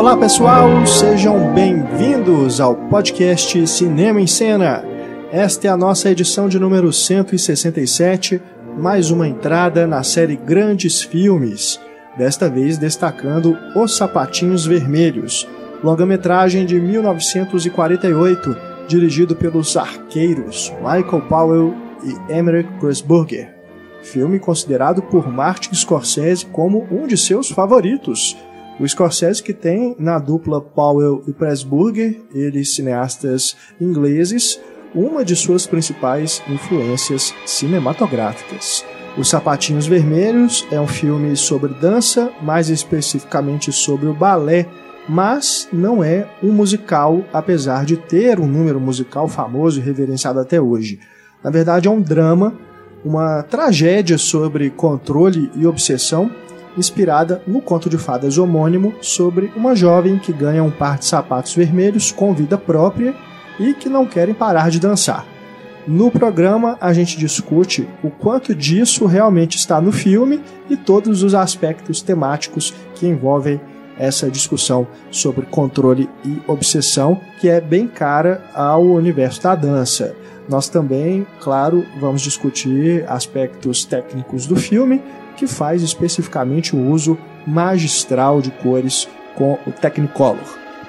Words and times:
Olá 0.00 0.16
pessoal, 0.16 0.86
sejam 0.86 1.52
bem-vindos 1.52 2.58
ao 2.58 2.74
podcast 2.74 3.66
Cinema 3.66 4.18
em 4.18 4.26
Cena. 4.26 4.82
Esta 5.30 5.66
é 5.66 5.70
a 5.70 5.76
nossa 5.76 6.10
edição 6.10 6.48
de 6.48 6.58
número 6.58 6.90
167, 6.90 8.40
mais 8.78 9.10
uma 9.10 9.28
entrada 9.28 9.86
na 9.86 10.02
série 10.02 10.36
Grandes 10.36 11.02
Filmes, 11.02 11.78
desta 12.16 12.48
vez 12.48 12.78
destacando 12.78 13.54
Os 13.76 13.94
Sapatinhos 13.94 14.64
Vermelhos, 14.64 15.46
longa-metragem 15.84 16.64
de 16.64 16.80
1948, 16.80 18.56
dirigido 18.88 19.36
pelos 19.36 19.76
arqueiros 19.76 20.72
Michael 20.78 21.26
Powell 21.28 21.74
e 22.02 22.32
Emmerich 22.32 22.70
Pressburger. 22.80 23.54
Filme 24.02 24.38
considerado 24.38 25.02
por 25.02 25.30
Martin 25.30 25.74
Scorsese 25.74 26.46
como 26.46 26.88
um 26.90 27.06
de 27.06 27.18
seus 27.18 27.50
favoritos. 27.50 28.34
O 28.80 28.88
Scorsese 28.88 29.42
que 29.42 29.52
tem 29.52 29.94
na 29.98 30.18
dupla 30.18 30.58
Powell 30.58 31.22
e 31.28 31.34
Pressburger, 31.34 32.18
eles 32.34 32.74
cineastas 32.74 33.54
ingleses, 33.78 34.58
uma 34.94 35.22
de 35.22 35.36
suas 35.36 35.66
principais 35.66 36.42
influências 36.48 37.34
cinematográficas. 37.44 38.82
Os 39.18 39.28
Sapatinhos 39.28 39.86
Vermelhos 39.86 40.66
é 40.72 40.80
um 40.80 40.86
filme 40.86 41.36
sobre 41.36 41.74
dança, 41.74 42.32
mais 42.40 42.70
especificamente 42.70 43.70
sobre 43.70 44.06
o 44.06 44.14
balé, 44.14 44.66
mas 45.06 45.68
não 45.70 46.02
é 46.02 46.26
um 46.42 46.50
musical, 46.50 47.22
apesar 47.34 47.84
de 47.84 47.98
ter 47.98 48.40
um 48.40 48.46
número 48.46 48.80
musical 48.80 49.28
famoso 49.28 49.78
e 49.78 49.82
reverenciado 49.82 50.40
até 50.40 50.58
hoje. 50.58 51.00
Na 51.44 51.50
verdade, 51.50 51.86
é 51.86 51.90
um 51.90 52.00
drama, 52.00 52.54
uma 53.04 53.42
tragédia 53.42 54.16
sobre 54.16 54.70
controle 54.70 55.50
e 55.54 55.66
obsessão, 55.66 56.30
inspirada 56.76 57.42
no 57.46 57.60
conto 57.60 57.88
de 57.88 57.98
fadas 57.98 58.38
homônimo 58.38 58.94
sobre 59.00 59.52
uma 59.56 59.74
jovem 59.74 60.18
que 60.18 60.32
ganha 60.32 60.62
um 60.62 60.70
par 60.70 60.98
de 60.98 61.04
sapatos 61.04 61.54
vermelhos 61.54 62.12
com 62.12 62.34
vida 62.34 62.56
própria 62.56 63.14
e 63.58 63.74
que 63.74 63.88
não 63.88 64.06
querem 64.06 64.34
parar 64.34 64.70
de 64.70 64.80
dançar. 64.80 65.26
No 65.86 66.10
programa, 66.10 66.76
a 66.80 66.92
gente 66.92 67.18
discute 67.18 67.88
o 68.02 68.10
quanto 68.10 68.54
disso 68.54 69.06
realmente 69.06 69.56
está 69.56 69.80
no 69.80 69.90
filme 69.90 70.40
e 70.68 70.76
todos 70.76 71.22
os 71.22 71.34
aspectos 71.34 72.02
temáticos 72.02 72.74
que 72.94 73.06
envolvem 73.06 73.60
essa 73.98 74.30
discussão 74.30 74.86
sobre 75.10 75.46
controle 75.46 76.08
e 76.24 76.40
obsessão, 76.46 77.20
que 77.38 77.48
é 77.48 77.60
bem 77.60 77.86
cara 77.86 78.42
ao 78.54 78.82
universo 78.82 79.42
da 79.42 79.54
dança. 79.54 80.14
Nós 80.48 80.68
também, 80.68 81.26
claro, 81.40 81.86
vamos 82.00 82.22
discutir 82.22 83.04
aspectos 83.08 83.84
técnicos 83.84 84.46
do 84.46 84.56
filme, 84.56 85.02
que 85.40 85.46
faz 85.46 85.82
especificamente 85.82 86.76
o 86.76 86.90
uso 86.90 87.16
magistral 87.46 88.42
de 88.42 88.50
cores 88.50 89.08
com 89.34 89.58
o 89.66 89.72
Technicolor. 89.72 90.36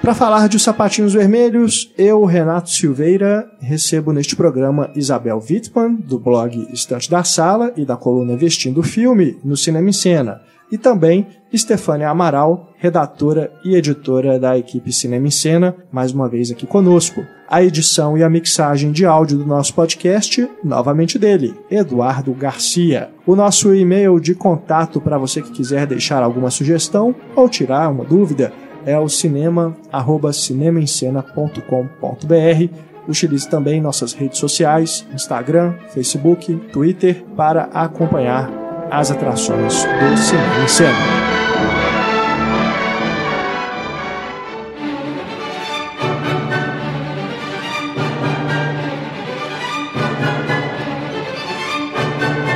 Para 0.02 0.14
falar 0.14 0.46
de 0.46 0.58
Os 0.58 0.62
Sapatinhos 0.62 1.14
Vermelhos, 1.14 1.90
eu, 1.96 2.22
Renato 2.26 2.68
Silveira, 2.68 3.50
recebo 3.60 4.12
neste 4.12 4.36
programa 4.36 4.90
Isabel 4.94 5.42
Wittmann, 5.42 5.94
do 5.94 6.18
blog 6.18 6.68
Estante 6.70 7.10
da 7.10 7.24
Sala 7.24 7.72
e 7.78 7.86
da 7.86 7.96
coluna 7.96 8.36
Vestindo 8.36 8.80
o 8.80 8.82
Filme, 8.82 9.38
no 9.42 9.56
Cinema 9.56 9.88
em 9.88 9.92
Cena, 9.92 10.42
e 10.70 10.76
também 10.76 11.28
Stefânia 11.56 12.08
Amaral, 12.08 12.70
redatora 12.78 13.52
e 13.64 13.76
editora 13.76 14.38
da 14.38 14.56
equipe 14.56 14.92
Cinema 14.92 15.26
em 15.26 15.30
Cena, 15.30 15.76
mais 15.90 16.12
uma 16.12 16.28
vez 16.28 16.50
aqui 16.50 16.66
conosco. 16.66 17.24
A 17.48 17.62
edição 17.62 18.16
e 18.16 18.22
a 18.22 18.30
mixagem 18.30 18.90
de 18.90 19.04
áudio 19.04 19.38
do 19.38 19.46
nosso 19.46 19.74
podcast, 19.74 20.48
novamente 20.64 21.18
dele, 21.18 21.54
Eduardo 21.70 22.32
Garcia. 22.32 23.10
O 23.26 23.36
nosso 23.36 23.74
e-mail 23.74 24.18
de 24.18 24.34
contato 24.34 25.00
para 25.00 25.18
você 25.18 25.42
que 25.42 25.50
quiser 25.50 25.86
deixar 25.86 26.22
alguma 26.22 26.50
sugestão 26.50 27.14
ou 27.36 27.48
tirar 27.48 27.90
uma 27.90 28.04
dúvida 28.04 28.52
é 28.86 28.98
o 28.98 29.08
cinema, 29.08 29.76
arroba 29.92 30.32
cinemaencena.com.br. 30.32 32.92
Utilize 33.08 33.48
também 33.48 33.80
nossas 33.80 34.12
redes 34.12 34.38
sociais, 34.38 35.06
Instagram, 35.12 35.74
Facebook, 35.88 36.54
Twitter, 36.72 37.24
para 37.36 37.64
acompanhar 37.64 38.50
as 38.90 39.10
atrações 39.10 39.84
do 39.84 40.16
Cinema 40.16 40.62
em 40.62 40.68
Cena. 40.68 41.31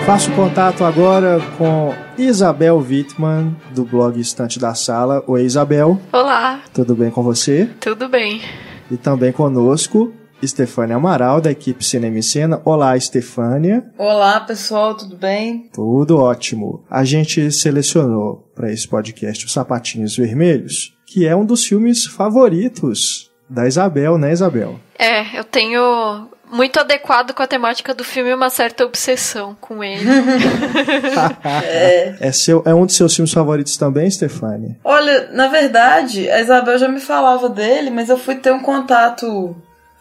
Faço 0.06 0.30
contato 0.36 0.84
agora 0.84 1.40
com 1.58 1.92
Isabel 2.16 2.78
Wittmann, 2.78 3.56
do 3.74 3.84
blog 3.84 4.20
Estante 4.20 4.56
da 4.56 4.72
Sala. 4.72 5.24
Oi, 5.26 5.42
Isabel. 5.42 6.00
Olá. 6.12 6.62
Tudo 6.72 6.94
bem 6.94 7.10
com 7.10 7.24
você? 7.24 7.68
Tudo 7.80 8.08
bem. 8.08 8.40
E 8.88 8.96
também 8.96 9.32
conosco, 9.32 10.14
Estefânia 10.40 10.94
Amaral, 10.94 11.40
da 11.40 11.50
equipe 11.50 11.84
Cinema 11.84 12.20
e 12.20 12.22
Cena. 12.22 12.62
Olá, 12.64 12.96
Estefânia. 12.96 13.84
Olá, 13.98 14.38
pessoal, 14.38 14.96
tudo 14.96 15.16
bem? 15.16 15.68
Tudo 15.74 16.18
ótimo. 16.18 16.84
A 16.88 17.02
gente 17.02 17.50
selecionou 17.50 18.48
para 18.54 18.72
esse 18.72 18.86
podcast 18.86 19.44
Os 19.44 19.52
Sapatinhos 19.52 20.16
Vermelhos, 20.16 20.94
que 21.04 21.26
é 21.26 21.34
um 21.34 21.44
dos 21.44 21.66
filmes 21.66 22.06
favoritos 22.06 23.32
da 23.50 23.66
Isabel, 23.66 24.16
né, 24.18 24.32
Isabel? 24.32 24.78
É, 24.98 25.36
eu 25.36 25.42
tenho 25.42 26.28
muito 26.50 26.78
adequado 26.78 27.32
com 27.32 27.42
a 27.42 27.46
temática 27.46 27.94
do 27.94 28.04
filme 28.04 28.32
uma 28.32 28.50
certa 28.50 28.84
obsessão 28.84 29.56
com 29.60 29.82
ele. 29.82 30.04
é. 31.64 32.16
É, 32.20 32.32
seu, 32.32 32.62
é 32.64 32.74
um 32.74 32.86
dos 32.86 32.96
seus 32.96 33.14
filmes 33.14 33.32
favoritos 33.32 33.76
também, 33.76 34.10
Stefania? 34.10 34.76
Olha, 34.84 35.30
na 35.32 35.48
verdade, 35.48 36.30
a 36.30 36.40
Isabel 36.40 36.78
já 36.78 36.88
me 36.88 37.00
falava 37.00 37.48
dele, 37.48 37.90
mas 37.90 38.08
eu 38.08 38.16
fui 38.16 38.36
ter 38.36 38.52
um 38.52 38.60
contato 38.60 39.56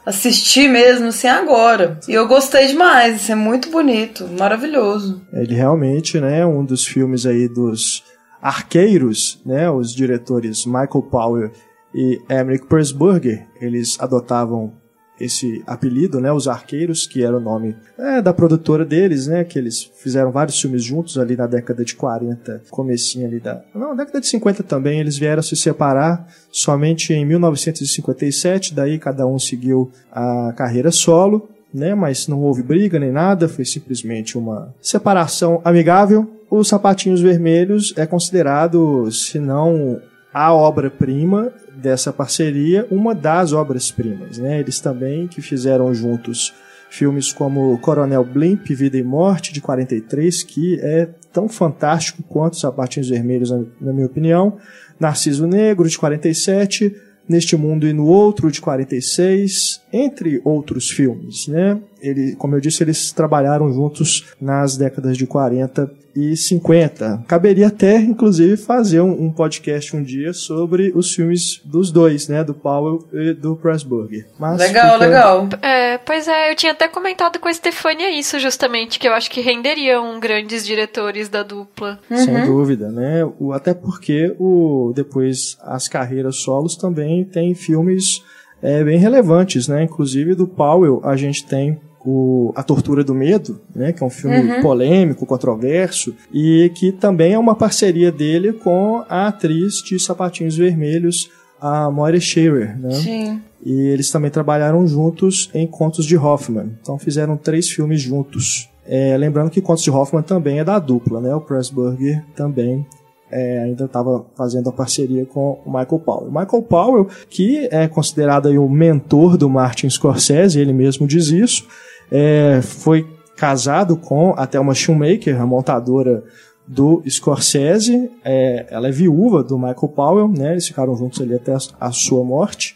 assistir 0.05 0.69
mesmo, 0.69 1.07
assim, 1.07 1.28
agora. 1.28 2.00
E 2.07 2.13
eu 2.13 2.28
gostei 2.28 2.67
demais, 2.67 3.22
isso 3.22 3.31
é 3.31 3.35
muito 3.35 3.69
bonito, 3.72 4.28
maravilhoso. 4.38 5.22
Ele 5.34 5.55
realmente, 5.55 6.19
né, 6.19 6.39
é 6.41 6.45
um 6.45 6.63
dos 6.63 6.85
filmes 6.85 7.25
aí 7.25 7.47
dos 7.47 8.03
arqueiros, 8.41 9.41
né, 9.44 9.69
os 9.69 9.94
diretores 9.94 10.66
Michael 10.66 11.01
Powell 11.09 11.51
e 11.94 12.22
Emmerich 12.29 12.67
Pressburger, 12.67 13.47
eles 13.59 13.97
adotavam 14.00 14.73
esse 15.19 15.63
apelido, 15.65 16.19
né, 16.19 16.31
os 16.31 16.47
Arqueiros, 16.47 17.07
que 17.07 17.23
era 17.23 17.37
o 17.37 17.39
nome 17.39 17.75
é, 17.97 18.21
da 18.21 18.33
produtora 18.33 18.83
deles, 18.83 19.27
né, 19.27 19.43
que 19.43 19.57
eles 19.57 19.89
fizeram 19.95 20.31
vários 20.31 20.59
filmes 20.59 20.83
juntos 20.83 21.17
ali 21.17 21.35
na 21.35 21.47
década 21.47 21.83
de 21.85 21.95
40, 21.95 22.63
comecinho 22.69 23.27
ali 23.27 23.39
da... 23.39 23.61
Não, 23.73 23.95
década 23.95 24.19
de 24.19 24.27
50 24.27 24.63
também, 24.63 24.99
eles 24.99 25.17
vieram 25.17 25.41
se 25.41 25.55
separar 25.55 26.27
somente 26.51 27.13
em 27.13 27.25
1957, 27.25 28.73
daí 28.73 28.99
cada 28.99 29.25
um 29.25 29.39
seguiu 29.39 29.91
a 30.11 30.53
carreira 30.55 30.91
solo, 30.91 31.49
né, 31.73 31.93
mas 31.95 32.27
não 32.27 32.41
houve 32.41 32.63
briga 32.63 32.99
nem 32.99 33.11
nada, 33.11 33.47
foi 33.49 33.65
simplesmente 33.65 34.37
uma 34.37 34.73
separação 34.81 35.61
amigável. 35.63 36.29
Os 36.49 36.69
Sapatinhos 36.69 37.21
Vermelhos 37.21 37.93
é 37.97 38.05
considerado, 38.05 39.11
se 39.11 39.39
não 39.39 39.99
a 40.33 40.53
obra-prima 40.53 41.51
dessa 41.75 42.11
parceria, 42.11 42.87
uma 42.89 43.13
das 43.13 43.53
obras-primas. 43.53 44.37
Né? 44.37 44.59
Eles 44.59 44.79
também 44.79 45.27
que 45.27 45.41
fizeram 45.41 45.93
juntos 45.93 46.53
filmes 46.89 47.33
como 47.33 47.77
Coronel 47.79 48.23
Blimp, 48.23 48.67
Vida 48.69 48.97
e 48.97 49.03
Morte, 49.03 49.51
de 49.51 49.59
43, 49.59 50.43
que 50.43 50.79
é 50.81 51.09
tão 51.31 51.49
fantástico 51.49 52.23
quanto 52.23 52.57
Sapatinhos 52.57 53.09
Vermelhos, 53.09 53.51
na 53.51 53.91
minha 53.91 54.05
opinião. 54.05 54.57
Narciso 54.99 55.45
Negro, 55.45 55.89
de 55.89 55.97
47, 55.97 56.95
Neste 57.27 57.57
Mundo 57.57 57.87
e 57.87 57.91
no 57.91 58.05
Outro, 58.05 58.51
de 58.51 58.61
46, 58.61 59.81
entre 59.91 60.39
outros 60.45 60.89
filmes. 60.89 61.47
Né? 61.47 61.79
Ele, 61.99 62.35
como 62.35 62.55
eu 62.55 62.61
disse, 62.61 62.83
eles 62.83 63.11
trabalharam 63.11 63.73
juntos 63.73 64.33
nas 64.39 64.78
décadas 64.78 65.17
de 65.17 65.25
40 65.25 65.91
e 66.16 66.35
50. 66.38 67.26
Caberia 67.28 67.67
até, 67.67 67.97
inclusive, 67.97 68.56
fazer 68.56 69.02
um, 69.02 69.26
um, 69.26 69.32
podcast 69.32 69.96
um 69.96 70.02
dia 70.02 70.34
sobre 70.34 70.94
os 70.96 71.14
filmes 71.14 71.62
dos 71.66 71.91
dois, 71.91 72.28
né? 72.28 72.44
Do 72.44 72.53
Powell 72.53 73.06
e 73.12 73.34
do 73.34 73.56
Pressburger. 73.56 74.26
Mas 74.40 74.58
legal, 74.59 74.94
fica... 74.94 75.06
legal. 75.06 75.50
É, 75.62 75.97
pois 75.97 76.28
é, 76.28 76.52
eu 76.52 76.56
tinha 76.56 76.72
até 76.72 76.88
comentado 76.88 77.38
com 77.40 77.50
a 77.50 77.53
Stefania 77.53 78.17
isso, 78.17 78.40
justamente, 78.40 78.97
que 78.97 79.08
eu 79.08 79.14
acho 79.14 79.29
que 79.29 79.41
renderiam 79.41 80.20
grandes 80.20 80.66
diretores 80.66 81.28
da 81.28 81.44
dupla. 81.44 82.00
Uhum. 82.09 82.17
Sem 82.17 82.46
dúvida, 82.46 82.90
né? 82.90 83.26
O, 83.40 83.52
até 83.52 83.73
porque 83.73 84.34
o, 84.40 84.94
depois 84.96 85.58
as 85.62 85.88
carreiras 85.88 86.38
solos 86.38 86.78
também 86.78 87.26
tem 87.26 87.53
filmes 87.53 88.23
é, 88.62 88.84
bem 88.84 88.97
relevantes, 88.97 89.67
né? 89.67 89.84
Inclusive 89.84 90.34
do 90.34 90.47
Powell 90.47 91.02
a 91.03 91.16
gente 91.16 91.46
tem 91.46 91.79
o 92.05 92.53
A 92.55 92.61
Tortura 92.61 93.03
do 93.03 93.16
Medo, 93.16 93.59
né, 93.75 93.91
que 93.91 94.03
é 94.03 94.05
um 94.05 94.09
filme 94.09 94.37
uhum. 94.37 94.61
polêmico, 94.61 95.25
controverso, 95.25 96.16
e 96.31 96.72
que 96.75 96.91
também 96.91 97.34
é 97.34 97.40
uma 97.40 97.55
parceria 97.55 98.11
dele 98.11 98.53
com 98.53 99.03
a 99.09 99.28
atriz 99.28 99.81
de 99.81 99.99
Sapatinhos 99.99 100.55
Vermelhos, 100.55 101.31
a 101.59 101.90
Moira 101.90 102.19
Shearer, 102.19 102.79
né? 102.79 102.91
Sim. 102.91 103.41
E 103.66 103.72
eles 103.87 104.11
também 104.11 104.29
trabalharam 104.29 104.85
juntos 104.85 105.49
em 105.53 105.66
Contos 105.66 106.05
de 106.05 106.16
Hoffman. 106.16 106.73
Então 106.79 106.99
fizeram 106.99 107.35
três 107.35 107.69
filmes 107.69 108.02
juntos. 108.02 108.69
É, 108.85 109.17
lembrando 109.17 109.49
que 109.49 109.61
Contos 109.61 109.84
de 109.84 109.90
Hoffman 109.90 110.22
também 110.22 110.59
é 110.59 110.63
da 110.63 110.78
dupla, 110.78 111.19
né? 111.19 111.34
O 111.34 111.41
Pressburger 111.41 112.23
também 112.35 112.85
é, 113.31 113.63
ainda 113.63 113.85
estava 113.85 114.25
fazendo 114.35 114.69
a 114.69 114.72
parceria 114.72 115.25
com 115.25 115.59
o 115.66 115.69
Michael 115.69 115.99
Powell. 115.99 116.28
O 116.28 116.31
Michael 116.31 116.61
Powell, 116.63 117.07
que 117.29 117.67
é 117.72 117.87
considerado 117.87 118.47
aí 118.47 118.57
o 118.57 118.69
mentor 118.69 119.35
do 119.37 119.49
Martin 119.49 119.90
Scorsese, 119.90 120.59
ele 120.59 120.73
mesmo 120.73 121.07
diz 121.07 121.28
isso, 121.29 121.67
é, 122.11 122.61
foi 122.61 123.07
casado 123.35 123.97
com 123.97 124.34
a 124.37 124.47
Thelma 124.47 124.73
Shoemaker, 124.73 125.40
a 125.40 125.46
montadora 125.46 126.23
do 126.67 127.03
Scorsese. 127.07 128.09
É, 128.23 128.66
ela 128.69 128.87
é 128.87 128.91
viúva 128.91 129.43
do 129.43 129.57
Michael 129.57 129.90
Powell, 129.90 130.28
né? 130.28 130.53
Eles 130.53 130.67
ficaram 130.67 130.96
juntos 130.96 131.22
ali 131.22 131.35
até 131.35 131.55
a 131.79 131.91
sua 131.91 132.23
morte. 132.23 132.75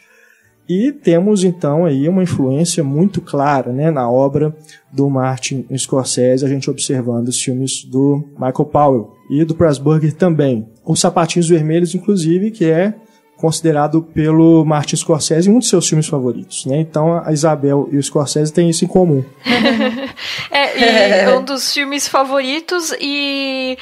E 0.68 0.92
temos 0.92 1.44
então 1.44 1.84
aí 1.84 2.08
uma 2.08 2.22
influência 2.22 2.84
muito 2.84 3.22
clara 3.22 3.74
né, 3.74 3.90
na 3.90 4.08
obra 4.08 4.56
do 4.94 5.10
Martin 5.10 5.66
Scorsese, 5.76 6.46
a 6.46 6.48
gente 6.48 6.70
observando 6.70 7.30
os 7.30 7.42
filmes 7.42 7.84
do 7.84 8.24
Michael 8.34 8.66
Powell 8.66 9.14
e 9.31 9.44
do 9.44 9.56
Pressburger 9.56 10.14
também. 10.14 10.70
Os 10.86 11.00
Sapatinhos 11.00 11.50
Vermelhos, 11.50 11.96
inclusive, 11.96 12.52
que 12.52 12.66
é 12.66 12.94
considerado 13.40 14.02
pelo 14.02 14.66
Martin 14.66 14.98
Scorsese 14.98 15.50
um 15.50 15.60
dos 15.60 15.70
seus 15.70 15.88
filmes 15.88 16.08
favoritos, 16.08 16.66
né? 16.66 16.80
Então 16.80 17.22
a 17.24 17.32
Isabel 17.32 17.88
e 17.92 17.98
o 17.98 18.04
Scorsese 18.04 18.52
têm 18.52 18.70
isso 18.70 18.84
em 18.84 18.88
comum. 18.88 19.24
é, 20.50 21.24
é 21.26 21.30
um 21.38 21.44
dos 21.44 21.74
filmes 21.74 22.08
favoritos 22.08 22.94
e, 23.00 23.78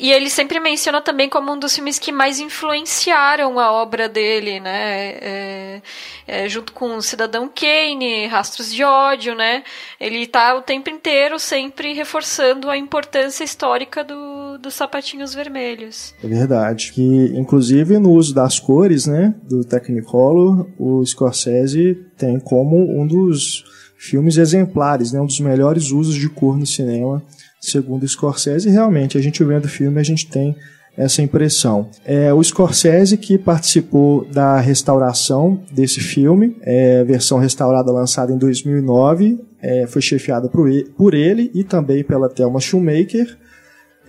e 0.00 0.10
ele 0.12 0.30
sempre 0.30 0.58
menciona 0.58 1.00
também 1.00 1.28
como 1.28 1.52
um 1.52 1.58
dos 1.58 1.74
filmes 1.74 1.98
que 1.98 2.10
mais 2.10 2.40
influenciaram 2.40 3.58
a 3.58 3.70
obra 3.70 4.08
dele, 4.08 4.60
né? 4.60 5.10
É, 5.20 5.82
é, 6.26 6.48
junto 6.48 6.72
com 6.72 7.00
Cidadão 7.00 7.48
Kane, 7.48 8.26
Rastros 8.26 8.72
de 8.72 8.82
Ódio, 8.84 9.34
né? 9.34 9.62
Ele 10.00 10.22
está 10.22 10.54
o 10.56 10.62
tempo 10.62 10.90
inteiro 10.90 11.38
sempre 11.38 11.92
reforçando 11.92 12.68
a 12.68 12.76
importância 12.76 13.44
histórica 13.44 14.02
do, 14.02 14.58
dos 14.58 14.74
sapatinhos 14.74 15.34
vermelhos. 15.34 16.14
É 16.22 16.26
verdade. 16.26 16.92
Que 16.92 17.32
inclusive 17.34 17.98
no 17.98 18.12
uso 18.12 18.34
das 18.34 18.58
cores 18.58 18.78
cores, 18.78 19.06
né, 19.06 19.34
do 19.42 19.64
Technicolor, 19.64 20.66
o 20.78 21.04
Scorsese 21.04 21.94
tem 22.16 22.38
como 22.38 22.76
um 22.76 23.06
dos 23.06 23.64
filmes 23.98 24.36
exemplares, 24.36 25.12
né, 25.12 25.20
um 25.20 25.26
dos 25.26 25.40
melhores 25.40 25.90
usos 25.90 26.14
de 26.14 26.28
cor 26.28 26.56
no 26.56 26.64
cinema, 26.64 27.22
segundo 27.60 28.06
Scorsese. 28.06 28.68
E 28.68 28.72
realmente, 28.72 29.18
a 29.18 29.20
gente 29.20 29.42
vendo 29.42 29.64
o 29.64 29.68
filme, 29.68 30.00
a 30.00 30.04
gente 30.04 30.28
tem 30.28 30.56
essa 30.96 31.22
impressão. 31.22 31.88
É 32.04 32.32
o 32.32 32.42
Scorsese 32.42 33.16
que 33.16 33.38
participou 33.38 34.24
da 34.24 34.58
restauração 34.58 35.62
desse 35.70 36.00
filme, 36.00 36.56
é, 36.62 37.04
versão 37.04 37.38
restaurada 37.38 37.92
lançada 37.92 38.32
em 38.32 38.38
2009, 38.38 39.38
é, 39.60 39.86
foi 39.86 40.02
chefiada 40.02 40.48
por 40.48 40.68
ele, 40.68 40.84
por 40.96 41.14
ele 41.14 41.50
e 41.54 41.62
também 41.62 42.02
pela 42.02 42.28
Thelma 42.28 42.60
Shoemaker. 42.60 43.36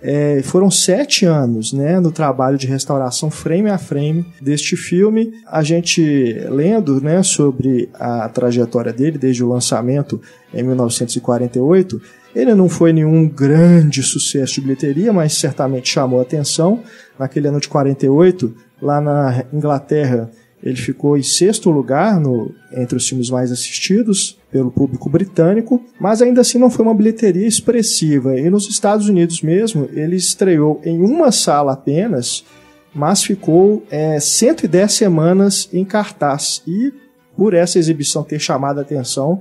É, 0.02 0.40
foram 0.42 0.70
sete 0.70 1.26
anos 1.26 1.72
né, 1.72 2.00
no 2.00 2.10
trabalho 2.10 2.56
de 2.56 2.66
restauração 2.66 3.30
frame 3.30 3.68
a 3.68 3.78
frame 3.78 4.24
deste 4.40 4.76
filme. 4.76 5.32
A 5.46 5.62
gente 5.62 6.02
lendo 6.48 7.00
né, 7.00 7.22
sobre 7.22 7.90
a 7.94 8.28
trajetória 8.28 8.92
dele 8.92 9.18
desde 9.18 9.44
o 9.44 9.48
lançamento 9.48 10.20
em 10.54 10.62
1948, 10.62 12.00
ele 12.34 12.54
não 12.54 12.68
foi 12.68 12.92
nenhum 12.92 13.28
grande 13.28 14.02
sucesso 14.02 14.54
de 14.54 14.60
bilheteria, 14.62 15.12
mas 15.12 15.34
certamente 15.34 15.90
chamou 15.90 16.20
atenção. 16.20 16.82
Naquele 17.18 17.48
ano 17.48 17.60
de 17.60 17.68
48, 17.68 18.54
lá 18.80 19.00
na 19.00 19.44
Inglaterra, 19.52 20.30
ele 20.62 20.76
ficou 20.76 21.16
em 21.18 21.22
sexto 21.22 21.70
lugar 21.70 22.18
no, 22.18 22.54
entre 22.72 22.96
os 22.96 23.06
filmes 23.08 23.28
mais 23.28 23.52
assistidos 23.52 24.39
pelo 24.50 24.70
público 24.70 25.08
britânico, 25.08 25.80
mas 25.98 26.20
ainda 26.20 26.40
assim 26.40 26.58
não 26.58 26.70
foi 26.70 26.84
uma 26.84 26.94
bilheteria 26.94 27.46
expressiva. 27.46 28.38
E 28.38 28.50
nos 28.50 28.68
Estados 28.68 29.08
Unidos 29.08 29.42
mesmo, 29.42 29.88
ele 29.92 30.16
estreou 30.16 30.80
em 30.84 31.00
uma 31.00 31.30
sala 31.30 31.72
apenas, 31.72 32.44
mas 32.92 33.22
ficou 33.22 33.84
é, 33.90 34.18
110 34.18 34.92
semanas 34.92 35.68
em 35.72 35.84
cartaz. 35.84 36.62
E 36.66 36.92
por 37.36 37.54
essa 37.54 37.78
exibição 37.78 38.22
ter 38.22 38.40
chamado 38.40 38.78
a 38.78 38.82
atenção, 38.82 39.40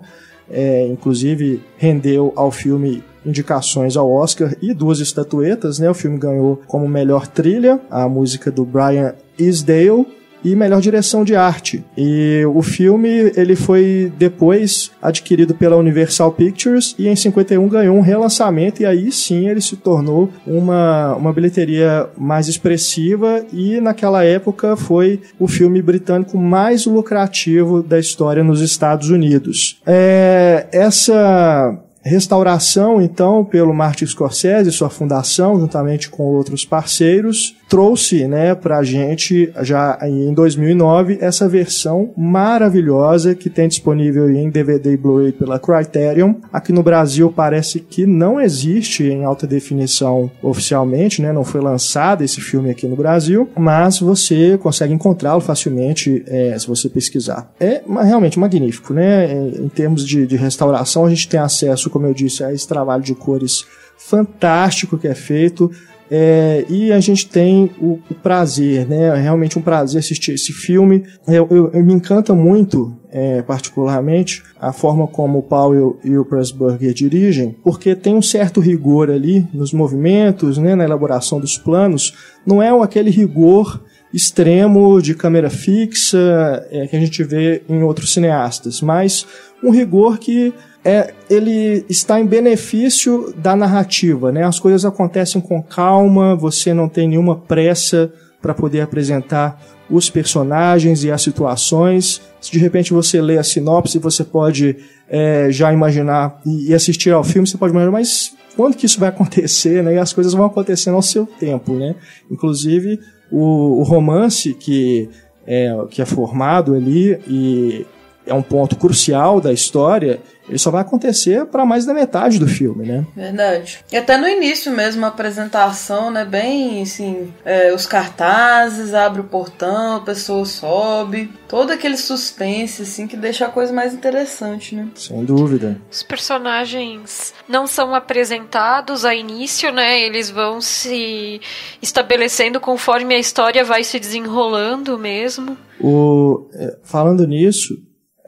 é, 0.49 0.87
inclusive 0.87 1.61
rendeu 1.77 2.31
ao 2.35 2.51
filme 2.51 3.03
indicações 3.25 3.97
ao 3.97 4.11
Oscar 4.11 4.55
e 4.61 4.73
duas 4.73 4.99
estatuetas. 4.99 5.79
Né? 5.79 5.89
O 5.89 5.93
filme 5.93 6.17
ganhou 6.17 6.61
como 6.67 6.87
melhor 6.87 7.27
trilha 7.27 7.79
a 7.89 8.07
música 8.07 8.51
do 8.51 8.63
Brian 8.63 9.13
Isdale 9.37 10.18
e 10.43 10.55
melhor 10.55 10.81
direção 10.81 11.23
de 11.23 11.35
arte. 11.35 11.83
E 11.97 12.43
o 12.53 12.61
filme 12.61 13.31
ele 13.35 13.55
foi 13.55 14.11
depois 14.17 14.91
adquirido 15.01 15.53
pela 15.53 15.75
Universal 15.75 16.31
Pictures 16.31 16.95
e 16.97 17.07
em 17.07 17.15
51 17.15 17.67
ganhou 17.67 17.97
um 17.97 18.01
relançamento 18.01 18.81
e 18.81 18.85
aí 18.85 19.11
sim 19.11 19.47
ele 19.47 19.61
se 19.61 19.75
tornou 19.75 20.29
uma, 20.45 21.15
uma 21.15 21.33
bilheteria 21.33 22.07
mais 22.17 22.47
expressiva 22.47 23.43
e 23.51 23.79
naquela 23.79 24.23
época 24.23 24.75
foi 24.75 25.21
o 25.39 25.47
filme 25.47 25.81
britânico 25.81 26.37
mais 26.37 26.85
lucrativo 26.85 27.81
da 27.81 27.99
história 27.99 28.43
nos 28.43 28.61
Estados 28.61 29.09
Unidos. 29.09 29.79
É, 29.85 30.67
essa 30.71 31.77
restauração, 32.03 33.01
então, 33.01 33.43
pelo 33.43 33.73
Martin 33.73 34.05
Scorsese, 34.05 34.71
sua 34.71 34.89
fundação, 34.89 35.59
juntamente 35.59 36.09
com 36.09 36.23
outros 36.23 36.65
parceiros, 36.65 37.55
trouxe 37.69 38.27
né, 38.27 38.55
para 38.55 38.79
a 38.79 38.83
gente, 38.83 39.53
já 39.61 39.97
em 40.01 40.33
2009, 40.33 41.19
essa 41.21 41.47
versão 41.47 42.11
maravilhosa 42.17 43.35
que 43.35 43.49
tem 43.49 43.67
disponível 43.67 44.29
em 44.29 44.49
DVD 44.49 44.93
e 44.93 44.97
Blu-ray 44.97 45.31
pela 45.31 45.59
Criterion. 45.59 46.33
Aqui 46.51 46.73
no 46.73 46.81
Brasil 46.81 47.31
parece 47.33 47.79
que 47.79 48.07
não 48.07 48.41
existe 48.41 49.03
em 49.03 49.23
alta 49.23 49.45
definição 49.45 50.31
oficialmente, 50.41 51.21
né, 51.21 51.31
não 51.31 51.43
foi 51.43 51.61
lançado 51.61 52.23
esse 52.23 52.41
filme 52.41 52.71
aqui 52.71 52.87
no 52.87 52.95
Brasil, 52.95 53.47
mas 53.55 53.99
você 53.99 54.57
consegue 54.57 54.93
encontrá-lo 54.93 55.39
facilmente 55.39 56.23
é, 56.27 56.57
se 56.57 56.67
você 56.67 56.89
pesquisar. 56.89 57.51
É 57.59 57.83
realmente 58.03 58.39
magnífico, 58.39 58.93
né? 58.93 59.31
Em 59.31 59.69
termos 59.69 60.05
de, 60.05 60.25
de 60.25 60.35
restauração, 60.35 61.05
a 61.05 61.09
gente 61.09 61.29
tem 61.29 61.39
acesso, 61.39 61.89
como 61.89 62.07
eu 62.07 62.13
disse, 62.13 62.43
a 62.43 62.51
esse 62.51 62.67
trabalho 62.67 63.03
de 63.03 63.13
cores 63.13 63.65
fantástico 63.99 64.97
que 64.97 65.07
é 65.07 65.13
feito. 65.13 65.69
É, 66.11 66.65
e 66.67 66.91
a 66.91 66.99
gente 66.99 67.27
tem 67.27 67.69
o, 67.79 67.99
o, 68.09 68.15
prazer, 68.15 68.87
né? 68.87 69.09
É 69.09 69.15
realmente 69.15 69.59
um 69.59 69.61
prazer 69.61 69.99
assistir 69.99 70.31
esse 70.31 70.51
filme. 70.51 71.03
Eu, 71.27 71.47
eu, 71.51 71.71
eu 71.71 71.85
me 71.85 71.93
encanta 71.93 72.33
muito, 72.33 72.97
é, 73.11 73.43
particularmente, 73.43 74.41
a 74.59 74.73
forma 74.73 75.05
como 75.05 75.37
o 75.37 75.43
Powell 75.43 75.99
e 76.03 76.17
o 76.17 76.25
Pressburger 76.25 76.93
dirigem, 76.95 77.55
porque 77.63 77.95
tem 77.95 78.15
um 78.15 78.23
certo 78.23 78.59
rigor 78.59 79.11
ali 79.11 79.47
nos 79.53 79.71
movimentos, 79.71 80.57
né? 80.57 80.73
na 80.73 80.83
elaboração 80.83 81.39
dos 81.39 81.59
planos. 81.59 82.15
Não 82.43 82.59
é 82.59 82.69
aquele 82.69 83.11
rigor 83.11 83.79
extremo 84.11 84.99
de 84.99 85.13
câmera 85.13 85.51
fixa 85.51 86.65
é, 86.71 86.87
que 86.87 86.95
a 86.95 86.99
gente 86.99 87.23
vê 87.23 87.61
em 87.69 87.83
outros 87.83 88.11
cineastas, 88.11 88.81
mas 88.81 89.27
um 89.63 89.69
rigor 89.69 90.17
que 90.17 90.51
é, 90.83 91.13
ele 91.29 91.85
está 91.89 92.19
em 92.19 92.25
benefício 92.25 93.33
da 93.37 93.55
narrativa, 93.55 94.31
né? 94.31 94.43
As 94.43 94.59
coisas 94.59 94.85
acontecem 94.85 95.41
com 95.41 95.61
calma, 95.61 96.35
você 96.35 96.73
não 96.73 96.87
tem 96.87 97.07
nenhuma 97.07 97.35
pressa 97.35 98.11
para 98.41 98.53
poder 98.53 98.81
apresentar 98.81 99.61
os 99.89 100.09
personagens 100.09 101.03
e 101.03 101.11
as 101.11 101.21
situações. 101.21 102.21
Se 102.39 102.51
de 102.51 102.59
repente 102.59 102.93
você 102.93 103.21
lê 103.21 103.37
a 103.37 103.43
sinopse, 103.43 103.99
você 103.99 104.23
pode 104.23 104.77
é, 105.09 105.51
já 105.51 105.73
imaginar 105.73 106.39
e 106.45 106.73
assistir 106.73 107.11
ao 107.11 107.23
filme, 107.23 107.47
você 107.47 107.57
pode 107.57 107.73
imaginar, 107.73 107.91
mas 107.91 108.33
quando 108.55 108.75
que 108.75 108.85
isso 108.85 108.99
vai 108.99 109.09
acontecer, 109.09 109.83
né? 109.83 109.95
E 109.95 109.97
as 109.97 110.13
coisas 110.13 110.33
vão 110.33 110.45
acontecendo 110.45 110.95
ao 110.95 111.01
seu 111.01 111.25
tempo, 111.25 111.73
né? 111.73 111.95
Inclusive 112.31 112.99
o, 113.31 113.79
o 113.79 113.83
romance 113.83 114.53
que 114.53 115.09
é, 115.45 115.75
que 115.89 116.01
é 116.01 116.05
formado 116.05 116.75
ali 116.75 117.19
e 117.27 117.85
é 118.29 118.33
um 118.33 118.41
ponto 118.41 118.75
crucial 118.75 119.41
da 119.41 119.51
história, 119.51 120.21
ele 120.49 120.57
só 120.57 120.71
vai 120.71 120.81
acontecer 120.81 121.45
para 121.45 121.63
mais 121.63 121.85
da 121.85 121.93
metade 121.93 122.39
do 122.39 122.47
filme, 122.47 122.85
né? 122.85 123.05
Verdade. 123.15 123.85
E 123.91 123.95
até 123.95 124.17
no 124.17 124.27
início 124.27 124.71
mesmo, 124.71 125.05
a 125.05 125.09
apresentação, 125.09 126.09
né? 126.09 126.25
Bem, 126.25 126.81
assim, 126.81 127.31
é, 127.45 127.71
os 127.71 127.85
cartazes, 127.85 128.95
abre 128.95 129.21
o 129.21 129.25
portão, 129.25 129.97
a 129.97 130.01
pessoa 130.01 130.43
sobe. 130.45 131.31
Todo 131.47 131.71
aquele 131.71 131.97
suspense, 131.97 132.81
assim, 132.81 133.05
que 133.05 133.15
deixa 133.15 133.45
a 133.45 133.49
coisa 133.49 133.71
mais 133.71 133.93
interessante, 133.93 134.75
né? 134.75 134.87
Sem 134.95 135.23
dúvida. 135.23 135.79
Os 135.91 136.01
personagens 136.01 137.33
não 137.47 137.67
são 137.67 137.93
apresentados 137.93 139.05
a 139.05 139.13
início, 139.13 139.71
né? 139.71 140.01
Eles 140.01 140.31
vão 140.31 140.59
se 140.59 141.39
estabelecendo 141.79 142.59
conforme 142.59 143.13
a 143.13 143.19
história 143.19 143.63
vai 143.63 143.83
se 143.83 143.99
desenrolando 143.99 144.97
mesmo. 144.97 145.55
O, 145.79 146.47
é, 146.55 146.77
falando 146.83 147.25
nisso, 147.27 147.77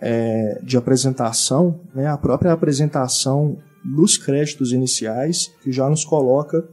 é, 0.02 0.60
de 0.64 0.78
apresentação, 0.78 1.80
né, 1.94 2.08
a 2.08 2.18
própria 2.18 2.52
apresentação 2.52 3.58
nos 3.84 4.18
créditos 4.18 4.72
iniciais, 4.72 5.52
que 5.64 5.72
já 5.72 5.90
nos 5.90 6.04
coloca 6.04 6.68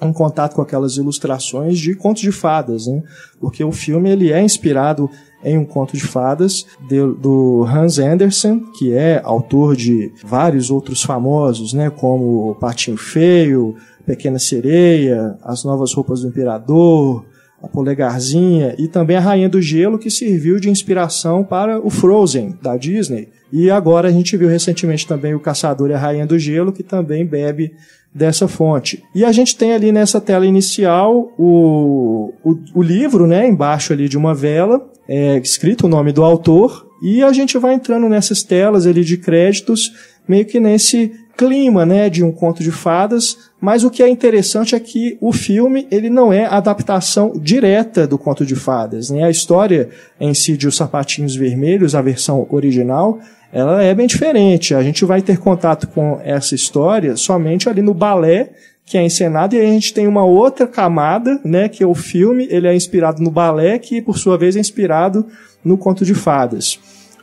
em 0.00 0.12
contato 0.12 0.54
com 0.54 0.62
aquelas 0.62 0.96
ilustrações 0.96 1.78
de 1.78 1.94
contos 1.94 2.22
de 2.22 2.30
fadas, 2.30 2.86
né? 2.86 3.02
porque 3.40 3.64
o 3.64 3.72
filme 3.72 4.10
ele 4.10 4.32
é 4.32 4.40
inspirado 4.40 5.10
em 5.42 5.58
um 5.58 5.64
conto 5.64 5.96
de 5.96 6.02
fadas 6.02 6.66
de, 6.88 6.98
do 7.14 7.64
Hans 7.64 7.98
Andersen, 7.98 8.62
que 8.78 8.92
é 8.92 9.20
autor 9.24 9.74
de 9.74 10.12
vários 10.24 10.70
outros 10.70 11.02
famosos, 11.02 11.72
né, 11.72 11.90
como 11.90 12.56
Patinho 12.56 12.96
Feio, 12.96 13.76
Pequena 14.04 14.38
Sereia, 14.38 15.36
As 15.42 15.64
Novas 15.64 15.92
Roupas 15.92 16.22
do 16.22 16.28
Imperador, 16.28 17.24
a 17.62 17.68
Polegarzinha 17.68 18.74
e 18.78 18.86
também 18.86 19.16
a 19.16 19.20
Rainha 19.20 19.48
do 19.48 19.60
Gelo, 19.60 19.98
que 19.98 20.10
serviu 20.10 20.60
de 20.60 20.70
inspiração 20.70 21.42
para 21.42 21.78
o 21.80 21.90
Frozen, 21.90 22.56
da 22.62 22.76
Disney. 22.76 23.28
E 23.52 23.70
agora 23.70 24.08
a 24.08 24.12
gente 24.12 24.36
viu 24.36 24.48
recentemente 24.48 25.06
também 25.06 25.34
o 25.34 25.40
Caçador 25.40 25.90
e 25.90 25.94
a 25.94 25.98
Rainha 25.98 26.26
do 26.26 26.38
Gelo, 26.38 26.72
que 26.72 26.82
também 26.82 27.26
bebe 27.26 27.72
dessa 28.14 28.48
fonte. 28.48 29.02
E 29.14 29.24
a 29.24 29.32
gente 29.32 29.56
tem 29.56 29.72
ali 29.72 29.92
nessa 29.92 30.20
tela 30.20 30.46
inicial 30.46 31.32
o, 31.38 32.32
o, 32.44 32.58
o 32.74 32.82
livro, 32.82 33.26
né, 33.26 33.46
embaixo 33.46 33.92
ali 33.92 34.08
de 34.08 34.16
uma 34.16 34.34
vela, 34.34 34.90
é, 35.08 35.38
escrito 35.38 35.86
o 35.86 35.88
nome 35.88 36.12
do 36.12 36.24
autor, 36.24 36.86
e 37.02 37.22
a 37.22 37.32
gente 37.32 37.56
vai 37.58 37.74
entrando 37.74 38.08
nessas 38.08 38.42
telas 38.42 38.86
ali 38.86 39.04
de 39.04 39.16
créditos, 39.16 39.92
meio 40.26 40.44
que 40.44 40.58
nesse 40.58 41.12
clima, 41.36 41.86
né, 41.86 42.10
de 42.10 42.24
um 42.24 42.32
conto 42.32 42.62
de 42.62 42.72
fadas, 42.72 43.47
mas 43.60 43.82
o 43.82 43.90
que 43.90 44.02
é 44.02 44.08
interessante 44.08 44.74
é 44.74 44.80
que 44.80 45.18
o 45.20 45.32
filme, 45.32 45.86
ele 45.90 46.08
não 46.08 46.32
é 46.32 46.46
adaptação 46.46 47.32
direta 47.34 48.06
do 48.06 48.16
conto 48.16 48.46
de 48.46 48.54
fadas, 48.54 49.10
né? 49.10 49.24
A 49.24 49.30
história 49.30 49.88
em 50.20 50.32
si 50.32 50.56
de 50.56 50.68
Os 50.68 50.76
Sapatinhos 50.76 51.34
Vermelhos, 51.34 51.94
a 51.94 52.02
versão 52.02 52.46
original, 52.50 53.18
ela 53.52 53.82
é 53.82 53.94
bem 53.94 54.06
diferente. 54.06 54.74
A 54.74 54.82
gente 54.82 55.04
vai 55.04 55.22
ter 55.22 55.38
contato 55.38 55.88
com 55.88 56.20
essa 56.22 56.54
história 56.54 57.16
somente 57.16 57.68
ali 57.68 57.82
no 57.82 57.94
balé 57.94 58.50
que 58.88 58.96
é 58.96 59.04
encenado 59.04 59.54
e 59.54 59.60
aí 59.60 59.66
a 59.66 59.72
gente 59.72 59.92
tem 59.92 60.06
uma 60.06 60.24
outra 60.24 60.66
camada, 60.66 61.38
né, 61.44 61.68
que 61.68 61.82
é 61.82 61.86
o 61.86 61.94
filme, 61.94 62.48
ele 62.50 62.66
é 62.66 62.74
inspirado 62.74 63.22
no 63.22 63.30
balé, 63.30 63.78
que 63.78 64.00
por 64.00 64.16
sua 64.16 64.38
vez 64.38 64.56
é 64.56 64.60
inspirado 64.60 65.26
no 65.62 65.76
conto 65.76 66.06
de 66.06 66.14
fadas. 66.14 66.80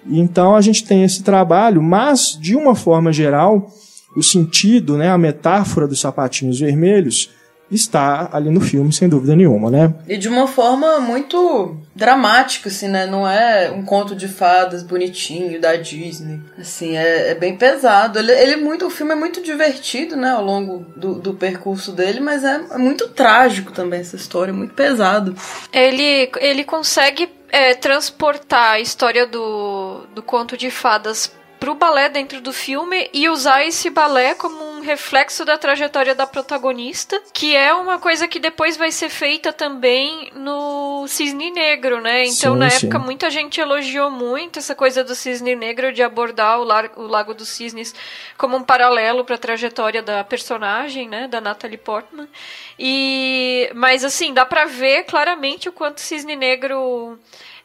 Então 0.07 0.55
a 0.55 0.61
gente 0.61 0.83
tem 0.85 1.03
esse 1.03 1.23
trabalho, 1.23 1.81
mas 1.81 2.37
de 2.39 2.55
uma 2.55 2.75
forma 2.75 3.11
geral, 3.11 3.73
o 4.15 4.23
sentido, 4.23 4.97
né, 4.97 5.09
a 5.09 5.17
metáfora 5.17 5.87
dos 5.87 5.99
sapatinhos 5.99 6.59
vermelhos 6.59 7.29
está 7.69 8.29
ali 8.31 8.49
no 8.49 8.61
filme, 8.61 8.93
sem 8.93 9.09
dúvida 9.09 9.35
nenhuma, 9.35 9.71
né? 9.71 9.93
E 10.07 10.17
de 10.17 10.27
uma 10.27 10.47
forma 10.47 10.99
muito 10.99 11.75
dramática, 11.95 12.69
assim, 12.69 12.87
né? 12.87 13.05
Não 13.05 13.27
é 13.27 13.71
um 13.71 13.83
conto 13.83 14.15
de 14.15 14.27
fadas 14.27 14.83
bonitinho 14.83 15.59
da 15.59 15.75
Disney. 15.75 16.41
Assim, 16.59 16.95
é, 16.95 17.31
é 17.31 17.35
bem 17.35 17.57
pesado. 17.57 18.19
Ele, 18.19 18.31
ele 18.31 18.51
é 18.53 18.57
muito, 18.57 18.85
o 18.85 18.89
filme 18.89 19.13
é 19.13 19.15
muito 19.15 19.41
divertido, 19.41 20.15
né? 20.15 20.31
Ao 20.31 20.43
longo 20.43 20.85
do, 20.95 21.15
do 21.15 21.33
percurso 21.33 21.91
dele, 21.91 22.19
mas 22.19 22.43
é, 22.43 22.61
é 22.71 22.77
muito 22.77 23.07
trágico 23.09 23.71
também 23.71 24.01
essa 24.01 24.15
história, 24.15 24.51
é 24.51 24.55
muito 24.55 24.73
pesado. 24.73 25.35
Ele, 25.73 26.29
ele 26.39 26.63
consegue 26.63 27.29
é, 27.51 27.73
transportar 27.73 28.73
a 28.73 28.79
história 28.79 29.25
do, 29.25 30.05
do 30.13 30.21
conto 30.21 30.55
de 30.55 30.69
fadas 30.69 31.31
pro 31.65 31.73
balé 31.73 32.09
dentro 32.09 32.39
do 32.41 32.53
filme 32.53 33.09
e 33.11 33.27
usar 33.27 33.65
esse 33.65 33.89
balé 33.89 34.35
como 34.35 34.63
um 34.63 34.81
reflexo 34.81 35.43
da 35.43 35.57
trajetória 35.57 36.13
da 36.13 36.27
protagonista, 36.27 37.19
que 37.33 37.55
é 37.55 37.73
uma 37.73 37.97
coisa 37.97 38.27
que 38.27 38.37
depois 38.37 38.77
vai 38.77 38.91
ser 38.91 39.09
feita 39.09 39.51
também 39.51 40.29
no 40.35 41.07
Cisne 41.07 41.49
Negro, 41.49 41.99
né? 41.99 42.23
Então, 42.27 42.53
sim, 42.53 42.59
na 42.59 42.69
sim. 42.69 42.85
época, 42.85 42.99
muita 42.99 43.31
gente 43.31 43.59
elogiou 43.59 44.11
muito 44.11 44.59
essa 44.59 44.75
coisa 44.75 45.03
do 45.03 45.15
Cisne 45.15 45.55
Negro 45.55 45.91
de 45.91 46.03
abordar 46.03 46.59
o, 46.59 46.63
Lar 46.63 46.91
o 46.97 47.07
Lago 47.07 47.33
dos 47.33 47.49
Cisnes 47.49 47.95
como 48.37 48.55
um 48.55 48.63
paralelo 48.63 49.25
para 49.25 49.33
a 49.33 49.39
trajetória 49.39 50.03
da 50.03 50.23
personagem, 50.23 51.09
né, 51.09 51.27
da 51.27 51.41
Natalie 51.41 51.79
Portman. 51.79 52.27
E 52.77 53.71
mas 53.73 54.03
assim, 54.03 54.35
dá 54.35 54.45
para 54.45 54.65
ver 54.65 55.05
claramente 55.05 55.67
o 55.67 55.73
quanto 55.73 55.99
Cisne 55.99 56.35
Negro 56.35 57.17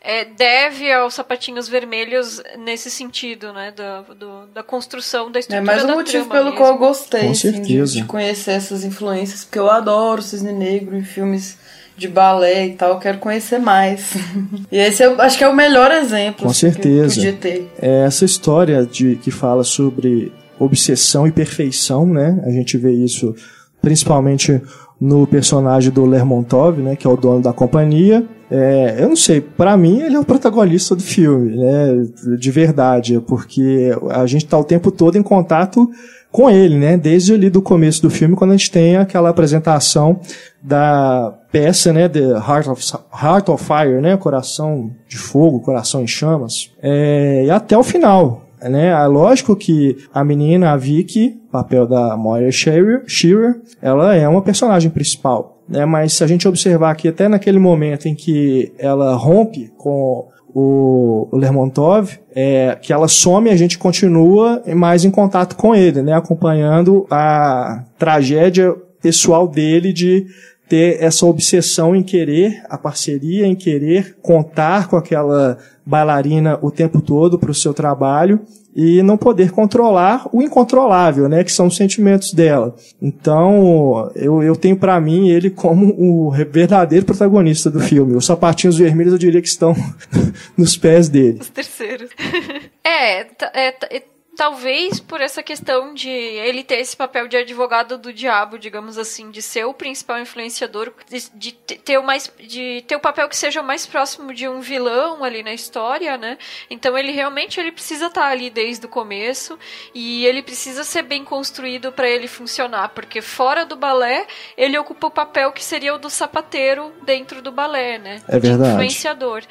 é, 0.02 0.24
deve 0.24 0.90
aos 0.90 1.14
sapatinhos 1.14 1.68
vermelhos 1.68 2.42
nesse 2.58 2.90
sentido, 2.90 3.52
né? 3.52 3.70
Da, 3.76 4.00
do, 4.00 4.46
da 4.46 4.62
construção 4.62 5.30
da 5.30 5.38
é 5.38 5.40
estrutura. 5.40 5.72
É 5.72 5.76
mais 5.76 5.84
um 5.84 5.94
motivo 5.94 6.28
pelo 6.28 6.44
mesmo. 6.44 6.56
qual 6.56 6.72
eu 6.72 6.78
gostei 6.78 7.28
assim, 7.28 7.60
de, 7.60 7.84
de, 7.84 8.04
conhecer 8.04 8.52
essas 8.52 8.82
influências, 8.82 9.44
porque 9.44 9.58
eu 9.58 9.70
adoro 9.70 10.22
Cisne 10.22 10.52
Negro 10.52 10.96
em 10.96 11.04
filmes 11.04 11.58
de 11.98 12.08
balé 12.08 12.68
e 12.68 12.72
tal, 12.72 12.94
eu 12.94 12.98
quero 12.98 13.18
conhecer 13.18 13.58
mais. 13.58 14.14
e 14.72 14.78
esse 14.78 15.02
eu 15.02 15.20
acho 15.20 15.36
que 15.36 15.44
é 15.44 15.48
o 15.48 15.54
melhor 15.54 15.90
exemplo. 15.90 16.44
Com 16.44 16.50
assim, 16.50 16.72
certeza. 16.72 17.14
podia 17.14 17.32
ter. 17.34 17.70
É 17.78 18.04
essa 18.04 18.24
história 18.24 18.86
de 18.86 19.16
que 19.16 19.30
fala 19.30 19.62
sobre 19.62 20.32
obsessão 20.58 21.26
e 21.26 21.32
perfeição, 21.32 22.06
né? 22.06 22.42
A 22.46 22.50
gente 22.50 22.78
vê 22.78 22.92
isso 22.92 23.34
principalmente 23.82 24.60
no 25.00 25.26
personagem 25.26 25.90
do 25.90 26.04
Lermontov, 26.04 26.78
né, 26.80 26.94
que 26.94 27.06
é 27.06 27.10
o 27.10 27.16
dono 27.16 27.40
da 27.40 27.52
companhia. 27.52 28.26
É, 28.50 28.96
eu 28.98 29.08
não 29.08 29.16
sei, 29.16 29.40
para 29.40 29.76
mim 29.76 30.00
ele 30.00 30.16
é 30.16 30.18
o 30.18 30.24
protagonista 30.24 30.94
do 30.94 31.02
filme, 31.02 31.56
né, 31.56 32.06
de 32.38 32.50
verdade, 32.50 33.20
porque 33.26 33.96
a 34.10 34.26
gente 34.26 34.46
tá 34.46 34.58
o 34.58 34.64
tempo 34.64 34.90
todo 34.90 35.16
em 35.16 35.22
contato 35.22 35.88
com 36.30 36.50
ele, 36.50 36.76
né, 36.76 36.96
desde 36.96 37.32
ali 37.32 37.48
do 37.48 37.62
começo 37.62 38.02
do 38.02 38.10
filme, 38.10 38.36
quando 38.36 38.50
a 38.50 38.56
gente 38.56 38.70
tem 38.70 38.96
aquela 38.96 39.30
apresentação 39.30 40.20
da 40.62 41.34
peça, 41.50 41.92
né, 41.92 42.08
The 42.08 42.20
Heart 42.20 42.68
of, 42.68 42.92
Heart 43.22 43.48
of 43.48 43.64
Fire, 43.64 44.00
né, 44.00 44.16
Coração 44.16 44.90
de 45.08 45.16
Fogo, 45.16 45.60
Coração 45.60 46.02
em 46.02 46.06
Chamas, 46.06 46.70
é, 46.82 47.44
e 47.46 47.50
até 47.50 47.78
o 47.78 47.82
final, 47.82 48.49
né? 48.68 48.88
É 48.88 49.06
lógico 49.06 49.56
que 49.56 49.96
a 50.12 50.24
menina, 50.24 50.72
a 50.72 50.76
Vicky, 50.76 51.40
papel 51.50 51.86
da 51.86 52.16
Moira 52.16 52.50
Shearer, 52.50 53.02
Shearer, 53.06 53.60
ela 53.80 54.14
é 54.14 54.28
uma 54.28 54.42
personagem 54.42 54.90
principal. 54.90 55.62
Né? 55.68 55.84
Mas 55.86 56.14
se 56.14 56.24
a 56.24 56.26
gente 56.26 56.48
observar 56.48 56.90
aqui, 56.90 57.08
até 57.08 57.28
naquele 57.28 57.58
momento 57.58 58.06
em 58.06 58.14
que 58.14 58.72
ela 58.78 59.14
rompe 59.14 59.72
com 59.78 60.28
o, 60.52 61.28
Lermontov, 61.32 62.18
é, 62.34 62.76
que 62.82 62.92
ela 62.92 63.06
some, 63.06 63.50
a 63.50 63.56
gente 63.56 63.78
continua 63.78 64.62
mais 64.74 65.04
em 65.04 65.10
contato 65.10 65.54
com 65.56 65.74
ele, 65.74 66.02
né? 66.02 66.12
acompanhando 66.12 67.06
a 67.10 67.84
tragédia 67.98 68.74
pessoal 69.00 69.46
dele 69.48 69.92
de 69.92 70.26
ter 70.70 71.02
essa 71.02 71.26
obsessão 71.26 71.96
em 71.96 72.02
querer 72.02 72.62
a 72.70 72.78
parceria, 72.78 73.44
em 73.44 73.56
querer 73.56 74.16
contar 74.22 74.86
com 74.86 74.96
aquela 74.96 75.58
bailarina 75.84 76.60
o 76.62 76.70
tempo 76.70 77.00
todo 77.00 77.36
para 77.36 77.50
o 77.50 77.54
seu 77.54 77.74
trabalho 77.74 78.40
e 78.74 79.02
não 79.02 79.16
poder 79.16 79.50
controlar 79.50 80.28
o 80.32 80.40
incontrolável, 80.40 81.28
né, 81.28 81.42
que 81.42 81.50
são 81.50 81.66
os 81.66 81.76
sentimentos 81.76 82.32
dela. 82.32 82.76
Então, 83.02 84.12
eu, 84.14 84.44
eu 84.44 84.54
tenho 84.54 84.76
para 84.76 85.00
mim 85.00 85.28
ele 85.28 85.50
como 85.50 85.92
o 85.98 86.30
verdadeiro 86.30 87.04
protagonista 87.04 87.68
do 87.68 87.80
filme. 87.80 88.14
Os 88.14 88.26
sapatinhos 88.26 88.78
vermelhos 88.78 89.12
eu 89.12 89.18
diria 89.18 89.42
que 89.42 89.48
estão 89.48 89.74
nos 90.56 90.76
pés 90.76 91.08
dele. 91.08 91.38
Os 91.40 91.50
terceiros. 91.50 92.10
é, 92.86 93.22
é, 93.22 94.02
talvez 94.40 94.98
por 94.98 95.20
essa 95.20 95.42
questão 95.42 95.92
de 95.92 96.08
ele 96.08 96.64
ter 96.64 96.76
esse 96.76 96.96
papel 96.96 97.28
de 97.28 97.36
advogado 97.36 97.98
do 97.98 98.10
diabo, 98.10 98.58
digamos 98.58 98.96
assim, 98.96 99.30
de 99.30 99.42
ser 99.42 99.66
o 99.66 99.74
principal 99.74 100.18
influenciador, 100.18 100.94
de, 101.10 101.30
de 101.34 101.52
ter 101.52 101.98
o 101.98 102.02
mais, 102.02 102.32
de 102.38 102.82
ter 102.86 102.96
o 102.96 103.00
papel 103.00 103.28
que 103.28 103.36
seja 103.36 103.60
o 103.60 103.64
mais 103.64 103.84
próximo 103.84 104.32
de 104.32 104.48
um 104.48 104.62
vilão 104.62 105.22
ali 105.22 105.42
na 105.42 105.52
história, 105.52 106.16
né? 106.16 106.38
Então 106.70 106.96
ele 106.96 107.12
realmente 107.12 107.60
ele 107.60 107.70
precisa 107.70 108.06
estar 108.06 108.28
ali 108.28 108.48
desde 108.48 108.86
o 108.86 108.88
começo 108.88 109.58
e 109.94 110.24
ele 110.24 110.40
precisa 110.40 110.84
ser 110.84 111.02
bem 111.02 111.22
construído 111.22 111.92
para 111.92 112.08
ele 112.08 112.26
funcionar, 112.26 112.88
porque 112.94 113.20
fora 113.20 113.66
do 113.66 113.76
balé 113.76 114.26
ele 114.56 114.78
ocupa 114.78 115.08
o 115.08 115.10
papel 115.10 115.52
que 115.52 115.62
seria 115.62 115.94
o 115.94 115.98
do 115.98 116.08
sapateiro 116.08 116.94
dentro 117.02 117.42
do 117.42 117.52
balé, 117.52 117.98
né? 117.98 118.22
É 118.26 118.38
verdade. 118.38 118.62
De 118.62 118.68
influenciador. 118.70 119.42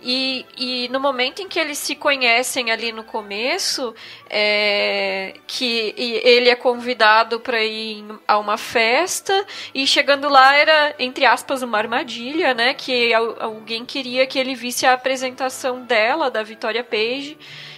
E, 0.00 0.46
e 0.56 0.88
no 0.90 1.00
momento 1.00 1.42
em 1.42 1.48
que 1.48 1.58
eles 1.58 1.78
se 1.78 1.96
conhecem 1.96 2.70
ali 2.70 2.92
no 2.92 3.02
começo, 3.02 3.94
é, 4.30 5.34
que 5.46 5.92
ele 5.96 6.48
é 6.48 6.54
convidado 6.54 7.40
para 7.40 7.62
ir 7.64 8.04
a 8.26 8.38
uma 8.38 8.56
festa 8.56 9.44
e 9.74 9.86
chegando 9.86 10.28
lá 10.28 10.54
era 10.54 10.94
entre 10.98 11.26
aspas 11.26 11.62
uma 11.62 11.78
armadilha, 11.78 12.54
né? 12.54 12.74
Que 12.74 13.12
alguém 13.12 13.84
queria 13.84 14.26
que 14.26 14.38
ele 14.38 14.54
visse 14.54 14.86
a 14.86 14.92
apresentação 14.92 15.82
dela, 15.82 16.30
da 16.30 16.42
Victoria 16.44 16.84
Page, 16.84 17.36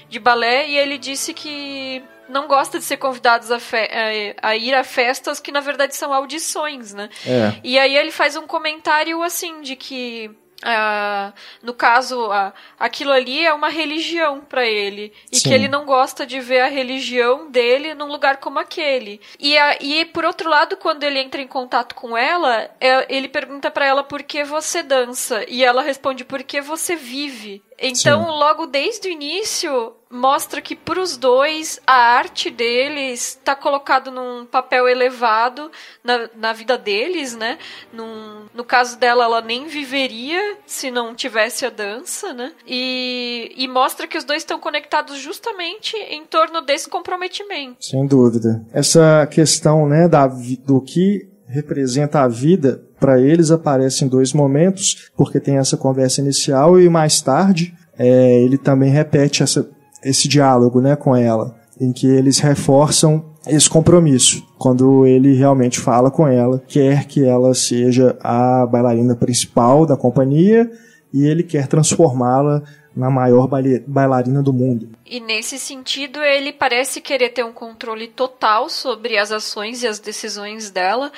de 0.09 0.19
balé, 0.19 0.69
e 0.69 0.77
ele 0.77 0.99
disse 0.99 1.33
que 1.33 2.03
não 2.29 2.47
gosta 2.47 2.79
de 2.79 2.85
ser 2.85 2.97
convidados 2.97 3.51
a, 3.51 3.57
a, 3.57 4.51
a, 4.51 4.57
ir 4.57 4.75
a 4.75 4.85
festas 4.85 5.41
que 5.41 5.51
na 5.51 5.61
verdade 5.61 5.97
são 5.97 6.13
audições, 6.13 6.95
né? 6.95 7.09
É. 7.27 7.61
E 7.65 7.79
aí 7.79 7.97
ele 7.97 8.11
faz 8.11 8.37
um 8.37 8.47
comentário 8.47 9.23
assim 9.23 9.63
de 9.63 9.75
que 9.75 10.31
Uh, 10.63 11.33
no 11.63 11.73
caso, 11.73 12.29
uh, 12.29 12.53
aquilo 12.79 13.13
ali 13.13 13.45
é 13.45 13.53
uma 13.53 13.71
religião 13.71 14.41
para 14.41 14.67
ele. 14.67 15.13
E 15.33 15.37
Sim. 15.37 15.49
que 15.49 15.55
ele 15.55 15.69
não 15.69 15.87
gosta 15.87 16.27
de 16.27 16.39
ver 16.41 16.61
a 16.61 16.67
religião 16.67 17.51
dele 17.51 17.95
num 17.95 18.07
lugar 18.07 18.37
como 18.37 18.59
aquele. 18.59 19.21
E, 19.39 19.57
e 19.81 20.05
por 20.07 20.25
outro 20.25 20.51
lado, 20.51 20.77
quando 20.77 21.05
ele 21.05 21.19
entra 21.19 21.41
em 21.41 21.47
contato 21.47 21.95
com 21.95 22.17
ela, 22.17 22.71
é, 22.81 23.07
ele 23.15 23.29
pergunta 23.29 23.71
para 23.71 23.87
ela 23.87 24.05
por 24.05 24.23
que 24.23 24.45
você 24.45 24.83
dança. 24.83 25.45
E 25.49 25.65
ela 25.65 25.83
responde 25.83 26.25
por 26.25 26.43
que 26.43 26.61
você 26.61 26.95
vive. 26.95 27.63
Então, 27.79 28.25
Sim. 28.25 28.31
logo 28.31 28.67
desde 28.67 29.09
o 29.09 29.11
início, 29.11 29.95
mostra 30.11 30.61
que 30.61 30.75
para 30.75 31.01
os 31.01 31.17
dois 31.17 31.79
a 31.87 31.95
arte 31.95 32.51
deles 32.51 33.39
está 33.39 33.55
colocado 33.55 34.11
num 34.11 34.45
papel 34.45 34.89
elevado 34.89 35.71
na, 36.03 36.29
na 36.37 36.53
vida 36.53 36.77
deles, 36.77 37.37
né? 37.37 37.59
Num, 37.93 38.47
no 38.53 38.65
caso 38.65 38.99
dela, 38.99 39.25
ela 39.25 39.41
nem 39.41 39.69
viveria 39.69 40.59
se 40.67 40.91
não 40.91 41.15
tivesse 41.15 41.65
a 41.65 41.71
dança, 41.71 42.33
né? 42.33 42.53
E, 42.67 43.53
e 43.57 43.69
mostra 43.69 44.09
que 44.09 44.19
os 44.19 44.25
dois 44.25 44.43
estão 44.43 44.59
conectados 44.59 45.17
justamente 45.19 45.97
em 45.97 46.25
torno 46.25 46.61
desse 46.61 46.89
comprometimento. 46.89 47.77
Sem 47.81 48.07
dúvida. 48.07 48.65
Essa 48.73 49.29
questão, 49.31 49.89
né, 49.89 50.09
da, 50.09 50.27
do 50.27 50.81
que 50.81 51.29
representa 51.47 52.21
a 52.21 52.29
vida 52.29 52.83
para 52.99 53.21
eles 53.21 53.51
aparece 53.51 54.05
em 54.05 54.09
dois 54.09 54.33
momentos, 54.33 55.11
porque 55.17 55.41
tem 55.41 55.57
essa 55.57 55.77
conversa 55.77 56.21
inicial 56.21 56.81
e 56.81 56.89
mais 56.89 57.21
tarde 57.21 57.75
é, 57.99 58.43
ele 58.43 58.57
também 58.57 58.91
repete 58.91 59.43
essa 59.43 59.69
esse 60.05 60.29
diálogo 60.29 60.81
né, 60.81 60.97
com 60.97 61.15
ela, 61.15 61.55
em 61.81 61.93
que 61.93 62.07
eles 62.07 62.39
reforçam 62.39 63.25
esse 63.47 63.69
compromisso. 63.69 64.45
Quando 64.59 65.07
ele 65.07 65.35
realmente 65.35 65.79
fala 65.79 66.11
com 66.11 66.27
ela, 66.27 66.63
quer 66.69 67.07
que 67.07 67.25
ela 67.25 67.55
seja 67.55 68.17
a 68.23 68.67
bailarina 68.67 69.15
principal 69.15 69.87
da 69.87 69.97
companhia 69.97 70.71
e 71.13 71.25
ele 71.25 71.43
quer 71.43 71.67
transformá-la 71.67 72.63
na 72.95 73.11
maior 73.11 73.49
bailarina 73.87 74.43
do 74.43 74.53
mundo. 74.53 74.89
E 75.13 75.19
nesse 75.19 75.59
sentido, 75.59 76.23
ele 76.23 76.53
parece 76.53 77.01
querer 77.01 77.31
ter 77.31 77.45
um 77.45 77.53
controle 77.53 78.07
total 78.07 78.69
sobre 78.69 79.19
as 79.19 79.33
ações 79.33 79.83
e 79.83 79.89
as 79.89 79.99
decisões 79.99 80.71
dela, 80.71 81.11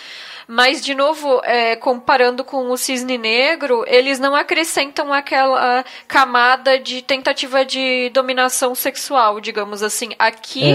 mas, 0.48 0.82
de 0.82 0.94
novo, 0.94 1.40
é, 1.44 1.76
comparando 1.76 2.42
com 2.42 2.70
o 2.70 2.76
cisne 2.76 3.18
negro, 3.18 3.84
eles 3.86 4.18
não 4.18 4.34
acrescentam 4.34 5.12
aquela 5.12 5.84
camada 6.08 6.78
de 6.78 7.02
tentativa 7.02 7.64
de 7.64 8.10
dominação 8.14 8.74
sexual, 8.74 9.40
digamos 9.40 9.82
assim. 9.82 10.10
Aqui 10.18 10.72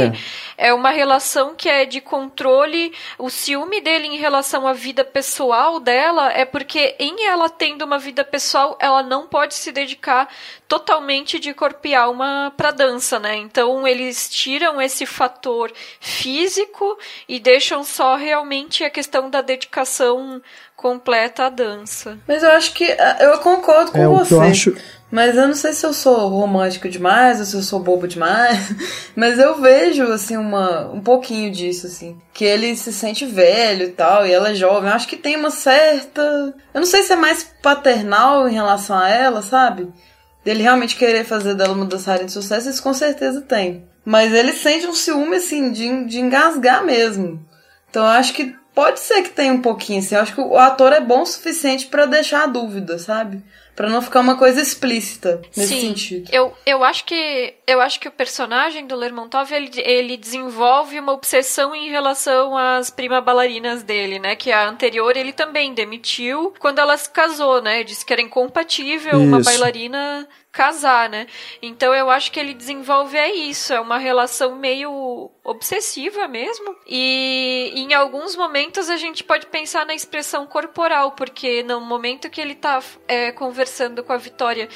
é. 0.57 0.67
é 0.69 0.73
uma 0.73 0.91
relação 0.91 1.55
que 1.55 1.67
é 1.67 1.85
de 1.85 1.99
controle. 1.99 2.93
O 3.17 3.29
ciúme 3.29 3.81
dele 3.81 4.07
em 4.07 4.17
relação 4.17 4.67
à 4.67 4.73
vida 4.73 5.03
pessoal 5.03 5.79
dela 5.79 6.31
é 6.31 6.45
porque, 6.45 6.95
em 6.99 7.25
ela 7.25 7.49
tendo 7.49 7.83
uma 7.83 7.97
vida 7.97 8.23
pessoal, 8.23 8.77
ela 8.79 9.01
não 9.01 9.27
pode 9.27 9.55
se 9.55 9.71
dedicar 9.71 10.29
totalmente 10.67 11.39
de 11.39 11.53
corpo 11.53 11.87
e 11.87 11.95
alma 11.95 12.53
para 12.57 12.71
dança, 12.71 13.06
né? 13.19 13.37
Então 13.37 13.87
eles 13.87 14.29
tiram 14.29 14.81
esse 14.81 15.05
fator 15.05 15.71
físico 15.99 16.97
e 17.27 17.39
deixam 17.39 17.83
só 17.83 18.15
realmente 18.15 18.83
a 18.83 18.89
questão 18.89 19.29
da 19.29 19.41
dedicação 19.41 20.41
completa 20.75 21.45
à 21.45 21.49
dança. 21.49 22.19
Mas 22.27 22.43
eu 22.43 22.51
acho 22.51 22.73
que 22.73 22.83
ah, 22.83 23.17
eu 23.21 23.39
concordo 23.39 23.91
com 23.91 23.97
é, 23.97 24.07
você. 24.07 24.33
Eu 24.33 24.41
acho... 24.41 24.75
Mas 25.09 25.37
eu 25.37 25.47
não 25.47 25.55
sei 25.55 25.71
se 25.71 25.85
eu 25.85 25.93
sou 25.93 26.27
romântico 26.27 26.89
demais 26.89 27.39
ou 27.39 27.45
se 27.45 27.55
eu 27.55 27.61
sou 27.61 27.79
bobo 27.79 28.07
demais, 28.07 28.73
mas 29.15 29.39
eu 29.39 29.59
vejo 29.61 30.03
assim 30.11 30.35
uma 30.35 30.91
um 30.91 30.99
pouquinho 30.99 31.49
disso 31.49 31.87
assim, 31.87 32.19
que 32.33 32.43
ele 32.43 32.75
se 32.75 32.91
sente 32.91 33.25
velho 33.25 33.85
e 33.85 33.91
tal, 33.91 34.27
e 34.27 34.33
ela 34.33 34.51
é 34.51 34.55
jovem. 34.55 34.89
Eu 34.89 34.95
acho 34.95 35.07
que 35.07 35.15
tem 35.15 35.37
uma 35.37 35.49
certa, 35.49 36.21
eu 36.73 36.81
não 36.81 36.85
sei 36.85 37.03
se 37.03 37.13
é 37.13 37.15
mais 37.15 37.43
paternal 37.63 38.49
em 38.49 38.53
relação 38.53 38.97
a 38.97 39.09
ela, 39.09 39.41
sabe? 39.41 39.87
Dele 40.47 40.63
realmente 40.63 40.95
querer 40.95 41.25
fazer 41.25 41.55
dela 41.55 41.73
uma 41.73 41.85
dançarina 41.85 42.25
de 42.25 42.31
sucesso, 42.31 42.69
isso 42.69 42.81
com 42.81 42.93
certeza 42.93 43.41
tem. 43.41 43.85
Mas 44.05 44.33
ele 44.33 44.53
sente 44.53 44.87
um 44.87 44.93
ciúme, 44.93 45.35
assim, 45.35 45.73
de, 45.73 46.05
de 46.05 46.21
engasgar 46.21 46.85
mesmo. 46.85 47.45
Então 47.89 48.01
eu 48.01 48.11
acho 48.11 48.31
que 48.33 48.55
pode 48.73 49.01
ser 49.01 49.23
que 49.23 49.31
tenha 49.31 49.51
um 49.51 49.61
pouquinho, 49.61 49.99
assim. 49.99 50.15
Eu 50.15 50.21
acho 50.21 50.33
que 50.33 50.39
o 50.39 50.57
ator 50.57 50.93
é 50.93 51.01
bom 51.01 51.23
o 51.23 51.25
suficiente 51.25 51.87
para 51.87 52.05
deixar 52.05 52.43
a 52.43 52.47
dúvida, 52.47 52.97
sabe? 52.97 53.43
Para 53.77 53.91
não 53.91 54.01
ficar 54.01 54.21
uma 54.21 54.35
coisa 54.35 54.59
explícita 54.59 55.39
nesse 55.55 55.75
Sim, 55.75 55.81
sentido. 55.81 56.29
Eu, 56.33 56.51
eu 56.65 56.83
acho 56.83 57.05
que 57.05 57.53
eu 57.67 57.79
acho 57.79 57.99
que 57.99 58.07
o 58.07 58.11
personagem 58.11 58.87
do 58.87 58.95
Lermontov 58.95 59.53
ele, 59.53 59.69
ele 59.75 60.17
desenvolve 60.17 60.99
uma 60.99 61.13
obsessão 61.13 61.75
em 61.75 61.87
relação 61.87 62.57
às 62.57 62.89
prima 62.89 63.21
bailarinas 63.21 63.83
dele, 63.83 64.17
né? 64.17 64.35
Que 64.35 64.51
a 64.51 64.67
anterior 64.67 65.15
ele 65.15 65.31
também 65.31 65.75
demitiu 65.75 66.55
quando 66.57 66.79
ela 66.79 66.97
se 66.97 67.07
casou, 67.07 67.61
né? 67.61 67.83
Disse 67.83 68.03
que 68.03 68.11
era 68.11 68.21
incompatível 68.21 69.11
Isso. 69.11 69.21
uma 69.21 69.41
bailarina 69.41 70.27
casar, 70.57 71.07
né? 71.07 71.27
Então 71.61 71.93
eu 71.93 72.09
acho 72.09 72.31
que 72.31 72.39
ele 72.39 72.51
desenvolve 72.51 73.15
é 73.15 73.31
isso, 73.31 73.71
é 73.71 73.79
uma 73.79 73.99
relação 73.99 74.55
meio 74.55 75.29
obsessiva 75.43 76.27
mesmo. 76.27 76.75
E 76.87 77.71
em 77.75 77.93
alguns 77.93 78.35
momentos 78.35 78.89
a 78.89 78.97
gente 78.97 79.23
pode 79.23 79.45
pensar 79.45 79.85
na 79.85 79.93
expressão 79.93 80.47
corporal, 80.47 81.11
porque 81.11 81.61
no 81.61 81.79
momento 81.79 82.27
que 82.27 82.41
ele 82.41 82.55
tá 82.55 82.81
é, 83.07 83.31
conversando 83.31 84.03
com 84.03 84.11
a 84.11 84.17
Vitória 84.17 84.67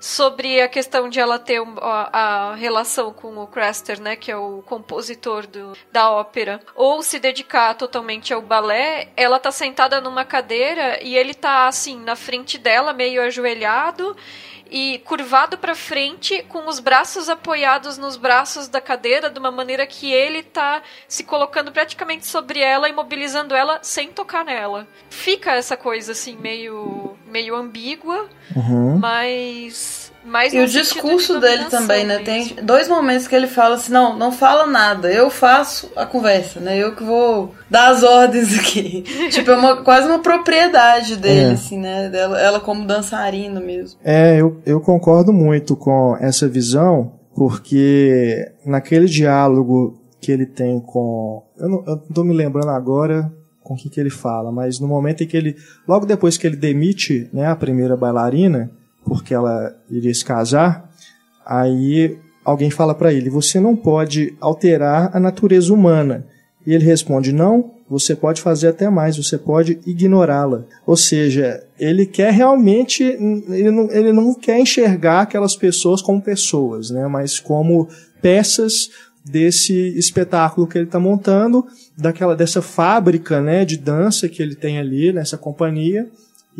sobre 0.00 0.60
a 0.60 0.68
questão 0.68 1.08
de 1.08 1.18
ela 1.20 1.38
ter 1.38 1.60
a, 1.60 2.50
a, 2.52 2.54
relação 2.54 3.12
com 3.12 3.36
o 3.36 3.46
Craster, 3.46 4.00
né, 4.00 4.16
que 4.16 4.30
é 4.30 4.36
o 4.36 4.62
compositor 4.62 5.46
do, 5.46 5.76
da 5.92 6.10
ópera, 6.10 6.60
ou 6.74 7.02
se 7.02 7.18
dedicar 7.18 7.74
totalmente 7.74 8.32
ao 8.32 8.40
balé, 8.40 9.08
ela 9.16 9.38
tá 9.38 9.50
sentada 9.50 10.00
numa 10.00 10.24
cadeira 10.24 11.02
e 11.02 11.16
ele 11.16 11.34
tá 11.34 11.66
assim 11.66 11.98
na 12.00 12.14
frente 12.14 12.56
dela, 12.58 12.92
meio 12.92 13.22
ajoelhado, 13.22 14.16
e 14.70 14.98
curvado 15.04 15.56
para 15.56 15.74
frente, 15.74 16.44
com 16.48 16.68
os 16.68 16.78
braços 16.78 17.28
apoiados 17.28 17.96
nos 17.96 18.16
braços 18.16 18.68
da 18.68 18.80
cadeira, 18.80 19.30
de 19.30 19.38
uma 19.38 19.50
maneira 19.50 19.86
que 19.86 20.12
ele 20.12 20.42
tá 20.42 20.82
se 21.06 21.24
colocando 21.24 21.72
praticamente 21.72 22.26
sobre 22.26 22.60
ela, 22.60 22.88
imobilizando 22.88 23.54
ela 23.54 23.78
sem 23.82 24.08
tocar 24.08 24.44
nela. 24.44 24.86
Fica 25.10 25.52
essa 25.52 25.76
coisa 25.76 26.12
assim 26.12 26.36
meio 26.36 27.16
meio 27.26 27.54
ambígua, 27.54 28.28
uhum. 28.56 28.98
mas 28.98 30.07
mas 30.28 30.52
e 30.52 30.60
o 30.60 30.66
discurso 30.66 31.34
de 31.34 31.40
dele 31.40 31.64
também, 31.64 32.04
né? 32.04 32.18
Tem 32.18 32.56
dois 32.62 32.88
momentos 32.88 33.26
que 33.26 33.34
ele 33.34 33.46
fala 33.46 33.76
assim: 33.76 33.92
não, 33.92 34.16
não 34.16 34.30
fala 34.30 34.66
nada, 34.66 35.10
eu 35.10 35.30
faço 35.30 35.90
a 35.96 36.04
conversa, 36.04 36.60
né? 36.60 36.76
Eu 36.76 36.94
que 36.94 37.02
vou 37.02 37.54
dar 37.70 37.88
as 37.88 38.02
ordens 38.02 38.58
aqui. 38.58 39.02
tipo, 39.30 39.50
é 39.50 39.56
uma, 39.56 39.82
quase 39.82 40.06
uma 40.06 40.18
propriedade 40.18 41.16
dele, 41.16 41.50
é. 41.50 41.52
assim, 41.52 41.78
né? 41.78 42.08
Dela, 42.08 42.40
ela 42.40 42.60
como 42.60 42.86
dançarina 42.86 43.58
mesmo. 43.58 43.98
É, 44.04 44.40
eu, 44.40 44.60
eu 44.66 44.80
concordo 44.80 45.32
muito 45.32 45.74
com 45.74 46.16
essa 46.20 46.46
visão, 46.46 47.14
porque 47.34 48.52
naquele 48.64 49.06
diálogo 49.06 49.98
que 50.20 50.30
ele 50.30 50.46
tem 50.46 50.78
com. 50.80 51.42
Eu 51.56 51.68
não, 51.68 51.78
eu 51.86 51.96
não 51.96 52.08
tô 52.14 52.22
me 52.22 52.34
lembrando 52.34 52.70
agora 52.70 53.32
com 53.62 53.74
o 53.74 53.76
que, 53.76 53.88
que 53.88 54.00
ele 54.00 54.10
fala, 54.10 54.52
mas 54.52 54.78
no 54.78 54.86
momento 54.86 55.22
em 55.22 55.26
que 55.26 55.36
ele. 55.36 55.56
Logo 55.86 56.04
depois 56.04 56.36
que 56.36 56.46
ele 56.46 56.56
demite 56.56 57.28
né, 57.32 57.46
a 57.46 57.56
primeira 57.56 57.96
bailarina 57.96 58.70
porque 59.08 59.34
ela 59.34 59.74
iria 59.90 60.12
se 60.12 60.24
casar, 60.24 60.90
aí 61.44 62.18
alguém 62.44 62.70
fala 62.70 62.94
para 62.94 63.12
ele: 63.12 63.30
você 63.30 63.58
não 63.58 63.74
pode 63.74 64.36
alterar 64.40 65.10
a 65.16 65.18
natureza 65.18 65.72
humana. 65.72 66.26
E 66.66 66.74
ele 66.74 66.84
responde: 66.84 67.32
não, 67.32 67.72
você 67.88 68.14
pode 68.14 68.40
fazer 68.42 68.68
até 68.68 68.90
mais, 68.90 69.16
você 69.16 69.38
pode 69.38 69.80
ignorá-la. 69.86 70.64
Ou 70.86 70.96
seja, 70.96 71.62
ele 71.78 72.04
quer 72.04 72.32
realmente, 72.32 73.02
ele 73.02 73.70
não, 73.70 73.90
ele 73.90 74.12
não 74.12 74.34
quer 74.34 74.60
enxergar 74.60 75.22
aquelas 75.22 75.56
pessoas 75.56 76.02
como 76.02 76.20
pessoas, 76.20 76.90
né, 76.90 77.06
mas 77.06 77.40
como 77.40 77.88
peças 78.20 78.90
desse 79.24 79.74
espetáculo 79.98 80.66
que 80.66 80.78
ele 80.78 80.86
está 80.86 80.98
montando, 80.98 81.66
daquela 81.96 82.34
dessa 82.34 82.62
fábrica 82.62 83.40
né, 83.40 83.64
de 83.64 83.76
dança 83.76 84.28
que 84.28 84.42
ele 84.42 84.54
tem 84.54 84.78
ali 84.78 85.12
nessa 85.12 85.36
companhia 85.36 86.08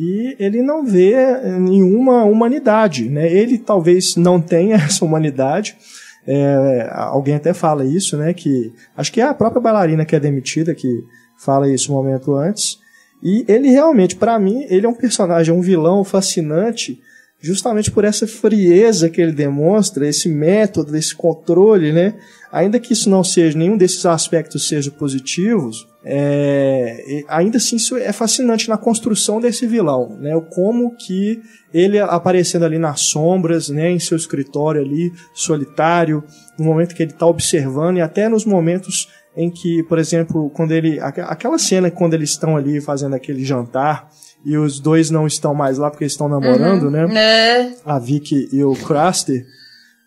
e 0.00 0.36
ele 0.38 0.62
não 0.62 0.84
vê 0.84 1.16
nenhuma 1.58 2.22
humanidade. 2.22 3.08
Né? 3.08 3.32
Ele 3.32 3.58
talvez 3.58 4.14
não 4.14 4.40
tenha 4.40 4.76
essa 4.86 5.04
humanidade. 5.04 5.76
É, 6.24 6.88
alguém 6.92 7.34
até 7.34 7.52
fala 7.52 7.84
isso, 7.84 8.16
né? 8.16 8.32
Que 8.32 8.72
acho 8.96 9.10
que 9.10 9.20
é 9.20 9.24
a 9.24 9.34
própria 9.34 9.60
bailarina 9.60 10.04
que 10.04 10.14
é 10.14 10.20
demitida 10.20 10.72
que 10.72 11.02
fala 11.36 11.68
isso 11.68 11.90
um 11.90 11.96
momento 11.96 12.36
antes. 12.36 12.78
E 13.20 13.44
ele 13.48 13.70
realmente, 13.70 14.14
para 14.14 14.38
mim, 14.38 14.64
ele 14.68 14.86
é 14.86 14.88
um 14.88 14.94
personagem, 14.94 15.52
um 15.52 15.60
vilão 15.60 16.04
fascinante, 16.04 17.00
justamente 17.40 17.90
por 17.90 18.04
essa 18.04 18.26
frieza 18.26 19.10
que 19.10 19.20
ele 19.20 19.32
demonstra, 19.32 20.06
esse 20.06 20.28
método, 20.28 20.96
esse 20.96 21.14
controle, 21.16 21.92
né? 21.92 22.14
Ainda 22.52 22.78
que 22.78 22.92
isso 22.92 23.10
não 23.10 23.24
seja, 23.24 23.58
nenhum 23.58 23.76
desses 23.76 24.06
aspectos 24.06 24.68
seja 24.68 24.92
positivos, 24.92 25.88
é, 26.10 27.22
ainda 27.28 27.58
assim 27.58 27.76
isso 27.76 27.94
é 27.94 28.12
fascinante 28.14 28.66
na 28.66 28.78
construção 28.78 29.38
desse 29.38 29.66
vilão, 29.66 30.16
né? 30.18 30.32
Como 30.54 30.96
que 30.96 31.38
ele 31.72 31.98
aparecendo 31.98 32.64
ali 32.64 32.78
nas 32.78 33.02
sombras, 33.02 33.68
né, 33.68 33.90
em 33.90 33.98
seu 33.98 34.16
escritório 34.16 34.80
ali, 34.80 35.12
solitário, 35.34 36.24
no 36.58 36.64
momento 36.64 36.94
que 36.94 37.02
ele 37.02 37.12
está 37.12 37.26
observando 37.26 37.98
e 37.98 38.00
até 38.00 38.26
nos 38.26 38.46
momentos 38.46 39.06
em 39.36 39.50
que, 39.50 39.82
por 39.82 39.98
exemplo, 39.98 40.48
quando 40.54 40.72
ele 40.72 40.98
aquela 40.98 41.58
cena 41.58 41.90
quando 41.90 42.14
eles 42.14 42.30
estão 42.30 42.56
ali 42.56 42.80
fazendo 42.80 43.14
aquele 43.14 43.44
jantar 43.44 44.08
e 44.46 44.56
os 44.56 44.80
dois 44.80 45.10
não 45.10 45.26
estão 45.26 45.54
mais 45.54 45.76
lá 45.76 45.90
porque 45.90 46.06
estão 46.06 46.26
namorando, 46.26 46.84
uhum, 46.84 46.90
né? 46.90 47.06
É. 47.14 47.72
A 47.84 47.98
Vicky 47.98 48.48
e 48.50 48.64
o 48.64 48.72
Craster 48.72 49.44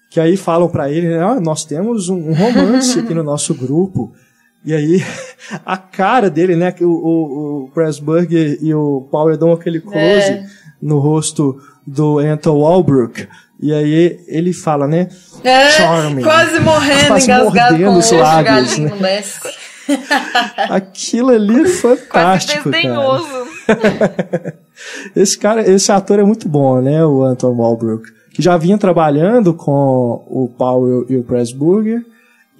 que 0.10 0.20
aí 0.20 0.36
falam 0.36 0.68
para 0.68 0.92
ele, 0.92 1.08
né, 1.08 1.24
ah, 1.24 1.40
nós 1.40 1.64
temos 1.64 2.10
um 2.10 2.34
romance 2.34 3.00
aqui 3.00 3.14
no 3.14 3.24
nosso 3.24 3.54
grupo. 3.54 4.12
E 4.64 4.74
aí, 4.74 5.04
a 5.66 5.78
cara 5.78 6.30
dele, 6.30 6.56
né, 6.56 6.74
o, 6.82 6.86
o, 6.86 7.64
o 7.64 7.72
Pressburger 7.74 8.58
e 8.62 8.74
o 8.74 9.08
Power 9.12 9.38
dão 9.38 9.52
aquele 9.52 9.80
close 9.80 9.98
é. 10.00 10.46
no 10.82 11.00
rosto 11.00 11.60
do 11.86 12.20
Anton 12.20 12.60
Walbrook. 12.60 13.28
E 13.60 13.72
aí 13.74 14.20
ele 14.28 14.54
fala, 14.54 14.88
né? 14.88 15.08
É, 15.44 15.70
Charming. 15.70 16.24
Quase 16.24 16.60
morrendo, 16.60 17.08
quase 17.08 17.26
engasgado 17.26 17.78
com 17.78 17.98
os 17.98 18.12
lábios, 18.12 18.78
né? 18.78 19.24
Aquilo 20.70 21.30
ali 21.30 21.62
é 21.62 21.68
fantástico, 21.68 22.64
quase 22.64 22.72
desdenhoso. 22.72 23.48
esse 25.16 25.38
cara, 25.38 25.70
esse 25.70 25.92
ator 25.92 26.20
é 26.20 26.24
muito 26.24 26.50
bom, 26.50 26.82
né? 26.82 27.06
O 27.06 27.24
Anton 27.24 27.54
Walbrook. 27.54 28.10
Que 28.34 28.42
já 28.42 28.58
vinha 28.58 28.78
trabalhando 28.78 29.54
com 29.54 30.24
o 30.28 30.52
Paul 30.58 31.06
e 31.10 31.18
o 31.18 31.24
Pressburger. 31.24 32.04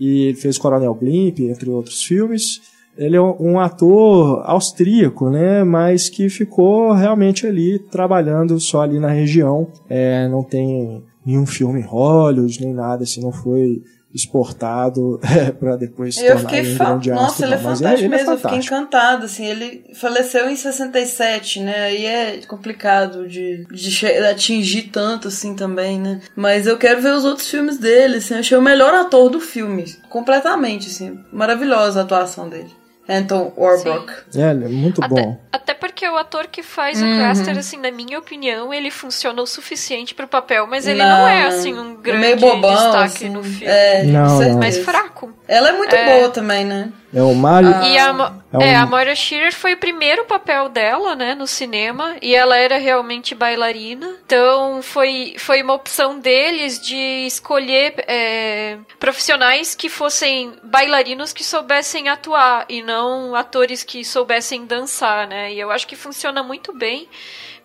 E 0.02 0.30
ele 0.30 0.38
fez 0.38 0.58
Coronel 0.58 0.96
Blimp, 0.96 1.42
entre 1.42 1.70
outros 1.70 2.02
filmes. 2.02 2.60
Ele 2.98 3.16
é 3.16 3.22
um 3.22 3.60
ator 3.60 4.42
austríaco, 4.46 5.30
né? 5.30 5.64
Mas 5.64 6.10
que 6.10 6.28
ficou 6.28 6.92
realmente 6.92 7.46
ali 7.46 7.78
trabalhando 7.78 8.60
só 8.60 8.82
ali 8.82 9.00
na 9.00 9.12
região. 9.12 9.68
É, 9.88 10.28
não 10.28 10.42
tem 10.42 11.04
nenhum 11.24 11.46
filme 11.46 11.82
em 11.82 11.86
Hollywood, 11.86 12.60
nem 12.62 12.74
nada 12.74 13.04
assim, 13.04 13.22
não 13.22 13.32
foi 13.32 13.84
exportado 14.14 15.20
é, 15.24 15.52
para 15.52 15.76
depois 15.76 16.16
se 16.16 16.26
eu 16.26 16.36
tornar 16.42 16.50
um 16.94 17.00
grande 17.00 17.10
Nossa, 17.10 17.46
ele 17.46 17.54
é 17.54 17.58
fantástico 17.58 17.88
é, 17.88 17.94
ele 17.94 18.08
mesmo, 18.08 18.16
é 18.16 18.38
fantástico. 18.38 18.48
eu 18.48 18.52
fiquei 18.52 18.78
encantado, 18.78 19.26
assim, 19.26 19.46
ele 19.46 19.84
faleceu 19.94 20.50
em 20.50 20.56
67, 20.56 21.60
né, 21.62 21.84
aí 21.84 22.06
é 22.06 22.42
complicado 22.48 23.28
de, 23.28 23.66
de 23.66 24.08
atingir 24.30 24.84
tanto, 24.84 25.28
assim, 25.28 25.56
também, 25.56 26.00
né, 26.00 26.22
mas 26.36 26.68
eu 26.68 26.78
quero 26.78 27.02
ver 27.02 27.14
os 27.14 27.26
outros 27.26 27.50
filmes 27.50 27.78
dele, 27.78 28.18
assim, 28.18 28.34
eu 28.34 28.40
achei 28.40 28.58
o 28.58 28.62
melhor 28.62 28.94
ator 28.94 29.30
do 29.30 29.40
filme, 29.40 29.86
completamente, 30.10 30.88
assim, 30.88 31.20
maravilhosa 31.32 32.00
a 32.00 32.04
atuação 32.04 32.50
dele. 32.50 32.81
Anton 33.12 33.54
Warbrook. 33.58 34.12
É, 34.36 34.52
ele 34.52 34.66
é 34.66 34.68
muito 34.68 35.04
até, 35.04 35.14
bom. 35.14 35.38
Até 35.52 35.74
porque 35.74 36.08
o 36.08 36.18
ator 36.18 36.48
que 36.48 36.64
faz 36.64 37.02
uhum. 37.02 37.14
o 37.14 37.18
Craster, 37.18 37.58
assim, 37.58 37.78
na 37.78 37.92
minha 37.92 38.18
opinião, 38.18 38.74
ele 38.74 38.90
funciona 38.90 39.42
o 39.42 39.46
suficiente 39.46 40.16
pro 40.16 40.28
papel, 40.28 40.66
mas 40.68 40.88
ele 40.88 41.00
não, 41.00 41.20
não 41.20 41.28
é, 41.28 41.44
assim, 41.48 41.78
um 41.78 41.96
grande 41.96 42.42
bobão, 42.42 42.74
destaque 42.74 43.26
assim, 43.26 43.30
no 43.30 43.44
filme. 43.44 43.66
É, 43.66 44.04
não, 44.04 44.40
não. 44.40 44.58
mais 44.58 44.78
fraco. 44.78 45.34
Ela 45.48 45.70
é 45.70 45.72
muito 45.74 45.96
é... 45.96 46.06
boa 46.06 46.30
também, 46.30 46.66
né? 46.66 46.92
É 47.14 47.22
o 47.22 47.34
Mario. 47.36 47.74
Ah. 47.76 47.88
E 47.88 47.98
a, 47.98 48.08
é, 48.08 48.58
um... 48.58 48.62
é, 48.62 48.76
a 48.76 48.86
Moira 48.86 49.14
Shearer 49.16 49.54
foi 49.54 49.74
o 49.74 49.78
primeiro 49.78 50.26
papel 50.26 50.70
dela, 50.70 51.16
né, 51.16 51.36
no 51.36 51.46
cinema, 51.46 52.16
e 52.22 52.34
ela 52.34 52.58
era 52.58 52.78
realmente 52.78 53.36
bailarina. 53.36 54.16
Então 54.26 54.82
foi, 54.82 55.36
foi 55.38 55.62
uma 55.62 55.74
opção 55.74 56.20
deles 56.20 56.80
de 56.80 57.26
escolher 57.26 57.96
é, 58.08 58.78
profissionais 59.00 59.76
que 59.76 59.90
fossem 59.90 60.54
bailarinos 60.64 61.34
que 61.34 61.44
soubessem 61.44 62.08
atuar 62.08 62.66
e 62.70 62.82
não 62.82 63.36
atores 63.36 63.84
que 63.84 64.06
soubessem 64.06 64.66
dançar, 64.66 65.28
né? 65.28 65.54
E 65.54 65.60
eu 65.60 65.70
acho 65.72 65.88
que 65.88 65.96
funciona 65.96 66.42
muito 66.42 66.72
bem 66.74 67.08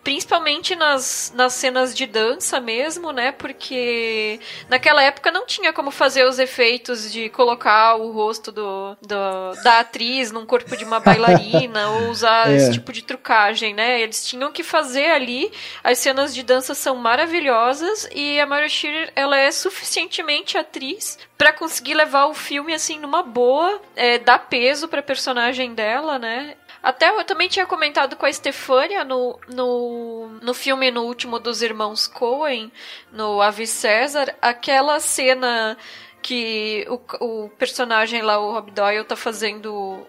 principalmente 0.03 0.75
nas, 0.75 1.33
nas 1.35 1.53
cenas 1.53 1.95
de 1.95 2.05
dança 2.05 2.59
mesmo, 2.59 3.11
né? 3.11 3.31
Porque 3.31 4.39
naquela 4.69 5.03
época 5.03 5.31
não 5.31 5.45
tinha 5.45 5.73
como 5.73 5.91
fazer 5.91 6.25
os 6.25 6.39
efeitos 6.39 7.11
de 7.11 7.29
colocar 7.29 7.95
o 7.95 8.11
rosto 8.11 8.51
do, 8.51 8.97
do 9.01 9.63
da 9.63 9.79
atriz 9.79 10.31
num 10.31 10.45
corpo 10.45 10.75
de 10.77 10.85
uma 10.85 10.99
bailarina 10.99 11.89
ou 12.01 12.09
usar 12.09 12.49
é. 12.49 12.55
esse 12.55 12.71
tipo 12.71 12.93
de 12.93 13.01
trucagem, 13.01 13.73
né? 13.73 14.01
Eles 14.01 14.25
tinham 14.25 14.51
que 14.51 14.63
fazer 14.63 15.09
ali. 15.11 15.51
As 15.83 15.97
cenas 15.99 16.33
de 16.33 16.43
dança 16.43 16.73
são 16.73 16.95
maravilhosas 16.95 18.07
e 18.13 18.39
a 18.39 18.45
Mara 18.45 18.69
Shearer, 18.69 19.11
ela 19.15 19.37
é 19.37 19.51
suficientemente 19.51 20.57
atriz 20.57 21.17
para 21.37 21.53
conseguir 21.53 21.93
levar 21.93 22.25
o 22.25 22.33
filme 22.33 22.73
assim 22.73 22.99
numa 22.99 23.21
boa, 23.21 23.79
é, 23.95 24.17
dar 24.17 24.39
peso 24.39 24.87
para 24.87 25.03
personagem 25.03 25.73
dela, 25.73 26.17
né? 26.17 26.55
Até 26.87 27.09
eu 27.09 27.21
também 27.25 27.49
tinha 27.49 27.65
comentado 27.65 28.15
com 28.15 28.25
a 28.25 28.31
Stefania 28.31 29.03
no, 29.03 29.37
no, 29.49 30.29
no 30.41 30.53
filme 30.53 30.89
no 30.89 31.03
último 31.03 31.37
dos 31.37 31.61
irmãos 31.61 32.07
Coen, 32.07 32.71
no 33.11 33.41
Ave 33.41 33.67
César, 33.67 34.33
aquela 34.41 34.97
cena 35.01 35.77
que 36.21 36.87
o, 36.87 37.25
o 37.25 37.49
personagem 37.49 38.21
lá, 38.21 38.39
o 38.39 38.53
Rob 38.53 38.71
Doyle, 38.71 39.03
tá 39.03 39.17
fazendo 39.17 40.07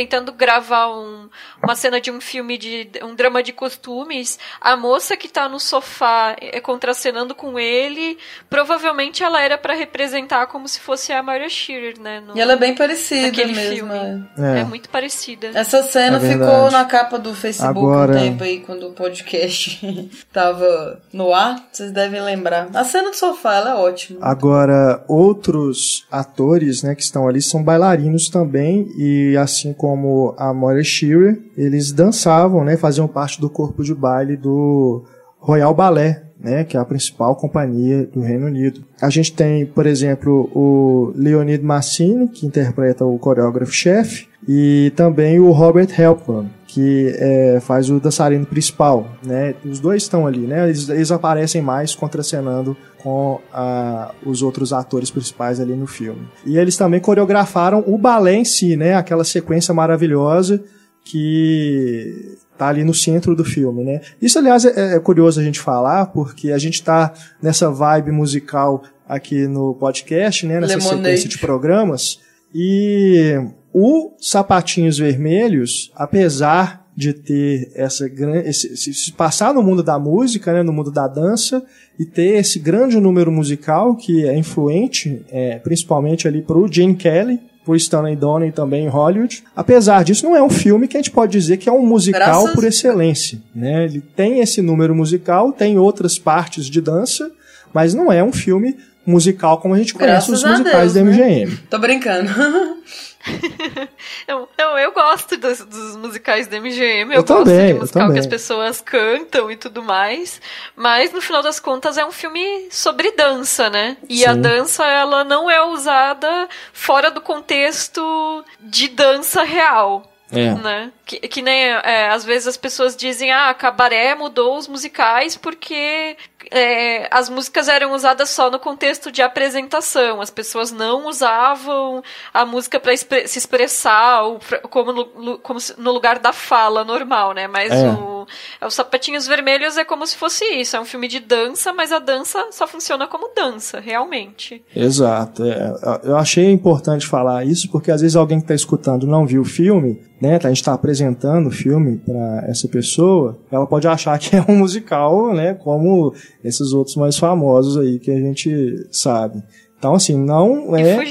tentando 0.00 0.32
gravar 0.32 0.88
um, 0.88 1.28
uma 1.62 1.76
cena 1.76 2.00
de 2.00 2.10
um 2.10 2.20
filme 2.20 2.56
de 2.56 2.88
um 3.02 3.14
drama 3.14 3.42
de 3.42 3.52
costumes, 3.52 4.38
a 4.60 4.76
moça 4.76 5.16
que 5.16 5.28
tá 5.28 5.48
no 5.48 5.60
sofá 5.60 6.34
é, 6.40 6.60
contracenando 6.60 7.34
com 7.34 7.58
ele, 7.58 8.16
provavelmente 8.48 9.22
ela 9.22 9.42
era 9.42 9.58
para 9.58 9.74
representar 9.74 10.46
como 10.46 10.66
se 10.66 10.80
fosse 10.80 11.12
a 11.12 11.22
Maria 11.22 11.48
Shearer, 11.48 12.00
né? 12.00 12.20
No, 12.20 12.36
e 12.36 12.40
ela 12.40 12.54
é 12.54 12.56
bem 12.56 12.74
parecida 12.74 13.46
mesmo. 13.46 13.74
Filme. 13.74 14.28
É. 14.38 14.60
é. 14.60 14.64
muito 14.64 14.88
parecida. 14.88 15.50
Essa 15.54 15.82
cena 15.82 16.16
é 16.16 16.32
ficou 16.32 16.70
na 16.70 16.84
capa 16.84 17.18
do 17.18 17.34
Facebook 17.34 17.78
Agora... 17.78 18.12
um 18.12 18.20
tempo 18.20 18.42
aí, 18.42 18.60
quando 18.60 18.88
o 18.88 18.92
podcast 18.92 20.10
tava 20.32 21.00
no 21.12 21.34
ar, 21.34 21.56
vocês 21.70 21.92
devem 21.92 22.22
lembrar. 22.22 22.68
A 22.72 22.84
cena 22.84 23.10
do 23.10 23.16
sofá, 23.16 23.56
ela 23.56 23.70
é 23.72 23.74
ótima. 23.74 24.18
Agora, 24.22 25.04
outros 25.06 26.06
atores, 26.10 26.82
né, 26.82 26.94
que 26.94 27.02
estão 27.02 27.28
ali 27.28 27.42
são 27.42 27.62
bailarinos 27.62 28.28
também 28.28 28.90
e 28.96 29.36
assim 29.36 29.60
assim 29.60 29.72
como 29.90 30.36
a 30.38 30.54
Moira 30.54 30.84
Shearer, 30.84 31.36
eles 31.56 31.90
dançavam, 31.90 32.64
né, 32.64 32.76
faziam 32.76 33.08
parte 33.08 33.40
do 33.40 33.50
corpo 33.50 33.82
de 33.82 33.92
baile 33.92 34.36
do 34.36 35.02
Royal 35.36 35.74
Ballet, 35.74 36.20
né, 36.38 36.62
que 36.62 36.76
é 36.76 36.80
a 36.80 36.84
principal 36.84 37.34
companhia 37.34 38.06
do 38.06 38.20
Reino 38.20 38.46
Unido. 38.46 38.82
A 39.02 39.10
gente 39.10 39.32
tem, 39.32 39.66
por 39.66 39.86
exemplo, 39.86 40.48
o 40.54 41.12
Leonid 41.16 41.64
Massini, 41.64 42.28
que 42.28 42.46
interpreta 42.46 43.04
o 43.04 43.18
coreógrafo-chefe, 43.18 44.28
e 44.48 44.92
também 44.94 45.40
o 45.40 45.50
Robert 45.50 45.88
Helpman, 45.98 46.48
que 46.72 47.12
é, 47.16 47.58
faz 47.60 47.90
o 47.90 47.98
dançarino 47.98 48.46
principal, 48.46 49.10
né? 49.26 49.56
Os 49.64 49.80
dois 49.80 50.04
estão 50.04 50.24
ali, 50.24 50.46
né? 50.46 50.68
Eles, 50.68 50.88
eles 50.88 51.10
aparecem 51.10 51.60
mais 51.60 51.96
contracenando 51.96 52.76
com 52.98 53.40
a, 53.52 54.14
os 54.24 54.40
outros 54.40 54.72
atores 54.72 55.10
principais 55.10 55.58
ali 55.58 55.74
no 55.74 55.88
filme. 55.88 56.28
E 56.46 56.56
eles 56.56 56.76
também 56.76 57.00
coreografaram 57.00 57.82
o 57.88 57.98
balé 57.98 58.34
em 58.34 58.44
si, 58.44 58.76
né? 58.76 58.94
Aquela 58.94 59.24
sequência 59.24 59.74
maravilhosa 59.74 60.62
que 61.04 62.36
tá 62.56 62.68
ali 62.68 62.84
no 62.84 62.94
centro 62.94 63.34
do 63.34 63.44
filme, 63.44 63.82
né? 63.82 64.00
Isso, 64.22 64.38
aliás, 64.38 64.64
é, 64.64 64.94
é 64.94 65.00
curioso 65.00 65.40
a 65.40 65.42
gente 65.42 65.58
falar, 65.58 66.06
porque 66.06 66.52
a 66.52 66.58
gente 66.58 66.84
tá 66.84 67.12
nessa 67.42 67.68
vibe 67.68 68.12
musical 68.12 68.84
aqui 69.08 69.48
no 69.48 69.74
podcast, 69.74 70.46
né? 70.46 70.60
Nessa 70.60 70.76
Lemonade. 70.76 70.98
sequência 70.98 71.28
de 71.28 71.38
programas. 71.38 72.20
E 72.54 73.40
o 73.72 74.12
Sapatinhos 74.18 74.98
Vermelhos, 74.98 75.90
apesar 75.94 76.80
de 76.96 77.14
ter 77.14 77.70
essa 77.74 78.08
grande. 78.08 78.52
Se 78.52 79.12
passar 79.12 79.54
no 79.54 79.62
mundo 79.62 79.82
da 79.82 79.98
música, 79.98 80.52
né, 80.52 80.62
no 80.62 80.72
mundo 80.72 80.90
da 80.90 81.06
dança, 81.06 81.62
e 81.98 82.04
ter 82.04 82.38
esse 82.38 82.58
grande 82.58 83.00
número 83.00 83.30
musical 83.32 83.96
que 83.96 84.26
é 84.26 84.36
influente, 84.36 85.24
é, 85.30 85.58
principalmente 85.58 86.28
ali 86.28 86.42
para 86.42 86.58
o 86.58 86.70
Gene 86.70 86.94
Kelly, 86.94 87.40
por 87.64 87.76
Stanley 87.76 88.16
Donen 88.16 88.50
também 88.50 88.84
em 88.84 88.88
Hollywood. 88.88 89.44
Apesar 89.54 90.02
disso, 90.02 90.24
não 90.24 90.34
é 90.34 90.42
um 90.42 90.50
filme 90.50 90.88
que 90.88 90.96
a 90.96 91.00
gente 91.00 91.10
pode 91.10 91.32
dizer 91.32 91.56
que 91.56 91.68
é 91.68 91.72
um 91.72 91.86
musical 91.86 92.20
Graças... 92.20 92.54
por 92.54 92.64
excelência. 92.64 93.40
Né? 93.54 93.84
Ele 93.84 94.00
tem 94.00 94.40
esse 94.40 94.60
número 94.60 94.94
musical, 94.94 95.52
tem 95.52 95.78
outras 95.78 96.18
partes 96.18 96.66
de 96.66 96.80
dança, 96.80 97.30
mas 97.72 97.94
não 97.94 98.10
é 98.10 98.22
um 98.22 98.32
filme 98.32 98.76
musical 99.06 99.58
como 99.58 99.74
a 99.74 99.78
gente 99.78 99.94
conhece 99.94 100.30
Graças 100.30 100.42
os 100.42 100.50
musicais 100.50 100.94
Deus, 100.94 101.06
da 101.06 101.12
MGM. 101.12 101.50
Né? 101.50 101.58
Tô 101.68 101.78
brincando. 101.78 102.30
eu, 104.26 104.48
eu, 104.56 104.78
eu, 104.78 104.92
gosto 104.92 105.36
dos, 105.36 105.64
dos, 105.64 105.96
musicais 105.96 106.46
da 106.46 106.58
MGM, 106.58 107.12
eu, 107.12 107.20
eu 107.20 107.24
gosto 107.24 107.44
também, 107.44 107.74
de 107.74 107.80
musical 107.80 108.12
que 108.12 108.18
as 108.18 108.26
pessoas 108.26 108.80
cantam 108.80 109.50
e 109.50 109.56
tudo 109.56 109.82
mais, 109.82 110.40
mas 110.74 111.12
no 111.12 111.20
final 111.20 111.42
das 111.42 111.60
contas 111.60 111.98
é 111.98 112.04
um 112.04 112.12
filme 112.12 112.68
sobre 112.70 113.12
dança, 113.12 113.68
né? 113.68 113.96
E 114.08 114.18
Sim. 114.18 114.26
a 114.26 114.34
dança, 114.34 114.86
ela 114.86 115.22
não 115.22 115.50
é 115.50 115.62
usada 115.62 116.48
fora 116.72 117.10
do 117.10 117.20
contexto 117.20 118.44
de 118.60 118.88
dança 118.88 119.42
real. 119.42 120.06
É. 120.32 120.54
Né? 120.54 120.92
Que, 121.04 121.18
que 121.26 121.42
nem 121.42 121.70
é, 121.70 122.08
às 122.08 122.24
vezes 122.24 122.46
as 122.46 122.56
pessoas 122.56 122.96
dizem, 122.96 123.32
ah, 123.32 123.52
cabaré 123.52 124.14
mudou 124.14 124.56
os 124.56 124.68
musicais 124.68 125.36
porque 125.36 126.16
é, 126.50 127.08
as 127.10 127.28
músicas 127.28 127.68
eram 127.68 127.92
usadas 127.92 128.30
só 128.30 128.50
no 128.50 128.58
contexto 128.58 129.12
de 129.12 129.22
apresentação. 129.22 130.20
As 130.20 130.30
pessoas 130.30 130.72
não 130.72 131.06
usavam 131.06 132.02
a 132.34 132.44
música 132.44 132.80
para 132.80 132.96
se 132.96 133.38
expressar 133.38 134.22
ou 134.22 134.38
pra, 134.40 134.58
como, 134.58 134.92
no, 134.92 135.38
como 135.38 135.60
no 135.78 135.92
lugar 135.92 136.18
da 136.18 136.32
fala 136.32 136.84
normal, 136.84 137.32
né? 137.32 137.46
Mas 137.46 137.70
é. 137.70 137.88
o, 137.90 138.26
é, 138.60 138.66
o 138.66 138.70
Sapatinhos 138.70 139.26
Vermelhos 139.26 139.78
é 139.78 139.84
como 139.84 140.06
se 140.06 140.16
fosse 140.16 140.44
isso. 140.54 140.76
É 140.76 140.80
um 140.80 140.84
filme 140.84 141.06
de 141.06 141.20
dança, 141.20 141.72
mas 141.72 141.92
a 141.92 142.00
dança 142.00 142.48
só 142.50 142.66
funciona 142.66 143.06
como 143.06 143.32
dança, 143.34 143.78
realmente. 143.78 144.64
Exato. 144.74 145.44
É, 145.44 145.72
eu 146.02 146.16
achei 146.16 146.50
importante 146.50 147.06
falar 147.06 147.44
isso 147.46 147.70
porque 147.70 147.92
às 147.92 148.00
vezes 148.00 148.16
alguém 148.16 148.38
que 148.38 148.44
está 148.44 148.54
escutando 148.54 149.06
não 149.06 149.24
viu 149.24 149.42
o 149.42 149.44
filme 149.44 150.10
né, 150.20 150.36
a 150.36 150.48
gente 150.48 150.58
está 150.58 150.74
apresentando 150.74 151.46
o 151.46 151.50
filme 151.50 151.96
para 151.96 152.44
essa 152.46 152.68
pessoa, 152.68 153.38
ela 153.50 153.66
pode 153.66 153.88
achar 153.88 154.18
que 154.18 154.36
é 154.36 154.44
um 154.46 154.56
musical, 154.56 155.32
né, 155.32 155.54
como 155.54 156.14
esses 156.42 156.72
outros 156.72 156.96
mais 156.96 157.18
famosos 157.18 157.76
aí 157.76 157.98
que 157.98 158.10
a 158.10 158.18
gente 158.18 158.86
sabe. 158.90 159.42
Então, 159.80 159.94
assim, 159.94 160.14
não 160.14 160.76
é. 160.76 161.02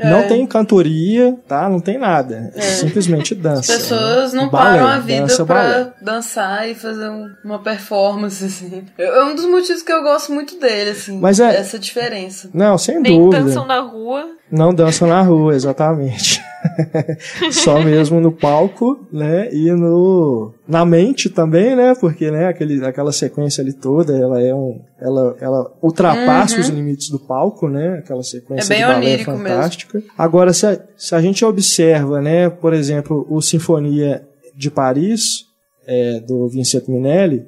Não 0.00 0.18
é. 0.18 0.22
tem 0.24 0.44
cantoria, 0.44 1.38
tá? 1.46 1.68
Não 1.68 1.78
tem 1.78 1.96
nada. 1.96 2.52
É. 2.56 2.60
Simplesmente 2.60 3.36
dança. 3.36 3.72
As 3.72 3.82
pessoas 3.82 4.32
né? 4.32 4.42
não 4.42 4.50
balé, 4.50 4.80
param 4.80 4.86
a 4.88 4.98
vida 4.98 5.20
dança, 5.20 5.44
pra 5.46 5.54
balé. 5.54 5.92
dançar 6.02 6.68
e 6.68 6.74
fazer 6.74 7.08
um, 7.08 7.28
uma 7.44 7.60
performance, 7.60 8.44
assim. 8.44 8.84
É 8.98 9.22
um 9.22 9.36
dos 9.36 9.44
motivos 9.44 9.80
que 9.80 9.92
eu 9.92 10.02
gosto 10.02 10.32
muito 10.32 10.58
dele, 10.58 10.90
assim. 10.90 11.20
Mas 11.20 11.38
é. 11.38 11.54
Essa 11.54 11.78
diferença. 11.78 12.50
Não, 12.52 12.76
sem 12.76 13.00
Nem 13.00 13.16
dúvida. 13.16 13.36
Nem 13.36 13.46
dançam 13.46 13.64
na 13.64 13.78
rua. 13.78 14.28
Não 14.50 14.74
dançam 14.74 15.06
na 15.06 15.22
rua, 15.22 15.54
exatamente. 15.54 16.42
Só 17.50 17.82
mesmo 17.82 18.20
no 18.20 18.32
palco, 18.32 19.06
né? 19.12 19.52
E 19.52 19.70
no 19.72 20.52
na 20.66 20.84
mente 20.84 21.28
também, 21.28 21.76
né? 21.76 21.94
Porque, 22.00 22.30
né, 22.30 22.46
aquele, 22.46 22.84
aquela 22.84 23.12
sequência 23.12 23.62
ali 23.62 23.72
toda, 23.72 24.16
ela 24.16 24.40
é 24.42 24.54
um 24.54 24.80
ela, 25.00 25.36
ela 25.40 25.72
ultrapassa 25.82 26.56
uhum. 26.56 26.60
os 26.60 26.68
limites 26.68 27.10
do 27.10 27.18
palco, 27.18 27.68
né? 27.68 27.98
Aquela 27.98 28.22
sequência 28.22 28.74
é 28.74 28.76
bem 28.76 28.86
de 28.86 28.92
balé 28.92 29.18
fantástica. 29.18 29.98
Mesmo. 29.98 30.12
Agora, 30.16 30.52
se 30.52 30.66
a, 30.66 30.80
se 30.96 31.14
a 31.14 31.20
gente 31.20 31.44
observa, 31.44 32.20
né, 32.20 32.48
por 32.48 32.72
exemplo, 32.72 33.26
o 33.30 33.40
Sinfonia 33.40 34.26
de 34.54 34.70
Paris, 34.70 35.44
é, 35.86 36.20
do 36.20 36.48
Vincent 36.48 36.88
Minelli, 36.88 37.46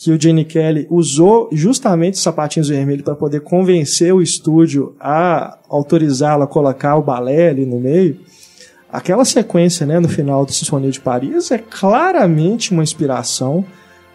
que 0.00 0.12
o 0.12 0.20
Gene 0.20 0.44
Kelly 0.44 0.86
usou 0.90 1.48
justamente 1.50 2.14
os 2.14 2.22
sapatinhos 2.22 2.68
vermelhos 2.68 3.02
para 3.02 3.16
poder 3.16 3.40
convencer 3.40 4.14
o 4.14 4.22
estúdio 4.22 4.94
a 5.00 5.58
autorizá-lo 5.68 6.44
a 6.44 6.46
colocar 6.46 6.96
o 6.96 7.02
balé 7.02 7.48
ali 7.48 7.66
no 7.66 7.80
meio. 7.80 8.20
Aquela 8.90 9.24
sequência, 9.24 9.84
né, 9.84 10.00
no 10.00 10.08
final 10.08 10.46
do 10.46 10.52
Sinfonia 10.52 10.90
de 10.90 11.00
Paris 11.00 11.50
é 11.50 11.58
claramente 11.58 12.72
uma 12.72 12.82
inspiração 12.82 13.64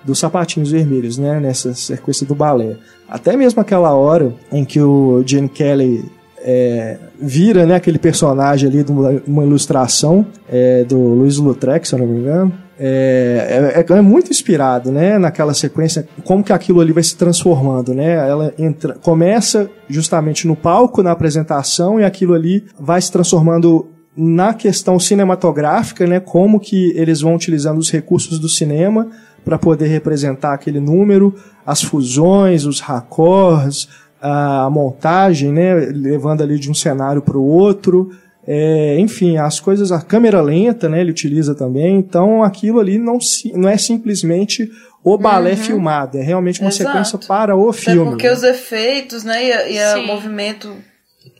dos 0.03 0.19
sapatinhos 0.19 0.71
vermelhos, 0.71 1.17
né, 1.17 1.39
nessa 1.39 1.73
sequência 1.73 2.25
do 2.25 2.35
balé. 2.35 2.77
Até 3.07 3.37
mesmo 3.37 3.61
aquela 3.61 3.93
hora 3.93 4.33
em 4.51 4.65
que 4.65 4.81
o 4.81 5.23
Gene 5.25 5.47
Kelly 5.47 6.11
é, 6.39 6.97
vira 7.19 7.65
né, 7.65 7.75
aquele 7.75 7.97
personagem 7.97 8.67
ali 8.67 8.83
de 8.83 8.91
uma, 8.91 9.43
ilustração 9.43 10.25
é, 10.49 10.83
do 10.83 10.97
Luiz 10.97 11.37
Lautrec, 11.37 11.87
se 11.87 11.95
eu 11.95 11.99
não 11.99 12.07
me 12.07 12.19
engano. 12.19 12.53
É, 12.77 13.75
é, 13.75 13.93
é, 13.93 14.01
muito 14.01 14.31
inspirado, 14.31 14.91
né, 14.91 15.17
naquela 15.17 15.53
sequência, 15.53 16.07
como 16.25 16.43
que 16.43 16.51
aquilo 16.51 16.81
ali 16.81 16.91
vai 16.91 17.03
se 17.03 17.15
transformando, 17.15 17.93
né? 17.93 18.13
Ela 18.13 18.53
entra, 18.57 18.95
começa 18.95 19.69
justamente 19.87 20.47
no 20.47 20.55
palco, 20.55 21.03
na 21.03 21.11
apresentação, 21.11 21.99
e 21.99 22.03
aquilo 22.03 22.33
ali 22.33 22.65
vai 22.77 22.99
se 22.99 23.11
transformando 23.11 23.92
na 24.15 24.53
questão 24.53 24.99
cinematográfica, 24.99 26.05
né, 26.05 26.19
como 26.19 26.59
que 26.59 26.91
eles 26.95 27.21
vão 27.21 27.35
utilizando 27.35 27.79
os 27.79 27.89
recursos 27.89 28.37
do 28.39 28.47
cinema 28.47 29.09
para 29.43 29.57
poder 29.57 29.87
representar 29.87 30.53
aquele 30.53 30.79
número, 30.79 31.35
as 31.65 31.81
fusões, 31.81 32.65
os 32.65 32.79
raccords, 32.79 33.89
a 34.21 34.69
montagem, 34.69 35.51
né, 35.51 35.73
levando 35.73 36.41
ali 36.41 36.57
de 36.57 36.69
um 36.69 36.73
cenário 36.73 37.21
para 37.21 37.37
o 37.37 37.45
outro, 37.45 38.11
é, 38.45 38.97
enfim, 38.99 39.37
as 39.37 39.59
coisas, 39.59 39.91
a 39.91 40.01
câmera 40.01 40.41
lenta, 40.41 40.87
né, 40.87 41.01
ele 41.01 41.11
utiliza 41.11 41.55
também, 41.55 41.97
então 41.97 42.43
aquilo 42.43 42.79
ali 42.79 42.97
não, 42.97 43.17
não 43.53 43.67
é 43.67 43.77
simplesmente 43.77 44.69
o 45.03 45.17
balé 45.17 45.51
uhum. 45.51 45.57
filmado, 45.57 46.17
é 46.17 46.21
realmente 46.21 46.61
uma 46.61 46.69
Exato. 46.69 46.89
sequência 46.89 47.19
para 47.27 47.55
o 47.55 47.73
filme. 47.73 48.01
É 48.01 48.11
porque 48.11 48.27
né? 48.27 48.33
os 48.33 48.43
efeitos, 48.43 49.23
né, 49.23 49.43
e, 49.43 49.77
e 49.77 49.95
o 49.95 50.07
movimento 50.07 50.73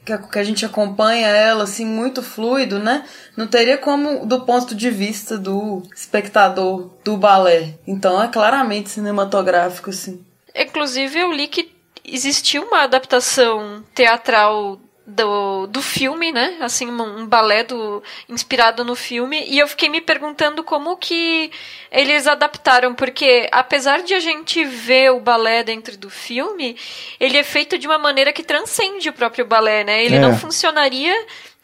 que 0.06 0.12
a, 0.12 0.18
que 0.18 0.40
a 0.40 0.44
gente 0.44 0.66
acompanha 0.66 1.28
ela 1.28 1.64
assim 1.64 1.86
muito 1.86 2.22
fluido, 2.22 2.80
né? 2.80 3.06
Não 3.36 3.48
teria 3.48 3.78
como 3.78 4.26
do 4.26 4.42
ponto 4.42 4.76
de 4.76 4.90
vista 4.90 5.38
do 5.38 5.84
espectador 5.96 6.90
do 7.04 7.18
balé. 7.18 7.76
Então 7.88 8.22
é 8.22 8.28
claramente 8.28 8.90
cinematográfico 8.90 9.90
assim. 9.90 10.24
Inclusive 10.56 11.20
eu 11.20 11.32
li 11.32 11.48
que 11.48 11.72
existiu 12.04 12.64
uma 12.64 12.84
adaptação 12.84 13.84
teatral 13.96 14.80
do, 15.06 15.68
do 15.68 15.82
filme, 15.82 16.32
né? 16.32 16.58
Assim, 16.62 16.90
um, 16.90 17.26
balé 17.26 17.64
do, 17.64 18.02
inspirado 18.30 18.86
no 18.86 18.96
filme. 18.96 19.44
E 19.48 19.60
eu 19.60 19.68
fiquei 19.68 19.90
me 19.90 20.00
perguntando 20.00 20.64
como 20.64 20.96
que 20.96 21.52
eles 21.92 22.26
adaptaram, 22.26 22.96
porque 22.96 23.48
apesar 23.52 24.02
de 24.02 24.14
a 24.14 24.20
gente 24.20 24.64
ver 24.64 25.12
o 25.12 25.20
balé 25.20 25.64
dentro 25.64 25.98
do 25.98 26.10
filme, 26.10 26.78
ele 27.20 27.38
é 27.38 27.44
feito 27.44 27.78
de 27.78 27.86
uma 27.86 27.98
maneira 27.98 28.32
que 28.32 28.44
transcende 28.44 29.10
o 29.10 29.14
próprio 29.14 29.46
balé, 29.46 29.84
né? 29.84 30.04
Ele 30.04 30.16
é. 30.16 30.20
não 30.20 30.38
funcionaria 30.38 31.14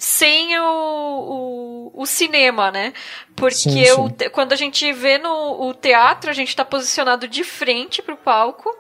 sem 0.02 0.58
o, 0.58 0.64
o, 0.64 1.92
o, 1.94 2.06
cinema, 2.06 2.72
né? 2.72 2.94
Porque 3.36 3.54
sim, 3.54 3.86
sim. 3.86 3.92
O, 3.92 4.32
quando 4.32 4.54
a 4.54 4.56
gente 4.56 4.94
vê 4.94 5.18
no 5.18 5.68
o 5.68 5.74
teatro, 5.74 6.30
a 6.30 6.34
gente 6.34 6.48
está 6.48 6.64
posicionado 6.64 7.28
de 7.28 7.44
frente 7.44 8.02
para 8.02 8.14
o 8.14 8.18
palco 8.18 8.74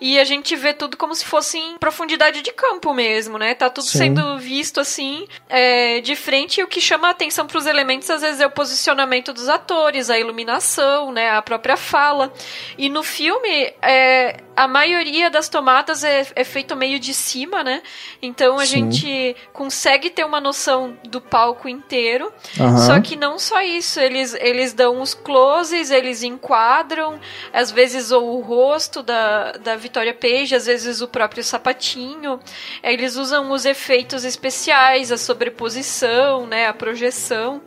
e 0.00 0.18
a 0.18 0.24
gente 0.24 0.56
vê 0.56 0.72
tudo 0.72 0.96
como 0.96 1.14
se 1.14 1.24
fosse 1.24 1.58
em 1.58 1.78
profundidade 1.78 2.42
de 2.42 2.50
campo 2.50 2.92
mesmo, 2.92 3.38
né? 3.38 3.54
Tá 3.54 3.70
tudo 3.70 3.86
sim. 3.86 3.98
sendo 3.98 4.36
visto 4.36 4.80
assim 4.80 5.28
é, 5.48 6.00
de 6.00 6.16
frente 6.16 6.60
e 6.60 6.64
o 6.64 6.66
que 6.66 6.80
chama 6.80 7.06
a 7.06 7.12
atenção 7.12 7.46
para 7.46 7.58
os 7.58 7.66
elementos 7.66 8.10
às 8.10 8.22
vezes 8.22 8.40
é 8.40 8.46
o 8.46 8.50
posicionamento 8.50 9.32
dos 9.32 9.48
atores, 9.48 10.10
a 10.10 10.18
iluminação, 10.18 11.12
né? 11.12 11.30
A 11.30 11.40
própria 11.40 11.76
fala. 11.76 12.32
E 12.76 12.88
no 12.88 13.04
filme, 13.04 13.72
é, 13.80 14.40
a 14.56 14.66
maioria 14.66 15.30
das 15.30 15.48
tomadas 15.48 16.02
é, 16.02 16.26
é 16.34 16.42
feito 16.42 16.74
meio 16.74 16.98
de 16.98 17.14
cima, 17.14 17.62
né? 17.62 17.80
Então 18.20 18.58
a 18.58 18.64
gente 18.64 19.36
consegue 19.52 20.10
ter 20.10 20.24
uma 20.24 20.40
noção 20.40 20.63
do 21.04 21.20
palco 21.20 21.68
inteiro. 21.68 22.32
Uhum. 22.58 22.78
Só 22.78 23.00
que 23.00 23.16
não 23.16 23.38
só 23.38 23.60
isso, 23.62 24.00
eles, 24.00 24.34
eles 24.34 24.72
dão 24.72 25.00
os 25.00 25.14
closes, 25.14 25.90
eles 25.90 26.22
enquadram, 26.22 27.20
às 27.52 27.70
vezes 27.70 28.10
ou 28.10 28.36
o 28.36 28.40
rosto 28.40 29.02
da, 29.02 29.52
da 29.52 29.76
Vitória 29.76 30.14
Page, 30.14 30.54
às 30.54 30.66
vezes 30.66 31.00
o 31.00 31.08
próprio 31.08 31.42
sapatinho. 31.42 32.40
Eles 32.82 33.16
usam 33.16 33.50
os 33.50 33.64
efeitos 33.64 34.24
especiais, 34.24 35.12
a 35.12 35.16
sobreposição, 35.16 36.46
né, 36.46 36.66
a 36.66 36.74
projeção. 36.74 37.60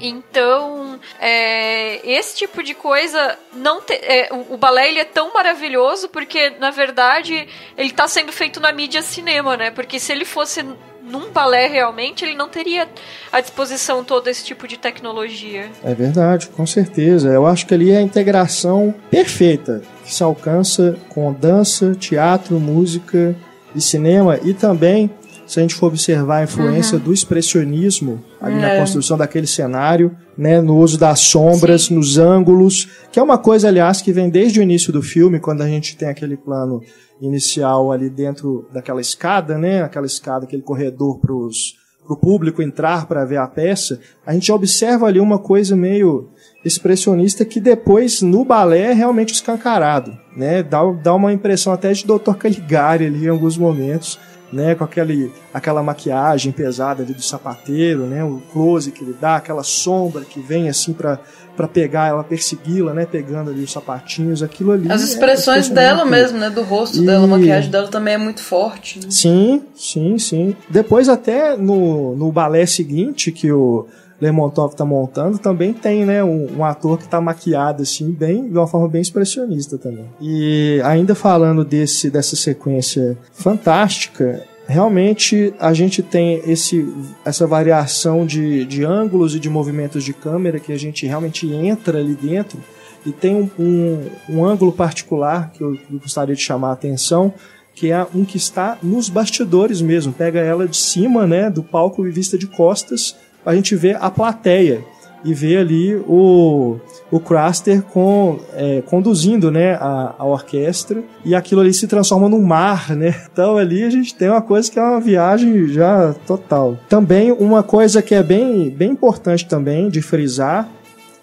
Então, 0.00 1.00
é, 1.18 2.00
esse 2.08 2.36
tipo 2.36 2.62
de 2.62 2.72
coisa 2.72 3.36
não 3.52 3.80
te, 3.80 3.94
é, 3.94 4.28
o, 4.30 4.54
o, 4.54 4.56
balé 4.56 4.88
ele 4.88 5.00
é 5.00 5.04
tão 5.04 5.32
maravilhoso 5.34 6.08
porque 6.08 6.50
na 6.50 6.70
verdade 6.70 7.48
ele 7.76 7.90
está 7.90 8.06
sendo 8.06 8.30
feito 8.30 8.60
na 8.60 8.70
mídia 8.70 9.02
cinema, 9.02 9.56
né? 9.56 9.70
Porque 9.72 9.98
se 9.98 10.12
ele 10.12 10.24
fosse 10.24 10.64
num 11.10 11.30
balé 11.30 11.66
realmente, 11.66 12.24
ele 12.24 12.34
não 12.34 12.48
teria 12.48 12.88
à 13.32 13.40
disposição 13.40 14.04
todo 14.04 14.28
esse 14.28 14.44
tipo 14.44 14.68
de 14.68 14.76
tecnologia. 14.76 15.70
É 15.82 15.94
verdade, 15.94 16.48
com 16.48 16.66
certeza. 16.66 17.28
Eu 17.28 17.46
acho 17.46 17.66
que 17.66 17.74
ali 17.74 17.90
é 17.90 17.98
a 17.98 18.02
integração 18.02 18.94
perfeita 19.10 19.82
que 20.04 20.14
se 20.14 20.22
alcança 20.22 20.96
com 21.08 21.32
dança, 21.32 21.94
teatro, 21.94 22.58
música 22.58 23.36
e 23.74 23.80
cinema 23.80 24.38
e 24.42 24.54
também 24.54 25.10
se 25.48 25.58
a 25.58 25.62
gente 25.62 25.74
for 25.74 25.86
observar 25.86 26.38
a 26.38 26.44
influência 26.44 26.98
uhum. 26.98 27.04
do 27.04 27.12
expressionismo 27.12 28.22
ali 28.38 28.56
é. 28.56 28.60
na 28.60 28.78
construção 28.80 29.16
daquele 29.16 29.46
cenário, 29.46 30.14
né, 30.36 30.60
no 30.60 30.76
uso 30.76 30.98
das 30.98 31.20
sombras, 31.20 31.84
Sim. 31.84 31.94
nos 31.94 32.18
ângulos, 32.18 32.86
que 33.10 33.18
é 33.18 33.22
uma 33.22 33.38
coisa, 33.38 33.68
aliás, 33.68 34.02
que 34.02 34.12
vem 34.12 34.28
desde 34.28 34.60
o 34.60 34.62
início 34.62 34.92
do 34.92 35.02
filme, 35.02 35.40
quando 35.40 35.62
a 35.62 35.66
gente 35.66 35.96
tem 35.96 36.08
aquele 36.08 36.36
plano 36.36 36.82
inicial 37.20 37.90
ali 37.92 38.08
dentro 38.08 38.68
daquela 38.72 39.00
escada, 39.00 39.58
né? 39.58 39.82
Aquela 39.82 40.06
escada, 40.06 40.44
aquele 40.44 40.62
corredor 40.62 41.18
para 41.18 41.32
o 41.32 42.16
público 42.16 42.62
entrar 42.62 43.06
para 43.06 43.24
ver 43.24 43.38
a 43.38 43.46
peça, 43.46 44.00
a 44.26 44.32
gente 44.32 44.50
observa 44.50 45.06
ali 45.06 45.20
uma 45.20 45.38
coisa 45.38 45.76
meio 45.76 46.30
expressionista 46.64 47.44
que 47.44 47.60
depois 47.60 48.22
no 48.22 48.44
balé 48.44 48.90
é 48.90 48.92
realmente 48.92 49.32
escancarado, 49.32 50.16
né? 50.36 50.62
Dá, 50.62 50.80
dá 50.92 51.14
uma 51.14 51.32
impressão 51.32 51.72
até 51.72 51.92
de 51.92 52.04
Dr. 52.04 52.34
Caligari 52.38 53.06
ali 53.06 53.26
em 53.26 53.28
alguns 53.28 53.56
momentos, 53.56 54.18
né? 54.52 54.74
Com 54.74 54.84
aquele, 54.84 55.32
aquela 55.52 55.82
maquiagem 55.82 56.52
pesada 56.52 57.02
ali 57.02 57.12
do 57.12 57.22
sapateiro, 57.22 58.06
né? 58.06 58.24
O 58.24 58.42
close 58.52 58.90
que 58.90 59.02
ele 59.02 59.16
dá, 59.18 59.36
aquela 59.36 59.62
sombra 59.62 60.24
que 60.24 60.40
vem 60.40 60.68
assim 60.68 60.92
para 60.92 61.18
para 61.58 61.66
pegar 61.66 62.06
ela, 62.06 62.22
persegui-la, 62.22 62.94
né? 62.94 63.04
Pegando 63.04 63.50
ali 63.50 63.64
os 63.64 63.72
sapatinhos, 63.72 64.44
aquilo 64.44 64.70
ali. 64.70 64.92
As 64.92 65.02
é 65.02 65.04
expressões 65.06 65.68
é, 65.68 65.74
dela 65.74 66.04
mesmo, 66.04 66.38
né? 66.38 66.48
Do 66.48 66.62
rosto 66.62 67.02
e... 67.02 67.04
dela, 67.04 67.24
a 67.24 67.26
maquiagem 67.26 67.68
dela 67.68 67.88
também 67.88 68.14
é 68.14 68.18
muito 68.18 68.40
forte. 68.40 69.00
Né? 69.00 69.10
Sim, 69.10 69.62
sim, 69.74 70.16
sim. 70.18 70.54
Depois 70.70 71.08
até 71.08 71.56
no, 71.56 72.14
no 72.14 72.30
balé 72.30 72.64
seguinte 72.64 73.32
que 73.32 73.50
o 73.50 73.88
Lermontov 74.20 74.74
tá 74.74 74.84
montando, 74.84 75.38
também 75.38 75.72
tem, 75.72 76.04
né, 76.04 76.24
um, 76.24 76.58
um 76.58 76.64
ator 76.64 76.98
que 76.98 77.08
tá 77.08 77.20
maquiado 77.20 77.82
assim, 77.82 78.10
bem, 78.10 78.48
de 78.48 78.58
uma 78.58 78.66
forma 78.66 78.88
bem 78.88 79.00
expressionista 79.00 79.78
também. 79.78 80.06
E 80.20 80.80
ainda 80.84 81.14
falando 81.14 81.64
desse 81.64 82.10
dessa 82.10 82.34
sequência 82.34 83.16
fantástica, 83.32 84.44
realmente 84.66 85.54
a 85.58 85.72
gente 85.72 86.02
tem 86.02 86.42
esse, 86.50 86.86
essa 87.24 87.46
variação 87.46 88.26
de, 88.26 88.64
de 88.64 88.84
ângulos 88.84 89.34
e 89.34 89.40
de 89.40 89.48
movimentos 89.48 90.04
de 90.04 90.12
câmera 90.12 90.58
que 90.58 90.72
a 90.72 90.78
gente 90.78 91.06
realmente 91.06 91.50
entra 91.50 91.98
ali 91.98 92.14
dentro 92.14 92.58
e 93.06 93.12
tem 93.12 93.34
um, 93.36 93.50
um, 93.58 94.10
um 94.28 94.44
ângulo 94.44 94.72
particular 94.72 95.52
que 95.52 95.62
eu, 95.62 95.72
que 95.72 95.94
eu 95.94 96.00
gostaria 96.00 96.34
de 96.34 96.42
chamar 96.42 96.70
a 96.70 96.72
atenção 96.72 97.32
que 97.78 97.92
é 97.92 98.06
um 98.12 98.24
que 98.24 98.36
está 98.36 98.76
nos 98.82 99.08
bastidores 99.08 99.80
mesmo, 99.80 100.12
pega 100.12 100.40
ela 100.40 100.66
de 100.66 100.76
cima, 100.76 101.28
né, 101.28 101.48
do 101.48 101.62
palco 101.62 102.04
e 102.04 102.10
vista 102.10 102.36
de 102.36 102.48
costas, 102.48 103.14
a 103.48 103.54
gente 103.54 103.74
vê 103.74 103.96
a 103.98 104.10
plateia. 104.10 104.84
e 105.24 105.34
vê 105.34 105.56
ali 105.56 105.96
o, 106.06 106.76
o 107.10 107.18
Craster 107.18 107.82
com, 107.82 108.38
é, 108.54 108.82
conduzindo 108.82 109.50
né, 109.50 109.72
a, 109.72 110.14
a 110.16 110.24
orquestra 110.24 111.02
e 111.24 111.34
aquilo 111.34 111.60
ali 111.60 111.74
se 111.74 111.88
transforma 111.88 112.28
num 112.28 112.42
mar, 112.42 112.94
né? 112.94 113.14
Então 113.32 113.56
ali 113.56 113.82
a 113.82 113.90
gente 113.90 114.14
tem 114.14 114.28
uma 114.28 114.42
coisa 114.42 114.70
que 114.70 114.78
é 114.78 114.82
uma 114.82 115.00
viagem 115.00 115.66
já 115.66 116.14
total. 116.24 116.78
Também 116.88 117.32
uma 117.32 117.64
coisa 117.64 118.00
que 118.00 118.14
é 118.14 118.22
bem, 118.22 118.70
bem 118.70 118.92
importante 118.92 119.48
também 119.48 119.88
de 119.88 120.00
frisar, 120.00 120.68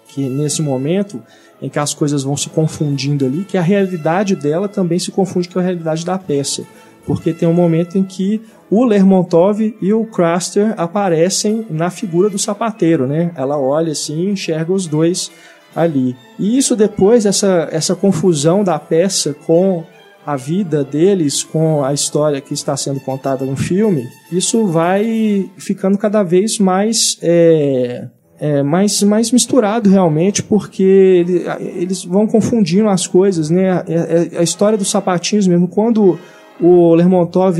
que 0.08 0.28
nesse 0.28 0.60
momento 0.60 1.22
em 1.62 1.70
que 1.70 1.78
as 1.78 1.94
coisas 1.94 2.22
vão 2.22 2.36
se 2.36 2.50
confundindo 2.50 3.24
ali, 3.24 3.44
que 3.44 3.56
a 3.56 3.62
realidade 3.62 4.36
dela 4.36 4.68
também 4.68 4.98
se 4.98 5.10
confunde 5.10 5.48
com 5.48 5.58
a 5.58 5.62
realidade 5.62 6.04
da 6.04 6.18
peça. 6.18 6.64
Porque 7.06 7.32
tem 7.32 7.48
um 7.48 7.54
momento 7.54 7.96
em 7.96 8.02
que 8.02 8.40
o 8.70 8.84
Lermontov 8.84 9.60
e 9.80 9.92
o 9.92 10.04
Craster 10.06 10.74
aparecem 10.76 11.64
na 11.70 11.88
figura 11.88 12.28
do 12.28 12.38
sapateiro, 12.38 13.06
né? 13.06 13.30
Ela 13.36 13.58
olha 13.58 13.92
assim 13.92 14.26
e 14.26 14.30
enxerga 14.30 14.72
os 14.72 14.86
dois 14.86 15.30
ali. 15.74 16.16
E 16.38 16.58
isso 16.58 16.74
depois, 16.74 17.26
essa, 17.26 17.68
essa 17.70 17.94
confusão 17.94 18.64
da 18.64 18.78
peça 18.78 19.34
com 19.46 19.84
a 20.24 20.34
vida 20.34 20.82
deles, 20.82 21.44
com 21.44 21.84
a 21.84 21.94
história 21.94 22.40
que 22.40 22.52
está 22.52 22.76
sendo 22.76 22.98
contada 22.98 23.44
no 23.44 23.56
filme, 23.56 24.08
isso 24.32 24.66
vai 24.66 25.48
ficando 25.56 25.96
cada 25.96 26.24
vez 26.24 26.58
mais 26.58 27.16
é, 27.22 28.08
é, 28.40 28.62
mais, 28.62 29.02
mais 29.02 29.30
misturado 29.30 29.88
realmente, 29.88 30.42
porque 30.42 30.82
ele, 30.82 31.44
eles 31.60 32.04
vão 32.04 32.26
confundindo 32.26 32.88
as 32.88 33.06
coisas, 33.06 33.50
né? 33.50 33.70
A, 33.70 33.84
é, 33.88 34.38
a, 34.38 34.42
história 34.42 34.76
dos 34.76 34.90
sapatinhos 34.90 35.46
mesmo, 35.46 35.68
quando 35.68 36.18
o 36.60 36.94
Lermontov 36.94 37.58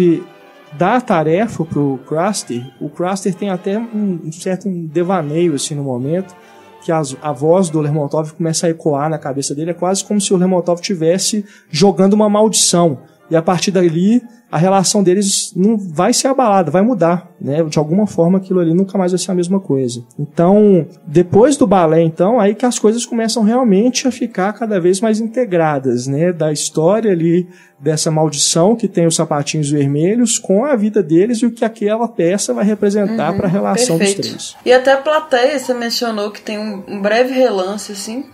dá 0.72 0.96
a 0.96 1.00
tarefa 1.00 1.64
pro 1.64 1.98
Craster, 2.06 2.64
o 2.80 2.88
Craster 2.88 3.34
tem 3.34 3.50
até 3.50 3.78
um, 3.78 4.20
um 4.24 4.32
certo 4.32 4.68
devaneio 4.68 5.54
assim 5.54 5.74
no 5.74 5.82
momento, 5.82 6.34
que 6.84 6.92
as, 6.92 7.16
a 7.20 7.32
voz 7.32 7.68
do 7.68 7.80
Lermontov 7.80 8.32
começa 8.34 8.66
a 8.66 8.70
ecoar 8.70 9.10
na 9.10 9.18
cabeça 9.18 9.54
dele, 9.54 9.70
é 9.70 9.74
quase 9.74 10.04
como 10.04 10.20
se 10.20 10.32
o 10.32 10.36
Lermontov 10.36 10.80
tivesse 10.80 11.44
jogando 11.70 12.12
uma 12.12 12.28
maldição. 12.28 12.98
E 13.28 13.34
a 13.34 13.42
partir 13.42 13.72
dali 13.72 14.22
a 14.50 14.58
relação 14.58 15.02
deles 15.02 15.52
não 15.56 15.76
vai 15.76 16.12
ser 16.12 16.28
abalada, 16.28 16.70
vai 16.70 16.82
mudar, 16.82 17.30
né? 17.40 17.64
De 17.64 17.78
alguma 17.78 18.06
forma 18.06 18.38
aquilo 18.38 18.60
ali 18.60 18.72
nunca 18.72 18.96
mais 18.96 19.10
vai 19.10 19.18
ser 19.18 19.32
a 19.32 19.34
mesma 19.34 19.58
coisa. 19.58 20.04
Então, 20.16 20.86
depois 21.04 21.56
do 21.56 21.66
balé, 21.66 22.02
então, 22.02 22.38
aí 22.38 22.54
que 22.54 22.64
as 22.64 22.78
coisas 22.78 23.04
começam 23.04 23.42
realmente 23.42 24.06
a 24.06 24.12
ficar 24.12 24.52
cada 24.52 24.78
vez 24.78 25.00
mais 25.00 25.18
integradas, 25.20 26.06
né? 26.06 26.32
Da 26.32 26.52
história 26.52 27.10
ali 27.10 27.48
dessa 27.78 28.08
maldição 28.10 28.76
que 28.76 28.86
tem 28.86 29.06
os 29.06 29.16
sapatinhos 29.16 29.68
vermelhos 29.68 30.38
com 30.38 30.64
a 30.64 30.76
vida 30.76 31.02
deles 31.02 31.38
e 31.38 31.46
o 31.46 31.50
que 31.50 31.64
aquela 31.64 32.06
peça 32.06 32.54
vai 32.54 32.64
representar 32.64 33.32
uhum, 33.32 33.38
para 33.38 33.48
a 33.48 33.50
relação 33.50 33.98
perfeito. 33.98 34.22
dos 34.22 34.52
três. 34.52 34.56
E 34.64 34.72
até 34.72 34.92
a 34.92 34.98
plateia, 34.98 35.58
você 35.58 35.74
mencionou 35.74 36.30
que 36.30 36.40
tem 36.40 36.56
um, 36.56 37.02
breve 37.02 37.34
relance 37.34 37.90
assim. 37.90 38.24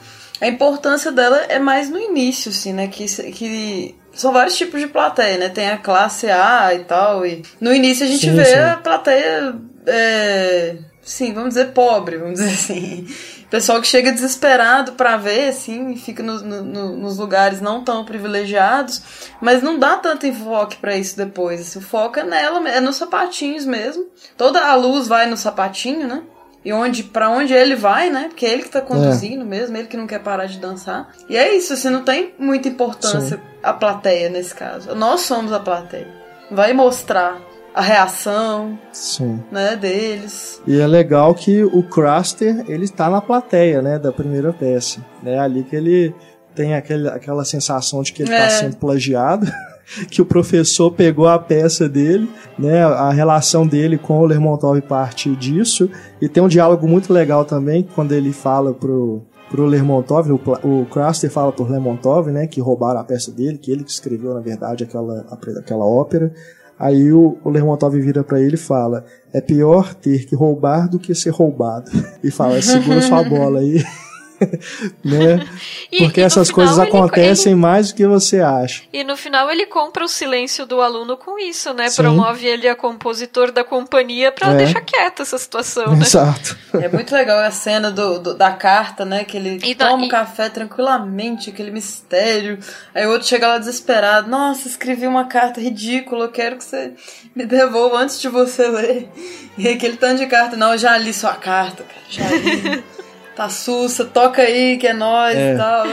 A 0.41 0.47
importância 0.47 1.11
dela 1.11 1.39
é 1.49 1.59
mais 1.59 1.89
no 1.89 1.99
início, 1.99 2.51
assim, 2.51 2.73
né? 2.73 2.87
Que, 2.89 3.07
que 3.33 3.95
são 4.13 4.33
vários 4.33 4.57
tipos 4.57 4.81
de 4.81 4.87
plateia, 4.87 5.39
né? 5.39 5.49
Tem 5.49 5.71
a 5.71 5.79
classe 5.79 6.29
A 6.31 6.75
e 6.75 6.81
tal. 6.81 7.25
E 7.27 7.43
no 7.61 7.73
início 7.75 8.05
a 8.05 8.09
gente 8.09 8.27
sim, 8.27 8.35
vê 8.35 8.45
sim. 8.45 8.59
a 8.59 8.77
plateia. 8.77 9.55
É, 9.87 10.77
sim, 11.03 11.33
vamos 11.33 11.51
dizer 11.51 11.73
pobre, 11.73 12.19
vamos 12.19 12.39
dizer 12.39 12.53
assim. 12.53 13.07
Pessoal 13.51 13.83
que 13.83 13.87
chega 13.87 14.11
desesperado 14.11 14.93
para 14.93 15.19
ver, 15.19 15.51
assim, 15.51 15.95
fica 15.95 16.23
no, 16.23 16.41
no, 16.41 16.97
nos 16.97 17.19
lugares 17.19 17.61
não 17.61 17.85
tão 17.85 18.03
privilegiados, 18.03 19.03
mas 19.43 19.63
não 19.63 19.79
dá 19.79 19.97
tanto 19.97 20.27
enfoque 20.27 20.79
para 20.79 20.97
isso 20.97 21.19
depois. 21.19 21.61
Assim, 21.61 21.79
o 21.79 21.83
foco 21.83 22.19
é 22.19 22.25
nela, 22.25 22.67
é 22.71 22.81
nos 22.81 22.97
sapatinhos 22.97 23.67
mesmo. 23.67 24.07
Toda 24.39 24.65
a 24.65 24.75
luz 24.75 25.07
vai 25.07 25.27
no 25.27 25.37
sapatinho, 25.37 26.09
né? 26.09 26.23
E 26.65 26.73
onde 26.73 27.03
para 27.03 27.29
onde 27.31 27.53
ele 27.53 27.75
vai, 27.75 28.11
né? 28.11 28.27
Porque 28.29 28.47
é 28.47 28.53
ele 28.53 28.63
que 28.63 28.71
tá 28.71 28.81
conduzindo 28.81 29.43
é. 29.43 29.45
mesmo, 29.45 29.77
ele 29.77 29.89
que 29.89 29.97
não 29.97 30.07
quer 30.07 30.21
parar 30.21 30.47
de 30.47 30.59
dançar. 30.59 31.09
E 31.29 31.37
é 31.37 31.55
isso, 31.55 31.73
assim, 31.73 31.91
não 31.91 32.03
tem 32.03 32.35
muita 32.39 32.69
importância 32.69 33.37
Sim. 33.37 33.43
a 33.63 33.73
plateia 33.73 34.29
nesse 34.29 34.55
caso. 34.55 34.95
Nós 34.95 35.23
somos 35.23 35.53
a 35.53 35.61
plateia. 35.61 36.09
Vai 36.51 36.73
mostrar 36.73 37.41
a 37.75 37.81
reação 37.81 38.79
Sim. 38.93 39.43
Né, 39.51 39.77
deles. 39.77 40.61
E 40.67 40.79
é 40.79 40.87
legal 40.87 41.35
que 41.35 41.65
o 41.65 41.83
Craster, 41.83 42.65
ele 42.69 42.85
está 42.85 43.09
na 43.09 43.21
plateia, 43.21 43.81
né, 43.81 43.99
da 43.99 44.13
primeira 44.13 44.53
peça. 44.53 45.01
É 45.25 45.39
ali 45.39 45.65
que 45.65 45.75
ele 45.75 46.15
tem 46.55 46.75
aquele, 46.75 47.09
aquela 47.09 47.45
sensação 47.45 48.03
de 48.03 48.13
que 48.13 48.23
ele 48.23 48.31
está 48.31 48.45
é. 48.45 48.51
sendo 48.51 48.77
plagiado. 48.77 49.47
que 50.11 50.23
o 50.23 50.27
professor 50.27 50.91
pegou 50.91 51.29
a 51.29 51.39
peça 51.39 51.89
dele, 51.89 52.29
né, 52.59 52.85
a 52.85 53.11
relação 53.11 53.67
dele 53.67 53.99
com 53.99 54.21
o 54.21 54.25
Lermontov 54.27 54.81
parte 54.83 55.35
disso, 55.37 55.91
e 56.21 56.29
tem 56.29 56.43
um 56.43 56.49
diálogo 56.49 56.87
muito 56.87 57.13
legal 57.13 57.45
também 57.45 57.87
quando 57.95 58.13
ele 58.13 58.33
fala 58.33 58.73
pro 58.73 59.23
pro 59.51 59.67
Lermontov, 59.67 60.31
o, 60.33 60.41
o 60.67 60.87
Craster 60.87 61.31
fala 61.31 61.53
pro 61.53 61.69
Lermontov, 61.69 62.31
né, 62.31 62.47
que 62.47 62.59
roubaram 62.59 63.01
a 63.01 63.05
peça 63.05 63.31
dele, 63.31 63.59
que 63.59 63.71
ele 63.71 63.85
que 63.85 63.91
escreveu 63.91 64.33
na 64.33 64.41
verdade 64.41 64.83
aquela 64.83 65.27
aquela 65.59 65.85
ópera. 65.85 66.33
Aí 66.79 67.13
o, 67.13 67.37
o 67.45 67.51
Lermontov 67.51 67.95
vira 68.01 68.25
para 68.25 68.41
ele 68.41 68.55
e 68.55 68.59
fala: 68.59 69.05
"É 69.31 69.43
pior 69.43 69.93
ter 69.95 70.25
que 70.25 70.35
roubar 70.35 70.89
do 70.89 70.99
que 70.99 71.15
ser 71.15 71.31
roubado". 71.31 71.91
E 72.25 72.31
fala: 72.31 72.61
"Segura 72.63 73.03
sua 73.03 73.23
bola 73.23 73.61
aí". 73.61 73.85
né? 75.05 75.47
E, 75.91 75.99
Porque 75.99 76.21
e 76.21 76.23
essas 76.23 76.51
coisas 76.51 76.79
acontecem 76.79 77.53
ele... 77.53 77.61
mais 77.61 77.91
do 77.91 77.97
que 77.97 78.07
você 78.07 78.41
acha. 78.41 78.83
E 78.93 79.05
no 79.05 79.17
final 79.17 79.51
ele 79.51 79.67
compra 79.67 80.05
o 80.05 80.09
silêncio 80.09 80.67
do 80.67 80.81
aluno 80.81 81.17
com 81.17 81.39
isso, 81.39 81.73
né? 81.73 81.89
Sim. 81.89 82.03
Promove 82.03 82.47
ele 82.47 82.69
a 82.69 82.75
compositor 82.75 83.53
da 83.53 83.65
companhia 83.65 84.33
para 84.33 84.53
é. 84.53 84.57
deixar 84.57 84.81
quieta 84.81 85.23
essa 85.23 85.39
situação, 85.39 85.95
né? 85.97 86.03
Exato. 86.03 86.57
É 86.75 86.89
muito 86.89 87.15
legal 87.15 87.39
a 87.39 87.51
cena 87.51 87.91
do, 87.91 88.19
do 88.19 88.35
da 88.35 88.53
carta, 88.53 89.05
né? 89.05 89.25
Que 89.25 89.37
ele 89.37 89.61
e 89.63 89.75
toma 89.75 90.07
o 90.07 90.09
café 90.09 90.49
tranquilamente, 90.49 91.51
aquele 91.51 91.71
mistério. 91.71 92.59
Aí 92.95 93.07
o 93.07 93.11
outro 93.11 93.29
chega 93.29 93.49
lá 93.49 93.59
desesperado. 93.59 94.29
Nossa, 94.29 94.69
escrevi 94.69 95.07
uma 95.07 95.27
carta 95.27 95.61
ridícula, 95.61 96.27
eu 96.27 96.31
quero 96.31 96.57
que 96.57 96.65
você 96.65 96.93
me 97.35 97.45
devolva 97.45 97.99
antes 97.99 98.21
de 98.21 98.29
você 98.29 98.69
ler. 98.69 99.09
E 99.57 99.69
aquele 99.69 99.97
tanto 99.97 100.19
de 100.19 100.27
carta. 100.27 100.57
Não, 100.57 100.73
eu 100.73 100.79
já 100.79 100.97
li 100.97 101.13
sua 101.13 101.35
carta, 101.35 101.85
cara. 101.85 102.01
Já 102.09 102.29
li. 102.37 102.85
tá 103.35 103.49
sussa, 103.49 104.05
toca 104.05 104.43
aí 104.43 104.77
que 104.77 104.87
é 104.87 104.93
nós 104.93 105.37
é. 105.37 105.55
e 105.55 105.57
tal. 105.57 105.85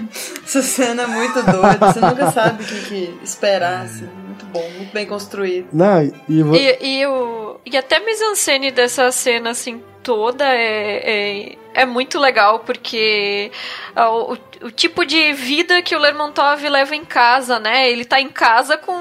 Essa 0.44 0.62
cena 0.62 1.02
é 1.02 1.06
muito 1.06 1.42
doida, 1.42 1.92
você 1.92 2.00
nunca 2.00 2.30
sabe 2.30 2.62
o 2.62 2.66
que, 2.66 2.80
que 2.82 3.18
esperar, 3.22 3.82
assim. 3.84 4.08
Muito 4.26 4.46
bom, 4.46 4.70
muito 4.76 4.92
bem 4.92 5.06
construído. 5.06 5.68
Não, 5.72 6.02
e, 6.02 6.12
e, 6.28 7.00
e, 7.00 7.06
o, 7.06 7.60
e 7.64 7.76
até 7.76 7.96
a 7.96 8.00
mise-en-scène 8.00 8.70
dessa 8.70 9.10
cena, 9.10 9.50
assim, 9.50 9.82
toda 10.02 10.44
é, 10.44 11.50
é, 11.50 11.56
é 11.76 11.84
muito 11.84 12.18
legal, 12.18 12.60
porque 12.60 13.52
o, 13.94 14.32
o, 14.66 14.70
tipo 14.70 15.04
de 15.04 15.34
vida 15.34 15.82
que 15.82 15.94
o 15.94 15.98
Lermontov 15.98 16.66
leva 16.66 16.96
em 16.96 17.04
casa, 17.04 17.58
né? 17.58 17.90
Ele 17.90 18.06
tá 18.06 18.18
em 18.18 18.30
casa 18.30 18.78
com 18.78 18.96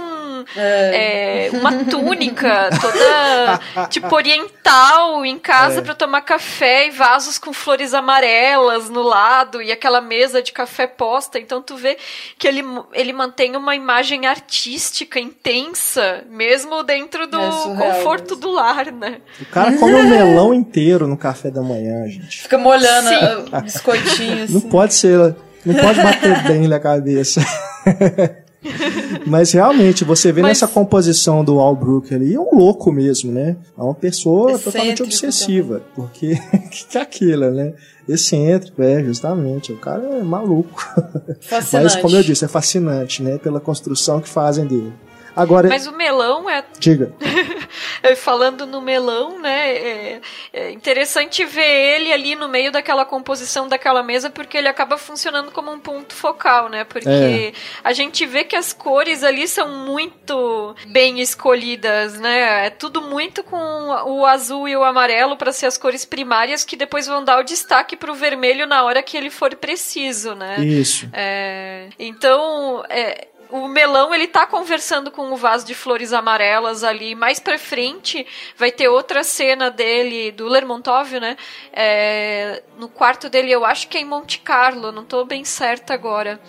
é. 0.57 1.47
É, 1.47 1.57
uma 1.57 1.85
túnica 1.85 2.69
toda 2.81 3.87
tipo 3.87 4.13
oriental 4.13 5.25
em 5.25 5.39
casa 5.39 5.79
é. 5.79 5.81
para 5.81 5.95
tomar 5.95 6.21
café 6.21 6.87
e 6.87 6.91
vasos 6.91 7.37
com 7.37 7.53
flores 7.53 7.93
amarelas 7.93 8.89
no 8.89 9.01
lado 9.01 9.61
e 9.61 9.71
aquela 9.71 10.01
mesa 10.01 10.41
de 10.41 10.51
café 10.51 10.85
posta. 10.85 11.39
Então 11.39 11.61
tu 11.61 11.77
vê 11.77 11.97
que 12.37 12.47
ele, 12.47 12.63
ele 12.93 13.13
mantém 13.13 13.55
uma 13.55 13.75
imagem 13.75 14.25
artística 14.25 15.19
intensa, 15.19 16.25
mesmo 16.29 16.83
dentro 16.83 17.25
do 17.25 17.39
é 17.39 17.75
conforto 17.77 18.35
mesmo. 18.35 18.41
do 18.41 18.51
lar, 18.51 18.91
né? 18.91 19.21
O 19.41 19.45
cara 19.45 19.71
come 19.77 19.95
um 19.95 20.09
melão 20.09 20.53
inteiro 20.53 21.07
no 21.07 21.17
café 21.17 21.49
da 21.49 21.61
manhã, 21.61 22.05
gente. 22.07 22.41
Fica 22.41 22.57
molhando 22.65 23.57
o 23.57 23.61
biscoitinho. 23.61 24.43
Assim. 24.43 24.53
Não 24.53 24.61
pode 24.61 24.93
ser, 24.93 25.35
não 25.65 25.75
pode 25.75 26.01
bater 26.01 26.43
bem 26.47 26.67
na 26.67 26.79
cabeça. 26.79 27.41
Mas 29.27 29.51
realmente, 29.51 30.03
você 30.03 30.31
vê 30.31 30.41
Mas... 30.41 30.49
nessa 30.49 30.67
composição 30.67 31.43
do 31.43 31.59
Albrook 31.59 32.13
ali, 32.13 32.33
é 32.33 32.39
um 32.39 32.49
louco 32.51 32.91
mesmo, 32.91 33.31
né? 33.31 33.55
É 33.77 33.81
uma 33.81 33.93
pessoa 33.93 34.51
Excêntrico 34.51 34.71
totalmente 34.71 35.03
obsessiva. 35.03 35.79
Também. 35.79 35.87
Porque 35.95 36.35
que 36.89 36.97
é 36.97 37.01
aquilo, 37.01 37.51
né? 37.51 37.73
Excêntrico, 38.07 38.81
é, 38.81 39.03
justamente. 39.03 39.71
O 39.71 39.77
cara 39.77 40.03
é 40.03 40.23
maluco. 40.23 40.83
Fascinante. 41.41 41.93
Mas, 41.93 41.95
como 41.95 42.15
eu 42.15 42.23
disse, 42.23 42.45
é 42.45 42.47
fascinante, 42.47 43.21
né? 43.21 43.37
Pela 43.37 43.59
construção 43.59 44.19
que 44.19 44.29
fazem 44.29 44.65
dele. 44.65 44.93
Agora, 45.35 45.67
Mas 45.67 45.85
o 45.85 45.95
melão 45.95 46.49
é. 46.49 46.63
Diga. 46.79 47.11
Falando 48.13 48.67
no 48.67 48.81
melão, 48.81 49.39
né? 49.39 49.71
É, 49.71 50.21
é, 50.53 50.71
interessante 50.71 51.45
ver 51.45 51.95
ele 51.95 52.11
ali 52.11 52.35
no 52.35 52.47
meio 52.47 52.71
daquela 52.71 53.05
composição 53.05 53.67
daquela 53.67 54.03
mesa, 54.03 54.29
porque 54.29 54.57
ele 54.57 54.67
acaba 54.67 54.97
funcionando 54.97 55.51
como 55.51 55.71
um 55.71 55.79
ponto 55.79 56.13
focal, 56.13 56.69
né? 56.69 56.83
Porque 56.83 57.07
é. 57.09 57.53
a 57.83 57.93
gente 57.93 58.25
vê 58.25 58.43
que 58.43 58.55
as 58.55 58.73
cores 58.73 59.23
ali 59.23 59.47
são 59.47 59.85
muito 59.85 60.75
bem 60.87 61.19
escolhidas, 61.19 62.19
né? 62.19 62.67
É 62.67 62.69
tudo 62.69 63.01
muito 63.01 63.43
com 63.43 63.57
o 63.57 64.25
azul 64.25 64.67
e 64.67 64.75
o 64.75 64.83
amarelo 64.83 65.37
para 65.37 65.51
ser 65.51 65.65
as 65.65 65.77
cores 65.77 66.03
primárias 66.03 66.65
que 66.65 66.75
depois 66.75 67.07
vão 67.07 67.23
dar 67.23 67.39
o 67.39 67.43
destaque 67.43 67.95
para 67.95 68.11
o 68.11 68.15
vermelho 68.15 68.67
na 68.67 68.83
hora 68.83 69.01
que 69.01 69.15
ele 69.15 69.29
for 69.29 69.55
preciso, 69.55 70.35
né? 70.35 70.59
Isso. 70.59 71.09
É, 71.13 71.87
então, 71.97 72.83
é, 72.89 73.27
o 73.63 73.67
melão 73.67 74.13
ele 74.13 74.27
tá 74.27 74.45
conversando 74.45 75.09
com 75.09 75.31
o 75.31 75.37
vaso 75.37 75.65
de 75.65 75.73
flores 75.73 76.11
amarelas 76.11 76.83
ali. 76.83 77.15
Mais 77.15 77.39
pra 77.39 77.57
frente 77.57 78.25
vai 78.57 78.71
ter 78.71 78.87
outra 78.87 79.23
cena 79.23 79.71
dele, 79.71 80.31
do 80.31 80.47
Lermontov, 80.47 81.19
né? 81.19 81.37
É, 81.71 82.63
no 82.77 82.89
quarto 82.89 83.29
dele, 83.29 83.51
eu 83.51 83.63
acho 83.63 83.87
que 83.87 83.97
é 83.97 84.01
em 84.01 84.05
Monte 84.05 84.39
Carlo, 84.39 84.91
não 84.91 85.05
tô 85.05 85.23
bem 85.23 85.45
certa 85.45 85.93
agora. 85.93 86.39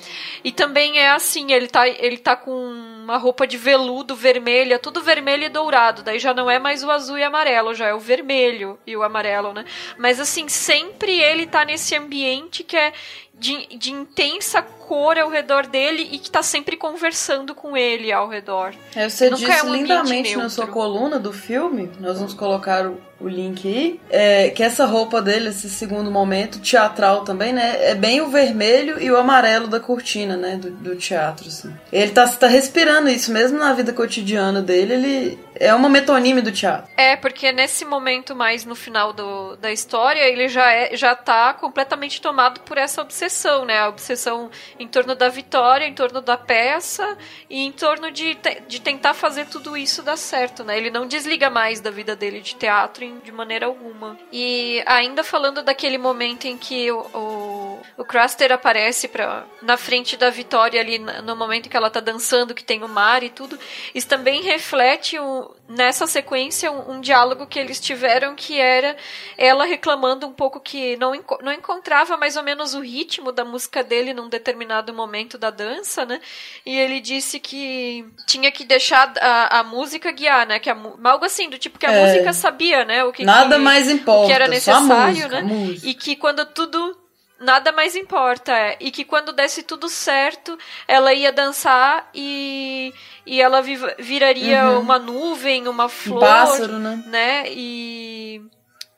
E 0.43 0.51
também 0.51 0.99
é 0.99 1.11
assim, 1.11 1.53
ele 1.53 1.69
tá, 1.69 1.89
ele 1.89 2.19
tá 2.19 2.35
com 2.35 2.51
uma 2.51 3.17
roupa 3.17 3.47
de 3.47 3.57
veludo 3.57 4.17
vermelha, 4.17 4.79
tudo 4.79 5.03
vermelho 5.03 5.45
e 5.45 5.49
dourado. 5.49 6.03
Daí 6.03 6.19
já 6.19 6.35
não 6.35 6.51
é 6.51 6.59
mais 6.59 6.83
o 6.83 6.91
azul 6.91 7.17
e 7.17 7.23
amarelo, 7.23 7.75
já 7.75 7.87
é 7.87 7.95
o 7.95 8.01
vermelho 8.01 8.79
e 8.87 8.97
o 8.97 9.03
amarelo, 9.03 9.53
né? 9.53 9.65
Mas 9.97 10.19
assim, 10.19 10.49
sempre 10.49 11.21
ele 11.21 11.47
tá 11.47 11.65
nesse 11.65 11.95
ambiente 11.95 12.65
que 12.65 12.77
é 12.77 12.93
de, 13.39 13.67
de 13.77 13.93
intensa 13.93 14.63
cor 14.87 15.19
ao 15.19 15.29
redor 15.29 15.67
dele 15.67 16.09
e 16.13 16.19
que 16.19 16.31
tá 16.31 16.43
sempre 16.43 16.77
conversando 16.77 17.55
com 17.55 17.77
ele 17.77 18.13
ao 18.13 18.29
redor. 18.29 18.73
É, 18.95 19.09
você 19.09 19.29
Nunca 19.29 19.47
disse 19.47 19.59
é 19.59 19.63
um 19.65 19.75
lindamente 19.75 20.37
na 20.37 20.49
sua 20.49 20.67
coluna 20.67 21.19
do 21.19 21.33
filme, 21.33 21.91
nós 22.01 22.19
vamos 22.19 22.35
colocar 22.35 22.87
o, 22.87 22.99
o 23.19 23.29
link 23.29 23.67
aí, 23.67 24.01
é, 24.09 24.51
que 24.51 24.63
essa 24.63 24.87
roupa 24.87 25.21
dele, 25.21 25.49
esse 25.49 25.69
segundo 25.69 26.11
momento, 26.11 26.61
teatral 26.61 27.25
também, 27.25 27.53
né? 27.53 27.77
É 27.81 27.95
bem 27.95 28.21
o 28.21 28.29
vermelho 28.29 29.03
e 29.03 29.11
o 29.11 29.17
amarelo 29.17 29.67
da 29.67 29.81
cortina, 29.81 30.37
né? 30.37 30.57
Do, 30.57 30.71
do 30.71 30.97
teatro, 30.97 31.49
assim. 31.49 31.75
Ele 31.93 32.13
tá, 32.13 32.29
tá 32.29 32.47
respirando 32.47 33.09
isso, 33.09 33.33
mesmo 33.33 33.59
na 33.59 33.73
vida 33.73 33.93
cotidiana 33.93 34.63
dele, 34.63 34.95
ele 34.95 35.47
é 35.59 35.75
uma 35.75 35.89
metonímia 35.89 36.43
do 36.43 36.53
teatro. 36.53 36.91
É, 36.97 37.17
porque 37.17 37.51
nesse 37.51 37.85
momento 37.85 38.37
mais 38.37 38.65
no 38.65 38.75
final 38.75 39.13
do, 39.13 39.57
da 39.57 39.73
história, 39.73 40.21
ele 40.21 40.49
já, 40.49 40.71
é, 40.71 40.95
já 40.97 41.15
tá 41.15 41.55
completamente 41.55 42.21
tomado 42.21 42.61
por 42.61 42.79
essa 42.79 43.01
obsessão, 43.01 43.65
né? 43.65 43.79
A 43.79 43.89
obsessão 43.89 44.51
em 44.79 44.89
torno 44.89 45.15
da 45.15 45.29
vitória, 45.29 45.87
em 45.87 45.95
torno 45.95 46.21
da 46.21 46.37
peça 46.37 47.17
e 47.49 47.65
em 47.65 47.73
torno 47.73 48.11
de, 48.11 48.37
de 48.69 48.81
tentar 48.81 49.15
fazer 49.15 49.47
tudo 49.47 49.77
isso 49.77 50.03
dar 50.03 50.17
certo, 50.17 50.65
né? 50.65 50.77
Ele 50.77 50.91
não 50.91 51.07
desliga 51.07 51.51
mais 51.51 51.81
da 51.81 51.91
vida 51.91 52.15
dele 52.15 52.41
de 52.41 52.55
teatro 52.55 53.21
de 53.23 53.33
maneira 53.33 53.67
alguma. 53.67 54.19
E 54.33 54.83
ainda 54.87 55.23
falando 55.23 55.63
daquele 55.63 55.99
momento 55.99 56.47
em 56.47 56.57
que 56.57 56.91
o, 56.91 57.01
o, 57.15 57.81
o 57.99 58.05
Craster 58.05 58.53
aparece 58.53 59.09
pra, 59.09 59.45
na 59.63 59.77
frente 59.77 60.17
da 60.17 60.31
Vitória 60.31 60.81
ali, 60.81 60.99
no 60.99 61.37
momento 61.37 61.69
que 61.69 61.77
ela 61.77 61.91
tá 61.91 62.01
dançando, 62.01 62.55
que 62.55 62.65
tem 62.65 62.83
o 62.83 62.89
mar 62.89 63.23
e 63.23 63.31
tudo, 63.31 63.59
isso 63.95 64.09
também 64.09 64.43
reflete 64.43 65.19
um, 65.19 65.49
nessa 65.69 66.07
sequência 66.07 66.71
um, 66.71 66.93
um, 66.93 67.01
diálogo 67.01 67.47
que 67.47 67.59
eles 67.59 67.81
tiveram 67.81 68.35
que 68.35 68.59
era 68.59 68.97
ela 69.37 69.65
reclamando 69.65 70.27
um 70.27 70.33
pouco 70.33 70.61
que 70.61 70.97
não, 70.97 71.13
não 71.43 71.53
encontrava 71.53 72.17
mais 72.17 72.37
ou 72.37 72.43
menos 72.43 72.75
o 72.75 72.81
ritmo 72.81 73.33
da 73.33 73.45
música 73.45 73.83
dele 73.83 74.15
num 74.15 74.29
determinado 74.29 74.95
momento 74.95 75.37
da 75.37 75.51
dança, 75.51 76.05
né? 76.05 76.21
E 76.65 76.77
ele 76.77 77.01
disse 77.01 77.41
que 77.41 78.07
tinha 78.27 78.51
que 78.53 78.65
deixar 78.65 79.13
a, 79.21 79.61
a 79.61 79.65
música 79.65 80.13
guiar, 80.13 80.47
né? 80.47 80.59
Que 80.59 80.71
a, 80.71 80.77
algo 81.05 81.25
assim, 81.25 81.51
do 81.51 81.59
tipo 81.59 81.79
que 81.79 81.87
a 81.87 81.93
é, 81.93 82.07
música 82.07 82.33
sabia, 82.33 82.85
né? 82.85 83.05
O 83.05 83.13
que, 83.13 83.25
nada 83.25 83.57
que, 83.57 83.63
mais 83.63 83.91
importa, 83.91 84.25
o 84.25 84.27
que 84.27 84.33
era 84.33 84.49
necessário, 84.49 85.17
música, 85.17 85.43
né? 85.43 85.77
E 85.83 85.95
que 85.95 86.17
quando 86.17 86.47
tudo 86.47 87.07
nada 87.39 87.73
mais 87.73 87.95
importa. 87.95 88.53
É. 88.53 88.77
E 88.81 88.91
que 88.91 89.05
quando 89.05 89.33
desse 89.33 89.63
tudo 89.63 89.89
certo, 89.89 90.59
ela 90.87 91.13
ia 91.13 91.33
dançar 91.33 92.09
e, 92.15 92.93
e 93.27 93.43
ela 93.43 93.61
viraria 93.99 94.71
uhum. 94.71 94.81
uma 94.81 94.99
nuvem, 94.99 95.67
uma 95.67 95.89
flor. 95.89 96.19
Um 96.19 96.21
pássaro, 96.21 96.79
né? 96.79 97.03
né? 97.07 97.45
E. 97.49 98.41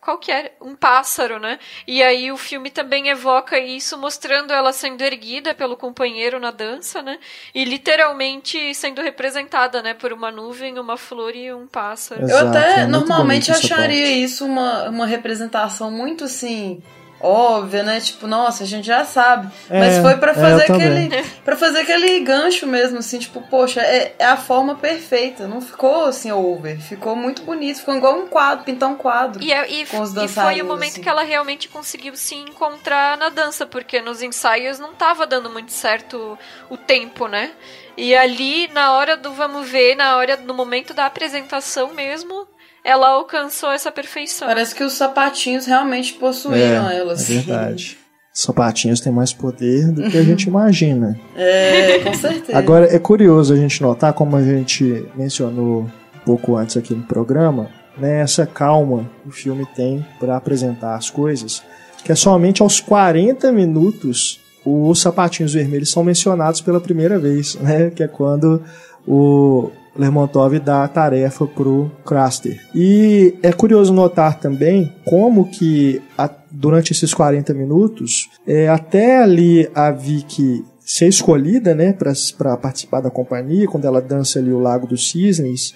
Qual 0.01 0.19
que 0.19 0.31
era? 0.31 0.51
Um 0.63 0.75
pássaro, 0.75 1.39
né? 1.39 1.59
E 1.87 2.03
aí 2.03 2.33
o 2.33 2.37
filme 2.37 2.71
também 2.71 3.09
evoca 3.09 3.59
isso, 3.59 3.99
mostrando 3.99 4.53
ela 4.53 4.73
sendo 4.73 5.03
erguida 5.03 5.55
pelo 5.55 5.77
companheiro 5.77 6.39
na 6.39 6.51
dança, 6.51 7.03
né? 7.03 7.19
E 7.55 7.65
literalmente 7.65 8.75
sendo 8.75 9.03
representada, 9.03 9.83
né? 9.83 9.95
Por 9.95 10.13
uma 10.13 10.31
nuvem, 10.31 10.79
uma 10.79 10.97
flor 10.97 11.35
e 11.35 11.53
um 11.53 11.67
pássaro. 11.67 12.23
Exato, 12.23 12.45
Eu 12.45 12.49
até 12.49 12.81
é 12.81 12.87
normalmente 12.87 13.51
acharia 13.51 14.11
isso 14.13 14.47
uma, 14.47 14.89
uma 14.89 15.07
representação 15.07 15.91
muito 15.91 16.25
assim 16.25 16.83
óbvia, 17.21 17.83
né? 17.83 18.01
Tipo, 18.01 18.27
nossa, 18.27 18.65
a 18.65 18.67
gente 18.67 18.87
já 18.87 19.05
sabe. 19.05 19.51
É, 19.69 19.79
Mas 19.79 19.99
foi 19.99 20.17
para 20.17 20.33
é, 20.33 20.35
fazer 20.35 20.63
é, 20.63 20.75
aquele 20.75 21.23
para 21.45 21.57
fazer 21.57 21.79
aquele 21.81 22.21
gancho 22.21 22.67
mesmo, 22.67 22.99
assim, 22.99 23.19
tipo, 23.19 23.41
poxa, 23.43 23.81
é, 23.81 24.15
é, 24.19 24.25
a 24.25 24.37
forma 24.37 24.75
perfeita. 24.75 25.47
Não 25.47 25.61
ficou 25.61 26.07
assim 26.07 26.31
over, 26.31 26.81
ficou 26.81 27.17
muito 27.17 27.43
bonito, 27.43 27.81
ficou 27.81 27.97
igual 27.97 28.19
um 28.19 28.27
quadro, 28.27 28.65
pintar 28.65 28.89
um 28.89 28.97
quadro. 28.97 29.43
E, 29.43 29.53
é, 29.53 29.71
e, 29.71 29.87
com 29.87 30.01
os 30.01 30.15
e 30.15 30.29
foi 30.29 30.61
o 30.61 30.65
momento 30.65 30.93
assim. 30.93 31.03
que 31.03 31.09
ela 31.09 31.23
realmente 31.23 31.69
conseguiu 31.69 32.17
se 32.17 32.35
encontrar 32.35 33.17
na 33.17 33.29
dança, 33.29 33.67
porque 33.67 34.01
nos 34.01 34.23
ensaios 34.23 34.79
não 34.79 34.95
tava 34.95 35.27
dando 35.27 35.51
muito 35.51 35.73
certo 35.73 36.39
o 36.71 36.77
tempo, 36.77 37.27
né? 37.27 37.51
E 37.97 38.15
ali, 38.15 38.69
na 38.69 38.93
hora 38.93 39.17
do 39.17 39.33
vamos 39.33 39.69
ver, 39.69 39.97
na 39.97 40.17
hora 40.17 40.37
no 40.37 40.55
momento 40.55 40.95
da 40.95 41.07
apresentação 41.07 41.93
mesmo, 41.93 42.47
ela 42.85 43.09
alcançou 43.09 43.71
essa 43.71 43.91
perfeição. 43.91 44.49
Parece 44.49 44.75
que 44.75 44.85
os 44.85 44.95
sapatinhos 44.95 45.67
realmente 45.67 46.15
possuíam 46.15 46.89
é, 46.89 46.99
ela. 46.99 47.13
É 47.13 47.17
verdade. 47.17 47.99
Sapatinhos 48.33 49.01
têm 49.01 49.13
mais 49.13 49.33
poder 49.33 49.91
do 49.91 50.09
que 50.09 50.17
a 50.17 50.23
gente 50.23 50.45
imagina. 50.49 51.19
É, 51.35 51.99
com 51.99 52.15
certeza. 52.15 52.57
Agora, 52.57 52.95
é 52.95 52.99
curioso 52.99 53.53
a 53.53 53.57
gente 53.57 53.83
notar, 53.83 54.13
como 54.13 54.37
a 54.37 54.43
gente 54.43 55.05
mencionou 55.17 55.83
um 55.83 56.19
pouco 56.25 56.57
antes 56.57 56.77
aqui 56.77 56.95
no 56.95 57.03
programa, 57.03 57.69
né, 57.97 58.21
essa 58.21 58.47
calma 58.47 59.11
que 59.23 59.29
o 59.29 59.33
filme 59.33 59.67
tem 59.75 60.07
para 60.21 60.37
apresentar 60.37 60.95
as 60.95 61.11
coisas, 61.11 61.65
que 62.05 62.13
é 62.13 62.15
somente 62.15 62.63
aos 62.63 62.81
40 62.81 63.51
minutos 63.51 64.41
os 64.65 65.01
sapatinhos 65.01 65.55
vermelhos 65.55 65.91
são 65.91 66.05
mencionados 66.05 66.61
pela 66.61 66.81
primeira 66.81 67.19
vez, 67.19 67.55
né, 67.57 67.91
que 67.91 68.03
é 68.03 68.09
quando 68.09 68.63
o 69.07 69.71
Lermontov 69.99 70.59
dá 70.61 70.85
a 70.85 70.89
tarefa 70.89 71.47
pro 71.47 71.91
Craster. 72.07 72.65
E 72.75 73.37
é 73.43 73.53
curioso 73.53 73.93
notar 73.93 74.39
também 74.39 74.95
como 75.05 75.51
que 75.51 76.01
a, 76.17 76.31
durante 76.51 76.93
esses 76.93 77.13
40 77.13 77.53
minutos, 77.53 78.31
é, 78.47 78.69
até 78.69 79.23
ali 79.23 79.69
a 79.75 79.91
Vicky 79.91 80.65
ser 80.79 81.09
escolhida, 81.09 81.75
né, 81.75 81.93
para 81.93 82.57
participar 82.57 83.01
da 83.01 83.11
companhia, 83.11 83.67
quando 83.67 83.85
ela 83.85 84.01
dança 84.01 84.39
ali 84.39 84.51
o 84.51 84.61
Lago 84.61 84.87
dos 84.87 85.11
Cisnes, 85.11 85.75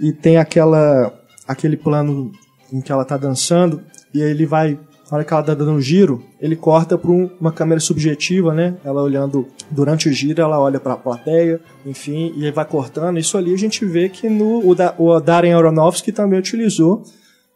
e 0.00 0.12
tem 0.12 0.38
aquela 0.38 1.12
aquele 1.46 1.76
plano 1.76 2.32
em 2.72 2.80
que 2.80 2.90
ela 2.90 3.04
tá 3.04 3.18
dançando, 3.18 3.82
e 4.14 4.22
aí 4.22 4.30
ele 4.30 4.46
vai 4.46 4.78
na 5.14 5.18
hora 5.18 5.24
que 5.24 5.32
ela 5.32 5.44
tá 5.44 5.54
dando 5.54 5.70
um 5.70 5.80
giro, 5.80 6.24
ele 6.40 6.56
corta 6.56 6.98
para 6.98 7.08
um, 7.08 7.30
uma 7.40 7.52
câmera 7.52 7.80
subjetiva, 7.80 8.52
né? 8.52 8.74
Ela 8.84 9.00
olhando 9.00 9.46
durante 9.70 10.08
o 10.08 10.12
giro, 10.12 10.42
ela 10.42 10.58
olha 10.58 10.80
para 10.80 10.94
a 10.94 10.96
plateia, 10.96 11.60
enfim, 11.86 12.32
e 12.36 12.44
aí 12.44 12.50
vai 12.50 12.64
cortando. 12.64 13.16
Isso 13.16 13.38
ali 13.38 13.54
a 13.54 13.56
gente 13.56 13.84
vê 13.84 14.08
que 14.08 14.28
no, 14.28 14.68
o, 14.68 14.74
da, 14.74 14.92
o 14.98 15.20
Darren 15.20 15.54
Aronofsky 15.54 16.10
também 16.10 16.40
utilizou, 16.40 17.04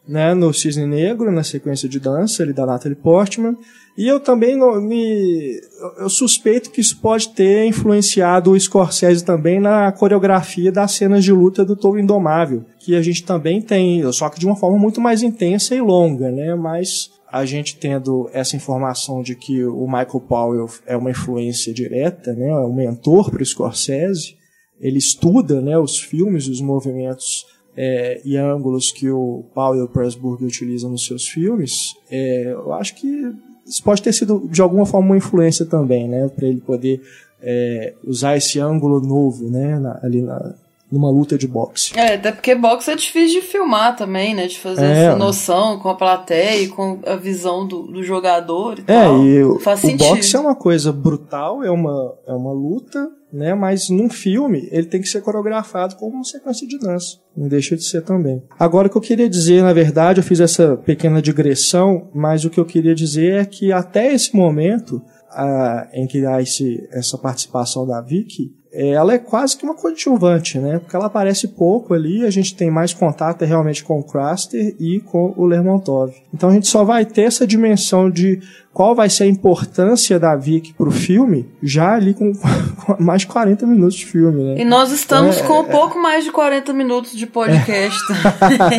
né? 0.07 0.33
No 0.33 0.53
Cisne 0.53 0.85
Negro, 0.85 1.29
na 1.33 1.43
sequência 1.43 1.89
de 1.89 1.99
dança, 1.99 2.43
ele 2.43 2.53
da 2.53 2.65
Natalie 2.65 2.95
Portman. 2.95 3.57
E 3.97 4.07
eu 4.07 4.21
também 4.21 4.57
me, 4.81 5.59
eu 5.97 6.07
suspeito 6.07 6.71
que 6.71 6.79
isso 6.79 7.01
pode 7.01 7.27
ter 7.33 7.65
influenciado 7.65 8.51
o 8.51 8.57
Scorsese 8.57 9.25
também 9.25 9.59
na 9.59 9.91
coreografia 9.91 10.71
das 10.71 10.93
cenas 10.93 11.25
de 11.25 11.33
luta 11.33 11.65
do 11.65 11.75
Touro 11.75 11.99
Indomável, 11.99 12.63
que 12.79 12.95
a 12.95 13.01
gente 13.01 13.25
também 13.25 13.61
tem, 13.61 14.09
só 14.13 14.29
que 14.29 14.39
de 14.39 14.45
uma 14.45 14.55
forma 14.55 14.77
muito 14.77 15.01
mais 15.01 15.21
intensa 15.21 15.75
e 15.75 15.81
longa, 15.81 16.31
né? 16.31 16.55
Mas 16.55 17.18
a 17.31 17.45
gente 17.45 17.77
tendo 17.77 18.29
essa 18.33 18.55
informação 18.55 19.21
de 19.21 19.35
que 19.35 19.63
o 19.63 19.85
Michael 19.85 20.21
Powell 20.27 20.69
é 20.85 20.97
uma 20.97 21.11
influência 21.11 21.73
direta, 21.73 22.33
né, 22.33 22.49
é 22.49 22.55
um 22.55 22.73
mentor 22.73 23.29
para 23.29 23.41
o 23.41 23.45
Scorsese, 23.45 24.35
ele 24.79 24.97
estuda 24.97 25.61
né, 25.61 25.77
os 25.77 25.99
filmes, 25.99 26.47
os 26.47 26.61
movimentos 26.61 27.45
é, 27.77 28.21
e 28.25 28.35
ângulos 28.35 28.91
que 28.91 29.09
o 29.09 29.43
Powell 29.53 29.89
e 29.93 30.17
o 30.19 30.45
utilizam 30.45 30.89
nos 30.89 31.05
seus 31.05 31.27
filmes, 31.27 31.93
é, 32.09 32.51
eu 32.51 32.73
acho 32.73 32.95
que 32.95 33.33
isso 33.65 33.83
pode 33.83 34.01
ter 34.01 34.13
sido 34.13 34.47
de 34.49 34.61
alguma 34.61 34.85
forma 34.85 35.09
uma 35.09 35.17
influência 35.17 35.65
também, 35.65 36.07
né, 36.07 36.27
para 36.29 36.47
ele 36.47 36.61
poder 36.61 37.01
é, 37.41 37.93
usar 38.03 38.35
esse 38.37 38.59
ângulo 38.59 38.99
novo, 38.99 39.49
né, 39.49 39.77
na, 39.79 39.99
ali 40.01 40.21
na, 40.21 40.55
numa 40.91 41.09
luta 41.09 41.37
de 41.37 41.47
boxe. 41.47 41.97
É, 41.97 42.15
até 42.15 42.31
porque 42.31 42.55
boxe 42.55 42.91
é 42.91 42.95
difícil 42.95 43.41
de 43.41 43.47
filmar 43.47 43.95
também, 43.95 44.33
né? 44.33 44.47
De 44.47 44.57
fazer 44.57 44.85
é, 44.85 45.05
essa 45.05 45.15
noção 45.15 45.79
com 45.79 45.89
a 45.89 45.95
plateia 45.95 46.63
e 46.63 46.67
com 46.67 46.99
a 47.05 47.15
visão 47.15 47.67
do, 47.67 47.83
do 47.83 48.03
jogador 48.03 48.79
e 48.79 48.81
é, 48.81 49.03
tal. 49.03 49.25
E 49.25 49.59
Faz 49.59 49.79
o 49.83 49.87
sentido. 49.87 50.07
boxe 50.07 50.35
é 50.35 50.39
uma 50.39 50.55
coisa 50.55 50.91
brutal, 50.91 51.63
é 51.63 51.69
uma, 51.69 52.15
é 52.27 52.33
uma 52.33 52.51
luta, 52.51 53.07
né? 53.31 53.53
Mas 53.53 53.89
num 53.89 54.09
filme 54.09 54.67
ele 54.71 54.87
tem 54.87 55.01
que 55.01 55.07
ser 55.07 55.21
coreografado 55.21 55.95
como 55.95 56.15
uma 56.15 56.23
sequência 56.23 56.67
de 56.67 56.79
dança. 56.79 57.17
Não 57.37 57.47
deixa 57.47 57.75
de 57.75 57.83
ser 57.83 58.01
também. 58.01 58.41
Agora 58.59 58.87
o 58.87 58.89
que 58.91 58.97
eu 58.97 59.01
queria 59.01 59.29
dizer, 59.29 59.61
na 59.61 59.73
verdade, 59.73 60.19
eu 60.19 60.23
fiz 60.23 60.39
essa 60.39 60.75
pequena 60.75 61.21
digressão, 61.21 62.09
mas 62.13 62.43
o 62.43 62.49
que 62.49 62.59
eu 62.59 62.65
queria 62.65 62.95
dizer 62.95 63.41
é 63.41 63.45
que 63.45 63.71
até 63.71 64.11
esse 64.11 64.35
momento 64.35 65.01
a, 65.29 65.87
em 65.93 66.07
que 66.07 66.25
há 66.25 66.41
esse, 66.41 66.87
essa 66.91 67.17
participação 67.17 67.85
da 67.85 68.01
Vicky, 68.01 68.51
ela 68.71 69.13
é 69.13 69.17
quase 69.17 69.57
que 69.57 69.63
uma 69.63 69.73
coadjuvante, 69.73 70.59
né? 70.59 70.77
Porque 70.77 70.95
ela 70.95 71.07
aparece 71.07 71.47
pouco 71.47 71.93
ali, 71.93 72.23
a 72.23 72.29
gente 72.29 72.55
tem 72.55 72.69
mais 72.69 72.93
contato 72.93 73.41
é 73.41 73.45
realmente 73.45 73.83
com 73.83 73.99
o 73.99 74.03
Craster 74.03 74.75
e 74.79 74.99
com 74.99 75.33
o 75.35 75.45
Lermontov. 75.45 76.13
Então 76.33 76.49
a 76.49 76.53
gente 76.53 76.67
só 76.67 76.83
vai 76.83 77.03
ter 77.03 77.23
essa 77.23 77.47
dimensão 77.47 78.09
de 78.11 78.39
qual 78.71 78.93
vai 78.93 79.09
ser 79.09 79.23
a 79.23 79.27
importância 79.27 80.19
da 80.19 80.35
Vic 80.35 80.73
pro 80.73 80.91
filme 80.91 81.49
já 81.61 81.95
ali 81.95 82.13
com, 82.13 82.31
com 82.85 83.03
mais 83.03 83.21
de 83.21 83.27
40 83.27 83.65
minutos 83.65 83.95
de 83.95 84.05
filme, 84.05 84.43
né? 84.43 84.61
E 84.61 84.65
nós 84.65 84.91
estamos 84.91 85.39
é, 85.39 85.43
com 85.43 85.61
um 85.61 85.65
pouco 85.65 85.99
mais 85.99 86.23
de 86.23 86.31
40 86.31 86.71
minutos 86.71 87.13
de 87.13 87.25
podcast. 87.25 87.99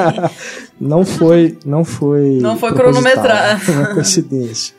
não 0.81 1.05
foi, 1.05 1.59
não 1.67 1.85
foi. 1.85 2.39
Não 2.41 2.57
foi 2.57 2.73
cronometrado. 2.73 3.73
Uma 3.73 3.87
coincidência. 3.93 4.73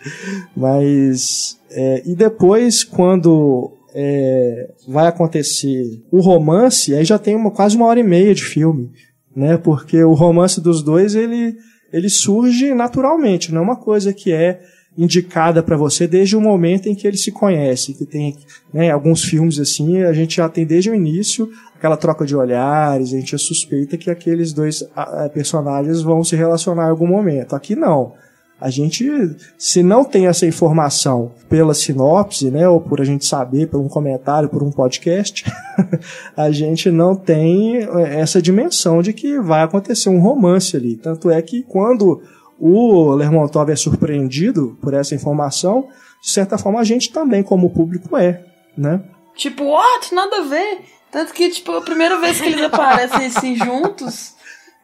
Mas 0.56 1.60
é, 1.70 2.02
e 2.06 2.16
depois 2.16 2.86
quando 2.86 3.72
é, 3.94 4.70
vai 4.88 5.08
acontecer 5.08 6.02
o 6.12 6.20
romance, 6.20 6.94
aí 6.94 7.04
já 7.04 7.20
tem 7.20 7.36
uma, 7.36 7.52
quase 7.52 7.76
uma 7.76 7.86
hora 7.86 8.00
e 8.00 8.04
meia 8.04 8.34
de 8.34 8.44
filme, 8.44 8.92
né? 9.36 9.58
Porque 9.58 10.04
o 10.04 10.14
romance 10.14 10.62
dos 10.62 10.84
dois 10.84 11.16
ele 11.16 11.56
ele 11.92 12.10
surge 12.10 12.74
naturalmente, 12.74 13.52
não 13.52 13.62
é 13.62 13.64
uma 13.64 13.76
coisa 13.76 14.14
que 14.14 14.32
é 14.32 14.62
indicada 14.98 15.64
para 15.64 15.78
você 15.78 16.08
desde 16.08 16.36
o 16.36 16.42
momento 16.42 16.88
em 16.88 16.96
que 16.96 17.08
eles 17.08 17.24
se 17.24 17.32
conhecem, 17.32 17.96
que 17.96 18.06
tem 18.06 18.38
né, 18.74 18.92
alguns 18.92 19.24
filmes 19.24 19.60
assim, 19.60 20.02
a 20.02 20.14
gente 20.14 20.38
já 20.38 20.50
tem 20.50 20.66
desde 20.66 20.90
o 20.90 20.96
início 20.96 21.50
aquela 21.76 21.98
troca 21.98 22.26
de 22.26 22.36
olhares, 22.36 23.14
a 23.14 23.18
gente 23.18 23.32
já 23.32 23.38
suspeita 23.38 23.98
que 23.98 24.10
aqueles 24.10 24.54
dois 24.54 24.88
personagens 25.34 26.02
vão 26.02 26.24
se 26.24 26.36
relacionar 26.36 26.88
em 26.88 26.90
algum 26.92 27.08
momento. 27.08 27.56
Aqui 27.56 27.76
não. 27.76 28.14
A 28.62 28.70
gente, 28.70 29.10
se 29.58 29.82
não 29.82 30.04
tem 30.04 30.28
essa 30.28 30.46
informação 30.46 31.32
pela 31.50 31.74
sinopse, 31.74 32.52
né, 32.52 32.70
ou 32.70 32.80
por 32.80 33.02
a 33.02 33.04
gente 33.04 33.26
saber, 33.26 33.68
por 33.68 33.82
um 33.82 33.90
comentário, 33.90 34.48
por 34.48 34.62
um 34.62 34.72
podcast, 34.72 35.44
a 36.38 36.52
gente 36.52 36.92
não 36.92 37.16
tem 37.16 37.78
eh, 37.78 38.20
essa 38.20 38.40
dimensão 38.40 39.02
de 39.02 39.14
que 39.14 39.40
vai 39.40 39.64
acontecer 39.64 40.10
um 40.10 40.22
romance 40.22 40.78
ali. 40.78 40.96
Tanto 40.96 41.32
é 41.32 41.42
que 41.42 41.64
quando 41.64 42.22
o 42.60 43.16
Lermontov 43.16 43.72
é 43.72 43.76
surpreendido 43.76 44.78
por 44.80 44.94
essa 44.94 45.16
informação, 45.16 45.88
de 46.22 46.30
certa 46.30 46.56
forma 46.56 46.80
a 46.80 46.84
gente 46.84 47.12
também, 47.12 47.42
como 47.42 47.72
público, 47.72 48.16
é, 48.16 48.46
né? 48.78 49.02
Tipo, 49.36 49.64
what? 49.64 50.14
Nada 50.14 50.38
a 50.38 50.44
ver. 50.44 50.82
Tanto 51.12 51.34
que, 51.34 51.50
tipo, 51.50 51.72
a 51.72 51.82
primeira 51.82 52.20
vez 52.20 52.40
que 52.40 52.48
eles 52.48 52.62
aparecem 52.62 53.26
assim 53.26 53.56
juntos, 53.58 54.36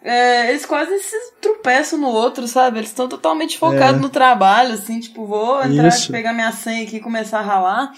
é, 0.07 0.49
eles 0.49 0.65
quase 0.65 0.97
se 0.99 1.15
tropeçam 1.41 1.99
no 1.99 2.07
outro, 2.07 2.47
sabe? 2.47 2.79
Eles 2.79 2.89
estão 2.89 3.09
totalmente 3.09 3.57
focados 3.57 3.99
é. 3.99 4.01
no 4.01 4.09
trabalho, 4.09 4.73
assim, 4.73 5.01
tipo, 5.01 5.25
vou 5.25 5.61
entrar, 5.61 5.89
Isso. 5.89 6.09
pegar 6.09 6.31
minha 6.31 6.51
senha 6.53 6.83
aqui 6.83 6.95
e 6.95 7.01
começar 7.01 7.39
a 7.39 7.43
ralar. 7.43 7.91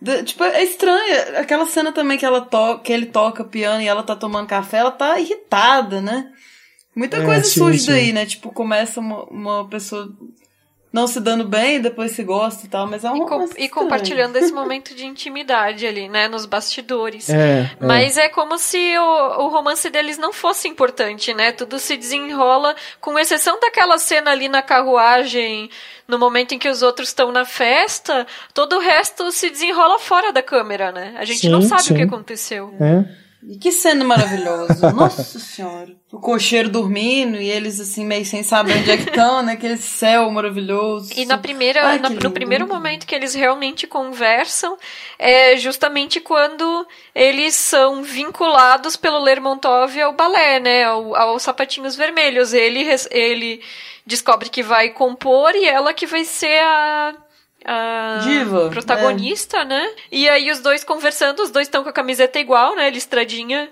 De, 0.00 0.22
tipo, 0.22 0.44
é 0.44 0.62
estranha. 0.62 1.40
Aquela 1.40 1.66
cena 1.66 1.90
também 1.90 2.16
que, 2.16 2.24
ela 2.24 2.40
to 2.40 2.78
que 2.84 2.92
ele 2.92 3.06
toca 3.06 3.42
piano 3.42 3.82
e 3.82 3.88
ela 3.88 4.04
tá 4.04 4.14
tomando 4.14 4.46
café, 4.46 4.78
ela 4.78 4.92
tá 4.92 5.18
irritada, 5.18 6.00
né? 6.00 6.30
Muita 6.94 7.16
é, 7.16 7.24
coisa 7.24 7.42
sim, 7.42 7.58
surge 7.58 7.80
sim. 7.80 7.90
daí, 7.90 8.12
né? 8.12 8.24
Tipo, 8.24 8.52
começa 8.52 9.00
uma, 9.00 9.24
uma 9.24 9.68
pessoa 9.68 10.08
não 10.96 11.06
se 11.06 11.20
dando 11.20 11.44
bem, 11.44 11.78
depois 11.78 12.12
se 12.12 12.24
gosta 12.24 12.64
e 12.64 12.68
tal, 12.70 12.86
mas 12.86 13.04
é 13.04 13.10
um 13.10 13.16
E, 13.16 13.28
com, 13.28 13.48
e 13.58 13.68
compartilhando 13.68 14.36
esse 14.36 14.50
momento 14.50 14.94
de 14.94 15.04
intimidade 15.04 15.86
ali, 15.86 16.08
né, 16.08 16.26
nos 16.26 16.46
bastidores. 16.46 17.28
É, 17.28 17.70
é. 17.70 17.70
mas 17.78 18.16
é. 18.16 18.24
é 18.24 18.28
como 18.30 18.56
se 18.56 18.78
o, 18.96 19.44
o 19.44 19.48
romance 19.48 19.90
deles 19.90 20.16
não 20.16 20.32
fosse 20.32 20.66
importante, 20.66 21.34
né? 21.34 21.52
Tudo 21.52 21.78
se 21.78 21.98
desenrola, 21.98 22.74
com 22.98 23.18
exceção 23.18 23.60
daquela 23.60 23.98
cena 23.98 24.30
ali 24.30 24.48
na 24.48 24.62
carruagem, 24.62 25.68
no 26.08 26.18
momento 26.18 26.54
em 26.54 26.58
que 26.58 26.68
os 26.68 26.80
outros 26.82 27.08
estão 27.08 27.30
na 27.30 27.44
festa, 27.44 28.26
todo 28.54 28.76
o 28.76 28.80
resto 28.80 29.30
se 29.30 29.50
desenrola 29.50 29.98
fora 29.98 30.32
da 30.32 30.42
câmera, 30.42 30.90
né? 30.92 31.14
A 31.18 31.26
gente 31.26 31.40
sim, 31.40 31.50
não 31.50 31.60
sabe 31.60 31.82
sim. 31.82 31.92
o 31.92 31.96
que 31.96 32.02
aconteceu. 32.04 32.74
É. 32.80 33.25
E 33.48 33.56
que 33.58 33.70
cena 33.70 34.04
maravilhosa. 34.04 34.90
Nossa 34.92 35.38
senhora. 35.38 35.94
O 36.10 36.18
cocheiro 36.18 36.68
dormindo 36.68 37.36
e 37.36 37.48
eles 37.48 37.78
assim 37.78 38.04
meio 38.04 38.24
sem 38.24 38.42
saber 38.42 38.76
onde 38.76 38.90
é 38.90 38.96
que 38.96 39.08
estão, 39.08 39.40
né? 39.40 39.52
Aquele 39.52 39.76
céu 39.76 40.28
maravilhoso. 40.30 41.12
E 41.16 41.24
na 41.24 41.38
primeira, 41.38 41.86
Ai, 41.86 41.98
na, 42.00 42.10
no 42.10 42.30
primeiro 42.32 42.66
momento 42.66 43.06
que 43.06 43.14
eles 43.14 43.34
realmente 43.34 43.86
conversam 43.86 44.76
é 45.16 45.56
justamente 45.56 46.18
quando 46.18 46.86
eles 47.14 47.54
são 47.54 48.02
vinculados 48.02 48.96
pelo 48.96 49.22
Lermontov 49.22 49.96
ao 50.00 50.12
balé, 50.12 50.58
né? 50.58 50.82
Ao, 50.82 51.14
aos 51.14 51.42
sapatinhos 51.42 51.94
vermelhos. 51.94 52.52
Ele, 52.52 52.84
ele 53.12 53.62
descobre 54.04 54.50
que 54.50 54.62
vai 54.62 54.90
compor 54.90 55.54
e 55.54 55.66
ela 55.66 55.94
que 55.94 56.06
vai 56.06 56.24
ser 56.24 56.60
a 56.62 57.14
a 57.66 58.20
Diva, 58.22 58.70
protagonista, 58.70 59.58
é. 59.58 59.64
né? 59.64 59.90
E 60.10 60.28
aí 60.28 60.50
os 60.50 60.60
dois 60.60 60.84
conversando, 60.84 61.40
os 61.40 61.50
dois 61.50 61.66
estão 61.66 61.82
com 61.82 61.88
a 61.88 61.92
camiseta 61.92 62.38
igual, 62.38 62.76
né? 62.76 62.88
Listradinha 62.90 63.68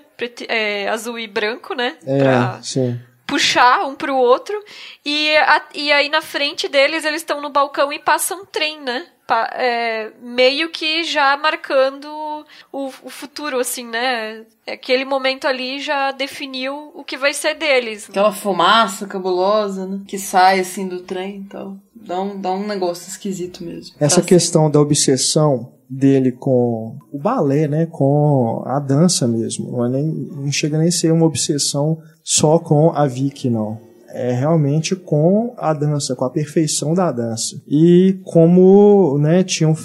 é, 0.49 0.89
azul 0.89 1.17
e 1.17 1.27
branco, 1.27 1.73
né? 1.73 1.95
É, 2.05 2.19
pra 2.19 2.59
sim. 2.61 2.99
puxar 3.25 3.85
um 3.85 3.95
pro 3.95 4.15
outro. 4.15 4.61
E, 5.05 5.35
a, 5.37 5.61
e 5.73 5.91
aí 5.91 6.09
na 6.09 6.21
frente 6.21 6.67
deles, 6.67 7.05
eles 7.05 7.21
estão 7.21 7.39
no 7.39 7.49
balcão 7.49 7.93
e 7.93 7.99
passam 7.99 8.41
um 8.41 8.45
trem, 8.45 8.81
né? 8.81 9.07
É, 9.53 10.11
meio 10.21 10.69
que 10.69 11.03
já 11.03 11.35
marcando 11.37 12.05
o, 12.71 12.87
o, 13.03 13.09
futuro, 13.09 13.59
assim, 13.59 13.85
né? 13.85 14.43
Aquele 14.67 15.05
momento 15.05 15.47
ali 15.47 15.79
já 15.79 16.11
definiu 16.11 16.91
o 16.93 17.03
que 17.03 17.17
vai 17.17 17.33
ser 17.33 17.55
deles. 17.55 18.09
Aquela 18.09 18.31
fumaça 18.31 19.07
cabulosa, 19.07 19.85
né? 19.85 20.01
Que 20.07 20.19
sai, 20.19 20.59
assim, 20.59 20.87
do 20.87 21.01
trem, 21.01 21.37
então 21.37 21.79
dá 21.93 22.21
um, 22.21 22.39
dá 22.39 22.51
um 22.51 22.67
negócio 22.67 23.09
esquisito 23.09 23.63
mesmo. 23.63 23.95
Essa 23.99 24.21
tá 24.21 24.27
questão 24.27 24.63
assim. 24.63 24.71
da 24.71 24.79
obsessão 24.79 25.71
dele 25.89 26.31
com 26.31 26.97
o 27.11 27.19
balé, 27.19 27.67
né, 27.67 27.85
com 27.85 28.63
a 28.65 28.79
dança 28.79 29.27
mesmo, 29.27 29.71
não, 29.71 29.85
é 29.85 29.89
nem, 29.89 30.05
não 30.05 30.51
chega 30.51 30.79
nem 30.79 30.87
a 30.87 30.91
ser 30.91 31.13
uma 31.13 31.27
obsessão 31.27 31.99
só 32.23 32.57
com 32.57 32.89
a 32.89 33.05
Vicky, 33.05 33.51
não 33.51 33.79
é 34.15 34.31
realmente 34.31 34.95
com 34.95 35.53
a 35.57 35.73
dança, 35.73 36.15
com 36.15 36.23
a 36.23 36.29
perfeição 36.29 36.93
da 36.93 37.11
dança. 37.11 37.61
E 37.67 38.17
como 38.23 39.17
né, 39.17 39.43
tinham 39.43 39.75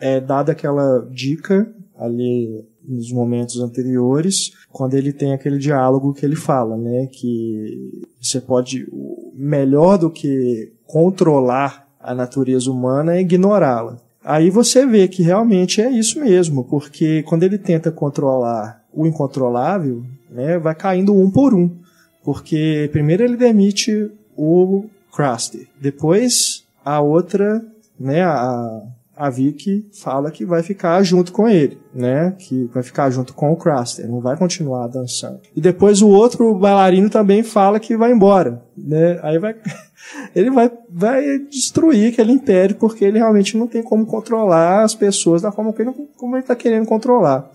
é, 0.00 0.18
dado 0.20 0.48
aquela 0.48 1.06
dica 1.10 1.70
ali 1.98 2.64
nos 2.82 3.12
momentos 3.12 3.60
anteriores, 3.60 4.52
quando 4.70 4.94
ele 4.94 5.12
tem 5.12 5.34
aquele 5.34 5.58
diálogo 5.58 6.14
que 6.14 6.24
ele 6.24 6.34
fala, 6.34 6.78
né, 6.78 7.06
que 7.12 8.02
você 8.20 8.40
pode 8.40 8.86
melhor 9.34 9.98
do 9.98 10.10
que 10.10 10.72
controlar 10.86 11.86
a 12.00 12.14
natureza 12.14 12.70
humana 12.70 13.16
é 13.16 13.20
ignorá-la. 13.20 13.98
Aí 14.24 14.48
você 14.48 14.86
vê 14.86 15.06
que 15.08 15.22
realmente 15.22 15.82
é 15.82 15.90
isso 15.90 16.20
mesmo, 16.20 16.64
porque 16.64 17.22
quando 17.24 17.42
ele 17.42 17.58
tenta 17.58 17.90
controlar 17.90 18.82
o 18.92 19.06
incontrolável, 19.06 20.02
né, 20.30 20.58
vai 20.58 20.74
caindo 20.74 21.14
um 21.14 21.30
por 21.30 21.52
um. 21.52 21.83
Porque 22.24 22.88
primeiro 22.92 23.22
ele 23.22 23.36
demite 23.36 24.10
o 24.36 24.86
Krusty, 25.12 25.68
depois 25.80 26.64
a 26.84 27.00
outra, 27.00 27.64
né, 27.98 28.22
a, 28.22 28.82
a 29.16 29.30
Vicky 29.30 29.86
fala 29.92 30.30
que 30.30 30.44
vai 30.44 30.62
ficar 30.62 31.02
junto 31.02 31.32
com 31.32 31.48
ele, 31.48 31.78
né? 31.94 32.34
Que 32.38 32.68
vai 32.72 32.82
ficar 32.82 33.10
junto 33.10 33.32
com 33.32 33.52
o 33.52 33.56
Craster, 33.56 34.08
não 34.08 34.20
vai 34.20 34.36
continuar 34.36 34.88
dançando. 34.88 35.40
E 35.54 35.60
depois 35.60 36.02
o 36.02 36.08
outro 36.08 36.54
bailarino 36.54 37.08
também 37.08 37.42
fala 37.42 37.78
que 37.78 37.96
vai 37.96 38.10
embora, 38.10 38.62
né? 38.76 39.20
Aí 39.22 39.38
vai 39.38 39.54
ele 40.34 40.50
vai, 40.50 40.70
vai 40.90 41.38
destruir 41.38 42.12
aquele 42.12 42.32
império 42.32 42.76
porque 42.76 43.04
ele 43.04 43.18
realmente 43.18 43.56
não 43.56 43.66
tem 43.66 43.82
como 43.82 44.04
controlar 44.04 44.82
as 44.82 44.94
pessoas 44.94 45.42
da 45.42 45.52
forma 45.52 45.72
como 45.72 45.90
ele, 45.90 46.08
como 46.16 46.36
ele 46.36 46.42
está 46.42 46.56
querendo 46.56 46.86
controlar. 46.86 47.50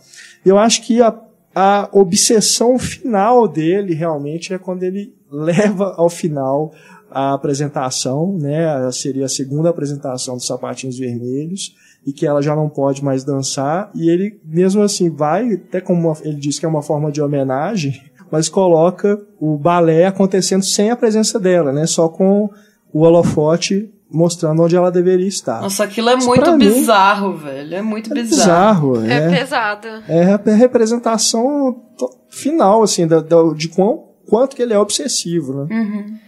Eu 0.46 0.58
acho 0.58 0.82
que 0.82 1.02
a 1.02 1.14
a 1.62 1.90
obsessão 1.92 2.80
final 2.80 3.46
dele 3.46 3.94
realmente 3.94 4.54
é 4.54 4.58
quando 4.58 4.84
ele 4.84 5.14
leva 5.30 5.94
ao 5.98 6.10
final 6.10 6.72
a 7.12 7.34
apresentação, 7.34 8.38
né? 8.38 8.90
Seria 8.94 9.26
a 9.26 9.30
segunda 9.30 9.70
apresentação 9.70 10.38
dos 10.38 10.48
sapatinhos 10.48 10.98
vermelhos 10.98 11.76
e 12.08 12.14
que 12.14 12.26
ela 12.26 12.42
já 12.42 12.56
não 12.56 12.70
pode 12.70 13.04
mais 13.04 13.26
dançar 13.26 13.92
e 13.94 14.10
ele 14.10 14.40
mesmo 14.46 14.82
assim 14.82 15.10
vai 15.10 15.56
até 15.56 15.82
como 15.82 16.16
ele 16.24 16.38
diz 16.38 16.58
que 16.58 16.66
é 16.66 16.70
uma 16.70 16.82
forma 16.82 17.12
de 17.12 17.22
homenagem, 17.22 18.02
mas 18.32 18.48
coloca 18.48 19.22
o 19.38 19.58
balé 19.58 20.06
acontecendo 20.06 20.64
sem 20.64 20.92
a 20.92 20.96
presença 20.96 21.38
dela, 21.38 21.74
né? 21.74 21.86
Só 21.86 22.08
com 22.08 22.50
o 22.94 23.02
holofote 23.02 23.94
mostrando 24.12 24.64
onde 24.64 24.76
ela 24.76 24.92
deveria 24.92 25.28
estar. 25.28 25.62
Nossa, 25.62 25.84
aquilo 25.84 26.10
é 26.10 26.18
Isso 26.18 26.28
muito 26.28 26.58
bizarro, 26.58 27.34
mim, 27.34 27.38
velho. 27.38 27.76
É 27.76 27.82
muito 27.82 28.12
é 28.12 28.14
bizarro. 28.16 28.94
bizarro. 28.94 29.12
É, 29.12 29.14
é 29.14 29.30
pesado. 29.30 29.88
É 30.08 30.34
a 30.34 30.56
representação 30.56 31.84
final, 32.30 32.82
assim, 32.82 33.06
da, 33.06 33.20
da, 33.20 33.38
de 33.56 33.70
quão, 33.70 34.06
quanto 34.28 34.56
que 34.56 34.62
ele 34.62 34.74
é 34.74 34.80
obsessivo, 34.80 35.54
né? 35.54 35.76
Uhum. 35.76 36.20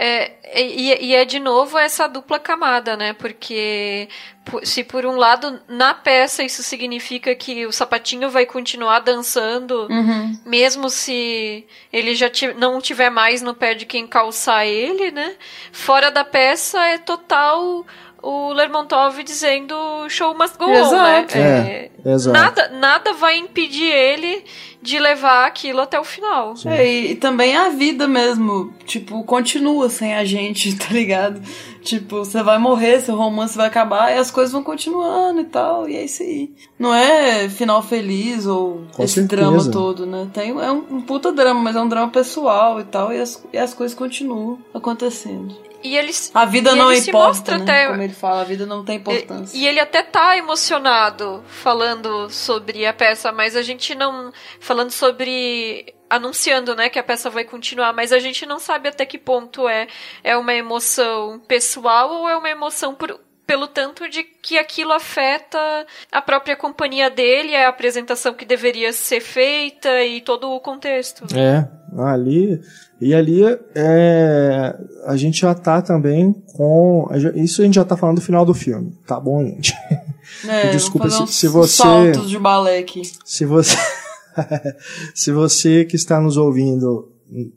É, 0.00 0.30
e, 0.54 1.06
e, 1.06 1.14
é 1.16 1.24
de 1.24 1.40
novo 1.40 1.76
essa 1.76 2.06
dupla 2.06 2.38
camada, 2.38 2.96
né? 2.96 3.14
Porque 3.14 4.08
se 4.62 4.84
por 4.84 5.04
um 5.04 5.16
lado 5.16 5.60
na 5.66 5.92
peça 5.92 6.44
isso 6.44 6.62
significa 6.62 7.34
que 7.34 7.66
o 7.66 7.72
sapatinho 7.72 8.30
vai 8.30 8.46
continuar 8.46 9.00
dançando, 9.00 9.88
uhum. 9.90 10.38
mesmo 10.46 10.88
se 10.88 11.66
ele 11.92 12.14
já 12.14 12.30
não 12.56 12.80
tiver 12.80 13.10
mais 13.10 13.42
no 13.42 13.54
pé 13.54 13.74
de 13.74 13.86
quem 13.86 14.06
calçar 14.06 14.64
ele, 14.64 15.10
né? 15.10 15.34
Fora 15.72 16.12
da 16.12 16.24
peça 16.24 16.80
é 16.86 16.98
total 16.98 17.84
o 18.22 18.52
Lermontov 18.52 19.22
dizendo 19.24 19.74
show 20.08 20.32
must 20.36 20.56
go 20.58 20.66
on, 20.66 20.92
né? 20.92 21.26
É, 21.34 21.90
é, 22.04 22.32
nada, 22.32 22.68
nada 22.68 23.12
vai 23.14 23.36
impedir 23.36 23.90
ele 23.90 24.44
de 24.88 24.98
levar 24.98 25.46
aquilo 25.46 25.80
até 25.80 26.00
o 26.00 26.04
final. 26.04 26.54
É, 26.64 26.86
e, 26.86 27.12
e, 27.12 27.14
também 27.14 27.54
a 27.54 27.68
vida 27.68 28.08
mesmo, 28.08 28.72
tipo, 28.86 29.22
continua 29.22 29.90
sem 29.90 30.14
a 30.14 30.24
gente, 30.24 30.74
tá 30.78 30.88
ligado? 30.90 31.40
Tipo, 31.88 32.18
você 32.18 32.42
vai 32.42 32.58
morrer, 32.58 33.00
seu 33.00 33.16
romance 33.16 33.56
vai 33.56 33.66
acabar 33.66 34.14
e 34.14 34.18
as 34.18 34.30
coisas 34.30 34.52
vão 34.52 34.62
continuando 34.62 35.40
e 35.40 35.44
tal, 35.44 35.88
e 35.88 35.96
é 35.96 36.04
isso 36.04 36.22
aí. 36.22 36.52
Não 36.78 36.94
é 36.94 37.48
final 37.48 37.82
feliz 37.82 38.44
ou 38.44 38.86
Com 38.94 39.02
esse 39.02 39.14
certeza. 39.14 39.42
drama 39.42 39.70
todo, 39.70 40.04
né? 40.04 40.28
Tem, 40.30 40.50
é 40.50 40.70
um, 40.70 40.84
um 40.90 41.00
puta 41.00 41.32
drama, 41.32 41.62
mas 41.62 41.76
é 41.76 41.80
um 41.80 41.88
drama 41.88 42.12
pessoal 42.12 42.78
e 42.78 42.84
tal, 42.84 43.10
e 43.10 43.18
as, 43.18 43.42
e 43.54 43.56
as 43.56 43.72
coisas 43.72 43.96
continuam 43.96 44.58
acontecendo. 44.74 45.56
E 45.82 45.96
eles, 45.96 46.30
a 46.34 46.44
vida 46.44 46.76
não 46.76 46.92
ele 46.92 47.00
importa, 47.00 47.56
né? 47.56 47.62
Até... 47.62 47.86
Como 47.86 48.02
ele 48.02 48.12
fala, 48.12 48.42
a 48.42 48.44
vida 48.44 48.66
não 48.66 48.84
tem 48.84 48.96
importância. 48.96 49.56
E, 49.56 49.62
e, 49.62 49.66
ele 49.66 49.80
até 49.80 50.02
tá 50.02 50.36
emocionado 50.36 51.42
falando 51.46 52.28
sobre 52.28 52.84
a 52.84 52.92
peça, 52.92 53.32
mas 53.32 53.56
a 53.56 53.62
gente 53.62 53.94
não. 53.94 54.30
Falando 54.60 54.90
sobre. 54.90 55.94
Anunciando, 56.10 56.74
né, 56.74 56.88
que 56.88 56.98
a 56.98 57.02
peça 57.02 57.28
vai 57.28 57.44
continuar, 57.44 57.92
mas 57.92 58.12
a 58.12 58.18
gente 58.18 58.46
não 58.46 58.58
sabe 58.58 58.88
até 58.88 59.04
que 59.04 59.18
ponto 59.18 59.68
é, 59.68 59.86
é 60.24 60.36
uma 60.36 60.54
emoção 60.54 61.40
pessoal 61.46 62.10
ou 62.10 62.28
é 62.28 62.36
uma 62.36 62.48
emoção 62.48 62.94
por, 62.94 63.20
pelo 63.46 63.66
tanto 63.66 64.08
de 64.08 64.24
que 64.24 64.58
aquilo 64.58 64.92
afeta 64.92 65.58
a 66.12 66.20
própria 66.20 66.56
companhia 66.56 67.08
dele, 67.10 67.56
a 67.56 67.68
apresentação 67.68 68.34
que 68.34 68.44
deveria 68.44 68.92
ser 68.92 69.20
feita 69.20 70.04
e 70.04 70.20
todo 70.20 70.50
o 70.50 70.60
contexto. 70.60 71.24
É, 71.34 71.66
ali 72.02 72.60
e 73.00 73.14
ali 73.14 73.42
é, 73.74 74.76
a 75.06 75.16
gente 75.16 75.40
já 75.40 75.54
tá 75.54 75.80
também 75.80 76.32
com. 76.54 77.08
Isso 77.36 77.62
a 77.62 77.64
gente 77.64 77.74
já 77.74 77.84
tá 77.84 77.96
falando 77.96 78.16
do 78.16 78.22
final 78.22 78.44
do 78.44 78.52
filme, 78.52 78.92
tá 79.06 79.20
bom, 79.20 79.44
gente? 79.44 79.72
É, 80.46 80.70
Desculpa 80.72 81.08
se, 81.08 81.26
se 81.28 81.46
você. 81.46 81.76
Saltos 81.76 82.28
de 82.28 82.38
balé 82.38 82.78
aqui. 82.78 83.02
Se 83.24 83.44
você. 83.44 83.76
se 85.14 85.32
você 85.32 85.84
que 85.84 85.96
está 85.96 86.20
nos 86.20 86.36
ouvindo, 86.36 87.12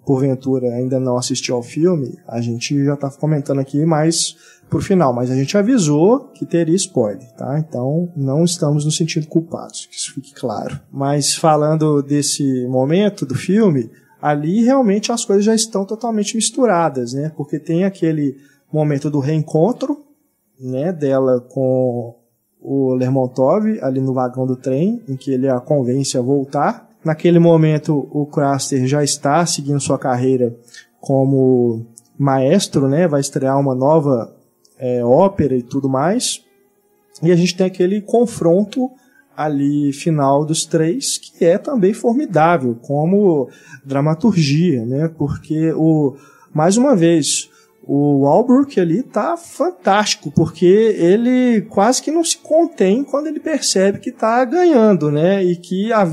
porventura, 0.06 0.68
ainda 0.74 1.00
não 1.00 1.18
assistiu 1.18 1.56
ao 1.56 1.64
filme, 1.64 2.18
a 2.28 2.42
gente 2.42 2.84
já 2.84 2.96
tá 2.96 3.10
comentando 3.10 3.60
aqui 3.60 3.86
mais 3.86 4.36
pro 4.70 4.82
final, 4.82 5.14
mas 5.14 5.30
a 5.30 5.36
gente 5.36 5.58
avisou 5.58 6.30
que 6.34 6.46
teria 6.46 6.76
spoiler, 6.76 7.30
tá? 7.34 7.60
Então 7.60 8.12
não 8.16 8.44
estamos 8.44 8.86
no 8.86 8.92
sentido 8.92 9.28
culpados, 9.28 9.86
que 9.86 9.96
isso 9.96 10.14
fique 10.14 10.34
claro. 10.34 10.80
Mas 10.92 11.36
falando 11.36 12.02
desse 12.02 12.66
momento 12.68 13.26
do 13.26 13.36
filme, 13.36 13.92
ali 14.22 14.64
realmente 14.64 15.12
as 15.12 15.26
coisas 15.26 15.44
já 15.44 15.54
estão 15.54 15.86
totalmente 15.86 16.36
misturadas, 16.36 17.14
né? 17.14 17.32
Porque 17.36 17.60
tem 17.60 17.84
aquele 17.84 18.38
momento 18.72 19.10
do 19.10 19.20
reencontro, 19.20 20.06
né, 20.58 20.94
dela 20.94 21.42
com 21.42 22.16
o 22.62 22.94
Lermontov 22.94 23.66
ali 23.82 24.00
no 24.00 24.14
vagão 24.14 24.46
do 24.46 24.56
trem, 24.56 25.02
em 25.08 25.16
que 25.16 25.32
ele 25.32 25.50
a 25.50 25.60
convence 25.60 26.18
a 26.18 26.22
voltar. 26.22 26.90
Naquele 27.04 27.40
momento, 27.40 28.08
o 28.12 28.26
Craster 28.28 28.86
já 28.86 29.04
está 29.04 29.44
seguindo 29.46 29.80
sua 29.80 29.98
carreira 29.98 30.56
como 31.00 31.86
maestro, 32.18 32.88
né? 32.88 33.08
Vai 33.08 33.20
estrear 33.20 33.60
uma 33.60 33.74
nova 33.74 34.32
é, 34.78 35.04
ópera 35.04 35.56
e 35.56 35.64
tudo 35.64 35.90
mais. 35.90 36.44
E 37.24 37.32
a 37.32 37.36
gente 37.36 37.56
tem 37.56 37.66
aquele 37.66 38.02
confronto 38.02 38.92
ali 39.36 39.92
final 39.92 40.46
dos 40.46 40.66
três, 40.66 41.18
que 41.18 41.44
é 41.44 41.58
também 41.58 41.94
formidável 41.94 42.78
como 42.82 43.50
dramaturgia, 43.84 44.86
né? 44.86 45.10
Porque 45.18 45.72
o 45.74 46.16
mais 46.54 46.78
uma 46.78 46.96
vez 46.96 47.50
o 47.84 48.28
Albrook 48.28 48.80
ali 48.80 49.02
tá 49.02 49.36
fantástico, 49.36 50.32
porque 50.32 50.66
ele 50.66 51.62
quase 51.70 52.02
que 52.02 52.12
não 52.12 52.24
se 52.24 52.38
contém 52.38 53.04
quando 53.04 53.28
ele 53.28 53.40
percebe 53.40 54.00
que 54.00 54.12
tá 54.12 54.46
ganhando, 54.46 55.12
né? 55.12 55.44
E 55.44 55.56
que 55.56 55.92
a, 55.92 56.08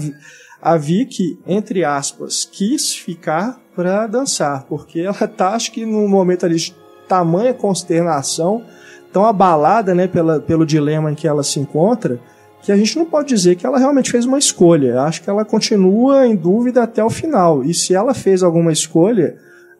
a 0.62 0.76
Vicky, 0.76 1.38
entre 1.46 1.84
aspas, 1.84 2.48
quis 2.50 2.94
ficar 2.94 3.60
para 3.76 4.06
dançar, 4.06 4.64
porque 4.64 5.00
ela 5.00 5.28
tá, 5.28 5.50
acho 5.50 5.70
que 5.70 5.84
num 5.84 6.08
momento 6.08 6.46
ali 6.46 6.56
de 6.56 6.74
tamanha 7.06 7.54
consternação, 7.54 8.64
tão 9.12 9.24
abalada, 9.24 9.94
né, 9.94 10.06
pela, 10.06 10.40
pelo 10.40 10.66
dilema 10.66 11.12
em 11.12 11.14
que 11.14 11.28
ela 11.28 11.42
se 11.42 11.60
encontra, 11.60 12.20
que 12.62 12.72
a 12.72 12.76
gente 12.76 12.98
não 12.98 13.04
pode 13.04 13.28
dizer 13.28 13.56
que 13.56 13.64
ela 13.64 13.78
realmente 13.78 14.10
fez 14.10 14.24
uma 14.26 14.38
escolha. 14.38 15.02
Acho 15.02 15.22
que 15.22 15.30
ela 15.30 15.44
continua 15.44 16.26
em 16.26 16.34
dúvida 16.34 16.82
até 16.82 17.02
o 17.04 17.08
final. 17.08 17.62
E 17.64 17.72
se 17.72 17.94
ela 17.94 18.12
fez 18.12 18.42
alguma 18.42 18.72
escolha, 18.72 19.36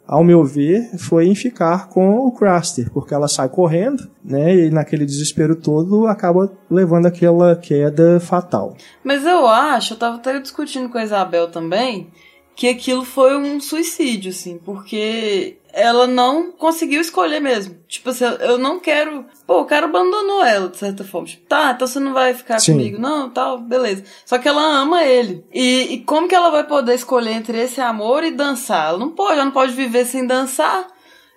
ao 0.09 0.25
meu 0.25 0.43
ver, 0.43 0.99
foi 0.99 1.27
em 1.27 1.35
ficar 1.35 1.91
com 1.91 2.27
o 2.27 2.33
Craster, 2.33 2.91
porque 2.91 3.13
ela 3.13 3.29
sai 3.29 3.51
correndo, 3.51 4.11
né? 4.25 4.57
E 4.57 4.71
naquele 4.71 5.05
desespero 5.05 5.55
todo 5.55 6.07
acaba 6.07 6.51
levando 6.71 7.05
aquela 7.05 7.55
queda 7.55 8.19
fatal. 8.19 8.75
Mas 9.05 9.27
eu 9.27 9.47
acho, 9.47 9.93
eu 9.93 9.99
tava 9.99 10.17
até 10.17 10.41
discutindo 10.41 10.89
com 10.89 10.97
a 10.97 11.05
Isabel 11.05 11.49
também, 11.49 12.11
que 12.57 12.69
aquilo 12.69 13.05
foi 13.05 13.37
um 13.37 13.61
suicídio, 13.61 14.31
assim, 14.31 14.59
porque 14.65 15.59
ela 15.79 16.07
não 16.07 16.51
conseguiu 16.51 17.01
escolher 17.01 17.41
mesmo. 17.41 17.77
Tipo 17.87 18.11
assim, 18.11 18.25
eu 18.41 18.59
não 18.59 18.81
quero. 18.81 19.25
Pô, 19.47 19.61
o 19.61 19.65
cara 19.65 19.87
abandonou 19.87 20.45
ela, 20.45 20.69
de 20.69 20.77
certa 20.77 21.05
forma. 21.05 21.29
Tipo, 21.29 21.47
tá, 21.47 21.73
então 21.75 21.87
você 21.87 22.01
não 22.01 22.13
vai 22.13 22.35
ficar 22.35 22.59
Sim. 22.59 22.73
comigo. 22.73 23.01
Não, 23.01 23.31
tal, 23.31 23.59
beleza. 23.59 24.03
Só 24.27 24.39
que 24.39 24.49
ela 24.49 24.61
ama 24.61 25.05
ele. 25.05 25.45
E, 25.55 25.95
e 25.95 25.99
como 26.01 26.27
que 26.27 26.35
ela 26.35 26.51
vai 26.51 26.65
poder 26.65 26.95
escolher 26.95 27.33
entre 27.33 27.59
esse 27.59 27.81
amor 27.81 28.25
e 28.25 28.33
dançar? 28.33 28.89
Ela 28.89 28.99
não 28.99 29.11
pode, 29.11 29.35
ela 29.35 29.45
não 29.45 29.53
pode 29.53 29.73
viver 29.73 30.05
sem 30.05 30.27
dançar. 30.27 30.87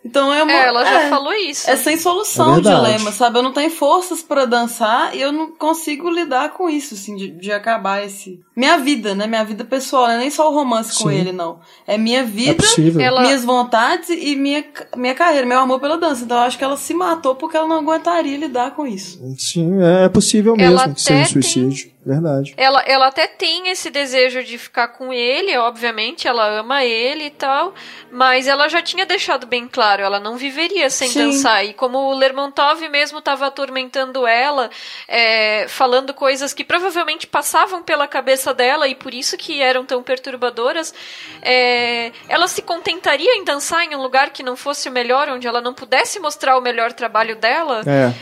Então 0.03 0.33
é 0.33 0.41
uma. 0.41 0.51
É, 0.51 0.65
ela 0.65 0.83
já 0.83 1.01
é, 1.03 1.09
falou 1.09 1.31
isso. 1.33 1.69
É 1.69 1.75
sem 1.75 1.95
solução 1.95 2.55
É 2.55 2.57
o 2.57 2.61
dilema, 2.61 3.11
sabe? 3.11 3.37
Eu 3.37 3.43
não 3.43 3.51
tenho 3.53 3.69
forças 3.69 4.23
pra 4.23 4.45
dançar 4.45 5.15
e 5.15 5.21
eu 5.21 5.31
não 5.31 5.51
consigo 5.51 6.09
lidar 6.09 6.49
com 6.53 6.67
isso, 6.67 6.95
assim, 6.95 7.15
de, 7.15 7.29
de 7.29 7.51
acabar 7.51 8.03
esse. 8.03 8.39
Minha 8.55 8.77
vida, 8.79 9.13
né? 9.13 9.27
Minha 9.27 9.43
vida 9.45 9.63
pessoal, 9.63 10.07
não 10.07 10.15
é 10.15 10.17
nem 10.17 10.29
só 10.31 10.49
o 10.49 10.53
romance 10.55 10.97
com 10.97 11.09
Sim. 11.09 11.15
ele, 11.15 11.31
não. 11.31 11.59
É 11.85 11.97
minha 11.99 12.21
É 12.21 12.23
vida, 12.23 12.55
possível. 12.55 12.99
Ela- 12.99 13.21
minhas 13.21 13.45
vontades 13.45 14.09
e 14.09 14.35
minha, 14.35 14.65
minha 14.95 15.13
carreira, 15.13 15.45
meu 15.45 15.59
amor 15.59 15.79
pela 15.79 15.97
dança. 15.97 16.23
Então 16.23 16.37
eu 16.37 16.43
acho 16.43 16.57
que 16.57 16.63
ela 16.63 16.77
se 16.77 16.93
matou 16.95 17.35
porque 17.35 17.55
ela 17.55 17.67
não 17.67 17.77
aguentaria 17.77 18.37
lidar 18.37 18.71
com 18.71 18.87
isso. 18.87 19.19
Sim, 19.37 19.77
é 20.03 20.09
possível 20.09 20.55
Ela 20.57 20.87
mesmo 20.87 20.95
que 20.95 21.01
seja 21.01 21.13
um 21.19 21.21
até 21.21 21.31
tem- 21.33 21.41
suicídio. 21.43 21.91
Verdade. 22.03 22.55
Ela, 22.57 22.81
ela 22.87 23.07
até 23.09 23.27
tem 23.27 23.69
esse 23.69 23.91
desejo 23.91 24.43
de 24.43 24.57
ficar 24.57 24.87
com 24.87 25.13
ele, 25.13 25.55
obviamente, 25.59 26.27
ela 26.27 26.59
ama 26.59 26.83
ele 26.83 27.25
e 27.25 27.29
tal, 27.29 27.75
mas 28.11 28.47
ela 28.47 28.67
já 28.67 28.81
tinha 28.81 29.05
deixado 29.05 29.45
bem 29.45 29.67
claro, 29.71 29.90
ela 29.99 30.19
não 30.19 30.37
viveria 30.37 30.89
sem 30.89 31.09
Sim. 31.09 31.19
dançar. 31.25 31.65
E 31.65 31.73
como 31.73 31.97
o 31.97 32.13
Lermontov 32.13 32.81
mesmo 32.89 33.19
estava 33.19 33.47
atormentando 33.47 34.25
ela, 34.27 34.69
é, 35.07 35.65
falando 35.67 36.13
coisas 36.13 36.53
que 36.53 36.63
provavelmente 36.63 37.27
passavam 37.27 37.81
pela 37.83 38.07
cabeça 38.07 38.53
dela 38.53 38.87
e 38.87 38.95
por 38.95 39.13
isso 39.13 39.37
que 39.37 39.61
eram 39.61 39.85
tão 39.85 40.01
perturbadoras, 40.03 40.93
é, 41.41 42.11
ela 42.27 42.47
se 42.47 42.61
contentaria 42.61 43.35
em 43.35 43.43
dançar 43.43 43.83
em 43.85 43.95
um 43.95 44.01
lugar 44.01 44.29
que 44.31 44.43
não 44.43 44.55
fosse 44.55 44.87
o 44.89 44.91
melhor, 44.91 45.27
onde 45.29 45.47
ela 45.47 45.61
não 45.61 45.73
pudesse 45.73 46.19
mostrar 46.19 46.57
o 46.57 46.61
melhor 46.61 46.93
trabalho 46.93 47.35
dela? 47.35 47.81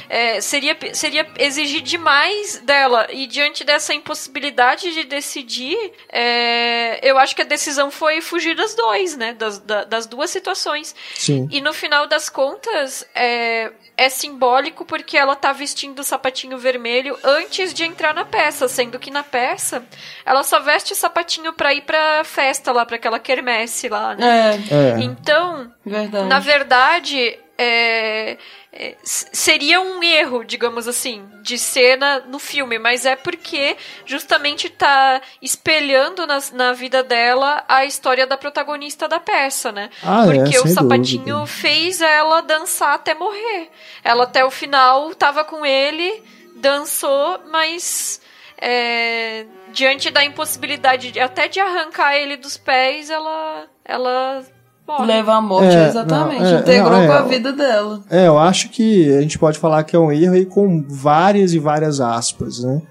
É. 0.09 0.36
É, 0.38 0.41
seria, 0.41 0.78
seria 0.93 1.28
exigir 1.38 1.82
demais 1.82 2.59
dela. 2.63 3.07
E 3.11 3.28
diante 3.28 3.63
dessa 3.63 3.93
impossibilidade 3.93 4.93
de 4.93 5.03
decidir, 5.03 5.78
é, 6.11 6.99
eu 7.03 7.17
acho 7.17 7.36
que 7.36 7.41
a 7.41 7.45
decisão 7.45 7.89
foi 7.91 8.22
fugir 8.22 8.55
das 8.55 8.74
dois, 8.76 9.15
né? 9.17 9.34
Das, 9.34 9.59
da- 9.59 9.84
das 9.84 10.05
duas 10.05 10.30
situações. 10.30 10.95
Sim. 11.15 11.47
E 11.51 11.59
no 11.62 11.74
final 11.74 12.07
das 12.07 12.30
contas, 12.30 13.05
é, 13.16 13.72
é 13.97 14.10
simbólico 14.10 14.86
porque 14.86 15.18
ela 15.18 15.36
tá 15.36 15.51
vestindo 15.51 15.99
o 15.99 16.03
sapatinho 16.03 16.57
vermelho 16.57 17.18
antes 17.24 17.74
de 17.74 17.84
entrar 17.84 18.14
na 18.14 18.26
peça, 18.26 18.68
sendo 18.68 18.99
que 18.99 19.12
na 19.12 19.24
peça 19.24 19.84
ela 20.26 20.43
só 20.43 20.60
veste 20.60 20.93
o 20.93 20.95
sapatinho 20.95 21.53
pra 21.53 21.74
ir 21.74 21.82
pra 21.82 22.24
festa 22.24 22.72
lá, 22.72 22.86
pra 22.86 22.95
aquela 22.95 23.20
quermesse 23.20 23.89
lá, 23.89 24.16
né? 24.16 24.60
É, 24.70 24.76
É. 24.76 24.99
Então, 24.99 25.72
verdade. 25.86 26.28
na 26.28 26.39
verdade, 26.39 27.39
é, 27.62 28.38
é, 28.72 28.95
seria 29.03 29.82
um 29.82 30.01
erro, 30.01 30.45
digamos 30.45 30.88
assim, 30.88 31.28
de 31.41 31.57
cena 31.60 32.20
no 32.22 32.39
filme, 32.39 32.80
mas 32.80 33.05
é 33.05 33.18
porque 33.18 33.76
justamente 34.05 34.70
tá 34.70 35.22
espelhando 35.41 36.26
nas- 36.26 36.51
na, 36.51 36.72
vida 36.72 37.03
dela 37.03 37.66
a 37.68 37.84
história 37.84 38.26
da 38.26 38.38
protagonista 38.38 39.10
da 39.10 39.20
peça, 39.20 39.74
né? 39.74 39.89
Ah, 40.01 40.24
é, 40.24 40.26
porque 40.26 40.57
o 40.57 40.62
sem 40.64 40.74
sapatinho 40.74 41.39
dúvida. 41.39 41.47
fez 41.47 41.99
ela 42.01 42.39
dançar 42.41 42.93
até 42.95 43.14
morrer. 43.14 43.70
Ela 44.03 44.24
até 44.24 44.45
o 44.45 44.49
final 44.51 45.14
tava 45.16 45.43
com 45.43 45.66
ele, 45.66 46.24
dançou, 46.55 47.41
mas 47.51 48.22
é, 48.62 49.45
diante 49.74 50.10
da 50.12 50.24
impossibilidade 50.24 51.12
de- 51.12 51.20
até 51.20 51.47
de 51.49 51.60
arrancar 51.60 52.16
ele 52.16 52.38
dos 52.38 52.55
pés, 52.55 53.10
ela 53.10 53.68
ela 53.84 54.45
morre. 54.89 55.05
Leva 55.05 55.33
a 55.35 55.41
morte, 55.41 55.75
É, 55.75 55.87
exatamente. 55.87 56.41
não, 56.41 56.47
é, 56.57 56.59
Integrou 56.59 56.91
não, 56.91 57.01
é, 57.01 57.07
com 57.07 57.13
a 57.13 57.23
o- 57.23 57.27
vida 57.27 57.53
dela. 57.53 57.99
É, 58.09 58.27
eu 58.27 58.37
acho 58.39 58.69
que 58.69 59.15
a 59.17 59.21
gente 59.21 59.37
pode 59.39 59.57
falar 59.59 59.83
que 59.83 59.95
é 59.95 59.99
um 59.99 60.11
erro 60.11 60.33
aí 60.33 60.45
com 60.45 60.83
várias 60.87 61.53
e 61.53 61.59
várias 61.59 61.99
aspas, 62.01 62.59
né? 62.63 62.81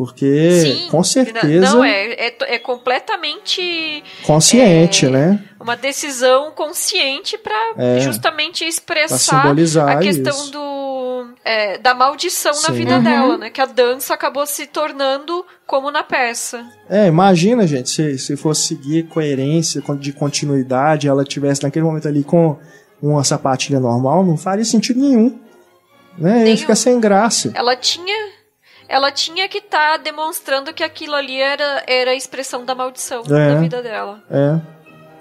Porque, 0.00 0.50
Sim, 0.62 0.88
com 0.90 1.04
certeza, 1.04 1.74
Não, 1.74 1.84
é, 1.84 2.12
é, 2.12 2.36
é 2.54 2.58
completamente 2.58 4.02
consciente, 4.22 5.04
é, 5.04 5.10
né? 5.10 5.44
uma 5.60 5.76
decisão 5.76 6.52
consciente 6.52 7.36
para 7.36 7.74
É, 7.76 8.00
justamente 8.00 8.64
expressar 8.64 9.46
a 9.46 9.96
questão 9.98 10.34
isso. 10.34 10.52
do 10.52 11.26
é, 11.44 11.76
da 11.76 11.92
maldição 11.92 12.54
Sim. 12.54 12.68
na 12.68 12.74
vida 12.74 12.96
uhum. 12.96 13.02
dela, 13.02 13.36
né? 13.36 13.50
Que 13.50 13.60
a 13.60 13.66
dança 13.66 14.14
acabou 14.14 14.46
se 14.46 14.66
tornando 14.68 15.44
como 15.66 15.90
na 15.90 16.02
peça. 16.02 16.64
É, 16.88 17.06
imagina, 17.06 17.66
gente, 17.66 17.90
se, 17.90 18.18
se 18.18 18.38
fosse 18.38 18.68
seguir 18.68 19.02
coerência 19.02 19.82
de 19.98 20.14
continuidade, 20.14 21.08
ela 21.08 21.24
tivesse 21.24 21.62
naquele 21.62 21.84
momento 21.84 22.08
ali 22.08 22.24
com 22.24 22.56
uma 23.02 23.22
sapatilha 23.22 23.78
normal, 23.78 24.24
não 24.24 24.38
faria 24.38 24.64
sentido 24.64 24.98
nenhum. 24.98 25.38
Né? 26.16 26.48
Ia 26.48 26.56
ficar 26.56 26.74
sem 26.74 26.98
graça. 26.98 27.52
Ela 27.54 27.76
tinha 27.76 28.39
ela 28.90 29.12
tinha 29.12 29.48
que 29.48 29.58
estar 29.58 29.92
tá 29.92 29.96
demonstrando 29.96 30.74
que 30.74 30.82
aquilo 30.82 31.14
ali 31.14 31.40
era, 31.40 31.84
era 31.86 32.10
a 32.10 32.14
expressão 32.14 32.64
da 32.64 32.74
maldição 32.74 33.22
é, 33.26 33.54
da 33.54 33.60
vida 33.60 33.82
dela. 33.82 34.20
É, 34.28 34.58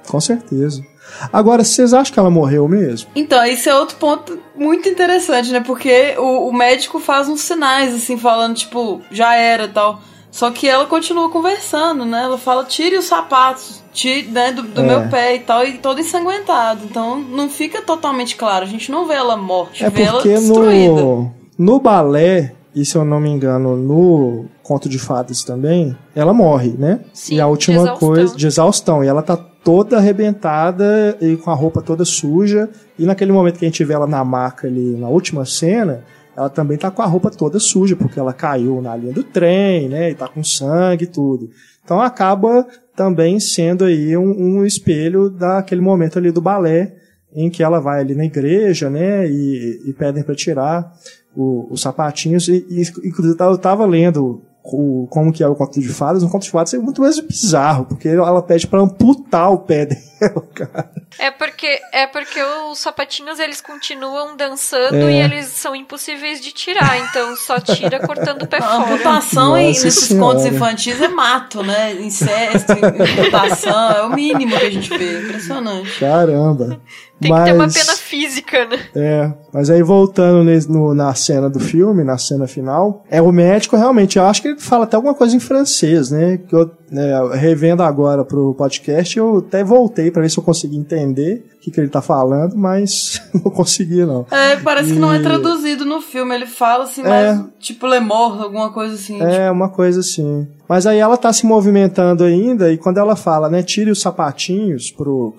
com 0.08 0.20
certeza. 0.20 0.84
Agora, 1.32 1.64
vocês 1.64 1.94
acham 1.94 2.14
que 2.14 2.20
ela 2.20 2.30
morreu 2.30 2.68
mesmo? 2.68 3.10
Então, 3.16 3.44
esse 3.46 3.70
é 3.70 3.76
outro 3.76 3.98
ponto 3.98 4.40
muito 4.56 4.90
interessante, 4.90 5.52
né? 5.52 5.60
Porque 5.60 6.16
o, 6.18 6.50
o 6.50 6.54
médico 6.54 7.00
faz 7.00 7.30
uns 7.30 7.42
sinais, 7.42 7.96
assim, 7.96 8.18
falando, 8.18 8.56
tipo, 8.56 9.02
já 9.12 9.36
era 9.36 9.68
tal. 9.68 10.02
Só 10.32 10.52
que 10.52 10.68
ela 10.68 10.86
continua 10.86 11.30
conversando, 11.30 12.06
né? 12.06 12.24
Ela 12.24 12.38
fala, 12.38 12.64
tire 12.66 12.98
os 12.98 13.06
sapatos 13.06 13.84
tire, 13.92 14.28
né, 14.30 14.52
do, 14.52 14.64
do 14.64 14.82
é. 14.82 14.84
meu 14.84 15.10
pé 15.10 15.36
e 15.36 15.40
tal, 15.40 15.66
e 15.66 15.78
todo 15.78 16.00
ensanguentado. 16.00 16.86
Então 16.86 17.20
não 17.20 17.50
fica 17.50 17.82
totalmente 17.82 18.36
claro. 18.36 18.64
A 18.64 18.68
gente 18.68 18.92
não 18.92 19.06
vê 19.06 19.16
ela 19.16 19.36
morte, 19.36 19.84
é 19.84 19.90
vê 19.90 20.04
ela 20.04 20.22
destruída. 20.22 21.02
No, 21.02 21.34
no 21.58 21.80
balé, 21.80 22.56
e 22.74 22.86
se 22.86 22.96
eu 22.96 23.04
não 23.04 23.20
me 23.20 23.30
engano, 23.30 23.76
no 23.76 24.46
Conto 24.62 24.88
de 24.88 25.00
Fadas 25.00 25.44
também, 25.44 25.96
ela 26.16 26.34
morre, 26.34 26.76
né? 26.78 27.00
Sim, 27.14 27.36
e 27.36 27.42
a 27.42 27.48
última 27.48 27.94
de 27.94 28.00
coisa, 28.00 28.36
de 28.36 28.46
exaustão. 28.46 29.04
E 29.04 29.08
ela 29.08 29.22
tá 29.24 29.36
toda 29.36 29.98
arrebentada 29.98 31.18
e 31.20 31.36
com 31.36 31.50
a 31.50 31.56
roupa 31.56 31.82
toda 31.82 32.06
suja. 32.06 32.70
E 32.98 33.06
naquele 33.06 33.32
momento 33.32 33.58
que 33.58 33.66
a 33.66 33.68
gente 33.68 33.84
vê 33.84 33.94
ela 33.94 34.08
na 34.08 34.24
maca 34.24 34.68
ali, 34.68 34.96
na 34.96 35.10
última 35.10 35.46
cena, 35.46 36.04
ela 36.38 36.50
também 36.50 36.78
tá 36.78 36.92
com 36.92 37.02
a 37.02 37.06
roupa 37.06 37.32
toda 37.32 37.60
suja, 37.60 37.96
porque 37.96 38.20
ela 38.20 38.34
caiu 38.34 38.82
na 38.82 38.96
linha 38.96 39.14
do 39.14 39.24
trem, 39.24 39.90
né? 39.90 40.12
E 40.12 40.16
tá 40.16 40.28
com 40.28 40.44
sangue 40.44 41.06
e 41.06 41.08
tudo. 41.08 41.50
Então 41.84 42.00
acaba 42.00 42.68
também 42.96 43.40
sendo 43.40 43.86
aí 43.86 44.16
um, 44.16 44.60
um 44.60 44.66
espelho 44.66 45.30
daquele 45.30 45.82
momento 45.82 46.20
ali 46.20 46.32
do 46.32 46.42
balé, 46.42 46.96
em 47.34 47.50
que 47.50 47.64
ela 47.64 47.80
vai 47.80 48.02
ali 48.02 48.14
na 48.14 48.26
igreja, 48.26 48.90
né? 48.90 49.28
E, 49.28 49.82
e 49.88 49.94
pedem 49.94 50.24
para 50.24 50.36
tirar 50.36 50.94
o, 51.36 51.68
os 51.70 51.82
sapatinhos. 51.82 52.48
E, 52.48 52.66
e 52.70 52.82
inclusive 53.08 53.36
eu 53.40 53.56
estava 53.56 53.86
lendo 53.86 54.42
o, 54.64 55.08
como 55.10 55.32
que 55.32 55.44
é 55.44 55.48
o 55.48 55.56
conto 55.56 55.80
de 55.80 55.90
fadas, 55.90 56.24
um 56.24 56.30
conto 56.30 56.44
de 56.44 56.52
fadas 56.52 56.74
é 56.74 56.78
muito 56.78 57.02
mais 57.02 57.20
bizarro, 57.20 57.86
porque 57.86 58.08
ela 58.08 58.42
pede 58.42 58.68
para 58.68 58.82
amputar 58.82 59.52
o 59.52 59.60
pé 59.60 59.86
dela, 60.20 60.48
cara. 60.54 60.92
É 61.18 61.32
porque, 61.32 61.80
é 61.92 62.08
porque 62.08 62.42
os 62.42 62.80
sapatinhos 62.80 63.40
eles 63.40 63.62
continuam 63.62 64.36
dançando 64.36 64.96
é. 64.96 65.12
e 65.12 65.22
eles 65.22 65.48
são 65.48 65.76
impossíveis 65.76 66.40
de 66.42 66.52
tirar, 66.52 66.98
então 67.00 67.36
só 67.36 67.60
tira 67.60 68.00
cortando 68.06 68.44
o 68.44 68.48
pé 68.48 68.62
fora. 68.62 68.72
A 68.72 68.78
amputação 68.78 69.50
Nossa 69.50 69.62
nesses 69.62 69.96
senhora. 69.96 70.34
contos 70.34 70.46
infantis 70.46 71.02
é 71.02 71.08
mato, 71.08 71.64
né? 71.64 71.94
Incesto, 71.94 72.74
amputação, 72.74 73.92
é 73.92 74.02
o 74.04 74.10
mínimo 74.10 74.58
que 74.58 74.66
a 74.66 74.72
gente 74.72 74.98
vê. 74.98 75.20
Impressionante. 75.22 76.00
Caramba. 76.00 76.80
Tem 77.20 77.32
mas, 77.32 77.44
que 77.44 77.50
ter 77.50 77.56
uma 77.56 77.68
pena 77.68 77.94
física, 77.98 78.66
né? 78.66 78.80
É, 78.96 79.34
mas 79.54 79.70
aí 79.70 79.84
voltando 79.84 80.50
no, 80.70 80.94
na 80.94 81.14
cena 81.14 81.50
do 81.50 81.60
filme, 81.60 82.04
na 82.04 82.18
cena 82.18 82.48
final, 82.48 83.04
é 83.10 83.22
o 83.22 83.32
médico 83.32 83.76
realmente, 83.76 84.18
eu 84.18 84.26
acho 84.26 84.42
que 84.42 84.48
ele 84.50 84.60
fala 84.60 84.86
até 84.86 84.96
alguma 84.96 85.14
coisa 85.14 85.36
em 85.36 85.40
francês, 85.40 86.12
né? 86.12 86.38
Que 86.38 86.56
eu, 86.56 86.72
né, 86.90 87.12
revendo 87.34 87.84
agora 87.84 88.24
pro 88.24 88.54
podcast, 88.54 89.18
eu 89.18 89.40
até 89.40 89.64
voltei 89.66 90.09
para 90.12 90.22
ver 90.22 90.30
se 90.30 90.38
eu 90.38 90.44
consegui 90.44 90.78
entender 90.78 91.46
o 91.56 91.60
que, 91.60 91.72
que 91.72 91.80
ele 91.80 91.90
tá 91.90 92.02
falando, 92.02 92.56
mas 92.58 93.22
não 93.34 93.52
consegui, 93.52 94.06
não. 94.06 94.26
É, 94.32 94.58
parece 94.58 94.92
e... 94.92 94.94
que 94.94 95.00
não 95.00 95.14
é 95.14 95.20
traduzido 95.20 95.86
no 95.86 96.02
filme, 96.02 96.34
ele 96.36 96.48
fala 96.48 96.84
assim, 96.84 97.02
é, 97.02 97.34
mas 97.34 97.46
tipo 97.60 97.86
Lemor, 97.88 98.42
alguma 98.42 98.72
coisa 98.72 98.96
assim. 98.96 99.22
É, 99.22 99.44
tipo... 99.44 99.54
uma 99.54 99.70
coisa 99.70 100.00
assim. 100.00 100.48
Mas 100.68 100.86
aí 100.86 101.00
ela 101.00 101.18
tá 101.18 101.34
se 101.34 101.46
movimentando 101.46 102.24
ainda, 102.24 102.72
e 102.72 102.78
quando 102.78 102.98
ela 102.98 103.16
fala, 103.16 103.50
né, 103.50 103.64
tire 103.64 103.90
os 103.92 104.02
sapatinhos 104.02 104.92
pro, 104.92 105.34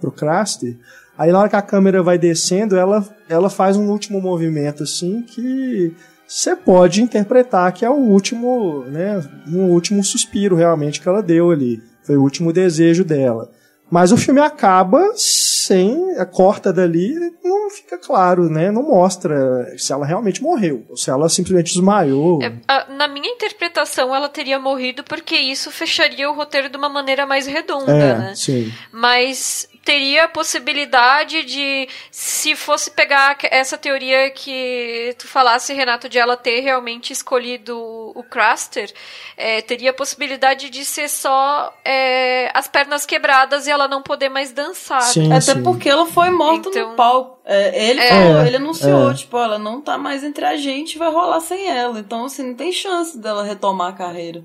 pro 0.00 0.12
Craster, 0.12 0.76
Aí 1.16 1.30
na 1.30 1.38
hora 1.38 1.48
que 1.48 1.56
a 1.56 1.62
câmera 1.62 2.02
vai 2.02 2.18
descendo, 2.18 2.76
ela, 2.76 3.06
ela 3.28 3.48
faz 3.48 3.76
um 3.76 3.88
último 3.88 4.20
movimento 4.20 4.82
assim 4.82 5.22
que 5.22 5.94
você 6.26 6.56
pode 6.56 7.02
interpretar 7.02 7.72
que 7.72 7.84
é 7.84 7.90
o 7.90 7.94
último, 7.94 8.84
né, 8.86 9.22
um 9.46 9.70
último 9.70 10.02
suspiro 10.02 10.56
realmente 10.56 11.00
que 11.00 11.08
ela 11.08 11.22
deu 11.22 11.50
ali. 11.50 11.80
Foi 12.02 12.16
o 12.16 12.22
último 12.22 12.52
desejo 12.52 13.04
dela. 13.04 13.50
Mas 13.94 14.10
o 14.10 14.16
filme 14.16 14.40
acaba 14.40 15.12
sem 15.14 16.18
a 16.18 16.26
corta 16.26 16.72
dali, 16.72 17.14
não 17.44 17.70
fica 17.70 17.96
claro, 17.96 18.50
né? 18.50 18.68
Não 18.68 18.82
mostra 18.82 19.72
se 19.78 19.92
ela 19.92 20.04
realmente 20.04 20.42
morreu 20.42 20.84
ou 20.88 20.96
se 20.96 21.10
ela 21.10 21.28
simplesmente 21.28 21.74
desmaiou. 21.74 22.42
É, 22.42 22.52
na 22.88 23.06
minha 23.06 23.30
interpretação, 23.30 24.12
ela 24.12 24.28
teria 24.28 24.58
morrido 24.58 25.04
porque 25.04 25.36
isso 25.36 25.70
fecharia 25.70 26.28
o 26.28 26.34
roteiro 26.34 26.68
de 26.68 26.76
uma 26.76 26.88
maneira 26.88 27.24
mais 27.24 27.46
redonda, 27.46 27.92
é, 27.92 28.18
né? 28.18 28.32
Sim. 28.34 28.72
Mas 28.90 29.68
teria 29.84 30.24
a 30.24 30.28
possibilidade 30.28 31.44
de, 31.44 31.88
se 32.10 32.56
fosse 32.56 32.90
pegar 32.90 33.36
essa 33.44 33.76
teoria 33.76 34.30
que 34.30 35.14
tu 35.18 35.28
falasse, 35.28 35.74
Renato, 35.74 36.08
de 36.08 36.18
ela 36.18 36.36
ter 36.36 36.60
realmente 36.60 37.12
escolhido 37.12 37.78
o 38.14 38.22
Craster, 38.22 38.90
é, 39.36 39.60
teria 39.60 39.90
a 39.90 39.94
possibilidade 39.94 40.70
de 40.70 40.84
ser 40.84 41.08
só 41.08 41.72
é, 41.84 42.50
as 42.54 42.66
pernas 42.66 43.04
quebradas 43.04 43.66
e 43.66 43.70
ela 43.70 43.86
não 43.86 44.02
poder 44.02 44.30
mais 44.30 44.52
dançar. 44.52 45.02
Sim, 45.02 45.30
Até 45.30 45.54
sim. 45.54 45.62
porque 45.62 45.88
ela 45.88 46.06
foi 46.06 46.30
morta 46.30 46.70
então, 46.70 46.90
no 46.90 46.96
palco. 46.96 47.38
É, 47.44 47.90
ele, 47.90 48.00
falou, 48.00 48.46
ele 48.46 48.56
anunciou, 48.56 49.10
é. 49.10 49.14
tipo, 49.14 49.36
ela 49.36 49.58
não 49.58 49.82
tá 49.82 49.98
mais 49.98 50.24
entre 50.24 50.46
a 50.46 50.56
gente, 50.56 50.96
vai 50.96 51.10
rolar 51.10 51.40
sem 51.40 51.68
ela. 51.68 51.98
Então, 51.98 52.24
assim, 52.24 52.48
não 52.48 52.54
tem 52.54 52.72
chance 52.72 53.18
dela 53.18 53.44
retomar 53.44 53.88
a 53.88 53.92
carreira. 53.92 54.42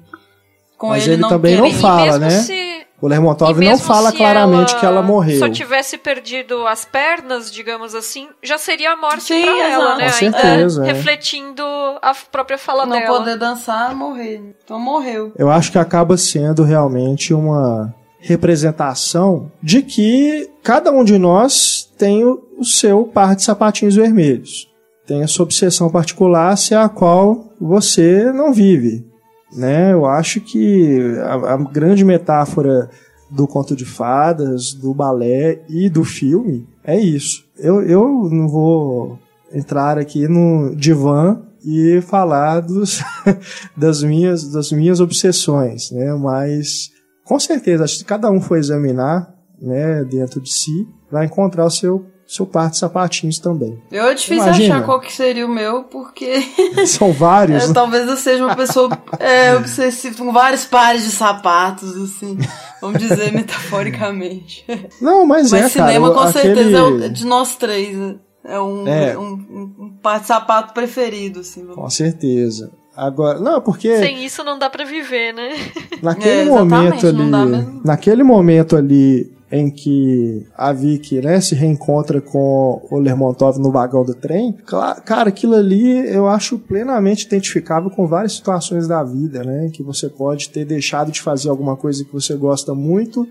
Com 0.78 0.90
Mas 0.90 1.06
ele, 1.06 1.16
ele 1.16 1.28
também 1.28 1.56
não 1.58 1.72
fala, 1.74 2.18
né? 2.18 2.30
Se 2.30 2.88
o 3.02 3.08
Lermontov 3.08 3.60
não 3.60 3.78
fala 3.78 4.12
claramente 4.12 4.76
que 4.76 4.86
ela 4.86 5.02
morreu. 5.02 5.38
Se 5.38 5.46
eu 5.46 5.52
tivesse 5.52 5.98
perdido 5.98 6.68
as 6.68 6.86
pernas, 6.86 7.52
digamos 7.52 7.96
assim, 7.96 8.28
já 8.44 8.58
seria 8.58 8.92
a 8.92 8.96
morte 8.98 9.24
Sim, 9.24 9.42
pra 9.42 9.70
ela, 9.70 9.96
né? 9.96 10.06
Com 10.06 10.18
certeza, 10.18 10.82
Ainda 10.82 10.92
é. 10.92 10.94
refletindo 10.94 11.64
a 12.02 12.14
própria 12.32 12.58
fala 12.58 12.86
não 12.86 12.98
dela. 12.98 13.08
Não 13.08 13.18
poder 13.20 13.38
dançar, 13.38 13.96
morrer. 13.96 14.56
Então 14.64 14.80
morreu. 14.80 15.32
Eu 15.38 15.50
acho 15.50 15.72
que 15.72 15.78
acaba 15.78 16.18
sendo 16.18 16.64
realmente 16.64 17.34
uma 17.34 17.94
representação 18.20 19.50
de 19.64 19.82
que 19.82 20.50
cada 20.62 20.92
um 20.92 21.04
de 21.04 21.18
nós 21.18 21.90
tem 21.98 22.26
o 22.26 22.64
seu 22.64 23.06
par 23.06 23.36
de 23.36 23.44
sapatinhos 23.44 23.96
vermelhos. 23.96 24.68
Tem 25.08 25.24
a 25.24 25.28
sua 25.28 25.44
obsessão 25.44 25.90
particular, 25.90 26.56
se 26.58 26.76
a 26.76 26.88
qual 26.88 27.54
você 27.60 28.32
não 28.32 28.54
vive. 28.54 29.09
Né? 29.52 29.94
Eu 29.94 30.06
acho 30.06 30.42
que 30.42 31.00
a, 31.24 31.54
a 31.54 31.58
grande 31.58 32.04
metáfora 32.04 32.90
do 33.30 33.48
conto 33.48 33.76
de 33.76 33.86
fadas, 33.86 34.74
do 34.74 34.94
balé 34.94 35.62
e 35.70 35.90
do 35.90 36.04
filme 36.04 36.68
é 36.84 37.00
isso. 37.00 37.46
Eu, 37.58 37.82
eu 37.82 38.30
não 38.32 38.48
vou 38.48 39.20
entrar 39.54 39.98
aqui 39.98 40.28
no 40.28 40.76
divã 40.76 41.42
e 41.64 42.02
falar 42.02 42.62
dos, 42.62 43.04
das, 43.76 44.02
minhas, 44.02 44.52
das 44.52 44.72
minhas 44.72 45.00
obsessões, 45.00 45.92
né? 45.92 46.14
Mas 46.14 46.92
com 47.24 47.40
certeza, 47.40 47.84
acho 47.84 48.00
que 48.00 48.06
cada 48.06 48.32
um 48.32 48.42
for 48.42 48.58
examinar 48.58 49.32
né, 49.62 50.04
dentro 50.04 50.42
de 50.42 50.52
si, 50.52 50.88
vai 51.12 51.26
encontrar 51.26 51.66
o 51.66 51.70
seu 51.70 52.06
seu 52.30 52.46
par 52.46 52.70
de 52.70 52.78
sapatinhos 52.78 53.40
também. 53.40 53.82
Eu 53.92 54.06
é 54.06 54.14
difícil 54.14 54.44
Imagina. 54.44 54.76
achar 54.76 54.86
qual 54.86 55.00
que 55.00 55.12
seria 55.12 55.48
o 55.48 55.50
meu, 55.50 55.84
porque. 55.86 56.40
São 56.86 57.12
vários. 57.12 57.64
é, 57.72 57.74
talvez 57.74 58.08
eu 58.08 58.16
seja 58.16 58.46
uma 58.46 58.56
pessoa 58.56 58.96
é, 59.20 59.56
obsessiva 59.56 60.24
com 60.24 60.32
vários 60.32 60.64
pares 60.64 61.04
de 61.04 61.10
sapatos, 61.10 61.98
assim. 61.98 62.38
Vamos 62.80 63.00
dizer 63.00 63.34
metaforicamente. 63.34 64.64
Não, 65.02 65.26
mas, 65.26 65.52
mas 65.52 65.66
é. 65.66 65.70
cinema 65.70 66.14
cara, 66.14 66.22
com 66.22 66.30
aquele... 66.30 66.56
certeza 66.56 66.78
é 66.78 66.82
o, 66.84 67.10
de 67.10 67.26
nós 67.26 67.56
três. 67.56 67.98
Né? 67.98 68.16
É 68.46 68.60
um, 68.60 68.88
é 68.88 69.18
um, 69.18 69.34
um, 69.34 69.86
um, 69.86 69.98
par 70.00 70.20
de 70.20 70.28
sapato 70.28 70.72
preferido, 70.72 71.40
assim. 71.40 71.66
Com 71.66 71.90
certeza. 71.90 72.72
Agora, 72.96 73.40
não, 73.40 73.60
porque. 73.60 73.98
Sem 73.98 74.24
isso 74.24 74.44
não 74.44 74.60
dá 74.60 74.70
para 74.70 74.86
viver, 74.86 75.34
né? 75.34 75.50
Naquele 76.04 76.42
é, 76.42 76.46
momento 76.46 77.08
ali. 77.08 77.32
Naquele 77.84 78.22
momento 78.22 78.78
ali 78.78 79.39
em 79.52 79.70
que 79.70 80.46
a 80.56 80.72
Vicky 80.72 81.22
né, 81.22 81.42
se 81.42 81.56
reencontra 81.56 82.22
com 82.22 82.86
o 82.90 83.00
Lermontov 83.00 83.58
no 83.58 83.72
vagão 83.72 84.04
do 84.04 84.14
trem, 84.14 84.56
cara, 85.06 85.30
aquilo 85.30 85.56
ali 85.56 86.08
eu 86.08 86.28
acho 86.28 86.60
plenamente 86.60 87.26
identificável 87.26 87.90
com 87.90 88.06
várias 88.06 88.34
situações 88.34 88.88
da 88.88 89.04
vida, 89.04 89.44
né? 89.44 89.70
Que 89.74 89.82
você 89.82 90.08
pode 90.08 90.50
ter 90.50 90.66
deixado 90.66 91.12
de 91.12 91.22
fazer 91.22 91.50
alguma 91.50 91.76
coisa 91.76 92.06
que 92.06 92.14
você 92.14 92.36
gosta 92.36 92.76
muito 92.76 93.28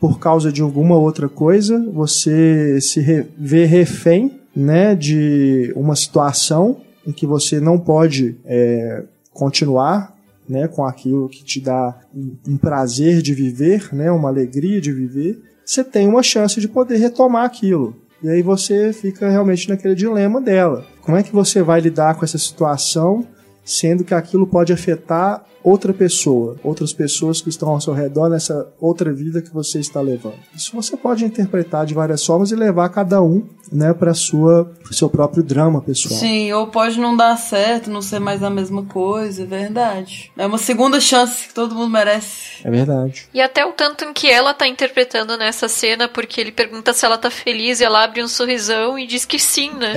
por 0.00 0.18
causa 0.18 0.50
de 0.50 0.60
alguma 0.60 0.96
outra 0.96 1.28
coisa, 1.28 1.78
você 1.92 2.80
se 2.80 3.00
re 3.00 3.24
vê 3.38 3.64
refém, 3.64 4.40
né, 4.54 4.96
de 4.96 5.72
uma 5.76 5.94
situação 5.94 6.78
em 7.06 7.12
que 7.12 7.24
você 7.24 7.60
não 7.60 7.78
pode 7.78 8.36
é, 8.44 9.04
continuar 9.32 10.12
né, 10.48 10.66
com 10.66 10.84
aquilo 10.84 11.28
que 11.28 11.44
te 11.44 11.60
dá 11.60 11.98
um 12.46 12.56
prazer 12.56 13.22
de 13.22 13.32
viver, 13.32 13.94
né, 13.94 14.10
uma 14.10 14.28
alegria 14.28 14.80
de 14.80 14.92
viver, 14.92 15.40
você 15.64 15.82
tem 15.84 16.08
uma 16.08 16.22
chance 16.22 16.60
de 16.60 16.68
poder 16.68 16.96
retomar 16.98 17.44
aquilo. 17.44 17.96
E 18.22 18.28
aí 18.28 18.42
você 18.42 18.92
fica 18.92 19.28
realmente 19.28 19.68
naquele 19.68 19.94
dilema 19.94 20.40
dela. 20.40 20.86
Como 21.00 21.16
é 21.16 21.22
que 21.22 21.32
você 21.32 21.62
vai 21.62 21.80
lidar 21.80 22.14
com 22.14 22.24
essa 22.24 22.38
situação, 22.38 23.26
sendo 23.64 24.04
que 24.04 24.14
aquilo 24.14 24.46
pode 24.46 24.72
afetar 24.72 25.44
outra 25.62 25.92
pessoa, 25.92 26.56
outras 26.62 26.92
pessoas 26.92 27.40
que 27.40 27.48
estão 27.48 27.70
ao 27.70 27.80
seu 27.80 27.92
redor 27.92 28.28
nessa 28.28 28.68
outra 28.80 29.12
vida 29.12 29.40
que 29.40 29.52
você 29.52 29.78
está 29.78 30.00
levando. 30.00 30.34
Isso 30.54 30.74
você 30.74 30.96
pode 30.96 31.24
interpretar 31.24 31.86
de 31.86 31.94
várias 31.94 32.24
formas 32.24 32.50
e 32.50 32.56
levar 32.56 32.88
cada 32.88 33.22
um, 33.22 33.46
né, 33.70 33.92
para 33.92 34.14
sua 34.14 34.70
pro 34.82 34.94
seu 34.94 35.08
próprio 35.08 35.42
drama 35.42 35.80
pessoal. 35.80 36.18
Sim, 36.18 36.52
ou 36.52 36.66
pode 36.66 36.98
não 37.00 37.16
dar 37.16 37.36
certo, 37.36 37.90
não 37.90 38.02
ser 38.02 38.18
mais 38.18 38.42
a 38.42 38.50
mesma 38.50 38.84
coisa, 38.84 39.42
é 39.42 39.46
verdade. 39.46 40.30
É 40.36 40.46
uma 40.46 40.58
segunda 40.58 41.00
chance 41.00 41.48
que 41.48 41.54
todo 41.54 41.74
mundo 41.74 41.90
merece. 41.90 42.66
É 42.66 42.70
verdade. 42.70 43.28
E 43.32 43.40
até 43.40 43.64
o 43.64 43.72
tanto 43.72 44.04
em 44.04 44.12
que 44.12 44.30
ela 44.30 44.52
tá 44.52 44.66
interpretando 44.66 45.36
nessa 45.36 45.68
cena, 45.68 46.08
porque 46.08 46.40
ele 46.40 46.52
pergunta 46.52 46.92
se 46.92 47.04
ela 47.04 47.16
tá 47.16 47.30
feliz 47.30 47.80
e 47.80 47.84
ela 47.84 48.04
abre 48.04 48.22
um 48.22 48.28
sorrisão 48.28 48.98
e 48.98 49.06
diz 49.06 49.24
que 49.24 49.38
sim, 49.38 49.70
né? 49.72 49.92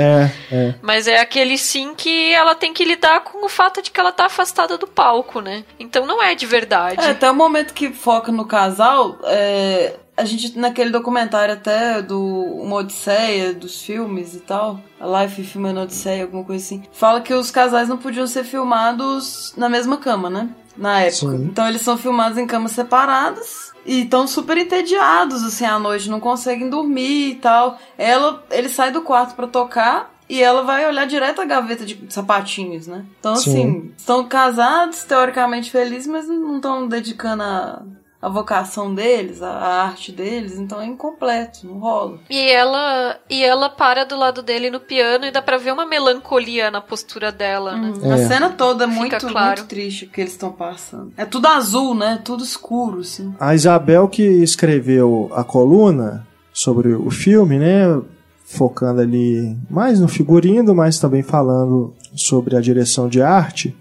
É, 0.52 0.56
é. 0.56 0.76
Mas 0.82 1.08
é 1.08 1.20
aquele 1.20 1.58
sim 1.58 1.94
que 1.96 2.34
ela 2.34 2.56
tem 2.56 2.74
que 2.74 2.86
lidar 2.86 3.24
com 3.24 3.46
o 3.46 3.50
fato 3.50 3.82
de 3.82 3.92
que 3.92 4.00
ela 4.00 4.12
tá 4.12 4.26
afastada 4.26 4.78
do 4.78 4.88
palco, 4.88 5.42
né? 5.42 5.55
Então 5.80 6.06
não 6.06 6.22
é 6.22 6.36
de 6.36 6.46
verdade. 6.46 7.00
É, 7.00 7.12
até 7.12 7.30
o 7.30 7.36
momento 7.36 7.74
que 7.74 7.92
foca 7.92 8.32
no 8.32 8.46
casal, 8.46 9.18
é, 9.24 9.96
a 10.18 10.24
gente, 10.24 10.58
naquele 10.58 10.90
documentário 10.90 11.54
até 11.54 12.02
do 12.02 12.20
Uma 12.20 12.78
Odisseia, 12.78 13.54
dos 13.54 13.82
filmes 13.82 14.34
e 14.34 14.40
tal, 14.40 14.80
a 15.00 15.24
Life 15.24 15.44
Film 15.44 15.66
and 15.66 15.82
Odisseia, 15.82 16.24
alguma 16.24 16.44
coisa 16.44 16.64
assim, 16.64 16.84
fala 16.92 17.22
que 17.22 17.34
os 17.34 17.52
casais 17.52 17.90
não 17.90 17.98
podiam 17.98 18.26
ser 18.26 18.44
filmados 18.44 19.54
na 19.58 19.68
mesma 19.68 19.98
cama, 19.98 20.30
né? 20.30 20.50
Na 20.78 21.02
época. 21.02 21.32
Sim. 21.32 21.46
Então 21.46 21.68
eles 21.68 21.82
são 21.82 21.98
filmados 21.98 22.38
em 22.38 22.48
camas 22.48 22.72
separadas. 22.72 23.74
E 23.86 24.02
estão 24.02 24.28
super 24.28 24.58
entediados, 24.58 25.44
assim, 25.44 25.64
à 25.64 25.78
noite, 25.78 26.10
não 26.10 26.20
conseguem 26.20 26.70
dormir 26.70 27.32
e 27.32 27.36
tal. 27.36 27.78
Ela, 27.98 28.44
ele 28.50 28.68
sai 28.68 28.92
do 28.92 29.02
quarto 29.02 29.36
para 29.36 29.46
tocar 29.46 30.15
e 30.30 30.42
ela 30.42 30.64
vai 30.64 30.88
olhar 30.88 31.06
direto 31.06 31.42
a 31.42 31.46
gaveta 31.46 31.86
de 31.86 31.98
sapatinhos, 32.10 32.88
né? 32.88 33.06
Então, 33.20 33.36
Sim. 33.36 33.50
assim, 33.52 33.92
estão 33.98 34.26
casados, 34.28 35.04
teoricamente 35.04 35.70
felizes, 35.72 36.08
mas 36.08 36.28
não 36.28 36.56
estão 36.58 36.88
dedicando 36.88 37.44
a, 37.44 37.82
a 38.22 38.28
vocação 38.30 38.94
deles, 38.96 39.42
a, 39.44 39.50
a 39.50 39.84
arte 39.84 40.12
deles, 40.12 40.58
então 40.58 40.82
é 40.82 40.86
incompleto, 40.86 41.68
não 41.68 41.78
rola. 41.78 42.18
E 42.28 42.40
ela 42.50 43.20
e 43.30 43.44
ela 43.44 43.70
para 43.70 44.04
do 44.04 44.18
lado 44.18 44.42
dele 44.42 44.72
no 44.72 44.80
piano 44.80 45.26
e 45.26 45.32
dá 45.32 45.44
pra 45.44 45.58
ver 45.58 45.72
uma 45.74 45.86
melancolia 45.86 46.72
na 46.72 46.82
postura 46.82 47.32
dela, 47.32 47.76
né? 47.78 47.94
A 48.12 48.16
É. 48.16 48.28
cena 48.28 48.50
toda 48.50 48.86
é 48.86 48.88
muito, 48.88 49.28
claro. 49.28 49.60
muito 49.60 49.66
triste 49.70 50.06
o 50.06 50.10
que 50.10 50.22
eles 50.22 50.34
estão 50.34 50.52
passando. 50.52 51.14
É 51.16 51.26
tudo 51.26 51.48
azul, 51.48 51.94
né? 51.94 52.20
Tudo 52.24 52.44
escuro, 52.44 53.02
assim. 53.02 53.36
A 53.40 53.54
Isabel 53.54 54.08
que 54.08 54.24
escreveu 54.24 55.30
a 55.36 55.44
coluna 55.44 56.26
sobre 56.52 56.94
o 56.96 57.12
filme, 57.12 57.60
né, 57.60 58.02
focando 58.46 59.02
ali 59.02 59.58
mais 59.70 60.00
no 60.00 60.08
figurino, 60.08 60.74
mas 60.76 61.00
também 61.00 61.24
falando 61.24 61.94
sobre 62.16 62.56
a 62.56 62.62
direção 62.62 63.10
de 63.10 63.22
arte. 63.22 63.76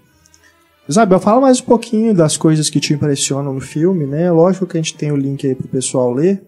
Isabel, 0.89 1.19
fala 1.19 1.41
mais 1.41 1.59
um 1.59 1.65
pouquinho 1.65 2.13
das 2.13 2.35
coisas 2.35 2.69
que 2.69 2.79
te 2.79 2.93
impressionam 2.93 3.53
no 3.53 3.61
filme, 3.61 4.05
né? 4.05 4.29
Lógico 4.31 4.67
que 4.67 4.77
a 4.77 4.81
gente 4.81 4.95
tem 4.95 5.11
o 5.11 5.15
link 5.15 5.45
aí 5.47 5.55
pro 5.55 5.67
pessoal 5.67 6.11
ler, 6.11 6.43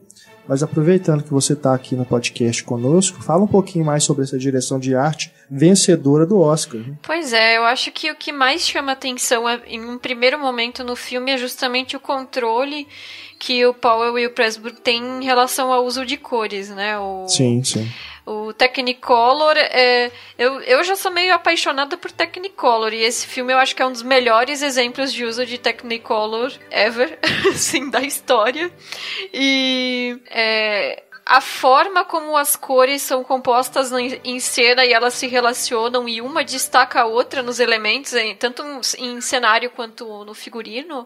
mas 0.47 0.61
aproveitando 0.61 1.23
que 1.23 1.33
você 1.33 1.53
está 1.53 1.73
aqui 1.73 1.95
no 1.95 2.05
podcast 2.05 2.63
conosco, 2.63 3.21
fala 3.21 3.43
um 3.43 3.47
pouquinho 3.47 3.83
mais 3.83 4.03
sobre 4.03 4.23
essa 4.23 4.37
direção 4.37 4.79
de 4.79 4.95
arte 4.95 5.33
vencedora 5.49 6.25
do 6.25 6.39
Oscar. 6.39 6.79
né? 6.79 6.93
Pois 7.01 7.33
é, 7.33 7.57
eu 7.57 7.65
acho 7.65 7.91
que 7.91 8.11
o 8.11 8.15
que 8.15 8.31
mais 8.31 8.61
chama 8.61 8.91
atenção 8.91 9.49
é, 9.49 9.59
em 9.67 9.83
um 9.83 9.97
primeiro 9.97 10.39
momento 10.39 10.83
no 10.83 10.95
filme 10.95 11.31
é 11.31 11.37
justamente 11.37 11.95
o 11.95 11.99
controle 11.99 12.87
que 13.39 13.65
o 13.65 13.73
Powell 13.73 14.17
e 14.17 14.25
o 14.25 14.31
Pressburg 14.31 14.79
têm 14.81 15.03
em 15.03 15.23
relação 15.23 15.71
ao 15.71 15.85
uso 15.85 16.05
de 16.05 16.17
cores, 16.17 16.69
né? 16.69 16.97
O, 16.97 17.27
Sim, 17.27 17.63
sim. 17.63 17.89
O 18.25 18.51
Technicolor, 18.51 19.55
é, 19.55 20.11
eu, 20.37 20.59
eu 20.61 20.83
já 20.83 20.97
sou 20.97 21.09
meio 21.09 21.33
apaixonada 21.33 21.95
por 21.95 22.11
Technicolor, 22.11 22.93
e 22.93 23.01
esse 23.01 23.25
filme 23.25 23.53
eu 23.53 23.57
acho 23.57 23.73
que 23.73 23.81
é 23.81 23.85
um 23.85 23.91
dos 23.91 24.03
melhores 24.03 24.61
exemplos 24.61 25.13
de 25.13 25.23
uso 25.23 25.45
de 25.45 25.57
Technicolor 25.57 26.51
ever, 26.69 27.17
assim, 27.49 27.89
da 27.89 28.01
história. 28.01 28.69
E 29.33 30.19
é, 30.29 31.03
a 31.29 31.41
forma 31.41 32.05
como 32.05 32.37
as 32.37 32.55
cores 32.55 33.01
são 33.01 33.23
compostas 33.23 33.91
em, 33.91 34.39
cena 34.39 34.85
e 34.85 34.93
elas 34.93 35.13
se 35.13 35.27
relacionam 35.27 36.07
e 36.07 36.21
uma 36.21 36.43
destaca 36.43 37.01
a 37.01 37.05
outra 37.05 37.43
nos 37.43 37.59
elementos, 37.59 38.13
em- 38.13 38.35
tanto 38.35 38.63
em 38.97 39.19
cenário 39.19 39.69
quanto 39.71 40.23
no 40.23 40.33
figurino, 40.33 41.05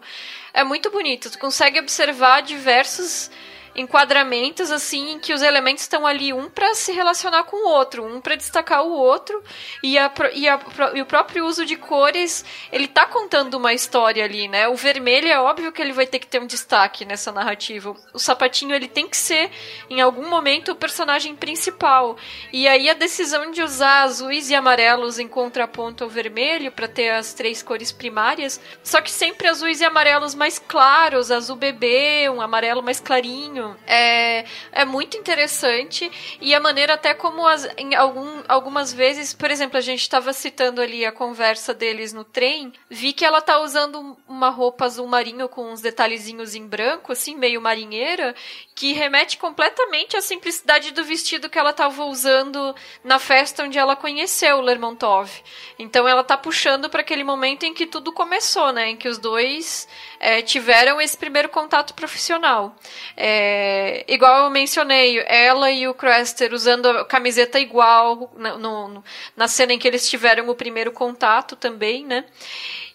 é 0.53 0.63
muito 0.63 0.91
bonito. 0.91 1.31
Tu 1.31 1.39
consegue 1.39 1.79
observar 1.79 2.41
diversos 2.41 3.31
enquadramentos 3.75 4.71
assim 4.71 5.11
em 5.11 5.19
que 5.19 5.33
os 5.33 5.41
elementos 5.41 5.83
estão 5.83 6.05
ali 6.05 6.33
um 6.33 6.49
para 6.49 6.73
se 6.75 6.91
relacionar 6.91 7.43
com 7.43 7.57
o 7.57 7.69
outro, 7.69 8.05
um 8.05 8.19
para 8.19 8.35
destacar 8.35 8.83
o 8.83 8.91
outro 8.91 9.41
e, 9.81 9.97
a, 9.97 10.11
e, 10.33 10.47
a, 10.47 10.59
e 10.93 11.01
o 11.01 11.05
próprio 11.05 11.45
uso 11.45 11.65
de 11.65 11.75
cores 11.75 12.43
ele 12.71 12.87
tá 12.87 13.05
contando 13.05 13.55
uma 13.55 13.73
história 13.73 14.23
ali, 14.23 14.47
né? 14.47 14.67
O 14.67 14.75
vermelho 14.75 15.27
é 15.27 15.39
óbvio 15.39 15.71
que 15.71 15.81
ele 15.81 15.93
vai 15.93 16.05
ter 16.05 16.19
que 16.19 16.27
ter 16.27 16.41
um 16.41 16.47
destaque 16.47 17.05
nessa 17.05 17.31
narrativa. 17.31 17.95
O 18.13 18.19
sapatinho 18.19 18.75
ele 18.75 18.87
tem 18.87 19.07
que 19.07 19.17
ser 19.17 19.49
em 19.89 20.01
algum 20.01 20.27
momento 20.29 20.71
o 20.71 20.75
personagem 20.75 21.35
principal 21.35 22.17
e 22.51 22.67
aí 22.67 22.89
a 22.89 22.93
decisão 22.93 23.51
de 23.51 23.61
usar 23.61 24.03
azuis 24.03 24.49
e 24.49 24.55
amarelos 24.55 25.19
em 25.19 25.27
contraponto 25.27 26.03
ao 26.03 26.09
vermelho 26.09 26.71
para 26.71 26.87
ter 26.87 27.09
as 27.09 27.33
três 27.33 27.61
cores 27.63 27.91
primárias, 27.91 28.59
só 28.83 29.01
que 29.01 29.11
sempre 29.11 29.47
azuis 29.47 29.81
e 29.81 29.85
amarelos 29.85 30.35
mais 30.35 30.59
claros, 30.59 31.31
azul 31.31 31.55
bebê, 31.55 32.29
um 32.29 32.41
amarelo 32.41 32.81
mais 32.81 32.99
clarinho. 32.99 33.60
É, 33.87 34.45
é 34.71 34.85
muito 34.85 35.17
interessante 35.17 36.11
e 36.39 36.53
a 36.53 36.59
maneira 36.59 36.93
até 36.93 37.13
como 37.13 37.47
as, 37.47 37.67
em 37.77 37.95
algum, 37.95 38.43
algumas 38.47 38.91
vezes, 38.93 39.33
por 39.33 39.51
exemplo, 39.51 39.77
a 39.77 39.81
gente 39.81 40.01
estava 40.01 40.33
citando 40.33 40.81
ali 40.81 41.05
a 41.05 41.11
conversa 41.11 41.73
deles 41.73 42.13
no 42.13 42.23
trem, 42.23 42.73
vi 42.89 43.13
que 43.13 43.25
ela 43.25 43.41
tá 43.41 43.59
usando 43.59 44.17
uma 44.27 44.49
roupa 44.49 44.85
azul 44.85 45.07
marinho 45.07 45.47
com 45.49 45.71
uns 45.71 45.81
detalhezinhos 45.81 46.55
em 46.55 46.65
branco, 46.65 47.11
assim, 47.11 47.35
meio 47.35 47.61
marinheira, 47.61 48.35
que 48.75 48.93
remete 48.93 49.37
completamente 49.37 50.17
à 50.17 50.21
simplicidade 50.21 50.91
do 50.91 51.03
vestido 51.03 51.49
que 51.49 51.59
ela 51.59 51.71
estava 51.71 52.03
usando 52.05 52.75
na 53.03 53.19
festa 53.19 53.63
onde 53.63 53.77
ela 53.77 53.95
conheceu 53.95 54.57
o 54.57 54.61
Lermontov. 54.61 55.29
Então 55.77 56.07
ela 56.07 56.23
tá 56.23 56.37
puxando 56.37 56.89
para 56.89 57.01
aquele 57.01 57.23
momento 57.23 57.63
em 57.63 57.73
que 57.73 57.85
tudo 57.85 58.11
começou, 58.11 58.71
né? 58.71 58.89
Em 58.89 58.97
que 58.97 59.07
os 59.07 59.17
dois 59.17 59.87
é, 60.23 60.41
tiveram 60.43 61.01
esse 61.01 61.17
primeiro 61.17 61.49
contato 61.49 61.95
profissional. 61.95 62.75
É, 63.17 64.05
igual 64.07 64.43
eu 64.45 64.49
mencionei, 64.51 65.19
ela 65.25 65.71
e 65.71 65.87
o 65.87 65.95
Crester 65.95 66.53
usando 66.53 66.85
a 66.87 67.03
camiseta 67.05 67.59
igual 67.59 68.31
na, 68.37 68.55
no- 68.57 69.03
na 69.35 69.47
cena 69.47 69.73
em 69.73 69.79
que 69.79 69.87
eles 69.87 70.07
tiveram 70.07 70.47
o 70.47 70.53
primeiro 70.55 70.91
contato 70.91 71.55
também, 71.55 72.05
né? 72.05 72.25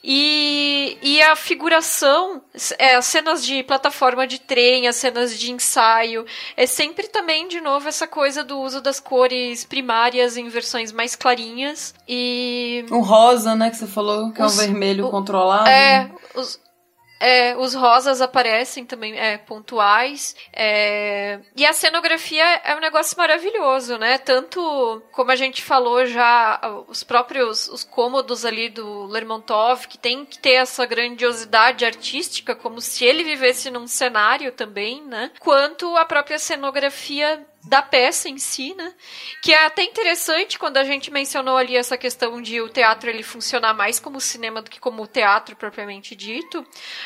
E, 0.08 0.96
e 1.02 1.20
a 1.22 1.34
figuração, 1.34 2.40
é, 2.78 2.94
as 2.94 3.06
cenas 3.06 3.44
de 3.44 3.64
plataforma 3.64 4.24
de 4.24 4.38
trem, 4.40 4.86
as 4.86 4.94
cenas 4.94 5.36
de 5.36 5.50
ensaio, 5.50 6.24
é 6.56 6.64
sempre 6.64 7.08
também, 7.08 7.48
de 7.48 7.60
novo, 7.60 7.88
essa 7.88 8.06
coisa 8.06 8.44
do 8.44 8.56
uso 8.60 8.80
das 8.80 9.00
cores 9.00 9.64
primárias 9.64 10.36
em 10.36 10.48
versões 10.48 10.92
mais 10.92 11.16
clarinhas. 11.16 11.92
E 12.08 12.84
O 12.88 13.00
rosa, 13.00 13.56
né, 13.56 13.68
que 13.68 13.76
você 13.76 13.86
falou, 13.88 14.30
que 14.32 14.40
é 14.40 14.44
um 14.44 14.46
Os- 14.46 14.56
vermelho 14.56 15.06
o- 15.06 15.10
controlado. 15.10 15.68
é, 15.68 16.08
os, 16.36 16.60
é, 17.18 17.56
os 17.56 17.74
rosas 17.74 18.20
aparecem 18.20 18.84
também, 18.84 19.18
é, 19.18 19.38
pontuais. 19.38 20.36
é, 20.52 21.40
e 21.56 21.64
a 21.64 21.72
cenografia 21.72 22.44
é 22.64 22.74
um 22.74 22.80
negócio 22.80 23.16
maravilhoso, 23.16 23.98
né? 23.98 24.18
Tanto, 24.18 25.02
como 25.12 25.30
a 25.30 25.36
gente 25.36 25.62
falou 25.62 26.06
já, 26.06 26.60
os 26.88 27.02
próprios 27.02 27.68
os 27.68 27.84
cômodos 27.84 28.44
ali 28.44 28.68
do 28.68 29.06
Lermontov, 29.06 29.86
que 29.86 29.98
tem 29.98 30.24
que 30.24 30.38
ter 30.38 30.52
essa 30.52 30.84
grandiosidade 30.86 31.84
artística, 31.84 32.54
como 32.54 32.80
se 32.80 33.04
ele 33.04 33.24
vivesse 33.24 33.70
num 33.70 33.86
cenário 33.86 34.52
também, 34.52 35.02
né? 35.02 35.30
Quanto 35.40 35.96
a 35.96 36.04
própria 36.04 36.38
cenografia 36.38 37.44
da 37.66 37.82
peça 37.82 38.28
em 38.28 38.38
si, 38.38 38.74
né? 38.74 38.94
Que 39.42 39.52
é 39.52 39.66
até 39.66 39.82
interessante 39.82 40.58
quando 40.58 40.76
a 40.76 40.84
gente 40.84 41.10
mencionou 41.10 41.56
ali 41.56 41.76
essa 41.76 41.98
questão 41.98 42.40
de 42.40 42.60
o 42.60 42.68
teatro 42.68 43.10
ele 43.10 43.22
funcionar 43.22 43.74
mais 43.74 43.98
como 43.98 44.20
cinema 44.20 44.62
do 44.62 44.70
que 44.70 44.78
como 44.78 45.06
teatro 45.06 45.56
propriamente 45.56 46.14
dito, 46.14 46.64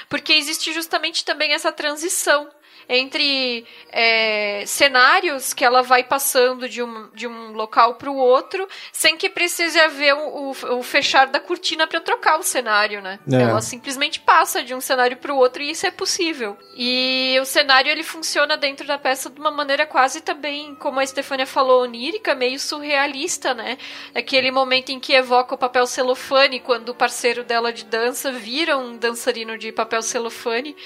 porque 0.09 0.33
existe 0.35 0.73
justamente 0.73 1.25
também 1.25 1.53
essa 1.53 1.73
transição 1.73 2.49
entre 2.93 3.65
é, 3.93 4.65
cenários 4.67 5.53
que 5.55 5.65
ela 5.65 5.83
vai 5.83 6.03
passando 6.03 6.69
de 6.69 6.83
um, 6.83 7.09
de 7.15 7.27
um 7.27 7.53
local 7.53 7.95
para 7.95 8.11
o 8.11 8.17
outro, 8.17 8.67
sem 8.93 9.17
que 9.17 9.29
precise 9.31 9.79
haver 9.79 10.13
o, 10.15 10.51
o- 10.51 10.79
o 10.79 10.83
fechar 10.83 11.27
da 11.29 11.39
cortina 11.39 11.87
para 11.87 12.01
trocar 12.01 12.39
o 12.39 12.43
cenário, 12.43 13.01
né? 13.01 13.19
É. 13.33 13.37
Ela 13.43 13.61
simplesmente 13.63 14.19
passa 14.21 14.63
de 14.63 14.75
um 14.75 14.81
cenário 14.81 15.17
para 15.17 15.33
o 15.33 15.37
outro 15.37 15.63
e 15.63 15.71
isso 15.71 15.87
é 15.87 15.91
possível. 15.91 16.59
E 16.77 17.37
o 17.41 17.45
cenário 17.45 17.91
ele 17.91 18.03
funciona 18.03 18.57
dentro 18.57 18.87
da 18.87 18.99
peça 18.99 19.31
de 19.31 19.41
uma 19.41 19.51
maneira 19.51 19.87
quase 19.87 20.21
também, 20.21 20.75
como 20.75 20.99
a 20.99 21.07
Stefania 21.07 21.47
falou, 21.47 21.83
onírica, 21.83 22.35
meio 22.35 22.59
surrealista, 22.59 23.55
né? 23.55 23.79
Aquele 24.15 24.51
momento 24.51 24.91
em 24.91 24.99
que 24.99 25.13
evoca 25.13 25.55
o 25.55 25.59
papel 25.59 25.87
celofane, 25.87 26.59
quando 26.61 26.89
o 26.89 26.95
parceiro 26.95 27.45
dela 27.45 27.73
de 27.73 27.85
dança 27.85 28.33
vira 28.33 28.77
um 28.77 28.97
dançarino 28.97 29.57
de 29.57 29.71
papel 29.71 30.03
celofane 30.03 30.77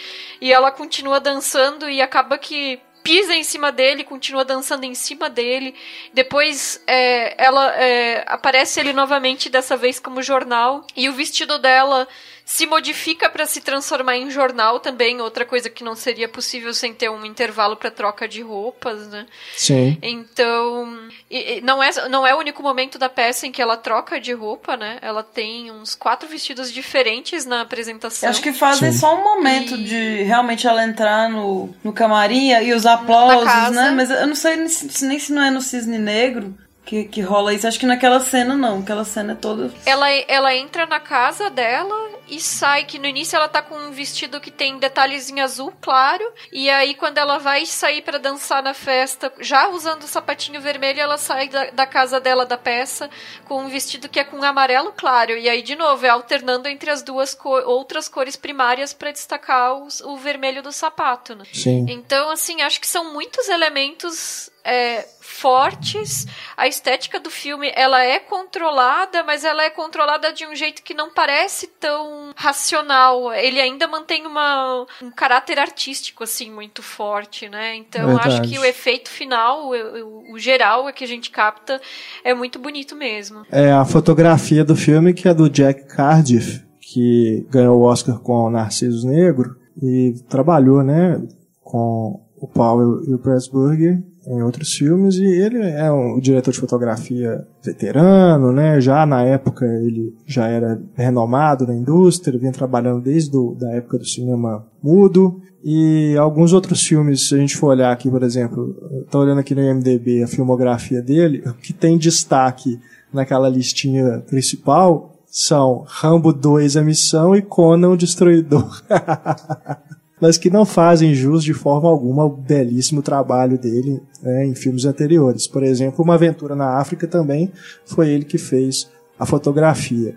e 0.40 0.52
ela 0.52 0.70
continua 0.70 1.18
dançando 1.20 1.88
e 1.94 2.02
acaba 2.02 2.36
que 2.36 2.80
pisa 3.04 3.34
em 3.34 3.44
cima 3.44 3.70
dele, 3.70 4.02
continua 4.02 4.44
dançando 4.44 4.84
em 4.84 4.94
cima 4.94 5.28
dele. 5.28 5.74
Depois 6.14 6.82
é, 6.86 7.34
ela 7.42 7.74
é, 7.76 8.24
aparece 8.26 8.80
ele 8.80 8.94
novamente, 8.94 9.50
dessa 9.50 9.76
vez 9.76 10.00
como 10.00 10.22
jornal, 10.22 10.86
e 10.96 11.08
o 11.08 11.12
vestido 11.12 11.58
dela 11.58 12.08
se 12.44 12.66
modifica 12.66 13.30
para 13.30 13.46
se 13.46 13.60
transformar 13.60 14.16
em 14.16 14.30
jornal 14.30 14.78
também, 14.78 15.20
outra 15.20 15.46
coisa 15.46 15.70
que 15.70 15.82
não 15.82 15.96
seria 15.96 16.28
possível 16.28 16.74
sem 16.74 16.92
ter 16.92 17.08
um 17.08 17.24
intervalo 17.24 17.74
para 17.74 17.90
troca 17.90 18.28
de 18.28 18.42
roupas, 18.42 19.08
né? 19.08 19.26
Sim. 19.56 19.96
Então, 20.02 21.08
e, 21.30 21.54
e 21.54 21.60
não 21.62 21.82
é 21.82 21.90
não 22.08 22.26
é 22.26 22.34
o 22.34 22.38
único 22.38 22.62
momento 22.62 22.98
da 22.98 23.08
peça 23.08 23.46
em 23.46 23.52
que 23.52 23.62
ela 23.62 23.76
troca 23.76 24.20
de 24.20 24.32
roupa, 24.32 24.76
né? 24.76 24.98
Ela 25.00 25.22
tem 25.22 25.70
uns 25.70 25.94
quatro 25.94 26.28
vestidos 26.28 26.70
diferentes 26.70 27.46
na 27.46 27.62
apresentação. 27.62 28.28
Acho 28.28 28.42
que 28.42 28.52
fazem 28.52 28.92
Sim. 28.92 28.98
só 28.98 29.18
um 29.18 29.24
momento 29.24 29.74
e... 29.74 29.84
de 29.84 30.22
realmente 30.24 30.66
ela 30.66 30.84
entrar 30.84 31.30
no, 31.30 31.74
no 31.82 31.92
camarim 31.94 32.52
e 32.52 32.74
os 32.74 32.84
aplausos, 32.84 33.74
né? 33.74 33.90
Mas 33.90 34.10
eu 34.10 34.26
não 34.26 34.34
sei 34.34 34.56
nem 34.56 34.68
se, 34.68 35.06
nem 35.06 35.18
se 35.18 35.32
não 35.32 35.42
é 35.42 35.50
no 35.50 35.62
Cisne 35.62 35.98
Negro 35.98 36.54
que, 36.84 37.04
que 37.04 37.20
rola 37.20 37.54
isso. 37.54 37.66
Acho 37.66 37.78
que 37.78 37.86
naquela 37.86 38.20
cena 38.20 38.56
não, 38.56 38.80
aquela 38.80 39.04
cena 39.04 39.32
é 39.32 39.36
toda. 39.36 39.72
Ela, 39.86 40.10
ela 40.28 40.54
entra 40.54 40.86
na 40.86 41.00
casa 41.00 41.50
dela 41.50 42.14
e 42.28 42.40
sai, 42.40 42.84
que 42.84 42.98
no 42.98 43.06
início 43.06 43.36
ela 43.36 43.48
tá 43.48 43.60
com 43.60 43.74
um 43.74 43.90
vestido 43.90 44.40
que 44.40 44.50
tem 44.50 44.78
detalhes 44.78 45.30
em 45.30 45.40
azul 45.40 45.72
claro, 45.80 46.24
e 46.50 46.70
aí 46.70 46.94
quando 46.94 47.18
ela 47.18 47.38
vai 47.38 47.66
sair 47.66 48.02
para 48.02 48.18
dançar 48.18 48.62
na 48.62 48.72
festa, 48.72 49.32
já 49.40 49.68
usando 49.68 50.04
o 50.04 50.08
sapatinho 50.08 50.60
vermelho, 50.60 51.00
ela 51.00 51.18
sai 51.18 51.48
da, 51.48 51.70
da 51.70 51.86
casa 51.86 52.18
dela 52.18 52.46
da 52.46 52.56
peça 52.56 53.10
com 53.46 53.62
um 53.62 53.68
vestido 53.68 54.08
que 54.08 54.18
é 54.18 54.24
com 54.24 54.42
amarelo 54.42 54.92
claro, 54.96 55.32
e 55.36 55.48
aí 55.48 55.62
de 55.62 55.76
novo 55.76 56.06
é 56.06 56.08
alternando 56.08 56.68
entre 56.68 56.90
as 56.90 57.02
duas 57.02 57.34
cor, 57.34 57.62
outras 57.66 58.08
cores 58.08 58.36
primárias 58.36 58.92
para 58.92 59.12
destacar 59.12 59.74
os, 59.74 60.00
o 60.00 60.16
vermelho 60.16 60.62
do 60.62 60.72
sapato, 60.72 61.34
né? 61.34 61.44
Sim. 61.52 61.86
Então, 61.88 62.30
assim, 62.30 62.62
acho 62.62 62.80
que 62.80 62.86
são 62.86 63.12
muitos 63.12 63.48
elementos 63.48 64.50
é, 64.64 65.04
fortes. 65.20 66.26
A 66.56 66.66
estética 66.66 67.20
do 67.20 67.30
filme 67.30 67.70
ela 67.74 68.02
é 68.02 68.18
controlada, 68.18 69.22
mas 69.22 69.44
ela 69.44 69.62
é 69.62 69.70
controlada 69.70 70.32
de 70.32 70.46
um 70.46 70.54
jeito 70.54 70.82
que 70.82 70.94
não 70.94 71.12
parece 71.12 71.66
tão 71.66 72.32
racional. 72.34 73.32
Ele 73.32 73.60
ainda 73.60 73.86
mantém 73.86 74.26
uma, 74.26 74.86
um 75.02 75.10
caráter 75.10 75.58
artístico 75.58 76.24
assim 76.24 76.50
muito 76.50 76.82
forte, 76.82 77.48
né? 77.48 77.76
Então 77.76 78.06
Verdade. 78.06 78.28
acho 78.28 78.42
que 78.42 78.58
o 78.58 78.64
efeito 78.64 79.10
final, 79.10 79.70
o, 79.70 80.32
o, 80.32 80.38
geral 80.38 80.88
é 80.88 80.92
que 80.92 81.04
a 81.04 81.08
gente 81.08 81.30
capta 81.30 81.80
é 82.24 82.32
muito 82.32 82.58
bonito 82.58 82.96
mesmo. 82.96 83.44
É 83.50 83.70
a 83.72 83.84
fotografia 83.84 84.64
do 84.64 84.74
filme 84.74 85.12
que 85.12 85.28
é 85.28 85.34
do 85.34 85.50
Jack 85.50 85.86
Cardiff, 85.88 86.64
que 86.80 87.46
ganhou 87.50 87.78
o 87.78 87.82
Oscar 87.82 88.18
com 88.18 88.46
o 88.46 88.50
Narciso 88.50 89.06
Negro 89.06 89.56
e 89.82 90.14
trabalhou, 90.28 90.82
né, 90.82 91.20
com 91.62 92.20
o 92.36 92.46
Paul 92.46 93.02
e 93.04 93.12
o 93.12 93.18
Pressburger 93.18 94.02
em 94.26 94.42
outros 94.42 94.72
filmes 94.74 95.16
e 95.16 95.24
ele 95.24 95.58
é 95.58 95.90
um 95.90 96.18
diretor 96.18 96.52
de 96.52 96.60
fotografia 96.60 97.46
veterano, 97.62 98.52
né? 98.52 98.80
Já 98.80 99.04
na 99.04 99.22
época 99.22 99.64
ele 99.64 100.14
já 100.26 100.48
era 100.48 100.80
renomado 100.94 101.66
na 101.66 101.74
indústria, 101.74 102.38
vinha 102.38 102.52
trabalhando 102.52 103.02
desde 103.02 103.30
do, 103.30 103.54
da 103.54 103.70
época 103.72 103.98
do 103.98 104.06
cinema 104.06 104.66
mudo 104.82 105.40
e 105.62 106.14
alguns 106.18 106.52
outros 106.52 106.82
filmes, 106.82 107.28
se 107.28 107.34
a 107.34 107.38
gente 107.38 107.56
for 107.56 107.68
olhar 107.68 107.90
aqui, 107.90 108.10
por 108.10 108.22
exemplo, 108.22 108.76
estou 109.02 109.22
olhando 109.22 109.40
aqui 109.40 109.54
no 109.54 109.62
IMDb 109.62 110.22
a 110.22 110.26
filmografia 110.26 111.00
dele, 111.00 111.42
o 111.46 111.54
que 111.54 111.72
tem 111.72 111.96
destaque 111.96 112.78
naquela 113.12 113.48
listinha 113.48 114.22
principal 114.28 115.14
são 115.26 115.84
Rambo 115.86 116.32
2 116.32 116.76
A 116.76 116.82
Missão 116.82 117.34
e 117.34 117.42
Conan 117.42 117.90
o 117.90 117.96
Destruidor. 117.96 118.82
mas 120.20 120.38
que 120.38 120.50
não 120.50 120.64
fazem 120.64 121.14
jus 121.14 121.42
de 121.42 121.52
forma 121.52 121.88
alguma 121.88 122.22
ao 122.22 122.30
belíssimo 122.30 123.02
trabalho 123.02 123.58
dele 123.58 124.02
né, 124.22 124.46
em 124.46 124.54
filmes 124.54 124.84
anteriores. 124.84 125.46
Por 125.46 125.62
exemplo, 125.62 126.04
Uma 126.04 126.14
Aventura 126.14 126.54
na 126.54 126.78
África 126.78 127.06
também 127.06 127.52
foi 127.84 128.08
ele 128.08 128.24
que 128.24 128.38
fez 128.38 128.90
a 129.18 129.26
fotografia. 129.26 130.16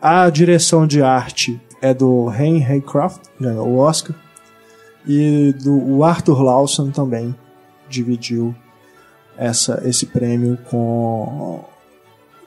A 0.00 0.28
direção 0.30 0.86
de 0.86 1.02
arte 1.02 1.60
é 1.80 1.94
do 1.94 2.30
Henry 2.32 2.64
Haycroft, 2.64 3.22
ganhou 3.40 3.68
o 3.68 3.78
Oscar, 3.78 4.14
e 5.06 5.54
do, 5.62 6.02
Arthur 6.02 6.42
Lawson 6.42 6.90
também 6.90 7.34
dividiu 7.88 8.54
essa, 9.36 9.80
esse 9.84 10.06
prêmio 10.06 10.58
com 10.68 11.64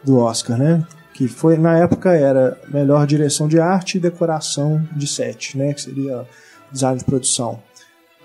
do 0.04 0.18
Oscar, 0.18 0.58
né? 0.58 0.86
Que 1.14 1.28
foi 1.28 1.58
na 1.58 1.78
época 1.78 2.12
era 2.12 2.58
melhor 2.68 3.06
direção 3.06 3.48
de 3.48 3.60
arte 3.60 3.98
e 3.98 4.02
decoração 4.02 4.86
de 4.96 5.08
set, 5.08 5.58
né? 5.58 5.74
Que 5.74 5.82
seria 5.82 6.26
design 6.72 6.98
de 6.98 7.06
produção. 7.06 7.60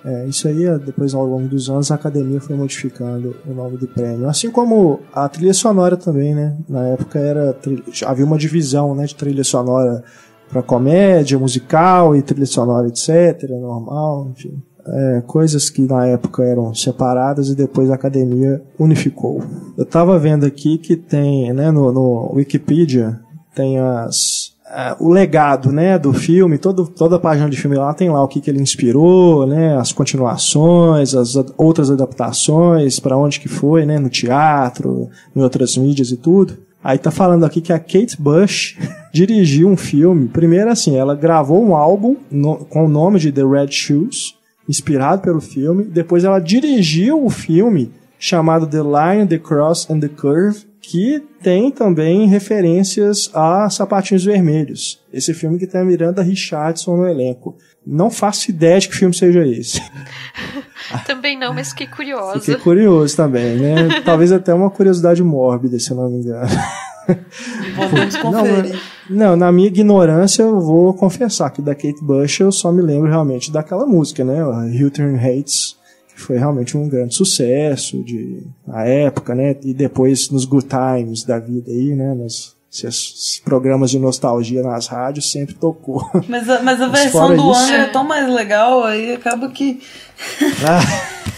É, 0.05 0.27
isso 0.27 0.47
aí, 0.47 0.67
depois 0.81 1.15
ao 1.15 1.25
longo 1.25 1.49
dos 1.49 1.71
anos, 1.71 1.91
a 1.91 1.95
academia 1.95 2.39
foi 2.39 2.55
modificando 2.55 3.35
o 3.47 3.55
nome 3.55 3.79
do 3.79 3.89
prêmio. 3.89 4.29
Assim 4.29 4.51
como 4.51 5.01
a 5.15 5.27
trilha 5.31 5.55
sonora 5.55 5.97
também, 5.97 6.35
né? 6.35 6.55
Na 6.69 6.89
época 6.89 7.19
era 7.19 7.57
havia 8.05 8.25
uma 8.27 8.37
divisão 8.37 8.95
né, 8.95 9.07
de 9.07 9.15
trilha 9.15 9.43
sonora 9.43 10.05
para 10.51 10.63
comédia, 10.63 11.39
musical 11.39 12.15
e 12.15 12.21
trilha 12.21 12.45
sonora, 12.45 12.87
etc. 12.87 13.49
Normal, 13.49 14.29
enfim. 14.33 14.63
É, 14.87 15.23
coisas 15.27 15.71
que 15.71 15.81
na 15.81 16.07
época 16.07 16.45
eram 16.45 16.75
separadas 16.75 17.49
e 17.49 17.55
depois 17.55 17.91
a 17.91 17.95
academia 17.95 18.63
unificou. 18.79 19.43
Eu 19.79 19.85
estava 19.85 20.19
vendo 20.19 20.45
aqui 20.45 20.77
que 20.77 20.95
tem, 20.95 21.51
né, 21.55 21.71
no, 21.71 21.91
no 21.91 22.35
Wikipedia, 22.35 23.19
tem 23.55 23.79
as 23.79 24.34
uh, 24.67 25.05
o 25.05 25.11
legado, 25.11 25.71
né, 25.71 25.99
do 25.99 26.13
filme, 26.13 26.59
todo, 26.59 26.87
toda 26.87 27.17
a 27.17 27.21
página 27.21 27.49
de 27.49 27.57
filme 27.57 27.77
lá 27.77 27.93
tem 27.95 28.11
lá 28.11 28.23
o 28.23 28.29
que, 28.29 28.41
que 28.41 28.51
ele 28.51 28.61
inspirou, 28.61 29.47
né, 29.47 29.77
as 29.77 29.93
continuações, 29.93 31.15
as 31.15 31.35
outras 31.57 31.91
adaptações, 31.91 32.99
para 32.99 33.17
onde 33.17 33.41
que 33.41 33.49
foi, 33.49 33.85
né, 33.85 33.99
no 33.99 34.09
teatro, 34.09 35.09
em 35.35 35.43
outras 35.43 35.77
mídias 35.77 36.11
e 36.11 36.17
tudo. 36.17 36.59
Aí 36.83 36.99
tá 36.99 37.11
falando 37.11 37.45
aqui 37.45 37.63
que 37.63 37.73
a 37.73 37.79
Kate 37.79 38.21
Bush 38.21 38.77
dirigiu 39.13 39.69
um 39.69 39.77
filme. 39.77 40.29
Primeiro 40.29 40.71
assim, 40.71 40.97
ela 40.97 41.15
gravou 41.15 41.65
um 41.65 41.75
álbum 41.75 42.17
no, 42.31 42.57
com 42.57 42.85
o 42.85 42.89
nome 42.89 43.19
de 43.19 43.33
The 43.33 43.43
Red 43.43 43.71
Shoes, 43.71 44.35
inspirado 44.69 45.23
pelo 45.23 45.41
filme. 45.41 45.85
Depois 45.85 46.25
ela 46.25 46.39
dirigiu 46.39 47.25
o 47.25 47.31
filme 47.31 47.91
chamado 48.25 48.67
The 48.67 48.79
Line, 48.79 49.27
The 49.27 49.39
Cross 49.39 49.91
and 49.91 50.01
The 50.01 50.09
Curve, 50.09 50.65
que 50.81 51.23
tem 51.43 51.71
também 51.71 52.27
referências 52.27 53.31
a 53.35 53.69
Sapatinhos 53.69 54.25
Vermelhos. 54.25 54.99
Esse 55.13 55.35
filme 55.35 55.59
que 55.59 55.67
tem 55.67 55.83
a 55.83 55.85
Miranda 55.85 56.23
Richardson 56.23 56.97
no 56.97 57.07
elenco. 57.07 57.55
Não 57.87 58.11
faço 58.11 58.51
ideia 58.51 58.81
de 58.81 58.89
que 58.89 58.97
filme 58.97 59.15
seja 59.15 59.47
esse. 59.47 59.79
também 61.05 61.39
não, 61.39 61.53
mas 61.53 61.69
fiquei 61.69 61.87
curiosa. 61.87 62.41
Fiquei 62.41 62.57
curioso 62.57 63.15
também, 63.15 63.57
né? 63.57 64.01
Talvez 64.03 64.33
até 64.33 64.55
uma 64.55 64.71
curiosidade 64.71 65.23
mórbida, 65.23 65.79
se 65.79 65.91
eu 65.91 65.97
não 65.99 66.09
me 66.09 66.21
engano. 66.21 66.49
Conferir. 68.23 68.81
Não, 69.11 69.33
não, 69.33 69.37
na 69.37 69.53
minha 69.53 69.69
ignorância 69.69 70.43
eu 70.43 70.59
vou 70.63 70.95
confessar 70.95 71.51
que 71.51 71.61
da 71.61 71.75
Kate 71.75 72.03
Bush 72.03 72.41
eu 72.41 72.51
só 72.51 72.73
me 72.73 72.81
lembro 72.81 73.11
realmente 73.11 73.53
daquela 73.53 73.85
música, 73.85 74.25
né? 74.25 74.39
Hilton 74.75 75.17
Hates 75.17 75.77
foi 76.15 76.39
realmente 76.39 76.77
um 76.77 76.89
grande 76.89 77.15
sucesso 77.15 78.03
de 78.03 78.43
na 78.67 78.85
época, 78.85 79.35
né? 79.35 79.57
E 79.63 79.75
depois 79.75 80.31
nos 80.31 80.45
Good 80.45 80.67
Times 80.67 81.25
da 81.25 81.39
vida 81.39 81.71
aí, 81.71 81.95
né? 81.95 82.15
Nos 82.15 82.55
esses 82.83 83.41
programas 83.45 83.91
de 83.91 83.99
nostalgia 84.01 84.63
nas 84.63 84.89
rádios 84.89 85.31
sempre 85.31 85.55
tocou. 85.55 86.11
Mas 86.29 86.49
a, 86.49 86.61
mas 86.63 86.81
a 86.81 86.89
mas 86.89 87.03
versão 87.03 87.37
do 87.37 87.53
isso, 87.53 87.73
é 87.73 87.87
tão 87.87 88.03
mais 88.03 88.29
legal, 88.29 88.83
aí 88.83 89.13
acaba 89.13 89.49
que. 89.49 89.81
Ah. 90.67 90.81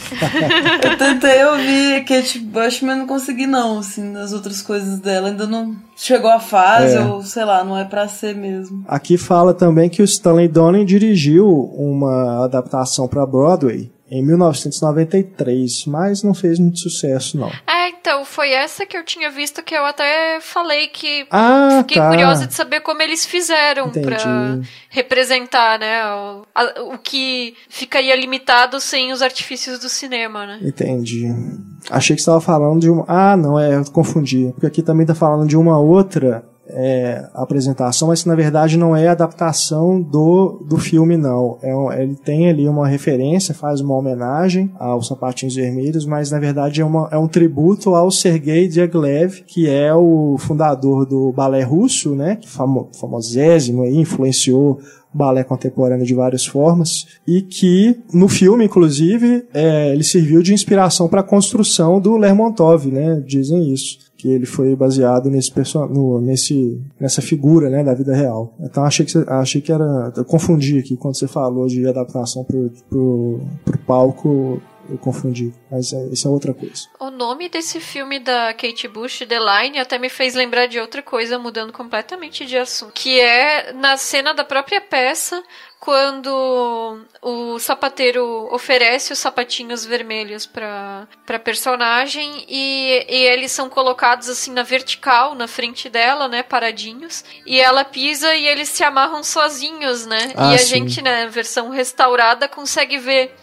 eu 0.88 0.96
tentei 0.96 1.44
ouvir 1.44 2.04
Kate 2.04 2.38
Bush, 2.38 2.80
mas 2.80 2.96
não 2.96 3.06
consegui 3.06 3.46
não, 3.46 3.80
assim, 3.80 4.04
nas 4.04 4.32
outras 4.32 4.62
coisas 4.62 5.00
dela. 5.00 5.28
Ainda 5.28 5.46
não 5.46 5.76
chegou 5.96 6.30
a 6.30 6.38
fase, 6.38 6.96
é. 6.96 7.04
ou 7.04 7.22
sei 7.22 7.44
lá, 7.44 7.64
não 7.64 7.76
é 7.76 7.84
para 7.84 8.08
ser 8.08 8.34
mesmo. 8.34 8.84
Aqui 8.86 9.18
fala 9.18 9.52
também 9.52 9.90
que 9.90 10.00
o 10.00 10.04
Stanley 10.04 10.48
Donen 10.48 10.86
dirigiu 10.86 11.48
uma 11.76 12.44
adaptação 12.44 13.08
para 13.08 13.26
Broadway 13.26 13.90
em 14.10 14.24
1993, 14.24 15.86
mas 15.86 16.22
não 16.22 16.32
fez 16.32 16.58
muito 16.58 16.78
sucesso, 16.78 17.36
não. 17.36 17.50
É, 17.66 17.88
então, 17.88 18.24
foi 18.24 18.52
essa 18.52 18.86
que 18.86 18.96
eu 18.96 19.04
tinha 19.04 19.30
visto 19.30 19.62
que 19.62 19.74
eu 19.74 19.84
até 19.84 20.38
falei 20.40 20.86
que 20.88 21.26
ah, 21.30 21.78
fiquei 21.82 22.00
tá. 22.00 22.08
curiosa 22.08 22.46
de 22.46 22.54
saber 22.54 22.80
como 22.80 23.02
eles 23.02 23.26
fizeram 23.26 23.90
para 23.90 24.60
representar, 24.88 25.78
né, 25.78 26.04
o, 26.06 26.42
a, 26.54 26.94
o 26.94 26.98
que 26.98 27.54
ficaria 27.68 28.14
limitado 28.14 28.80
sem 28.80 29.12
os 29.12 29.22
artifícios 29.22 29.80
do 29.80 29.88
cinema, 29.88 30.46
né? 30.46 30.60
Entendi. 30.62 31.26
Achei 31.90 32.14
que 32.14 32.22
você 32.22 32.30
estava 32.30 32.40
falando 32.40 32.80
de 32.80 32.90
uma... 32.90 33.04
Ah, 33.08 33.36
não, 33.36 33.58
é, 33.58 33.74
eu 33.74 33.84
confundi. 33.90 34.50
Porque 34.52 34.66
aqui 34.66 34.82
também 34.82 35.02
está 35.02 35.14
falando 35.14 35.48
de 35.48 35.56
uma 35.56 35.78
outra 35.78 36.44
é, 36.68 37.28
apresentação, 37.34 38.08
mas 38.08 38.24
na 38.24 38.34
verdade 38.34 38.76
não 38.76 38.96
é 38.96 39.08
adaptação 39.08 40.00
do, 40.00 40.64
do 40.68 40.76
filme, 40.78 41.16
não. 41.16 41.58
É 41.62 42.02
ele 42.02 42.16
tem 42.16 42.48
ali 42.48 42.68
uma 42.68 42.88
referência, 42.88 43.54
faz 43.54 43.80
uma 43.80 43.94
homenagem 43.94 44.70
aos 44.78 45.06
Sapatinhos 45.06 45.54
Vermelhos, 45.54 46.04
mas 46.04 46.30
na 46.30 46.38
verdade 46.38 46.80
é, 46.80 46.84
uma, 46.84 47.08
é 47.10 47.18
um 47.18 47.28
tributo 47.28 47.94
ao 47.94 48.10
Sergei 48.10 48.68
Diaghilev, 48.68 49.42
que 49.46 49.68
é 49.68 49.94
o 49.94 50.36
fundador 50.38 51.06
do 51.06 51.32
balé 51.32 51.62
russo, 51.62 52.14
né, 52.14 52.38
famo, 52.44 52.90
famosésimo, 52.98 53.82
aí, 53.82 53.96
influenciou 53.96 54.78
balé 55.12 55.42
contemporâneo 55.42 56.04
de 56.04 56.14
várias 56.14 56.44
formas 56.44 57.06
e 57.26 57.40
que 57.40 57.96
no 58.12 58.28
filme, 58.28 58.66
inclusive, 58.66 59.44
é, 59.54 59.92
ele 59.92 60.04
serviu 60.04 60.42
de 60.42 60.52
inspiração 60.52 61.08
para 61.08 61.20
a 61.20 61.24
construção 61.24 61.98
do 61.98 62.16
Lermontov, 62.18 62.86
né? 62.86 63.22
Dizem 63.26 63.72
isso 63.72 64.05
que 64.26 64.32
ele 64.32 64.44
foi 64.44 64.74
baseado 64.74 65.30
nesse 65.30 65.52
no, 65.88 66.20
nesse 66.20 66.80
nessa 66.98 67.22
figura 67.22 67.70
né 67.70 67.84
da 67.84 67.94
vida 67.94 68.12
real. 68.12 68.56
Então 68.58 68.82
achei 68.82 69.06
que 69.06 69.16
achei 69.28 69.60
que 69.60 69.70
era 69.70 70.12
eu 70.16 70.24
confundi 70.24 70.78
aqui 70.80 70.96
quando 70.96 71.16
você 71.16 71.28
falou 71.28 71.68
de 71.68 71.86
adaptação 71.86 72.42
pro, 72.42 72.68
pro, 72.90 73.40
pro 73.64 73.78
palco 73.78 74.60
eu 74.88 74.98
confundi, 74.98 75.52
mas 75.70 75.92
é, 75.92 76.06
isso 76.12 76.26
é 76.26 76.30
outra 76.30 76.52
coisa. 76.54 76.88
O 76.98 77.10
nome 77.10 77.48
desse 77.48 77.80
filme 77.80 78.18
da 78.18 78.52
Kate 78.54 78.88
Bush, 78.88 79.20
The 79.26 79.38
Line, 79.38 79.78
até 79.78 79.98
me 79.98 80.08
fez 80.08 80.34
lembrar 80.34 80.66
de 80.66 80.78
outra 80.78 81.02
coisa, 81.02 81.38
mudando 81.38 81.72
completamente 81.72 82.44
de 82.46 82.56
assunto, 82.56 82.92
que 82.92 83.20
é 83.20 83.72
na 83.72 83.96
cena 83.96 84.32
da 84.32 84.44
própria 84.44 84.80
peça, 84.80 85.42
quando 85.78 86.98
o 87.22 87.58
sapateiro 87.58 88.48
oferece 88.52 89.12
os 89.12 89.18
sapatinhos 89.18 89.84
vermelhos 89.84 90.46
para 90.46 91.06
para 91.24 91.38
personagem 91.38 92.44
e, 92.48 93.06
e, 93.08 93.24
eles 93.26 93.52
são 93.52 93.68
colocados 93.68 94.28
assim 94.28 94.52
na 94.52 94.62
vertical 94.62 95.34
na 95.34 95.46
frente 95.46 95.88
dela, 95.88 96.28
né, 96.28 96.42
paradinhos, 96.42 97.24
e 97.44 97.60
ela 97.60 97.84
pisa 97.84 98.34
e 98.34 98.46
eles 98.46 98.68
se 98.68 98.82
amarram 98.82 99.22
sozinhos, 99.22 100.06
né? 100.06 100.32
Ah, 100.34 100.52
e 100.52 100.54
a 100.54 100.58
sim. 100.58 100.66
gente, 100.66 101.02
né, 101.02 101.28
versão 101.28 101.68
restaurada 101.68 102.48
consegue 102.48 102.98
ver 102.98 103.34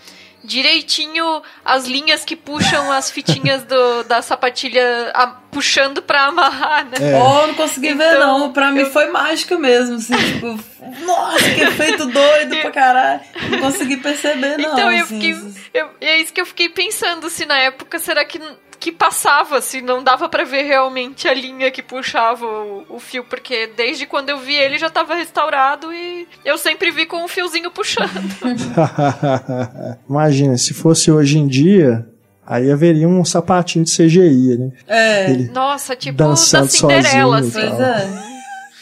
direitinho 0.44 1.42
as 1.64 1.86
linhas 1.86 2.26
que 2.26 2.36
puxam 2.36 2.92
as 2.92 3.10
fitinhas 3.10 3.64
do, 3.64 4.04
da 4.04 4.22
sapatilha 4.22 5.12
a, 5.14 5.28
puxando 5.28 6.02
pra 6.02 6.26
amarrar, 6.26 6.86
né? 6.86 6.98
É. 7.00 7.16
Oh, 7.16 7.48
não 7.48 7.54
consegui 7.54 7.90
então, 7.90 7.98
ver 7.98 8.20
não. 8.20 8.52
Pra 8.52 8.72
mim 8.72 8.82
eu... 8.82 8.92
foi 8.92 9.08
mágica 9.10 9.58
mesmo, 9.58 9.96
assim, 9.96 10.16
tipo, 10.16 10.60
nossa, 11.06 11.50
que 11.50 11.62
efeito 11.62 12.06
doido 12.06 12.58
pra 12.58 12.72
caralho. 12.72 13.22
Não 13.50 13.60
consegui 13.60 13.98
perceber 13.98 14.58
não. 14.58 14.74
Então 14.74 14.92
eu 14.92 15.04
assim, 15.04 15.20
fiquei, 15.20 15.54
eu, 15.74 15.90
é 16.02 16.20
isso 16.20 16.34
que 16.34 16.42
eu 16.42 16.46
fiquei 16.46 16.70
pensando, 16.70 17.30
se 17.30 17.46
na 17.46 17.58
época, 17.58 18.00
será 18.00 18.26
que 18.26 18.40
que 18.84 18.92
passava, 18.92 19.62
se 19.62 19.82
não 19.82 20.04
dava 20.04 20.28
para 20.28 20.44
ver 20.44 20.64
realmente 20.64 21.26
a 21.26 21.34
linha 21.34 21.72
que 21.72 21.82
puxava 21.82 22.46
o, 22.46 22.84
o, 22.90 23.00
fio, 23.00 23.24
porque 23.24 23.66
desde 23.78 24.06
quando 24.06 24.28
eu 24.28 24.40
vi 24.40 24.56
ele 24.56 24.78
já 24.78 24.90
tava 24.90 25.16
restaurado 25.16 25.94
e 25.94 26.28
eu 26.44 26.58
sempre 26.58 26.92
vi 26.92 27.06
com 27.06 27.24
um 27.24 27.28
fiozinho 27.30 27.72
puxando. 27.72 28.12
Imagina, 30.10 30.58
se 30.58 30.74
fosse 30.74 31.10
hoje 31.10 31.40
em 31.40 31.48
dia, 31.48 32.06
aí 32.46 32.70
haveria 32.70 33.08
um 33.08 33.24
sapatinho 33.24 33.86
de 33.86 33.96
CGI, 33.96 34.58
né? 34.58 34.72
É. 34.86 35.32
Ele 35.32 35.48
Nossa, 35.48 35.96
tipo 35.96 36.18
da 36.18 36.36
Cinderela, 36.36 37.40
assim. 37.40 37.62
Pois 37.62 37.80
é. 37.80 38.34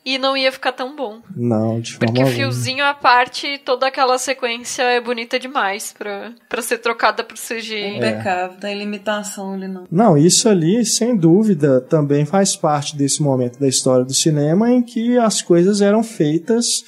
e 0.06 0.18
não 0.18 0.36
ia 0.38 0.52
ficar 0.52 0.72
tão 0.72 0.96
bom. 0.96 1.22
Não, 1.36 1.80
de 1.80 1.94
forma 1.94 2.14
Porque 2.14 2.24
o 2.24 2.28
fiozinho 2.28 2.84
à 2.84 2.94
parte, 2.94 3.60
toda 3.60 3.88
aquela 3.88 4.18
sequência 4.18 4.84
é 4.84 5.02
bonita 5.02 5.40
demais 5.40 5.94
pra, 5.98 6.32
pra 6.48 6.62
ser 6.62 6.78
trocada 6.80 7.24
pro 7.24 7.38
CG. 7.38 7.76
É 7.76 7.98
impecável, 7.98 8.60
tem 8.60 8.78
limitação 8.78 9.54
ali 9.54 9.68
não. 9.68 9.86
Não, 9.92 10.18
isso 10.18 10.48
ali, 10.48 10.86
sem 10.86 11.16
dúvida, 11.16 11.82
também 11.82 12.26
faz 12.26 12.56
parte 12.56 12.96
desse 12.96 13.22
momento 13.22 13.60
da 13.60 13.68
história 13.68 14.06
do 14.06 14.14
cinema 14.14 14.72
em 14.72 14.82
que 14.82 15.18
as 15.18 15.42
coisas 15.42 15.82
eram 15.82 16.04
feitas 16.04 16.84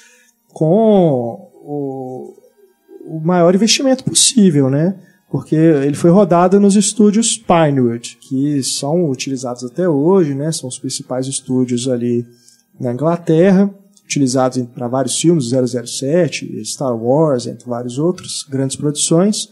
com 0.47 1.49
o, 1.53 2.33
o 3.05 3.19
maior 3.19 3.53
investimento 3.53 4.03
possível, 4.03 4.69
né? 4.69 4.95
Porque 5.29 5.55
ele 5.55 5.95
foi 5.95 6.09
rodado 6.09 6.59
nos 6.59 6.75
estúdios 6.75 7.37
Pinewood, 7.37 8.17
que 8.19 8.63
são 8.63 9.09
utilizados 9.09 9.63
até 9.63 9.87
hoje, 9.87 10.33
né? 10.33 10.51
São 10.51 10.67
os 10.67 10.79
principais 10.79 11.27
estúdios 11.27 11.87
ali 11.87 12.25
na 12.79 12.93
Inglaterra, 12.93 13.69
utilizados 14.03 14.65
para 14.73 14.87
vários 14.87 15.19
filmes, 15.19 15.51
007, 15.51 16.63
Star 16.65 16.95
Wars, 16.95 17.45
entre 17.45 17.69
vários 17.69 17.99
outros 17.99 18.43
grandes 18.49 18.75
produções. 18.75 19.49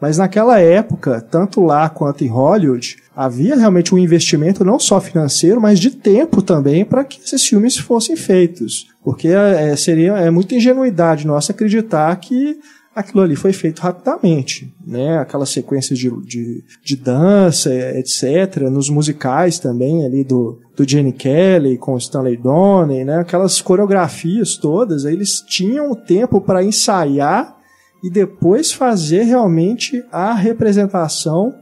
Mas 0.00 0.16
naquela 0.16 0.60
época, 0.60 1.20
tanto 1.20 1.60
lá 1.60 1.90
quanto 1.90 2.24
em 2.24 2.28
Hollywood, 2.28 2.96
havia 3.14 3.56
realmente 3.56 3.94
um 3.94 3.98
investimento 3.98 4.64
não 4.64 4.78
só 4.78 5.00
financeiro, 5.00 5.60
mas 5.60 5.78
de 5.78 5.90
tempo 5.90 6.40
também 6.40 6.84
para 6.84 7.04
que 7.04 7.20
esses 7.20 7.44
filmes 7.44 7.76
fossem 7.76 8.16
feitos. 8.16 8.86
Porque 9.02 9.28
é, 9.28 9.74
seria 9.76 10.12
é 10.12 10.30
muita 10.30 10.54
ingenuidade 10.54 11.26
nossa 11.26 11.52
acreditar 11.52 12.14
que 12.16 12.58
aquilo 12.98 13.22
ali 13.22 13.36
foi 13.36 13.52
feito 13.52 13.80
rapidamente, 13.80 14.74
né? 14.84 15.18
Aquelas 15.18 15.50
sequências 15.50 15.98
de, 15.98 16.10
de, 16.22 16.64
de 16.84 16.96
dança, 16.96 17.72
etc. 17.72 18.62
Nos 18.70 18.90
musicais 18.90 19.58
também 19.58 20.04
ali 20.04 20.24
do, 20.24 20.60
do 20.76 20.88
Gene 20.88 21.12
Kelly 21.12 21.78
com 21.78 21.96
Stanley 21.96 22.36
Donen, 22.36 23.04
né? 23.04 23.18
Aquelas 23.18 23.60
coreografias 23.60 24.56
todas, 24.56 25.04
eles 25.04 25.40
tinham 25.40 25.92
o 25.92 25.96
tempo 25.96 26.40
para 26.40 26.64
ensaiar 26.64 27.56
e 28.02 28.10
depois 28.10 28.72
fazer 28.72 29.22
realmente 29.22 30.04
a 30.10 30.34
representação, 30.34 31.54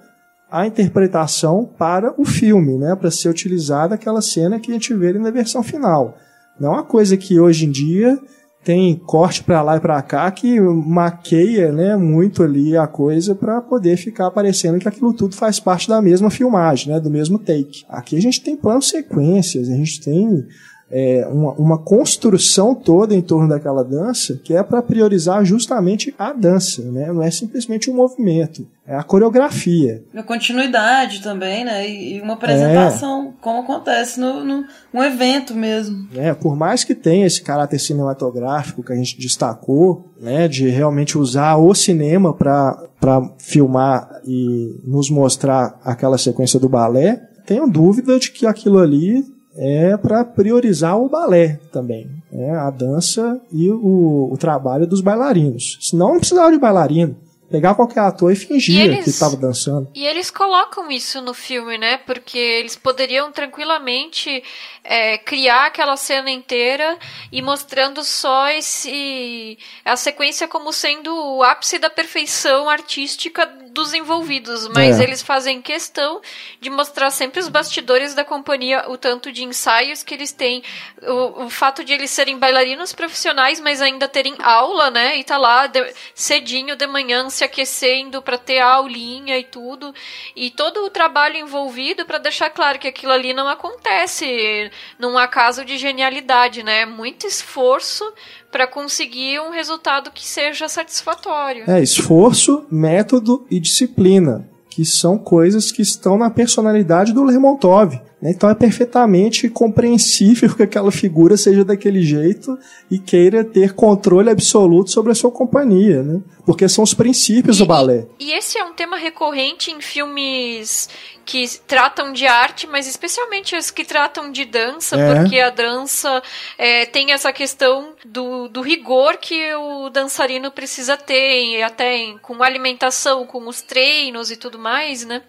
a 0.51 0.66
interpretação 0.66 1.68
para 1.78 2.14
o 2.18 2.24
filme, 2.24 2.78
né? 2.78 2.97
Para 2.97 3.11
ser 3.11 3.28
utilizada 3.28 3.95
aquela 3.95 4.22
cena 4.22 4.59
que 4.59 4.70
a 4.70 4.74
gente 4.74 4.95
vê 4.95 5.12
na 5.12 5.30
versão 5.30 5.62
final. 5.62 6.16
Não 6.59 6.70
é 6.70 6.72
uma 6.76 6.84
coisa 6.84 7.14
que 7.16 7.39
hoje 7.39 7.66
em 7.66 7.70
dia 7.70 8.18
tem 8.66 8.96
corte 8.96 9.44
para 9.44 9.62
lá 9.62 9.76
e 9.76 9.80
para 9.80 10.02
cá 10.02 10.28
que 10.28 10.60
maqueia, 10.60 11.70
né, 11.70 11.96
muito 11.96 12.42
ali 12.42 12.76
a 12.76 12.84
coisa 12.84 13.32
para 13.32 13.60
poder 13.60 13.96
ficar 13.96 14.28
parecendo 14.32 14.80
que 14.80 14.88
aquilo 14.88 15.14
tudo 15.14 15.36
faz 15.36 15.60
parte 15.60 15.88
da 15.88 16.02
mesma 16.02 16.30
filmagem, 16.30 16.92
né, 16.92 16.98
do 16.98 17.08
mesmo 17.08 17.38
take. 17.38 17.84
Aqui 17.88 18.16
a 18.16 18.20
gente 18.20 18.40
tem 18.40 18.56
planos 18.56 18.88
sequências, 18.88 19.68
a 19.68 19.72
gente 19.72 20.00
tem 20.00 20.44
é, 20.91 21.26
uma, 21.28 21.53
uma, 21.53 21.78
construção 21.78 22.74
toda 22.74 23.14
em 23.14 23.20
torno 23.20 23.49
daquela 23.49 23.82
dança 23.82 24.41
que 24.43 24.55
é 24.55 24.62
para 24.62 24.80
priorizar 24.80 25.45
justamente 25.45 26.14
a 26.16 26.32
dança, 26.32 26.82
né? 26.82 27.12
Não 27.12 27.22
é 27.22 27.30
simplesmente 27.30 27.91
o 27.91 27.93
um 27.93 27.97
movimento, 27.97 28.66
é 28.87 28.95
a 28.95 29.03
coreografia. 29.03 30.05
A 30.14 30.22
continuidade 30.22 31.22
também, 31.22 31.64
né? 31.64 31.91
E 31.91 32.20
uma 32.20 32.34
apresentação, 32.34 33.34
é. 33.37 33.43
como 33.43 33.61
acontece 33.61 34.20
no, 34.20 34.45
no 34.45 34.64
um 34.95 35.03
evento 35.03 35.55
mesmo. 35.55 36.09
É, 36.14 36.32
por 36.32 36.55
mais 36.55 36.84
que 36.84 36.95
tenha 36.95 37.26
esse 37.26 37.43
caráter 37.43 37.80
cinematográfico 37.80 38.82
que 38.82 38.93
a 38.93 38.97
gente 38.97 39.18
destacou, 39.18 40.09
né? 40.20 40.47
De 40.47 40.68
realmente 40.68 41.18
usar 41.18 41.57
o 41.57 41.74
cinema 41.74 42.32
para 42.32 43.30
filmar 43.39 44.20
e 44.24 44.80
nos 44.84 45.11
mostrar 45.11 45.80
aquela 45.84 46.16
sequência 46.16 46.61
do 46.61 46.68
balé, 46.68 47.20
tenho 47.45 47.66
dúvida 47.66 48.18
de 48.20 48.30
que 48.30 48.47
aquilo 48.47 48.78
ali 48.78 49.36
é 49.57 49.96
para 49.96 50.24
priorizar 50.24 50.98
o 50.98 51.09
balé 51.09 51.59
também, 51.72 52.09
né? 52.30 52.57
a 52.57 52.70
dança 52.70 53.40
e 53.52 53.70
o, 53.70 54.28
o 54.32 54.36
trabalho 54.38 54.86
dos 54.86 55.00
bailarinos. 55.00 55.78
Senão 55.80 56.12
não 56.12 56.18
precisava 56.18 56.52
de 56.52 56.59
bailarino 56.59 57.16
pegar 57.50 57.74
qualquer 57.74 58.00
ator 58.00 58.32
e 58.32 58.36
fingia 58.36 58.84
e 58.84 58.88
eles, 58.88 59.04
que 59.04 59.11
estava 59.11 59.36
dançando. 59.36 59.88
E 59.94 60.04
eles 60.04 60.30
colocam 60.30 60.90
isso 60.90 61.20
no 61.20 61.32
filme, 61.32 61.78
né? 61.78 61.98
Porque 61.98 62.38
eles 62.38 62.76
poderiam 62.76 63.30
tranquilamente 63.30 64.42
é, 64.82 65.18
criar 65.18 65.66
aquela 65.66 65.96
cena 65.96 66.30
inteira 66.30 66.98
e 67.30 67.40
mostrando 67.40 68.02
só 68.04 68.48
esse 68.48 69.59
a 69.84 69.96
sequência 69.96 70.48
como 70.48 70.72
sendo 70.72 71.14
o 71.14 71.42
ápice 71.42 71.78
da 71.78 71.90
perfeição 71.90 72.68
artística 72.68 73.46
dos 73.76 73.92
envolvidos, 73.92 74.66
mas 74.68 74.98
é. 74.98 75.02
eles 75.02 75.20
fazem 75.20 75.60
questão 75.60 76.22
de 76.58 76.70
mostrar 76.70 77.10
sempre 77.10 77.40
os 77.40 77.48
bastidores 77.48 78.14
da 78.14 78.24
companhia, 78.24 78.86
o 78.88 78.96
tanto 78.96 79.30
de 79.30 79.44
ensaios 79.44 80.02
que 80.02 80.14
eles 80.14 80.32
têm, 80.32 80.62
o, 81.02 81.44
o 81.44 81.50
fato 81.50 81.84
de 81.84 81.92
eles 81.92 82.10
serem 82.10 82.38
bailarinos 82.38 82.94
profissionais, 82.94 83.60
mas 83.60 83.82
ainda 83.82 84.08
terem 84.08 84.34
aula, 84.40 84.90
né? 84.90 85.18
E 85.18 85.24
tá 85.24 85.36
lá 85.36 85.66
de, 85.66 85.92
cedinho 86.14 86.74
de 86.74 86.86
manhã 86.86 87.28
se 87.28 87.44
aquecendo 87.44 88.22
para 88.22 88.38
ter 88.38 88.60
a 88.60 88.66
aulinha 88.66 89.38
e 89.38 89.44
tudo, 89.44 89.94
e 90.34 90.50
todo 90.50 90.82
o 90.86 90.90
trabalho 90.90 91.36
envolvido 91.36 92.06
para 92.06 92.16
deixar 92.16 92.48
claro 92.48 92.78
que 92.78 92.88
aquilo 92.88 93.12
ali 93.12 93.34
não 93.34 93.46
acontece 93.46 94.70
num 94.98 95.18
acaso 95.18 95.66
de 95.66 95.76
genialidade, 95.76 96.62
né? 96.62 96.86
Muito 96.86 97.26
esforço 97.26 98.10
para 98.51 98.66
conseguir 98.66 99.40
um 99.40 99.51
resultado 99.51 100.11
que 100.11 100.26
seja 100.26 100.68
satisfatório. 100.68 101.64
É, 101.68 101.82
esforço, 101.82 102.64
método 102.70 103.47
e 103.51 103.61
disciplina, 103.61 104.49
que 104.68 104.84
são 104.84 105.18
coisas 105.18 105.72
que 105.72 105.82
estão 105.82 106.18
na 106.18 106.30
personalidade 106.30 107.12
do 107.12 107.24
Lermontov. 107.24 108.01
Né? 108.20 108.30
Então 108.30 108.48
é 108.48 108.54
perfeitamente 108.54 109.48
compreensível 109.48 110.52
que 110.56 110.62
aquela 110.62 110.90
figura 110.90 111.36
seja 111.36 111.64
daquele 111.64 112.02
jeito 112.02 112.58
e 112.90 112.98
queira 112.98 113.44
ter 113.44 113.74
controle 113.74 114.30
absoluto 114.30 114.90
sobre 114.90 115.12
a 115.12 115.14
sua 115.14 115.30
companhia, 115.30 116.02
né? 116.02 116.20
Porque 116.44 116.68
são 116.68 116.84
os 116.84 116.94
princípios 116.94 117.56
e, 117.56 117.58
do 117.58 117.66
balé. 117.66 118.06
E 118.20 118.32
esse 118.32 118.56
é 118.56 118.64
um 118.64 118.72
tema 118.72 118.96
recorrente 118.96 119.70
em 119.70 119.80
filmes 119.80 120.88
que 121.24 121.45
tratam 121.66 122.12
de 122.12 122.24
arte, 122.24 122.68
mas 122.68 122.86
especialmente 122.86 123.57
os 123.57 123.72
que 123.72 123.84
tratam 123.84 124.30
de 124.30 124.45
dança, 124.45 124.96
é. 124.96 125.14
porque 125.16 125.41
a 125.41 125.50
dança 125.50 126.22
é, 126.57 126.86
tem 126.86 127.11
essa 127.11 127.32
questão 127.32 127.95
do, 128.04 128.46
do 128.46 128.61
rigor 128.61 129.16
que 129.16 129.53
o 129.54 129.91
dançarino 129.91 130.53
precisa 130.53 130.96
ter, 130.96 131.62
até 131.64 132.14
com 132.22 132.45
alimentação, 132.45 133.26
com 133.26 133.49
os 133.49 133.61
treinos 133.61 134.30
e 134.30 134.36
tudo 134.36 134.57
mais, 134.57 135.04
né? 135.04 135.20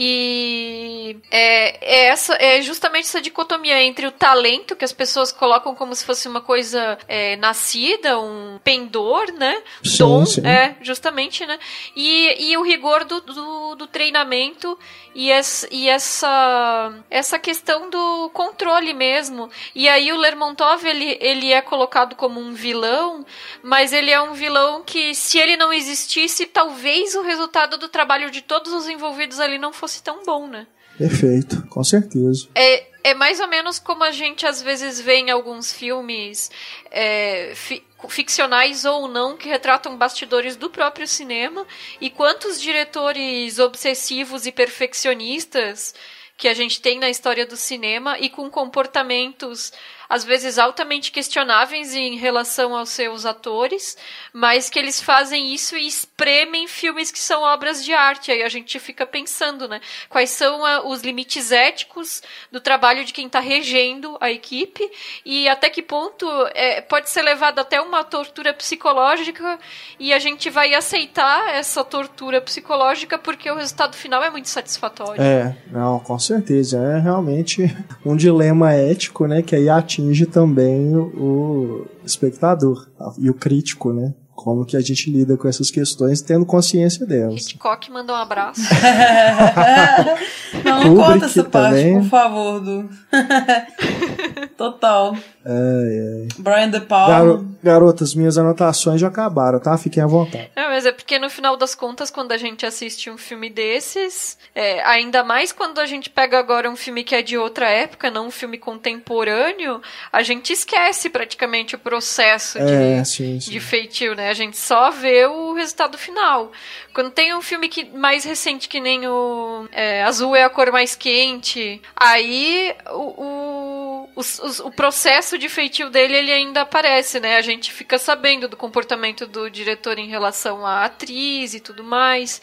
E 0.00 1.16
é, 1.28 2.04
é, 2.04 2.06
essa, 2.06 2.34
é 2.34 2.62
justamente 2.62 3.06
essa 3.06 3.20
dicotomia 3.20 3.82
entre 3.82 4.06
o 4.06 4.12
talento, 4.12 4.76
que 4.76 4.84
as 4.84 4.92
pessoas 4.92 5.32
colocam 5.32 5.74
como 5.74 5.92
se 5.92 6.04
fosse 6.04 6.28
uma 6.28 6.40
coisa 6.40 6.96
é, 7.08 7.34
nascida, 7.34 8.16
um 8.16 8.60
pendor, 8.62 9.32
né? 9.32 9.60
Sim, 9.82 9.98
Dom, 9.98 10.24
sim. 10.24 10.46
é, 10.46 10.76
justamente, 10.82 11.44
né? 11.44 11.58
E, 11.96 12.50
e 12.50 12.56
o 12.56 12.62
rigor 12.62 13.04
do, 13.04 13.20
do, 13.20 13.74
do 13.74 13.86
treinamento 13.88 14.78
e, 15.16 15.32
essa, 15.32 15.66
e 15.68 15.88
essa, 15.88 16.94
essa 17.10 17.36
questão 17.36 17.90
do 17.90 18.30
controle 18.32 18.94
mesmo. 18.94 19.50
E 19.74 19.88
aí 19.88 20.12
o 20.12 20.16
Lermontov, 20.16 20.86
ele, 20.86 21.18
ele 21.20 21.52
é 21.52 21.60
colocado 21.60 22.14
como 22.14 22.38
um 22.38 22.52
vilão, 22.52 23.26
mas 23.64 23.92
ele 23.92 24.12
é 24.12 24.22
um 24.22 24.32
vilão 24.32 24.84
que, 24.86 25.12
se 25.12 25.40
ele 25.40 25.56
não 25.56 25.72
existisse, 25.72 26.46
talvez 26.46 27.16
o 27.16 27.22
resultado 27.22 27.76
do 27.76 27.88
trabalho 27.88 28.30
de 28.30 28.42
todos 28.42 28.72
os 28.72 28.88
envolvidos 28.88 29.40
ali 29.40 29.58
não 29.58 29.72
fosse 29.72 29.87
tão 29.96 30.24
bom, 30.24 30.46
né? 30.46 30.66
Perfeito, 30.98 31.64
com 31.68 31.84
certeza. 31.84 32.48
É, 32.54 32.86
é 33.04 33.14
mais 33.14 33.38
ou 33.38 33.46
menos 33.46 33.78
como 33.78 34.02
a 34.02 34.10
gente 34.10 34.44
às 34.46 34.60
vezes 34.60 35.00
vê 35.00 35.14
em 35.16 35.30
alguns 35.30 35.72
filmes 35.72 36.50
é, 36.90 37.52
fi, 37.54 37.84
ficcionais 38.08 38.84
ou 38.84 39.06
não 39.06 39.36
que 39.36 39.48
retratam 39.48 39.96
bastidores 39.96 40.56
do 40.56 40.68
próprio 40.68 41.06
cinema 41.06 41.64
e 42.00 42.10
quantos 42.10 42.60
diretores 42.60 43.60
obsessivos 43.60 44.44
e 44.44 44.52
perfeccionistas 44.52 45.94
que 46.36 46.48
a 46.48 46.54
gente 46.54 46.80
tem 46.80 46.98
na 46.98 47.10
história 47.10 47.46
do 47.46 47.56
cinema 47.56 48.18
e 48.18 48.28
com 48.28 48.50
comportamentos 48.50 49.72
às 50.08 50.24
vezes 50.24 50.58
altamente 50.58 51.12
questionáveis 51.12 51.94
em 51.94 52.16
relação 52.16 52.74
aos 52.74 52.88
seus 52.88 53.26
atores, 53.26 53.96
mas 54.32 54.70
que 54.70 54.78
eles 54.78 55.00
fazem 55.00 55.52
isso 55.52 55.76
e 55.76 55.86
espremem 55.86 56.66
filmes 56.66 57.10
que 57.10 57.18
são 57.18 57.42
obras 57.42 57.84
de 57.84 57.92
arte. 57.92 58.32
Aí 58.32 58.42
a 58.42 58.48
gente 58.48 58.78
fica 58.78 59.04
pensando, 59.04 59.68
né? 59.68 59.80
Quais 60.08 60.30
são 60.30 60.64
a, 60.64 60.86
os 60.86 61.02
limites 61.02 61.52
éticos 61.52 62.22
do 62.50 62.58
trabalho 62.60 63.04
de 63.04 63.12
quem 63.12 63.26
está 63.26 63.40
regendo 63.40 64.16
a 64.18 64.30
equipe 64.30 64.88
e 65.26 65.46
até 65.46 65.68
que 65.68 65.82
ponto 65.82 66.26
é, 66.54 66.80
pode 66.80 67.10
ser 67.10 67.22
levado 67.22 67.58
até 67.58 67.78
uma 67.80 68.02
tortura 68.02 68.54
psicológica 68.54 69.58
e 69.98 70.12
a 70.14 70.18
gente 70.18 70.48
vai 70.48 70.74
aceitar 70.74 71.54
essa 71.54 71.84
tortura 71.84 72.40
psicológica 72.40 73.18
porque 73.18 73.50
o 73.50 73.56
resultado 73.56 73.94
final 73.94 74.22
é 74.22 74.30
muito 74.30 74.48
satisfatório. 74.48 75.20
É, 75.20 75.54
não, 75.70 76.00
com 76.00 76.18
certeza. 76.18 76.78
É 76.78 77.00
realmente 77.00 77.64
um 78.06 78.16
dilema 78.16 78.72
ético, 78.72 79.26
né? 79.26 79.42
Que 79.42 79.54
aí 79.54 79.68
atinge 79.68 79.97
atinge 79.98 80.26
também 80.26 80.96
o 80.96 81.86
espectador 82.04 82.88
e 83.18 83.28
o 83.28 83.34
crítico, 83.34 83.92
né? 83.92 84.14
Como 84.34 84.64
que 84.64 84.76
a 84.76 84.80
gente 84.80 85.10
lida 85.10 85.36
com 85.36 85.48
essas 85.48 85.68
questões 85.68 86.22
tendo 86.22 86.46
consciência 86.46 87.04
delas. 87.04 87.42
Hitchcock 87.42 87.90
mandou 87.90 88.14
um 88.14 88.20
abraço. 88.20 88.60
não, 90.68 90.84
não 90.84 90.96
conta 90.96 91.26
essa 91.26 91.44
também. 91.44 91.94
parte, 91.94 92.02
por 92.02 92.10
favor, 92.10 92.60
Du. 92.60 92.88
Total. 94.56 95.16
É, 95.44 96.26
é. 96.26 96.28
Brian 96.38 96.68
De 96.68 96.80
Palma. 96.80 97.08
Garo, 97.08 97.48
garotas, 97.62 98.14
minhas 98.14 98.36
anotações 98.36 99.00
já 99.00 99.08
acabaram, 99.08 99.58
tá? 99.60 99.78
Fiquem 99.78 100.02
à 100.02 100.06
vontade. 100.06 100.50
Não, 100.54 100.68
mas 100.68 100.84
é 100.84 100.92
porque 100.92 101.18
no 101.18 101.30
final 101.30 101.56
das 101.56 101.74
contas, 101.74 102.10
quando 102.10 102.32
a 102.32 102.36
gente 102.36 102.66
assiste 102.66 103.08
um 103.08 103.16
filme 103.16 103.48
desses, 103.48 104.36
é, 104.54 104.82
ainda 104.84 105.22
mais 105.24 105.52
quando 105.52 105.78
a 105.78 105.86
gente 105.86 106.10
pega 106.10 106.38
agora 106.38 106.70
um 106.70 106.76
filme 106.76 107.04
que 107.04 107.14
é 107.14 107.22
de 107.22 107.38
outra 107.38 107.68
época, 107.70 108.10
não 108.10 108.26
um 108.26 108.30
filme 108.30 108.58
contemporâneo, 108.58 109.80
a 110.12 110.22
gente 110.22 110.52
esquece 110.52 111.08
praticamente 111.08 111.74
o 111.74 111.78
processo 111.78 112.58
é, 112.58 113.00
de, 113.00 113.08
sim, 113.08 113.40
sim. 113.40 113.50
de 113.50 113.60
feitio, 113.60 114.14
né? 114.14 114.28
A 114.28 114.34
gente 114.34 114.56
só 114.56 114.90
vê 114.90 115.24
o 115.26 115.54
resultado 115.54 115.96
final. 115.96 116.52
Quando 116.92 117.10
tem 117.10 117.34
um 117.34 117.40
filme 117.40 117.68
que 117.68 117.84
mais 117.96 118.24
recente 118.24 118.68
que 118.68 118.80
nem 118.80 119.06
o 119.06 119.68
é, 119.72 120.02
Azul 120.02 120.34
é 120.34 120.42
a 120.42 120.50
cor 120.58 120.72
mais 120.72 120.96
quente, 120.96 121.80
aí 121.94 122.74
o, 122.90 123.22
o, 123.22 124.08
o, 124.16 124.66
o 124.66 124.72
processo 124.72 125.38
de 125.38 125.48
feitio 125.48 125.88
dele 125.88 126.16
ele 126.16 126.32
ainda 126.32 126.62
aparece, 126.62 127.20
né? 127.20 127.36
A 127.36 127.42
gente 127.42 127.72
fica 127.72 127.96
sabendo 127.96 128.48
do 128.48 128.56
comportamento 128.56 129.24
do 129.24 129.48
diretor 129.48 130.00
em 130.00 130.08
relação 130.08 130.66
à 130.66 130.84
atriz 130.84 131.54
e 131.54 131.60
tudo 131.60 131.84
mais. 131.84 132.42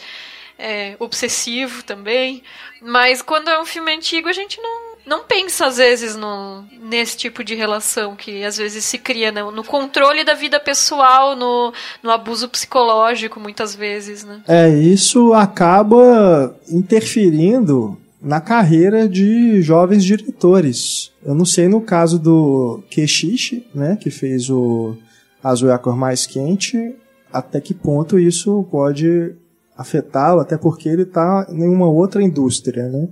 É, 0.58 0.96
obsessivo 1.00 1.84
também. 1.84 2.42
Mas 2.82 3.22
quando 3.22 3.50
é 3.50 3.62
um 3.62 3.66
filme 3.66 3.94
antigo, 3.94 4.30
a 4.30 4.32
gente 4.32 4.62
não, 4.62 4.96
não 5.06 5.26
pensa, 5.26 5.66
às 5.66 5.76
vezes, 5.76 6.16
no, 6.16 6.64
nesse 6.80 7.18
tipo 7.18 7.44
de 7.44 7.54
relação 7.54 8.16
que 8.16 8.46
às 8.46 8.56
vezes 8.56 8.86
se 8.86 8.98
cria 8.98 9.34
né? 9.34 9.44
no 9.44 9.66
controle 9.66 10.24
da 10.24 10.34
vida 10.34 10.58
pessoal, 10.58 11.36
no, 11.36 11.74
no 12.02 12.10
abuso 12.10 12.48
psicológico, 12.48 13.38
muitas 13.38 13.76
vezes. 13.76 14.24
Né? 14.24 14.42
É, 14.48 14.70
isso 14.70 15.34
acaba 15.34 16.56
interferindo 16.70 18.00
na 18.26 18.42
carreira 18.42 19.08
de 19.08 19.62
jovens 19.62 20.04
diretores. 20.04 21.12
Eu 21.24 21.36
não 21.36 21.46
sei 21.46 21.68
no 21.68 21.80
caso 21.80 22.18
do 22.18 22.84
Keshishi, 22.90 23.68
né, 23.74 23.96
que 23.96 24.10
fez 24.10 24.50
o 24.50 24.98
Azul 25.44 25.70
é 25.70 25.74
a 25.74 25.78
cor 25.78 25.96
mais 25.96 26.26
quente, 26.26 26.96
até 27.32 27.62
que 27.62 27.72
ponto 27.72 28.18
isso 28.18 28.66
pode 28.72 29.36
afetá-lo, 29.78 30.40
até 30.40 30.58
porque 30.58 30.90
ele 30.90 31.04
está 31.04 31.46
em 31.52 31.68
uma 31.68 31.88
outra 31.88 32.24
indústria, 32.24 32.90
né? 32.90 33.10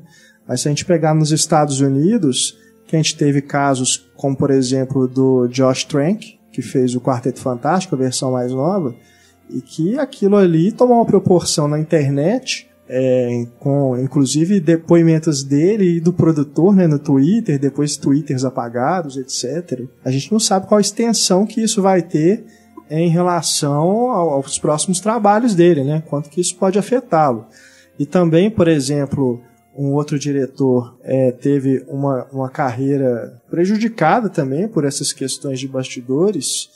Mas 0.48 0.62
se 0.62 0.68
a 0.68 0.72
gente 0.72 0.84
pegar 0.84 1.14
nos 1.14 1.32
Estados 1.32 1.80
Unidos, 1.80 2.58
que 2.88 2.96
a 2.96 3.00
gente 3.00 3.16
teve 3.16 3.42
casos 3.42 4.10
como, 4.16 4.36
por 4.36 4.50
exemplo, 4.50 5.08
do 5.08 5.48
Josh 5.48 5.84
Trank, 5.84 6.40
que 6.52 6.62
fez 6.64 6.96
o 6.96 7.02
Quarteto 7.02 7.40
Fantástico, 7.40 7.94
a 7.94 7.98
versão 8.00 8.32
mais 8.32 8.52
nova, 8.52 8.96
e 9.50 9.62
que 9.62 10.00
aquilo 10.00 10.38
ali 10.38 10.72
tomou 10.72 10.98
uma 10.98 11.06
proporção 11.06 11.68
na 11.68 11.78
internet 11.78 12.68
é, 12.96 13.48
com 13.60 13.98
inclusive 13.98 14.60
depoimentos 14.60 15.44
dele 15.44 15.98
e 15.98 16.00
do 16.00 16.14
produtor 16.14 16.76
né, 16.76 16.86
no 16.86 17.00
Twitter, 17.00 17.58
depois 17.58 17.98
twitters 17.98 18.46
apagados, 18.46 19.18
etc. 19.18 19.88
A 20.06 20.12
gente 20.12 20.32
não 20.32 20.40
sabe 20.40 20.68
qual 20.68 20.78
a 20.78 20.82
extensão 20.82 21.44
que 21.44 21.60
isso 21.60 21.82
vai 21.82 22.04
ter 22.04 22.46
em 22.92 23.10
relação 23.10 24.12
aos 24.12 24.60
próximos 24.60 25.00
trabalhos 25.00 25.56
dele, 25.56 25.84
né? 25.84 26.04
Quanto 26.08 26.30
que 26.30 26.40
isso 26.40 26.56
pode 26.56 26.78
afetá-lo. 26.78 27.48
E 27.98 28.06
também, 28.06 28.52
por 28.52 28.68
exemplo, 28.68 29.42
um 29.76 29.94
outro 29.94 30.20
diretor 30.20 30.96
é, 31.04 31.32
teve 31.32 31.84
uma, 31.88 32.28
uma 32.32 32.50
carreira 32.50 33.42
prejudicada 33.50 34.30
também 34.30 34.68
por 34.68 34.86
essas 34.86 35.12
questões 35.12 35.60
de 35.60 35.68
bastidores, 35.68 36.70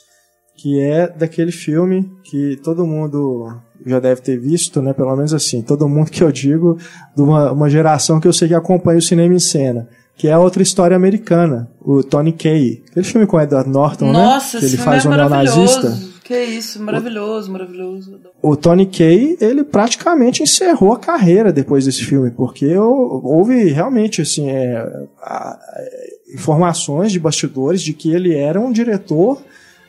que 0.58 0.80
é 0.80 1.08
daquele 1.08 1.52
filme 1.52 2.10
que 2.24 2.56
todo 2.64 2.84
mundo 2.84 3.56
já 3.86 4.00
deve 4.00 4.20
ter 4.20 4.36
visto, 4.36 4.82
né? 4.82 4.92
Pelo 4.92 5.14
menos 5.14 5.32
assim, 5.32 5.62
todo 5.62 5.88
mundo 5.88 6.10
que 6.10 6.22
eu 6.22 6.32
digo, 6.32 6.76
de 7.14 7.22
uma, 7.22 7.52
uma 7.52 7.70
geração 7.70 8.18
que 8.18 8.26
eu 8.26 8.32
sei 8.32 8.48
que 8.48 8.54
acompanha 8.54 8.98
o 8.98 9.02
cinema 9.02 9.32
em 9.32 9.38
cena, 9.38 9.88
que 10.16 10.26
é 10.26 10.36
outra 10.36 10.60
história 10.60 10.96
americana, 10.96 11.70
o 11.80 12.02
Tony 12.02 12.32
Kaye. 12.32 12.82
Aquele 12.90 13.06
filme 13.06 13.26
com 13.26 13.36
o 13.36 13.40
Edward 13.40 13.70
Norton, 13.70 14.12
Nossa, 14.12 14.56
né? 14.56 14.60
Que 14.60 14.66
ele 14.66 14.76
faz 14.76 15.02
filme 15.02 15.16
um 15.16 15.20
é 15.20 15.22
neonazista. 15.22 15.96
Que 16.24 16.44
isso, 16.44 16.82
maravilhoso, 16.82 17.50
maravilhoso. 17.50 18.20
O 18.42 18.54
Tony 18.54 18.84
Kaye, 18.84 19.38
ele 19.40 19.64
praticamente 19.64 20.42
encerrou 20.42 20.92
a 20.92 20.98
carreira 20.98 21.52
depois 21.52 21.86
desse 21.86 22.04
filme, 22.04 22.32
porque 22.32 22.76
houve 22.76 23.70
realmente 23.70 24.20
assim, 24.20 24.50
é, 24.50 24.76
é, 24.76 26.34
informações 26.34 27.12
de 27.12 27.20
bastidores 27.20 27.80
de 27.80 27.94
que 27.94 28.12
ele 28.12 28.34
era 28.34 28.60
um 28.60 28.70
diretor 28.72 29.40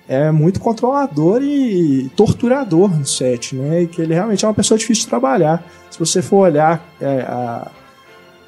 é 0.10 0.32
muito 0.32 0.60
controlador 0.60 1.40
e 1.44 2.10
torturador 2.16 2.90
no 2.90 3.06
set, 3.06 3.56
né? 3.56 3.84
E 3.84 3.88
que 3.88 4.02
ele 4.02 4.16
realmente 4.16 4.44
é 4.44 4.48
uma 4.48 4.56
pessoa 4.56 4.76
difícil 4.76 5.04
de 5.04 5.10
trabalhar. 5.10 5.64
Se 5.92 6.00
você 6.00 6.20
for 6.20 6.48
olhar 6.48 6.84
é, 7.00 7.22
a, 7.22 7.70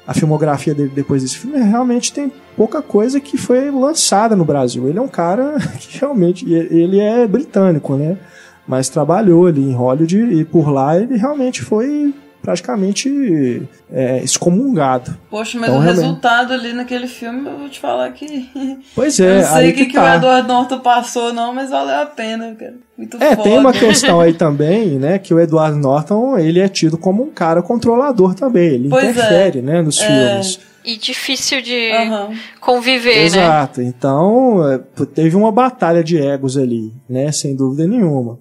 a 0.04 0.12
filmografia 0.12 0.74
dele 0.74 0.90
depois 0.92 1.22
desse 1.22 1.38
filme, 1.38 1.56
realmente 1.58 2.12
tem 2.12 2.32
pouca 2.56 2.82
coisa 2.82 3.20
que 3.20 3.38
foi 3.38 3.70
lançada 3.70 4.34
no 4.34 4.44
Brasil. 4.44 4.88
Ele 4.88 4.98
é 4.98 5.02
um 5.02 5.06
cara 5.06 5.56
que 5.78 6.00
realmente 6.00 6.52
ele 6.52 6.98
é 6.98 7.28
britânico, 7.28 7.94
né? 7.94 8.18
Mas 8.66 8.88
trabalhou 8.88 9.46
ali 9.46 9.62
em 9.62 9.72
Hollywood 9.72 10.18
e 10.34 10.44
por 10.44 10.68
lá 10.68 10.98
ele 10.98 11.16
realmente 11.16 11.62
foi 11.62 12.12
praticamente 12.42 13.62
é, 13.90 14.18
excomungado. 14.22 15.16
Poxa, 15.30 15.58
mas 15.58 15.68
Então, 15.68 15.80
o 15.80 15.82
realmente. 15.82 16.02
resultado 16.02 16.52
ali 16.52 16.72
naquele 16.72 17.06
filme, 17.06 17.48
eu 17.48 17.56
vou 17.58 17.68
te 17.68 17.78
falar 17.80 18.10
que. 18.12 18.48
Pois 18.94 19.18
eu 19.18 19.28
é, 19.30 19.42
não 19.42 19.52
sei 19.54 19.70
o 19.70 19.74
que, 19.74 19.86
que 19.86 19.96
o 19.98 20.00
tá. 20.00 20.16
Edward 20.16 20.48
Norton 20.48 20.80
passou, 20.80 21.32
não, 21.32 21.54
mas 21.54 21.70
valeu 21.70 22.02
a 22.02 22.06
pena, 22.06 22.54
cara. 22.58 22.74
Muito 22.98 23.16
É, 23.22 23.30
foda. 23.36 23.42
tem 23.42 23.58
uma 23.58 23.72
questão 23.72 24.20
aí 24.20 24.34
também, 24.34 24.98
né, 24.98 25.18
que 25.18 25.32
o 25.32 25.40
Edward 25.40 25.78
Norton, 25.78 26.36
ele 26.38 26.60
é 26.60 26.68
tido 26.68 26.98
como 26.98 27.22
um 27.22 27.30
cara 27.30 27.62
controlador 27.62 28.34
também, 28.34 28.74
ele 28.74 28.88
Pois 28.88 29.04
é. 29.04 29.10
interfere, 29.10 29.62
né, 29.62 29.80
nos 29.80 30.00
É. 30.00 30.06
filmes. 30.06 30.60
E 30.84 30.96
difícil 30.96 31.62
de 31.62 31.92
Aham. 31.92 32.30
conviver, 32.60 33.14
né? 33.14 33.24
Exato. 33.24 33.80
Então, 33.80 34.68
é, 34.68 34.78
teve 35.14 35.36
uma 35.36 35.52
batalha 35.52 36.02
de 36.02 36.18
egos 36.18 36.56
ali, 36.56 36.92
né, 37.08 37.30
sem 37.30 37.54
dúvida 37.54 37.86
nenhuma. 37.86 38.38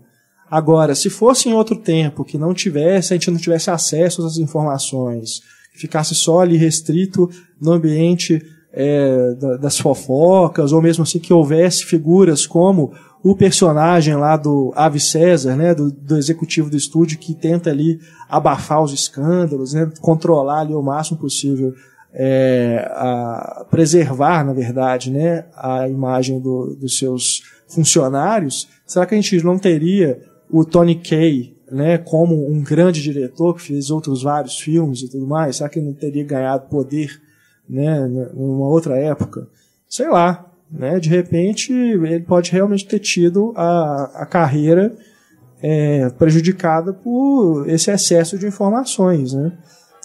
Agora, 0.51 0.93
se 0.93 1.09
fosse 1.09 1.47
em 1.47 1.53
outro 1.53 1.77
tempo, 1.77 2.25
que 2.25 2.37
não 2.37 2.53
tivesse, 2.53 3.13
a 3.13 3.15
gente 3.15 3.31
não 3.31 3.37
tivesse 3.37 3.71
acesso 3.71 4.25
às 4.25 4.37
informações, 4.37 5.41
ficasse 5.73 6.13
só 6.13 6.41
ali 6.41 6.57
restrito 6.57 7.29
no 7.59 7.71
ambiente 7.71 8.45
é, 8.73 9.33
da- 9.35 9.57
das 9.57 9.77
fofocas, 9.77 10.71
ou 10.71 10.81
mesmo 10.81 11.03
assim 11.03 11.19
que 11.19 11.33
houvesse 11.33 11.85
figuras 11.85 12.45
como 12.45 12.93
o 13.23 13.35
personagem 13.35 14.15
lá 14.15 14.37
do 14.37 14.71
Ave 14.75 14.99
César, 14.99 15.55
né, 15.57 15.75
do, 15.75 15.91
do, 15.91 16.17
executivo 16.17 16.69
do 16.69 16.77
estúdio 16.77 17.19
que 17.19 17.33
tenta 17.33 17.69
ali 17.69 17.99
abafar 18.29 18.81
os 18.81 18.93
escândalos, 18.93 19.73
né, 19.73 19.91
controlar 19.99 20.61
ali 20.61 20.73
o 20.73 20.81
máximo 20.81 21.19
possível, 21.19 21.73
é, 22.13 22.89
a, 22.91 23.65
preservar, 23.69 24.45
na 24.45 24.53
verdade, 24.53 25.11
né, 25.11 25.45
a 25.55 25.87
imagem 25.89 26.39
do, 26.39 26.73
dos 26.75 26.97
seus 26.97 27.43
funcionários. 27.67 28.69
Será 28.85 29.05
que 29.05 29.13
a 29.15 29.17
gente 29.17 29.43
não 29.43 29.57
teria 29.59 30.30
o 30.51 30.65
Tony 30.65 30.95
Kaye, 30.95 31.55
né, 31.71 31.97
como 31.97 32.49
um 32.49 32.61
grande 32.61 33.01
diretor 33.01 33.55
que 33.55 33.61
fez 33.61 33.89
outros 33.89 34.23
vários 34.23 34.59
filmes 34.59 35.01
e 35.01 35.09
tudo 35.09 35.25
mais? 35.25 35.57
Será 35.57 35.69
que 35.69 35.79
ele 35.79 35.87
não 35.87 35.93
teria 35.93 36.23
ganhado 36.23 36.67
poder, 36.67 37.21
né, 37.69 38.05
numa 38.33 38.67
outra 38.67 38.97
época? 38.97 39.47
Sei 39.87 40.09
lá, 40.09 40.51
né? 40.71 40.99
De 40.99 41.09
repente, 41.09 41.73
ele 41.73 42.21
pode 42.21 42.51
realmente 42.51 42.87
ter 42.87 42.99
tido 42.99 43.53
a, 43.55 44.21
a 44.21 44.25
carreira 44.25 44.95
é, 45.61 46.09
prejudicada 46.11 46.93
por 46.93 47.67
esse 47.69 47.91
excesso 47.91 48.37
de 48.37 48.47
informações, 48.47 49.33
né? 49.33 49.51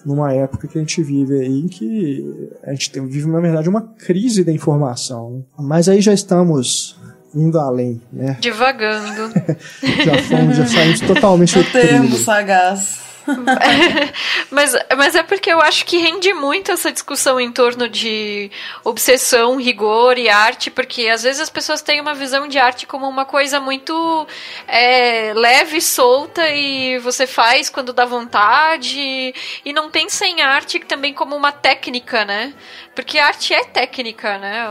Numa 0.05 0.32
época 0.32 0.68
que 0.68 0.78
a 0.78 0.81
gente 0.81 1.02
vive 1.02 1.40
aí 1.40 1.60
em 1.60 1.68
que 1.68 2.51
a 2.62 2.70
gente 2.73 3.01
vive, 3.01 3.27
na 3.28 3.40
verdade, 3.40 3.68
uma 3.68 3.81
crise 3.81 4.44
da 4.44 4.52
informação. 4.52 5.44
Mas 5.59 5.89
aí 5.89 6.01
já 6.01 6.12
estamos 6.12 7.01
indo 7.36 7.60
além, 7.60 8.00
né? 8.10 8.38
Divagando. 8.40 9.32
já 10.04 10.22
fomos, 10.22 10.56
já 10.56 10.66
saímos 10.66 11.00
totalmente 11.00 11.58
do 11.58 11.64
termo 11.70 12.16
sagaz. 12.16 13.06
mas, 14.50 14.72
mas 14.96 15.14
é 15.14 15.22
porque 15.22 15.52
eu 15.52 15.60
acho 15.60 15.84
que 15.84 15.98
rende 15.98 16.32
muito 16.32 16.70
essa 16.70 16.92
discussão 16.92 17.40
em 17.40 17.50
torno 17.50 17.88
de 17.88 18.50
obsessão, 18.84 19.56
rigor 19.56 20.16
e 20.16 20.28
arte, 20.28 20.70
porque 20.70 21.08
às 21.08 21.22
vezes 21.22 21.40
as 21.40 21.50
pessoas 21.50 21.82
têm 21.82 22.00
uma 22.00 22.14
visão 22.14 22.46
de 22.46 22.58
arte 22.58 22.86
como 22.86 23.08
uma 23.08 23.24
coisa 23.24 23.58
muito 23.58 24.26
é, 24.66 25.32
leve, 25.34 25.80
solta 25.80 26.48
e 26.50 26.98
você 26.98 27.26
faz 27.26 27.68
quando 27.68 27.92
dá 27.92 28.04
vontade 28.04 29.34
e 29.64 29.72
não 29.72 29.90
pensa 29.90 30.24
em 30.26 30.40
arte 30.42 30.78
também 30.80 31.12
como 31.12 31.34
uma 31.34 31.52
técnica, 31.52 32.24
né? 32.24 32.54
Porque 32.94 33.18
arte 33.18 33.52
é 33.52 33.64
técnica, 33.64 34.38
né? 34.38 34.66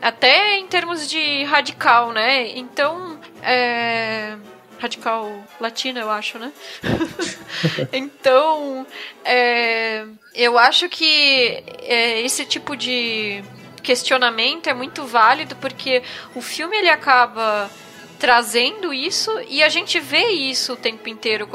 Até 0.00 0.56
em 0.58 0.66
termos 0.66 1.08
de 1.08 1.44
radical, 1.44 2.12
né? 2.12 2.56
Então, 2.56 3.20
é 3.42 4.36
radical 4.80 5.44
latina, 5.60 6.00
eu 6.00 6.10
acho, 6.10 6.38
né? 6.38 6.50
então, 7.92 8.86
é, 9.24 10.06
eu 10.34 10.58
acho 10.58 10.88
que 10.88 11.62
é, 11.82 12.20
esse 12.22 12.46
tipo 12.46 12.74
de 12.74 13.44
questionamento 13.82 14.68
é 14.68 14.74
muito 14.74 15.04
válido 15.04 15.54
porque 15.56 16.02
o 16.34 16.40
filme 16.40 16.76
ele 16.76 16.88
acaba 16.88 17.70
trazendo 18.18 18.92
isso 18.92 19.30
e 19.48 19.62
a 19.62 19.68
gente 19.68 19.98
vê 20.00 20.28
isso 20.28 20.74
o 20.74 20.76
tempo 20.76 21.08
inteiro 21.08 21.48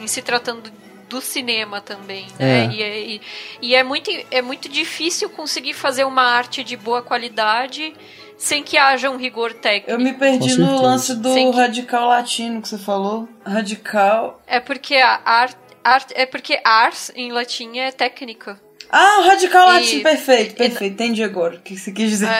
em 0.00 0.06
se 0.06 0.22
tratando 0.22 0.70
do 1.14 1.20
cinema 1.20 1.80
também, 1.80 2.26
né? 2.38 2.66
É. 2.66 2.70
E, 2.70 2.82
é, 2.82 3.00
e, 3.00 3.20
e, 3.62 3.74
é, 3.74 3.82
muito, 3.82 4.10
é 4.30 4.42
muito 4.42 4.68
difícil 4.68 5.30
conseguir 5.30 5.72
fazer 5.72 6.04
uma 6.04 6.22
arte 6.22 6.64
de 6.64 6.76
boa 6.76 7.02
qualidade 7.02 7.94
sem 8.36 8.64
que 8.64 8.76
haja 8.76 9.08
um 9.08 9.16
rigor 9.16 9.52
técnico. 9.54 9.90
Eu 9.90 9.98
me 9.98 10.12
perdi 10.12 10.58
no 10.58 10.82
lance 10.82 11.14
do 11.14 11.32
que... 11.32 11.50
radical 11.50 12.08
latino 12.08 12.60
que 12.60 12.68
você 12.68 12.78
falou. 12.78 13.28
Radical. 13.46 14.42
É 14.46 14.58
porque 14.58 14.96
a 14.96 15.20
arte. 15.24 15.64
Art, 15.84 16.12
é 16.14 16.24
porque 16.24 16.58
ars 16.64 17.12
em 17.14 17.30
latim 17.30 17.76
é 17.76 17.92
técnica. 17.92 18.58
Ah, 18.90 19.20
o 19.20 19.26
radical 19.26 19.66
latino, 19.66 20.02
perfeito, 20.02 20.54
perfeito. 20.54 20.94
Entendi 20.94 21.22
agora 21.22 21.56
o 21.56 21.60
que 21.60 21.76
você 21.76 21.92
quis 21.92 22.08
dizer. 22.08 22.30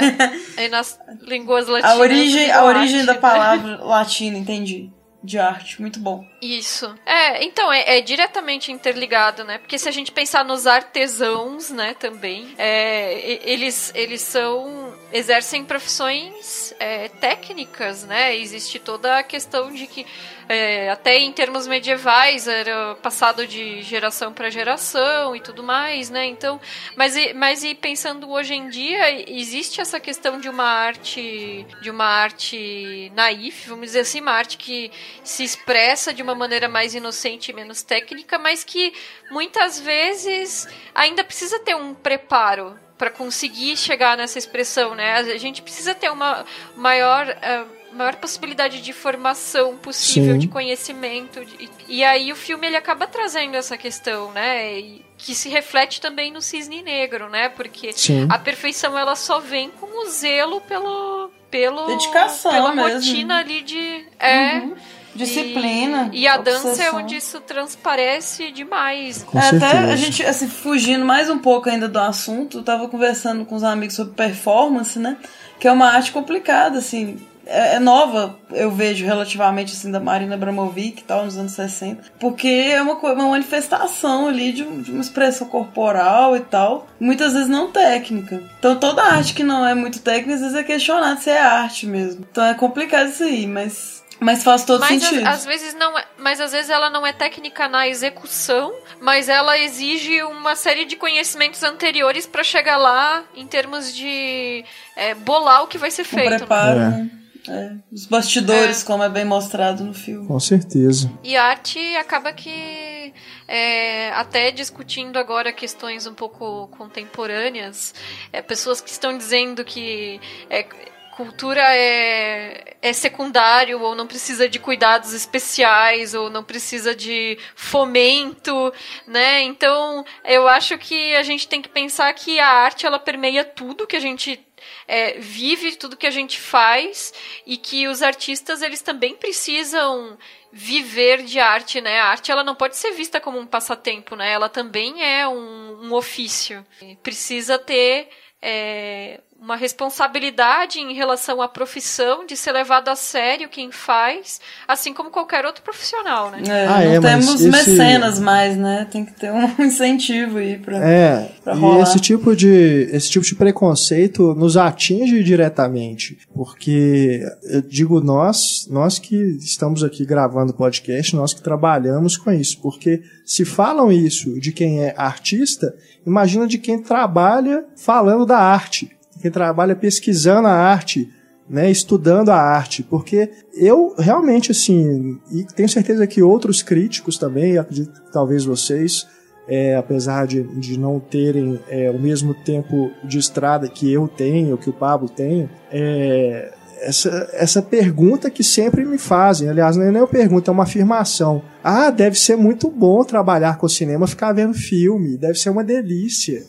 É, 0.56 0.66
nas 0.68 0.98
línguas 1.20 1.68
latinas. 1.68 1.92
A 1.92 1.98
origem, 1.98 2.50
a 2.50 2.64
origem 2.64 3.04
da 3.04 3.14
palavra 3.20 3.84
latina, 3.84 4.38
entendi 4.38 4.90
de 5.24 5.38
arte, 5.38 5.80
muito 5.80 5.98
bom. 5.98 6.22
Isso. 6.44 6.94
É, 7.06 7.42
então, 7.42 7.72
é, 7.72 7.96
é, 7.96 8.00
diretamente 8.02 8.70
interligado, 8.70 9.44
né? 9.44 9.56
Porque 9.56 9.78
se 9.78 9.88
a 9.88 9.92
gente 9.92 10.12
pensar 10.12 10.44
nos 10.44 10.66
artesãos, 10.66 11.70
né, 11.70 11.94
também, 11.94 12.54
é, 12.58 13.40
eles, 13.42 13.90
eles 13.94 14.20
são 14.20 14.94
exercem 15.14 15.64
profissões 15.64 16.74
é, 16.78 17.08
técnicas, 17.08 18.04
né? 18.04 18.36
Existe 18.36 18.80
toda 18.80 19.18
a 19.18 19.22
questão 19.22 19.72
de 19.72 19.86
que 19.86 20.04
é, 20.48 20.90
até 20.90 21.18
em 21.18 21.32
termos 21.32 21.66
medievais 21.66 22.48
era 22.48 22.96
passado 22.96 23.46
de 23.46 23.80
geração 23.82 24.32
para 24.32 24.50
geração 24.50 25.34
e 25.34 25.40
tudo 25.40 25.62
mais, 25.62 26.10
né? 26.10 26.26
Então, 26.26 26.60
mas, 26.96 27.14
mas 27.34 27.62
e 27.62 27.76
pensando 27.76 28.28
hoje 28.28 28.54
em 28.54 28.68
dia 28.68 29.30
existe 29.30 29.80
essa 29.80 30.00
questão 30.00 30.40
de 30.40 30.48
uma 30.48 30.64
arte, 30.64 31.64
de 31.80 31.90
uma 31.90 32.06
arte 32.06 33.12
naif, 33.14 33.68
vamos 33.68 33.86
dizer 33.86 34.00
assim, 34.00 34.20
uma 34.20 34.32
arte 34.32 34.58
que 34.58 34.90
se 35.22 35.44
expressa 35.44 36.12
de 36.12 36.22
uma 36.22 36.33
maneira 36.34 36.68
mais 36.68 36.94
inocente 36.94 37.50
e 37.50 37.54
menos 37.54 37.82
técnica, 37.82 38.38
mas 38.38 38.64
que 38.64 38.92
muitas 39.30 39.78
vezes 39.80 40.66
ainda 40.94 41.24
precisa 41.24 41.58
ter 41.58 41.74
um 41.74 41.94
preparo 41.94 42.78
para 42.96 43.10
conseguir 43.10 43.76
chegar 43.76 44.16
nessa 44.16 44.38
expressão, 44.38 44.94
né? 44.94 45.14
A 45.14 45.38
gente 45.38 45.62
precisa 45.62 45.94
ter 45.94 46.10
uma 46.10 46.44
maior 46.76 47.26
uh, 47.26 47.94
maior 47.94 48.16
possibilidade 48.16 48.80
de 48.80 48.92
formação 48.92 49.76
possível, 49.76 50.34
Sim. 50.34 50.38
de 50.38 50.48
conhecimento. 50.48 51.44
De, 51.44 51.70
e 51.88 52.04
aí 52.04 52.32
o 52.32 52.36
filme 52.36 52.66
ele 52.66 52.76
acaba 52.76 53.06
trazendo 53.06 53.56
essa 53.56 53.76
questão, 53.76 54.32
né? 54.32 54.78
E, 54.78 55.04
que 55.16 55.34
se 55.34 55.48
reflete 55.48 56.00
também 56.00 56.30
no 56.32 56.42
cisne 56.42 56.82
negro, 56.82 57.30
né? 57.30 57.48
Porque 57.48 57.92
Sim. 57.92 58.26
a 58.30 58.38
perfeição 58.38 58.98
ela 58.98 59.16
só 59.16 59.38
vem 59.38 59.70
com 59.70 60.04
o 60.04 60.10
zelo 60.10 60.60
pelo 60.62 61.30
pelo 61.50 61.86
dedicação 61.86 62.50
pela 62.50 62.74
mesmo. 62.74 62.94
rotina 62.94 63.38
ali 63.38 63.62
de 63.62 64.06
é 64.18 64.56
uhum. 64.56 64.76
Disciplina. 65.14 66.10
E, 66.12 66.22
e 66.22 66.28
a 66.28 66.36
obsessão. 66.36 66.70
dança 66.70 66.82
é 66.82 66.92
onde 66.92 67.16
isso 67.16 67.40
transparece 67.40 68.50
demais. 68.50 69.22
Com 69.22 69.38
é, 69.38 69.48
até 69.48 69.78
a 69.92 69.96
gente, 69.96 70.24
assim, 70.24 70.48
fugindo 70.48 71.04
mais 71.04 71.30
um 71.30 71.38
pouco 71.38 71.68
ainda 71.68 71.88
do 71.88 71.98
assunto, 71.98 72.58
eu 72.58 72.62
tava 72.62 72.88
conversando 72.88 73.44
com 73.44 73.54
os 73.54 73.62
amigos 73.62 73.94
sobre 73.96 74.14
performance, 74.14 74.98
né? 74.98 75.16
Que 75.58 75.68
é 75.68 75.72
uma 75.72 75.88
arte 75.88 76.12
complicada, 76.12 76.78
assim. 76.78 77.18
É, 77.46 77.74
é 77.76 77.78
nova, 77.78 78.38
eu 78.50 78.70
vejo 78.70 79.04
relativamente 79.04 79.72
assim 79.72 79.90
da 79.90 80.00
Marina 80.00 80.34
Abramovic 80.34 81.00
e 81.00 81.04
tal, 81.04 81.24
nos 81.24 81.36
anos 81.36 81.52
60, 81.52 82.02
porque 82.18 82.48
é 82.48 82.80
uma, 82.80 82.94
uma 82.94 83.28
manifestação 83.28 84.28
ali 84.28 84.52
de, 84.52 84.64
de, 84.64 84.90
uma 84.90 85.02
expressão 85.02 85.46
corporal 85.46 86.36
e 86.36 86.40
tal, 86.40 86.86
muitas 86.98 87.34
vezes 87.34 87.48
não 87.48 87.70
técnica. 87.70 88.42
Então 88.58 88.76
toda 88.76 89.02
arte 89.02 89.34
que 89.34 89.44
não 89.44 89.66
é 89.66 89.74
muito 89.74 90.00
técnica, 90.00 90.34
às 90.34 90.40
vezes 90.40 90.56
é 90.56 90.64
questionado 90.64 91.20
se 91.20 91.30
é 91.30 91.40
arte 91.40 91.86
mesmo. 91.86 92.24
Então 92.30 92.44
é 92.44 92.54
complicado 92.54 93.08
isso 93.08 93.24
aí, 93.24 93.46
mas 93.46 94.02
mas 94.20 94.42
faz 94.42 94.64
todo 94.64 94.80
mas 94.80 95.02
sentido. 95.02 95.26
Às, 95.26 95.40
às, 95.40 95.44
vezes 95.44 95.74
não 95.74 95.98
é, 95.98 96.04
mas 96.18 96.40
às 96.40 96.52
vezes 96.52 96.70
ela 96.70 96.88
não 96.90 97.06
é 97.06 97.12
técnica 97.12 97.68
na 97.68 97.88
execução, 97.88 98.72
mas 99.00 99.28
ela 99.28 99.58
exige 99.58 100.22
uma 100.22 100.56
série 100.56 100.84
de 100.84 100.96
conhecimentos 100.96 101.62
anteriores 101.62 102.26
para 102.26 102.42
chegar 102.42 102.76
lá 102.76 103.24
em 103.34 103.46
termos 103.46 103.94
de 103.94 104.64
é, 104.96 105.14
bolar 105.14 105.62
o 105.62 105.66
que 105.66 105.78
vai 105.78 105.90
ser 105.90 106.02
um 106.02 106.06
feito. 106.06 106.36
Preparo, 106.36 106.78
né? 106.78 107.10
É, 107.46 107.72
os 107.92 108.06
bastidores, 108.06 108.82
é. 108.82 108.86
como 108.86 109.02
é 109.02 109.08
bem 109.08 109.24
mostrado 109.24 109.84
no 109.84 109.92
filme. 109.92 110.26
Com 110.26 110.40
certeza. 110.40 111.12
E 111.22 111.36
a 111.36 111.44
arte 111.44 111.78
acaba 111.96 112.32
que, 112.32 113.12
é, 113.46 114.10
até 114.12 114.50
discutindo 114.50 115.18
agora 115.18 115.52
questões 115.52 116.06
um 116.06 116.14
pouco 116.14 116.68
contemporâneas, 116.68 117.94
é, 118.32 118.40
pessoas 118.40 118.80
que 118.80 118.88
estão 118.88 119.16
dizendo 119.16 119.62
que 119.62 120.18
é, 120.48 120.66
cultura 121.14 121.62
é, 121.62 122.76
é 122.82 122.92
secundário 122.92 123.80
ou 123.80 123.94
não 123.94 124.06
precisa 124.06 124.48
de 124.48 124.58
cuidados 124.58 125.12
especiais 125.12 126.14
ou 126.14 126.28
não 126.28 126.42
precisa 126.42 126.94
de 126.94 127.38
fomento, 127.54 128.72
né? 129.06 129.42
Então, 129.42 130.04
eu 130.24 130.46
acho 130.48 130.76
que 130.76 131.14
a 131.14 131.22
gente 131.22 131.48
tem 131.48 131.62
que 131.62 131.68
pensar 131.68 132.12
que 132.14 132.38
a 132.40 132.48
arte 132.48 132.84
ela 132.84 132.98
permeia 132.98 133.44
tudo 133.44 133.86
que 133.86 133.96
a 133.96 134.00
gente 134.00 134.44
é, 134.86 135.18
vive, 135.18 135.76
tudo 135.76 135.96
que 135.96 136.06
a 136.06 136.10
gente 136.10 136.38
faz 136.38 137.12
e 137.46 137.56
que 137.56 137.86
os 137.88 138.02
artistas 138.02 138.62
eles 138.62 138.82
também 138.82 139.14
precisam 139.14 140.18
viver 140.52 141.22
de 141.22 141.40
arte, 141.40 141.80
né? 141.80 142.00
A 142.00 142.06
arte 142.06 142.30
ela 142.30 142.44
não 142.44 142.54
pode 142.54 142.76
ser 142.76 142.92
vista 142.92 143.20
como 143.20 143.38
um 143.38 143.46
passatempo, 143.46 144.14
né? 144.14 144.30
Ela 144.32 144.48
também 144.48 145.02
é 145.02 145.26
um, 145.26 145.86
um 145.86 145.92
ofício. 145.92 146.64
Precisa 147.02 147.58
ter 147.58 148.08
é, 148.46 149.20
uma 149.40 149.56
responsabilidade 149.56 150.78
em 150.78 150.94
relação 150.94 151.42
à 151.42 151.48
profissão 151.48 152.24
de 152.24 152.34
ser 152.34 152.52
levado 152.52 152.88
a 152.88 152.96
sério 152.96 153.48
quem 153.48 153.70
faz, 153.70 154.40
assim 154.66 154.94
como 154.94 155.10
qualquer 155.10 155.44
outro 155.44 155.62
profissional, 155.62 156.30
né? 156.30 156.42
É, 156.46 156.66
ah, 156.66 156.80
não 156.80 156.92
é, 156.92 157.00
temos 157.00 157.34
esse... 157.34 157.50
mecenas 157.50 158.18
mais, 158.18 158.56
né? 158.56 158.88
Tem 158.90 159.04
que 159.04 159.12
ter 159.12 159.30
um 159.30 159.44
incentivo 159.62 160.38
aí 160.38 160.58
pra, 160.58 160.78
é, 160.78 161.30
pra 161.42 161.54
rolar. 161.54 161.80
E 161.80 161.82
esse 161.82 162.00
tipo, 162.00 162.34
de, 162.34 162.88
esse 162.90 163.10
tipo 163.10 163.24
de 163.24 163.34
preconceito 163.34 164.34
nos 164.34 164.56
atinge 164.56 165.22
diretamente, 165.22 166.18
porque 166.34 167.20
eu 167.42 167.60
digo 167.60 168.00
nós, 168.00 168.66
nós 168.70 168.98
que 168.98 169.16
estamos 169.40 169.84
aqui 169.84 170.06
gravando 170.06 170.54
podcast, 170.54 171.14
nós 171.14 171.34
que 171.34 171.42
trabalhamos 171.42 172.16
com 172.16 172.32
isso, 172.32 172.58
porque 172.62 173.02
se 173.26 173.44
falam 173.44 173.92
isso 173.92 174.40
de 174.40 174.52
quem 174.52 174.84
é 174.84 174.94
artista, 174.96 175.74
imagina 176.06 176.46
de 176.46 176.56
quem 176.56 176.82
trabalha 176.82 177.64
falando 177.76 178.24
da 178.24 178.38
arte 178.38 178.93
quem 179.24 179.30
trabalha 179.30 179.74
pesquisando 179.74 180.46
a 180.46 180.52
arte 180.52 181.08
né, 181.48 181.70
estudando 181.70 182.30
a 182.30 182.36
arte, 182.36 182.82
porque 182.82 183.30
eu 183.54 183.94
realmente 183.98 184.50
assim, 184.50 185.18
e 185.30 185.44
tenho 185.44 185.68
certeza 185.68 186.06
que 186.06 186.22
outros 186.22 186.62
críticos 186.62 187.18
também, 187.18 187.58
acredito 187.58 188.02
que 188.02 188.12
talvez 188.12 188.44
vocês, 188.44 189.06
é, 189.46 189.76
apesar 189.76 190.26
de, 190.26 190.42
de 190.58 190.78
não 190.78 190.98
terem 190.98 191.60
é, 191.68 191.90
o 191.90 191.98
mesmo 191.98 192.32
tempo 192.32 192.90
de 193.04 193.18
estrada 193.18 193.68
que 193.68 193.92
eu 193.92 194.08
tenho, 194.08 194.56
que 194.56 194.70
o 194.70 194.72
Pablo 194.72 195.06
tem, 195.06 195.48
é, 195.70 196.50
essa, 196.80 197.28
essa 197.32 197.62
pergunta 197.62 198.30
que 198.30 198.42
sempre 198.42 198.84
me 198.84 198.96
fazem, 198.96 199.48
aliás, 199.48 199.76
não 199.76 199.84
é 199.84 199.90
nem 199.90 200.00
uma 200.00 200.08
pergunta, 200.08 200.50
é 200.50 200.52
uma 200.52 200.64
afirmação. 200.64 201.42
Ah, 201.62 201.90
deve 201.90 202.18
ser 202.18 202.36
muito 202.36 202.70
bom 202.70 203.04
trabalhar 203.04 203.58
com 203.58 203.68
cinema, 203.68 204.06
ficar 204.06 204.32
vendo 204.32 204.54
filme, 204.54 205.18
deve 205.18 205.38
ser 205.38 205.50
uma 205.50 205.64
delícia 205.64 206.42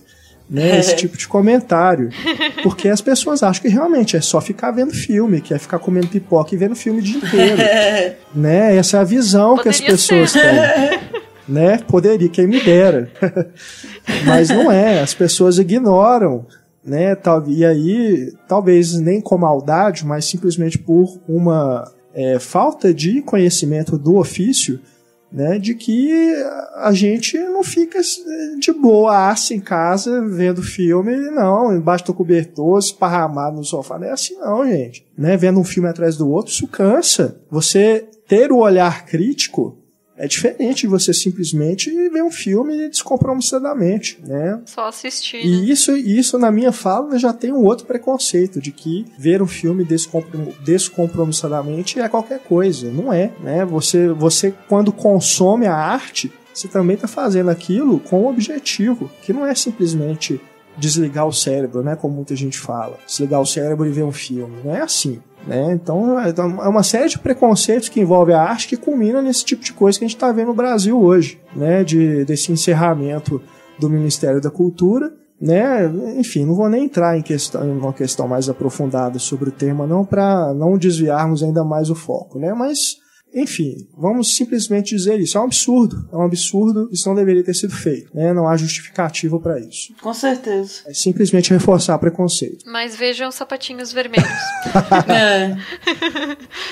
né, 0.49 0.79
esse 0.79 0.95
tipo 0.97 1.17
de 1.17 1.27
comentário. 1.27 2.09
Porque 2.63 2.89
as 2.89 3.01
pessoas 3.01 3.43
acham 3.43 3.61
que 3.61 3.69
realmente 3.69 4.15
é 4.15 4.21
só 4.21 4.39
ficar 4.39 4.71
vendo 4.71 4.93
filme, 4.93 5.41
que 5.41 5.53
é 5.53 5.59
ficar 5.59 5.79
comendo 5.79 6.07
pipoca 6.07 6.53
e 6.53 6.57
vendo 6.57 6.75
filme 6.75 6.99
o 6.99 7.03
dia 7.03 7.17
inteiro. 7.17 7.57
né? 8.33 8.75
Essa 8.75 8.97
é 8.97 8.99
a 9.01 9.03
visão 9.03 9.55
Poderia 9.55 9.63
que 9.63 9.69
as 9.69 9.81
pessoas 9.81 10.31
ser. 10.31 10.41
têm. 10.41 10.99
né? 11.47 11.77
Poderia, 11.87 12.29
quem 12.29 12.47
me 12.47 12.61
dera. 12.63 13.09
Mas 14.25 14.49
não 14.49 14.71
é, 14.71 15.01
as 15.01 15.13
pessoas 15.13 15.57
ignoram, 15.57 16.45
né? 16.83 17.17
E 17.47 17.65
aí, 17.65 18.33
talvez 18.47 18.93
nem 18.93 19.19
com 19.19 19.37
maldade, 19.37 20.05
mas 20.05 20.25
simplesmente 20.25 20.77
por 20.77 21.19
uma 21.27 21.91
é, 22.13 22.39
falta 22.39 22.93
de 22.93 23.21
conhecimento 23.21 23.97
do 23.97 24.17
ofício, 24.17 24.79
né, 25.31 25.59
de 25.59 25.75
que 25.75 26.33
a 26.75 26.91
gente 26.93 27.37
não 27.37 27.63
fica 27.63 27.99
de 28.59 28.71
boa 28.71 29.33
em 29.51 29.59
casa 29.59 30.21
vendo 30.27 30.61
filme, 30.61 31.15
não, 31.31 31.75
embaixo 31.75 32.05
do 32.05 32.13
cobertor, 32.13 32.79
esparramado 32.79 33.57
no 33.57 33.63
sofá, 33.63 33.99
não 33.99 34.07
é 34.07 34.11
assim 34.11 34.35
não, 34.35 34.65
gente. 34.65 35.05
Né, 35.17 35.35
vendo 35.35 35.59
um 35.59 35.63
filme 35.63 35.89
atrás 35.89 36.17
do 36.17 36.29
outro, 36.29 36.51
isso 36.51 36.67
cansa. 36.67 37.41
Você 37.49 38.07
ter 38.27 38.51
o 38.51 38.59
olhar 38.59 39.05
crítico 39.05 39.77
é 40.17 40.27
diferente 40.27 40.81
de 40.81 40.87
você 40.87 41.13
simplesmente 41.13 41.89
ver 42.09 42.23
um 42.23 42.31
filme 42.31 42.87
descompromissadamente, 42.89 44.19
né? 44.25 44.61
Só 44.65 44.87
assistir. 44.87 45.45
E 45.45 45.61
né? 45.61 45.65
isso, 45.65 45.95
isso, 45.95 46.39
na 46.39 46.51
minha 46.51 46.71
fala, 46.71 47.19
já 47.19 47.33
tem 47.33 47.51
um 47.51 47.63
outro 47.63 47.85
preconceito 47.85 48.61
de 48.61 48.71
que 48.71 49.05
ver 49.17 49.41
um 49.41 49.47
filme 49.47 49.83
descomprom 49.83 50.53
descompromissadamente 50.63 51.99
é 51.99 52.07
qualquer 52.07 52.39
coisa. 52.39 52.89
Não 52.91 53.11
é, 53.11 53.31
né? 53.41 53.65
Você, 53.65 54.07
você 54.09 54.53
quando 54.69 54.91
consome 54.91 55.65
a 55.65 55.75
arte, 55.75 56.31
você 56.53 56.67
também 56.67 56.95
está 56.95 57.07
fazendo 57.07 57.49
aquilo 57.49 57.99
com 57.99 58.21
um 58.21 58.27
objetivo, 58.27 59.11
que 59.21 59.33
não 59.33 59.45
é 59.45 59.53
simplesmente 59.53 60.39
desligar 60.77 61.27
o 61.27 61.33
cérebro, 61.33 61.83
né? 61.83 61.95
Como 61.95 62.15
muita 62.15 62.35
gente 62.35 62.57
fala. 62.57 62.97
Desligar 63.05 63.41
o 63.41 63.45
cérebro 63.45 63.85
e 63.85 63.91
ver 63.91 64.03
um 64.03 64.11
filme. 64.11 64.57
Não 64.63 64.73
é 64.73 64.81
assim. 64.81 65.21
Né? 65.45 65.73
Então 65.73 66.19
é 66.63 66.67
uma 66.67 66.81
série 66.81 67.09
de 67.09 67.19
preconceitos 67.19 67.87
que 67.87 67.99
envolve 67.99 68.33
a 68.33 68.41
arte 68.41 68.67
que 68.67 68.77
culmina 68.77 69.21
nesse 69.21 69.45
tipo 69.45 69.63
de 69.63 69.73
coisa 69.73 69.99
que 69.99 70.03
a 70.03 70.07
gente 70.07 70.15
está 70.15 70.31
vendo 70.31 70.47
no 70.47 70.53
Brasil 70.55 70.99
hoje, 70.99 71.39
né? 71.55 71.83
De, 71.83 72.25
desse 72.25 72.51
encerramento 72.51 73.41
do 73.79 73.89
Ministério 73.89 74.41
da 74.41 74.49
Cultura, 74.49 75.13
né? 75.39 75.85
Enfim, 76.17 76.45
não 76.45 76.55
vou 76.55 76.67
nem 76.67 76.85
entrar 76.85 77.17
em, 77.17 77.21
questão, 77.21 77.63
em 77.63 77.77
uma 77.77 77.93
questão 77.93 78.27
mais 78.27 78.49
aprofundada 78.49 79.19
sobre 79.19 79.49
o 79.49 79.51
tema, 79.51 79.85
não 79.85 80.03
para 80.03 80.53
não 80.53 80.77
desviarmos 80.77 81.43
ainda 81.43 81.63
mais 81.63 81.89
o 81.91 81.95
foco, 81.95 82.39
né? 82.39 82.53
Mas 82.53 82.97
enfim, 83.35 83.85
vamos 83.97 84.37
simplesmente 84.37 84.95
dizer 84.95 85.19
isso. 85.19 85.37
É 85.37 85.41
um 85.41 85.43
absurdo. 85.43 86.07
É 86.11 86.15
um 86.15 86.21
absurdo. 86.21 86.87
Isso 86.89 87.09
não 87.09 87.15
deveria 87.15 87.43
ter 87.43 87.53
sido 87.53 87.75
feito. 87.75 88.09
Né? 88.15 88.31
Não 88.31 88.47
há 88.47 88.55
justificativa 88.55 89.37
para 89.37 89.59
isso. 89.59 89.93
Com 90.01 90.13
certeza. 90.13 90.83
É 90.87 90.93
simplesmente 90.93 91.51
reforçar 91.51 91.97
preconceito. 91.99 92.63
Mas 92.65 92.95
vejam 92.95 93.27
os 93.27 93.35
sapatinhos 93.35 93.91
vermelhos. 93.91 94.29
é. 95.09 95.57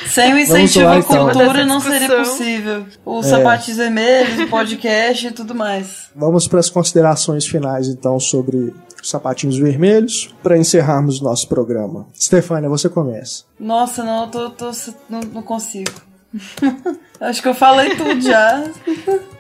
Sem 0.07 0.34
o 0.34 0.40
incentivo 0.40 0.85
lá, 0.85 0.94
à 0.94 0.99
então. 0.99 1.30
cultura 1.30 1.65
não 1.65 1.81
seria 1.81 2.07
possível. 2.07 2.85
Os 3.06 3.26
é. 3.26 3.30
sapatinhos 3.30 3.77
vermelhos, 3.77 4.40
o 4.40 4.48
podcast 4.48 5.27
e 5.27 5.31
tudo 5.31 5.53
mais. 5.53 6.10
Vamos 6.15 6.48
para 6.48 6.61
as 6.61 6.69
considerações 6.69 7.45
finais, 7.45 7.90
então, 7.90 8.18
sobre 8.22 8.73
os 9.02 9.10
sapatinhos 9.10 9.57
vermelhos 9.57 10.34
para 10.41 10.57
encerrarmos 10.57 11.19
nosso 11.19 11.49
programa. 11.49 12.07
Stefânia, 12.18 12.69
você 12.69 12.88
começa. 12.88 13.44
Nossa, 13.60 14.02
não, 14.02 14.23
eu 14.23 14.30
tô, 14.30 14.49
tô 14.49 14.72
não, 15.10 15.19
não 15.19 15.44
consigo. 15.44 16.12
Acho 17.20 17.42
que 17.42 17.48
eu 17.48 17.54
falei 17.54 17.96
tudo 17.96 18.20
já. 18.22 18.64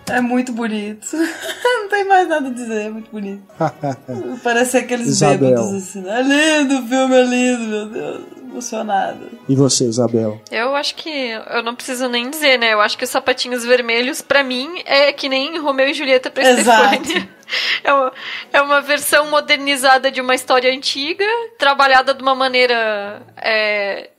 É 0.09 0.21
muito 0.21 0.51
bonito. 0.51 1.07
Não 1.63 1.89
tem 1.89 2.05
mais 2.05 2.27
nada 2.27 2.47
a 2.47 2.51
dizer, 2.51 2.85
é 2.85 2.89
muito 2.89 3.09
bonito. 3.11 3.43
Parece 4.43 4.77
aqueles 4.77 5.07
Isabel. 5.07 5.49
bêbados 5.49 5.73
assim. 5.73 6.07
É 6.07 6.21
lindo, 6.21 6.79
o 6.79 6.87
filme 6.87 7.15
é 7.15 7.23
lindo, 7.23 7.63
meu 7.67 7.85
Deus. 7.87 8.21
Emocionada. 8.53 9.25
E 9.49 9.55
você, 9.55 9.85
Isabel? 9.85 10.39
Eu 10.51 10.75
acho 10.75 10.93
que 10.93 11.09
eu 11.09 11.63
não 11.63 11.73
preciso 11.73 12.07
nem 12.07 12.29
dizer, 12.29 12.59
né? 12.59 12.71
Eu 12.71 12.81
acho 12.81 12.95
que 12.95 13.03
os 13.03 13.09
sapatinhos 13.09 13.65
vermelhos, 13.65 14.21
para 14.21 14.43
mim, 14.43 14.69
é 14.85 15.11
que 15.11 15.27
nem 15.27 15.57
Romeu 15.59 15.87
e 15.89 15.93
Julieta 15.93 16.29
pra 16.29 16.43
Estefânia. 16.43 17.27
É 17.83 17.93
uma, 17.93 18.13
é 18.53 18.61
uma 18.61 18.81
versão 18.81 19.29
modernizada 19.29 20.11
de 20.11 20.21
uma 20.21 20.35
história 20.35 20.71
antiga, 20.71 21.25
trabalhada 21.57 22.13
de 22.13 22.21
uma 22.21 22.35
maneira 22.35 23.21
é, 23.37 24.09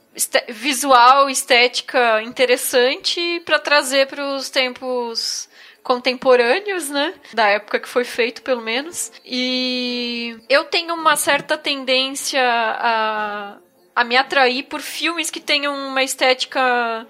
visual, 0.49 1.29
estética 1.29 2.23
interessante 2.23 3.41
para 3.45 3.59
trazer 3.59 4.07
para 4.07 4.25
os 4.35 4.49
tempos 4.49 5.49
contemporâneos, 5.83 6.89
né? 6.89 7.15
Da 7.33 7.49
época 7.49 7.79
que 7.79 7.89
foi 7.89 8.05
feito, 8.05 8.43
pelo 8.43 8.63
menos. 8.63 9.13
E 9.25 10.37
eu 10.49 10.65
tenho 10.65 10.95
uma 10.95 11.15
certa 11.15 11.59
tendência 11.59 12.43
a, 12.43 13.59
a 13.95 14.05
me 14.05 14.17
atrair 14.17 14.65
por 14.65 14.81
filmes 14.81 15.31
que 15.31 15.41
tenham 15.41 15.75
uma 15.89 16.03
estética 16.03 17.07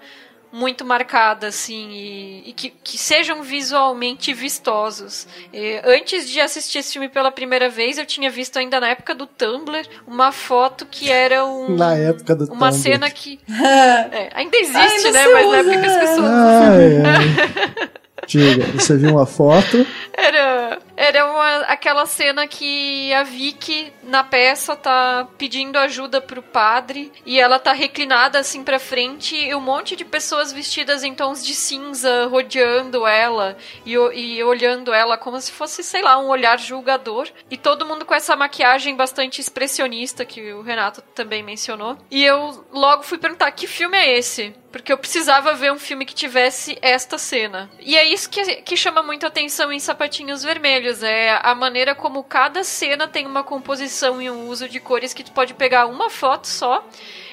muito 0.55 0.85
marcada, 0.85 1.47
assim, 1.47 1.89
e, 1.91 2.49
e 2.49 2.53
que, 2.53 2.69
que, 2.81 2.97
sejam 2.97 3.43
visualmente 3.43 4.33
vistosos. 4.33 5.27
E, 5.51 5.81
antes 5.83 6.29
de 6.29 6.39
assistir 6.39 6.77
esse 6.77 6.93
filme 6.93 7.09
pela 7.09 7.29
primeira 7.29 7.69
vez, 7.69 7.97
eu 7.97 8.05
tinha 8.05 8.29
visto 8.29 8.57
ainda 8.57 8.79
na 8.79 8.87
época 8.87 9.13
do 9.13 9.27
Tumblr 9.27 9.85
uma 10.07 10.31
foto 10.31 10.85
que 10.85 11.11
era 11.11 11.45
um. 11.45 11.75
Na 11.75 11.93
época 11.95 12.33
do 12.33 12.45
Uma 12.45 12.71
Tumblr. 12.71 12.73
cena 12.73 13.09
que. 13.09 13.37
é, 13.51 14.29
ainda 14.33 14.55
existe, 14.55 15.07
ainda 15.07 15.11
né? 15.11 15.27
Mas 15.27 15.47
na 15.49 15.57
época 15.57 15.79
que 15.81 15.87
as 15.87 15.97
pessoas. 15.97 16.29
Ai, 16.29 17.01
ai. 17.03 17.89
Diga, 18.27 18.65
você 18.73 18.97
viu 18.97 19.11
uma 19.11 19.25
foto? 19.25 19.85
Era, 20.13 20.79
era 20.95 21.25
uma, 21.25 21.57
aquela 21.65 22.05
cena 22.05 22.47
que 22.47 23.13
a 23.13 23.23
Vicky 23.23 23.91
na 24.03 24.23
peça 24.23 24.75
tá 24.75 25.27
pedindo 25.37 25.77
ajuda 25.77 26.21
pro 26.21 26.41
padre 26.41 27.11
e 27.25 27.39
ela 27.39 27.59
tá 27.59 27.73
reclinada 27.73 28.39
assim 28.39 28.63
pra 28.63 28.79
frente 28.79 29.35
e 29.35 29.53
um 29.53 29.59
monte 29.59 29.95
de 29.95 30.05
pessoas 30.05 30.51
vestidas 30.51 31.03
em 31.03 31.13
tons 31.13 31.45
de 31.45 31.53
cinza 31.53 32.27
rodeando 32.27 33.05
ela 33.05 33.57
e, 33.85 33.93
e 33.93 34.43
olhando 34.43 34.93
ela 34.93 35.17
como 35.17 35.39
se 35.39 35.51
fosse, 35.51 35.83
sei 35.83 36.01
lá, 36.01 36.17
um 36.17 36.27
olhar 36.27 36.59
julgador. 36.59 37.27
E 37.49 37.57
todo 37.57 37.85
mundo 37.85 38.05
com 38.05 38.13
essa 38.13 38.35
maquiagem 38.35 38.95
bastante 38.95 39.41
expressionista 39.41 40.25
que 40.25 40.53
o 40.53 40.61
Renato 40.61 41.01
também 41.13 41.43
mencionou. 41.43 41.97
E 42.09 42.23
eu 42.23 42.65
logo 42.71 43.03
fui 43.03 43.17
perguntar: 43.17 43.51
que 43.51 43.67
filme 43.67 43.97
é 43.97 44.17
esse? 44.17 44.55
Porque 44.75 44.91
eu 44.91 44.97
precisava 44.97 45.53
ver 45.53 45.71
um 45.71 45.79
filme 45.79 46.05
que 46.05 46.13
tivesse 46.13 46.77
esta 46.81 47.17
cena. 47.17 47.71
E 47.79 47.95
é 47.95 48.03
isso 48.03 48.29
que, 48.29 48.57
que 48.57 48.75
chama 48.75 49.01
muito 49.01 49.25
atenção 49.25 49.71
em 49.71 49.79
Sapatinhos 49.79 50.43
Vermelhos, 50.43 51.01
é 51.01 51.39
a 51.41 51.55
maneira 51.55 51.95
como 51.95 52.21
cada 52.25 52.61
cena 52.61 53.07
tem 53.07 53.25
uma 53.25 53.41
composição 53.41 54.21
e 54.21 54.29
um 54.29 54.49
uso 54.49 54.67
de 54.67 54.81
cores 54.81 55.13
que 55.13 55.23
tu 55.23 55.31
pode 55.31 55.53
pegar 55.53 55.85
uma 55.85 56.09
foto 56.09 56.45
só 56.49 56.85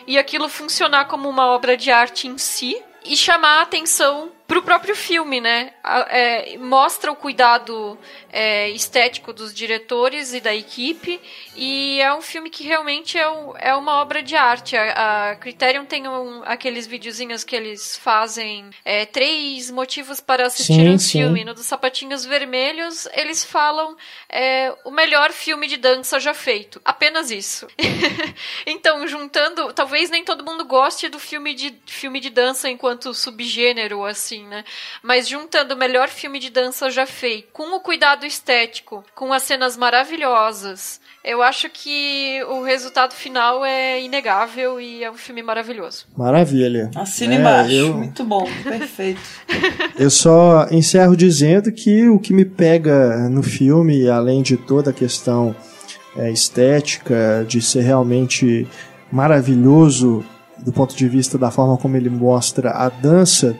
e 0.06 0.16
aquilo 0.16 0.48
funcionar 0.48 1.06
como 1.06 1.28
uma 1.28 1.48
obra 1.48 1.76
de 1.76 1.90
arte 1.90 2.28
em 2.28 2.38
si 2.38 2.80
e 3.04 3.16
chamar 3.16 3.58
a 3.58 3.62
atenção 3.62 4.30
pro 4.52 4.60
próprio 4.60 4.94
filme, 4.94 5.40
né? 5.40 5.72
É, 6.10 6.58
mostra 6.58 7.10
o 7.10 7.16
cuidado 7.16 7.98
é, 8.30 8.68
estético 8.68 9.32
dos 9.32 9.54
diretores 9.54 10.34
e 10.34 10.42
da 10.42 10.54
equipe 10.54 11.18
e 11.56 11.98
é 12.02 12.12
um 12.12 12.20
filme 12.20 12.50
que 12.50 12.62
realmente 12.62 13.16
é, 13.16 13.26
um, 13.30 13.56
é 13.56 13.74
uma 13.74 14.02
obra 14.02 14.22
de 14.22 14.36
arte. 14.36 14.76
A, 14.76 15.30
a 15.30 15.36
Criterion 15.36 15.86
tem 15.86 16.06
um, 16.06 16.42
aqueles 16.44 16.86
videozinhos 16.86 17.44
que 17.44 17.56
eles 17.56 17.96
fazem 17.96 18.68
é, 18.84 19.06
três 19.06 19.70
motivos 19.70 20.20
para 20.20 20.46
assistir 20.46 20.74
sim, 20.74 20.88
um 20.90 20.98
sim. 20.98 21.18
filme. 21.20 21.44
No 21.44 21.54
dos 21.54 21.64
Sapatinhos 21.64 22.26
Vermelhos, 22.26 23.08
eles 23.14 23.42
falam 23.42 23.96
é, 24.28 24.70
o 24.84 24.90
melhor 24.90 25.32
filme 25.32 25.66
de 25.66 25.78
dança 25.78 26.20
já 26.20 26.34
feito. 26.34 26.78
Apenas 26.84 27.30
isso. 27.30 27.66
então, 28.66 29.08
juntando, 29.08 29.72
talvez 29.72 30.10
nem 30.10 30.22
todo 30.22 30.44
mundo 30.44 30.66
goste 30.66 31.08
do 31.08 31.18
filme 31.18 31.54
de, 31.54 31.74
filme 31.86 32.20
de 32.20 32.28
dança 32.28 32.68
enquanto 32.68 33.14
subgênero, 33.14 34.04
assim, 34.04 34.41
né? 34.46 34.64
Mas 35.02 35.28
juntando 35.28 35.74
o 35.74 35.76
melhor 35.76 36.08
filme 36.08 36.38
de 36.38 36.50
dança 36.50 36.90
já 36.90 37.06
feito, 37.06 37.48
com 37.52 37.74
o 37.76 37.80
cuidado 37.80 38.26
estético, 38.26 39.04
com 39.14 39.32
as 39.32 39.42
cenas 39.42 39.76
maravilhosas, 39.76 41.00
eu 41.24 41.40
acho 41.40 41.70
que 41.70 42.42
o 42.48 42.62
resultado 42.62 43.14
final 43.14 43.64
é 43.64 44.02
inegável 44.02 44.80
e 44.80 45.04
é 45.04 45.10
um 45.10 45.16
filme 45.16 45.42
maravilhoso. 45.42 46.06
Maravilha. 46.16 46.90
Assina 46.96 47.34
é, 47.34 47.38
embaixo. 47.38 47.72
Eu... 47.72 47.94
Muito 47.94 48.24
bom, 48.24 48.44
perfeito. 48.64 49.20
eu 49.96 50.10
só 50.10 50.66
encerro 50.70 51.16
dizendo 51.16 51.70
que 51.70 52.08
o 52.08 52.18
que 52.18 52.32
me 52.32 52.44
pega 52.44 53.28
no 53.28 53.42
filme, 53.42 54.08
além 54.08 54.42
de 54.42 54.56
toda 54.56 54.90
a 54.90 54.92
questão 54.92 55.54
é, 56.16 56.30
estética, 56.30 57.44
de 57.46 57.60
ser 57.60 57.82
realmente 57.82 58.66
maravilhoso 59.10 60.24
do 60.58 60.72
ponto 60.72 60.96
de 60.96 61.08
vista 61.08 61.36
da 61.38 61.50
forma 61.50 61.76
como 61.76 61.96
ele 61.96 62.10
mostra 62.10 62.70
a 62.70 62.88
dança 62.88 63.56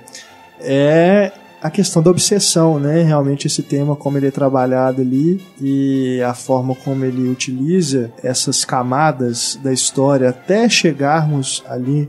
é 0.63 1.33
a 1.63 1.71
questão 1.71 2.03
da 2.03 2.11
obsessão, 2.11 2.81
né? 2.81 3.03
Realmente 3.03 3.47
esse 3.47 3.63
tema 3.63 3.95
como 3.95 4.19
ele 4.19 4.27
é 4.27 4.31
trabalhado 4.31 5.01
ali 5.01 5.41
e 5.61 6.21
a 6.23 6.35
forma 6.35 6.75
como 6.75 7.05
ele 7.05 7.29
utiliza 7.29 8.13
essas 8.23 8.65
camadas 8.65 9.59
da 9.63 9.73
história 9.73 10.31
até 10.31 10.69
chegarmos 10.69 11.63
ali 11.69 12.09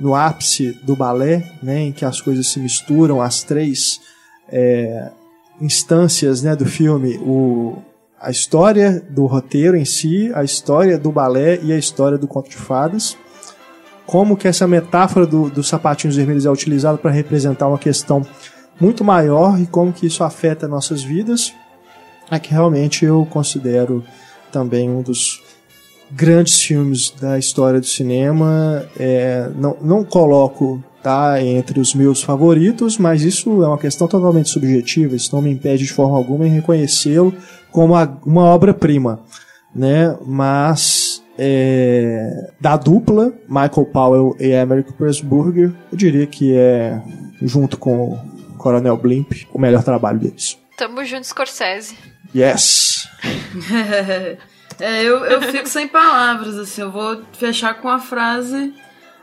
no 0.00 0.14
ápice 0.14 0.72
do 0.82 0.96
balé, 0.96 1.52
né? 1.62 1.80
Em 1.80 1.92
que 1.92 2.04
as 2.04 2.20
coisas 2.20 2.48
se 2.48 2.58
misturam, 2.58 3.20
as 3.20 3.42
três 3.42 4.00
é, 4.48 5.10
instâncias, 5.60 6.42
né? 6.42 6.56
Do 6.56 6.64
filme, 6.64 7.18
o 7.18 7.76
a 8.24 8.30
história 8.30 9.04
do 9.10 9.26
roteiro 9.26 9.76
em 9.76 9.84
si, 9.84 10.32
a 10.34 10.42
história 10.42 10.98
do 10.98 11.12
balé 11.12 11.60
e 11.62 11.70
a 11.70 11.76
história 11.76 12.16
do 12.16 12.26
conto 12.26 12.48
de 12.48 12.56
fadas. 12.56 13.18
Como 14.06 14.36
que 14.36 14.46
essa 14.46 14.66
metáfora 14.66 15.26
do, 15.26 15.48
dos 15.48 15.68
sapatinhos 15.68 16.16
vermelhos 16.16 16.46
é 16.46 16.50
utilizada 16.50 16.98
para 16.98 17.10
representar 17.10 17.68
uma 17.68 17.78
questão 17.78 18.24
muito 18.80 19.04
maior 19.04 19.60
e 19.60 19.66
como 19.66 19.92
que 19.92 20.06
isso 20.06 20.24
afeta 20.24 20.68
nossas 20.68 21.02
vidas, 21.02 21.52
é 22.30 22.38
que 22.38 22.50
realmente 22.50 23.04
eu 23.04 23.26
considero 23.30 24.04
também 24.50 24.90
um 24.90 25.02
dos 25.02 25.42
grandes 26.10 26.60
filmes 26.60 27.10
da 27.10 27.38
história 27.38 27.80
do 27.80 27.86
cinema. 27.86 28.84
É, 28.98 29.50
não, 29.56 29.76
não 29.80 30.04
coloco 30.04 30.82
tá, 31.02 31.42
entre 31.42 31.80
os 31.80 31.94
meus 31.94 32.22
favoritos, 32.22 32.96
mas 32.96 33.22
isso 33.22 33.62
é 33.62 33.68
uma 33.68 33.78
questão 33.78 34.08
totalmente 34.08 34.48
subjetiva, 34.48 35.14
isso 35.14 35.34
não 35.34 35.42
me 35.42 35.50
impede 35.50 35.84
de 35.84 35.92
forma 35.92 36.16
alguma 36.16 36.46
em 36.46 36.50
reconhecê-lo 36.50 37.34
como 37.70 37.94
uma 38.24 38.44
obra-prima. 38.44 39.20
Né? 39.74 40.16
Mas 40.24 41.13
é, 41.38 42.50
da 42.60 42.76
dupla, 42.76 43.32
Michael 43.48 43.86
Powell 43.92 44.36
e 44.38 44.54
American 44.54 44.92
Pressburger, 44.92 45.72
eu 45.90 45.98
diria 45.98 46.26
que 46.26 46.56
é, 46.56 47.00
junto 47.42 47.76
com 47.76 48.18
Coronel 48.58 48.96
Blimp, 48.96 49.32
o 49.52 49.58
melhor 49.58 49.82
trabalho 49.82 50.18
deles. 50.18 50.58
Tamo 50.76 51.04
junto, 51.04 51.26
Scorsese. 51.26 51.96
Yes! 52.34 53.08
é, 54.80 55.02
eu, 55.02 55.24
eu 55.24 55.42
fico 55.42 55.68
sem 55.68 55.86
palavras, 55.86 56.56
assim, 56.56 56.82
eu 56.82 56.90
vou 56.90 57.22
fechar 57.32 57.74
com 57.74 57.88
a 57.88 57.98
frase 57.98 58.72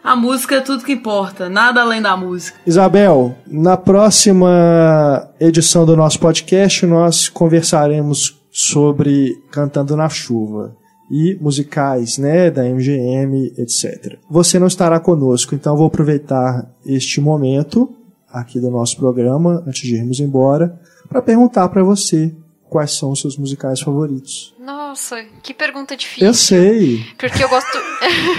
a 0.03 0.15
música 0.15 0.55
é 0.55 0.61
tudo 0.61 0.83
que 0.83 0.93
importa, 0.93 1.47
nada 1.47 1.81
além 1.81 2.01
da 2.01 2.17
música. 2.17 2.57
Isabel, 2.65 3.37
na 3.45 3.77
próxima 3.77 5.29
edição 5.39 5.85
do 5.85 5.95
nosso 5.95 6.19
podcast, 6.19 6.87
nós 6.87 7.29
conversaremos 7.29 8.41
sobre 8.51 9.39
Cantando 9.51 9.95
na 9.95 10.09
Chuva 10.09 10.75
e 11.11 11.37
musicais, 11.41 12.17
né, 12.17 12.49
da 12.49 12.63
MGM, 12.63 13.53
etc. 13.57 14.17
Você 14.29 14.57
não 14.57 14.67
estará 14.67 14.97
conosco, 14.97 15.53
então 15.53 15.75
vou 15.75 15.87
aproveitar 15.87 16.65
este 16.85 17.19
momento 17.19 17.93
aqui 18.31 18.61
do 18.61 18.71
nosso 18.71 18.95
programa, 18.95 19.61
antes 19.67 19.81
de 19.81 19.95
irmos 19.95 20.21
embora, 20.21 20.79
para 21.09 21.21
perguntar 21.21 21.67
para 21.67 21.83
você 21.83 22.33
quais 22.69 22.93
são 22.93 23.11
os 23.11 23.19
seus 23.19 23.35
musicais 23.35 23.81
favoritos. 23.81 24.55
Nossa, 24.57 25.21
que 25.43 25.53
pergunta 25.53 25.97
difícil. 25.97 26.27
Eu 26.27 26.33
sei. 26.33 27.05
Porque 27.17 27.43
eu 27.43 27.49
gosto. 27.49 27.77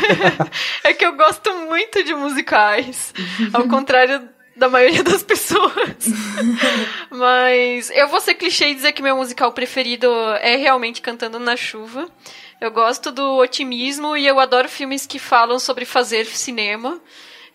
é 0.83 0.95
que 0.95 1.05
eu 1.05 1.15
gosto 1.15 1.53
muito 1.69 2.03
de 2.03 2.15
musicais. 2.15 3.13
Ao 3.53 3.69
contrário 3.69 4.23
da 4.57 4.71
maioria 4.71 5.05
das 5.05 5.23
pessoas. 5.23 5.73
Mas 7.11 7.91
eu 7.91 8.09
vou 8.09 8.21
ser 8.21 8.35
clichê 8.35 8.69
e 8.69 8.75
dizer 8.75 8.93
que 8.93 9.03
meu 9.03 9.17
musical 9.17 9.53
preferido 9.53 10.07
é 10.41 10.57
realmente 10.57 11.03
Cantando 11.03 11.39
na 11.39 11.57
Chuva. 11.57 12.09
Eu 12.63 12.71
gosto 12.71 13.11
do 13.11 13.39
otimismo 13.39 14.17
e 14.17 14.25
eu 14.25 14.39
adoro 14.39 14.69
filmes 14.69 15.05
que 15.05 15.19
falam 15.19 15.59
sobre 15.59 15.85
fazer 15.85 16.27
cinema. 16.27 17.03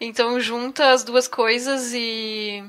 Então 0.01 0.38
junta 0.38 0.91
as 0.91 1.01
duas 1.01 1.29
coisas 1.29 1.93
e 1.93 2.61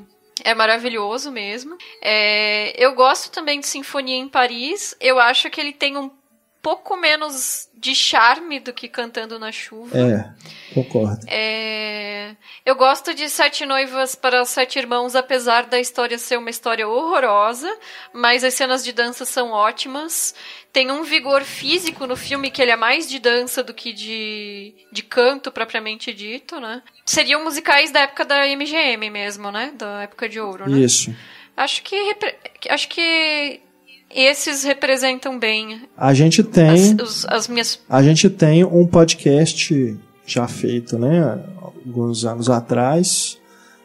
é 0.45 0.55
maravilhoso 0.55 1.33
mesmo. 1.33 1.77
É, 2.01 2.73
eu 2.81 2.95
gosto 2.95 3.33
também 3.33 3.59
de 3.59 3.67
Sinfonia 3.67 4.15
em 4.15 4.29
Paris. 4.29 4.95
Eu 5.01 5.19
acho 5.19 5.51
que 5.51 5.61
ele 5.61 5.73
tem 5.73 5.97
um 5.97 6.13
pouco 6.63 6.97
menos 6.97 7.68
de 7.81 7.95
charme 7.95 8.59
do 8.59 8.73
que 8.73 8.89
Cantando 8.89 9.39
na 9.39 9.53
Chuva. 9.53 9.97
É, 9.97 10.75
concordo. 10.75 11.25
É, 11.29 12.35
eu 12.67 12.75
gosto 12.75 13.15
de 13.15 13.29
Sete 13.29 13.65
Noivas 13.65 14.15
para 14.15 14.45
Sete 14.45 14.79
Irmãos, 14.79 15.15
apesar 15.15 15.67
da 15.67 15.79
história 15.79 16.19
ser 16.19 16.39
uma 16.39 16.51
história 16.51 16.89
horrorosa, 16.89 17.73
mas 18.13 18.43
as 18.43 18.55
cenas 18.55 18.85
de 18.85 18.93
dança 18.93 19.25
são 19.25 19.51
ótimas. 19.51 20.35
Tem 20.73 20.91
um 20.91 21.05
vigor 21.05 21.43
físico 21.43 22.07
no 22.07 22.17
filme 22.17 22.51
que 22.51 22.61
ele 22.61 22.73
é 22.73 22.77
mais 22.77 23.09
de 23.09 23.19
dança 23.19 23.63
do 23.63 23.73
que 23.73 23.93
de, 23.93 24.75
de 24.93 25.03
canto 25.03 25.53
propriamente 25.53 26.13
dito, 26.13 26.61
né? 26.61 26.83
Seriam 27.07 27.45
musicais 27.45 27.91
da 27.91 28.01
época 28.01 28.25
da 28.25 28.45
MGM 28.47 29.09
mesmo, 29.09 29.53
né? 29.53 29.73
Da 29.77 30.03
época 30.03 30.29
de 30.29 30.41
ouro, 30.41 30.69
né? 30.69 30.81
Isso. 30.81 31.15
Acho 31.57 31.83
que 31.83 32.17
acho 32.69 32.89
que 32.89 33.61
esses 34.11 34.65
representam 34.65 35.39
bem. 35.39 35.83
A 35.97 36.15
gente 36.15 36.43
tem 36.43 36.97
as, 37.01 37.27
as 37.27 37.49
minhas 37.49 37.81
A 37.89 38.03
gente 38.03 38.29
tem 38.31 38.65
um 38.65 38.87
podcast 38.87 39.99
já 40.27 40.47
feito, 40.47 40.99
né, 40.99 41.43
alguns 41.61 42.25
anos 42.25 42.51
atrás, 42.51 43.39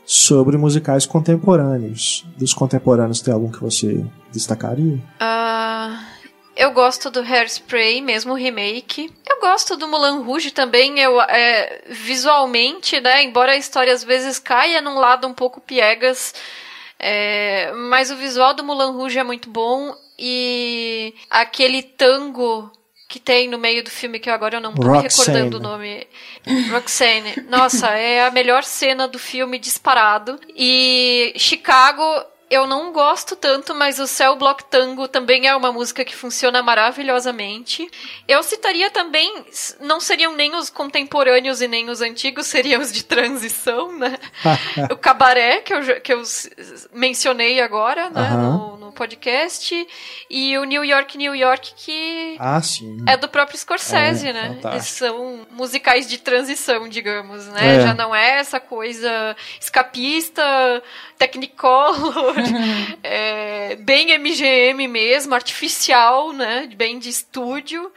sobre 0.05 0.57
musicais 0.57 1.05
contemporâneos. 1.05 2.25
Dos 2.37 2.53
contemporâneos 2.53 3.21
tem 3.21 3.33
algum 3.33 3.51
que 3.51 3.61
você 3.61 4.03
destacaria? 4.31 4.99
Ah, 5.19 6.03
eu 6.55 6.71
gosto 6.71 7.09
do 7.09 7.21
Hairspray, 7.21 8.01
mesmo 8.01 8.33
o 8.33 8.35
remake. 8.35 9.11
Eu 9.27 9.39
gosto 9.39 9.77
do 9.77 9.87
Mulan 9.87 10.21
Rouge 10.23 10.51
também, 10.51 10.99
eu, 10.99 11.19
é, 11.21 11.81
visualmente, 11.89 12.99
né? 12.99 13.23
Embora 13.23 13.53
a 13.53 13.57
história 13.57 13.93
às 13.93 14.03
vezes 14.03 14.37
caia 14.37 14.81
num 14.81 14.99
lado 14.99 15.27
um 15.27 15.33
pouco 15.33 15.61
piegas, 15.61 16.33
é, 16.99 17.71
mas 17.89 18.11
o 18.11 18.17
visual 18.17 18.53
do 18.53 18.63
Mulan 18.63 18.91
Rouge 18.91 19.17
é 19.17 19.23
muito 19.23 19.49
bom 19.49 19.95
e 20.25 21.13
aquele 21.29 21.83
tango 21.83 22.71
que 23.09 23.19
tem 23.19 23.49
no 23.49 23.57
meio 23.57 23.83
do 23.83 23.89
filme 23.89 24.19
que 24.19 24.29
agora 24.29 24.55
eu 24.55 24.61
não 24.61 24.73
tô 24.73 24.81
Roxane. 24.83 25.03
me 25.03 25.09
recordando 25.09 25.57
o 25.57 25.59
nome. 25.59 26.07
Roxane. 26.71 27.43
Nossa, 27.49 27.89
é 27.89 28.25
a 28.25 28.31
melhor 28.31 28.63
cena 28.63 29.05
do 29.05 29.19
filme 29.19 29.59
disparado. 29.59 30.39
E 30.55 31.33
Chicago 31.35 32.03
eu 32.53 32.67
não 32.67 32.93
gosto 32.93 33.35
tanto, 33.35 33.73
mas 33.73 33.97
o 33.97 34.05
Cell 34.05 34.35
Block 34.35 34.63
Tango 34.65 35.07
também 35.07 35.47
é 35.47 35.55
uma 35.55 35.71
música 35.71 36.05
que 36.05 36.15
funciona 36.15 36.61
maravilhosamente. 36.61 37.89
Eu 38.27 38.43
citaria 38.43 38.91
também, 38.91 39.43
não 39.79 39.99
seriam 39.99 40.35
nem 40.35 40.53
os 40.55 40.69
contemporâneos 40.69 41.61
e 41.61 41.67
nem 41.67 41.89
os 41.89 41.99
antigos, 41.99 42.45
seriam 42.45 42.79
os 42.79 42.93
de 42.93 43.03
transição, 43.03 43.97
né? 43.97 44.19
o 44.91 44.95
Cabaré, 44.95 45.61
que 45.61 45.73
eu, 45.73 46.01
que 46.01 46.13
eu 46.13 46.21
mencionei 46.93 47.59
agora, 47.59 48.11
né, 48.11 48.29
no, 48.29 48.77
no, 48.77 48.91
podcast, 48.91 49.87
e 50.29 50.55
o 50.59 50.63
New 50.63 50.85
York, 50.85 51.17
New 51.17 51.33
York, 51.33 51.73
que 51.75 52.37
ah, 52.39 52.61
é 53.07 53.17
do 53.17 53.27
próprio 53.27 53.57
Scorsese, 53.57 54.27
é, 54.27 54.33
né? 54.33 54.41
Fantástico. 54.49 54.75
Eles 54.75 54.85
são 54.85 55.47
musicais 55.49 56.07
de 56.07 56.19
transição, 56.19 56.87
digamos, 56.87 57.47
né? 57.47 57.77
É. 57.77 57.81
Já 57.81 57.95
não 57.95 58.13
é 58.13 58.37
essa 58.37 58.59
coisa 58.59 59.35
escapista, 59.59 60.43
Technicolor, 61.17 62.35
é, 63.03 63.75
bem 63.77 64.17
MGM 64.17 64.87
mesmo, 64.87 65.33
artificial, 65.33 66.33
né? 66.33 66.69
Bem 66.75 66.99
de 66.99 67.09
estúdio. 67.09 67.91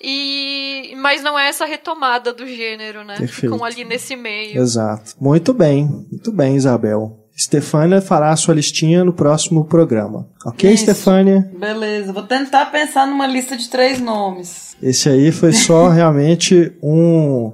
E 0.00 0.94
mas 0.96 1.22
não 1.22 1.38
é 1.38 1.48
essa 1.48 1.64
retomada 1.64 2.32
do 2.32 2.46
gênero, 2.46 3.04
né? 3.04 3.16
Perfeito. 3.16 3.52
Ficam 3.52 3.64
ali 3.64 3.84
nesse 3.84 4.14
meio. 4.14 4.60
Exato. 4.60 5.14
Muito 5.20 5.52
bem, 5.52 5.86
muito 6.10 6.30
bem, 6.30 6.56
Isabel. 6.56 7.18
Stefânia 7.36 8.00
fará 8.00 8.30
a 8.30 8.36
sua 8.36 8.54
listinha 8.54 9.04
no 9.04 9.12
próximo 9.12 9.64
programa. 9.64 10.28
Ok, 10.44 10.72
Isso. 10.72 10.82
Stefânia? 10.82 11.48
Beleza, 11.56 12.12
vou 12.12 12.24
tentar 12.24 12.66
pensar 12.66 13.06
numa 13.06 13.28
lista 13.28 13.56
de 13.56 13.68
três 13.68 14.00
nomes. 14.00 14.76
Esse 14.82 15.08
aí 15.08 15.30
foi 15.30 15.52
só 15.52 15.88
realmente 15.90 16.72
um 16.82 17.52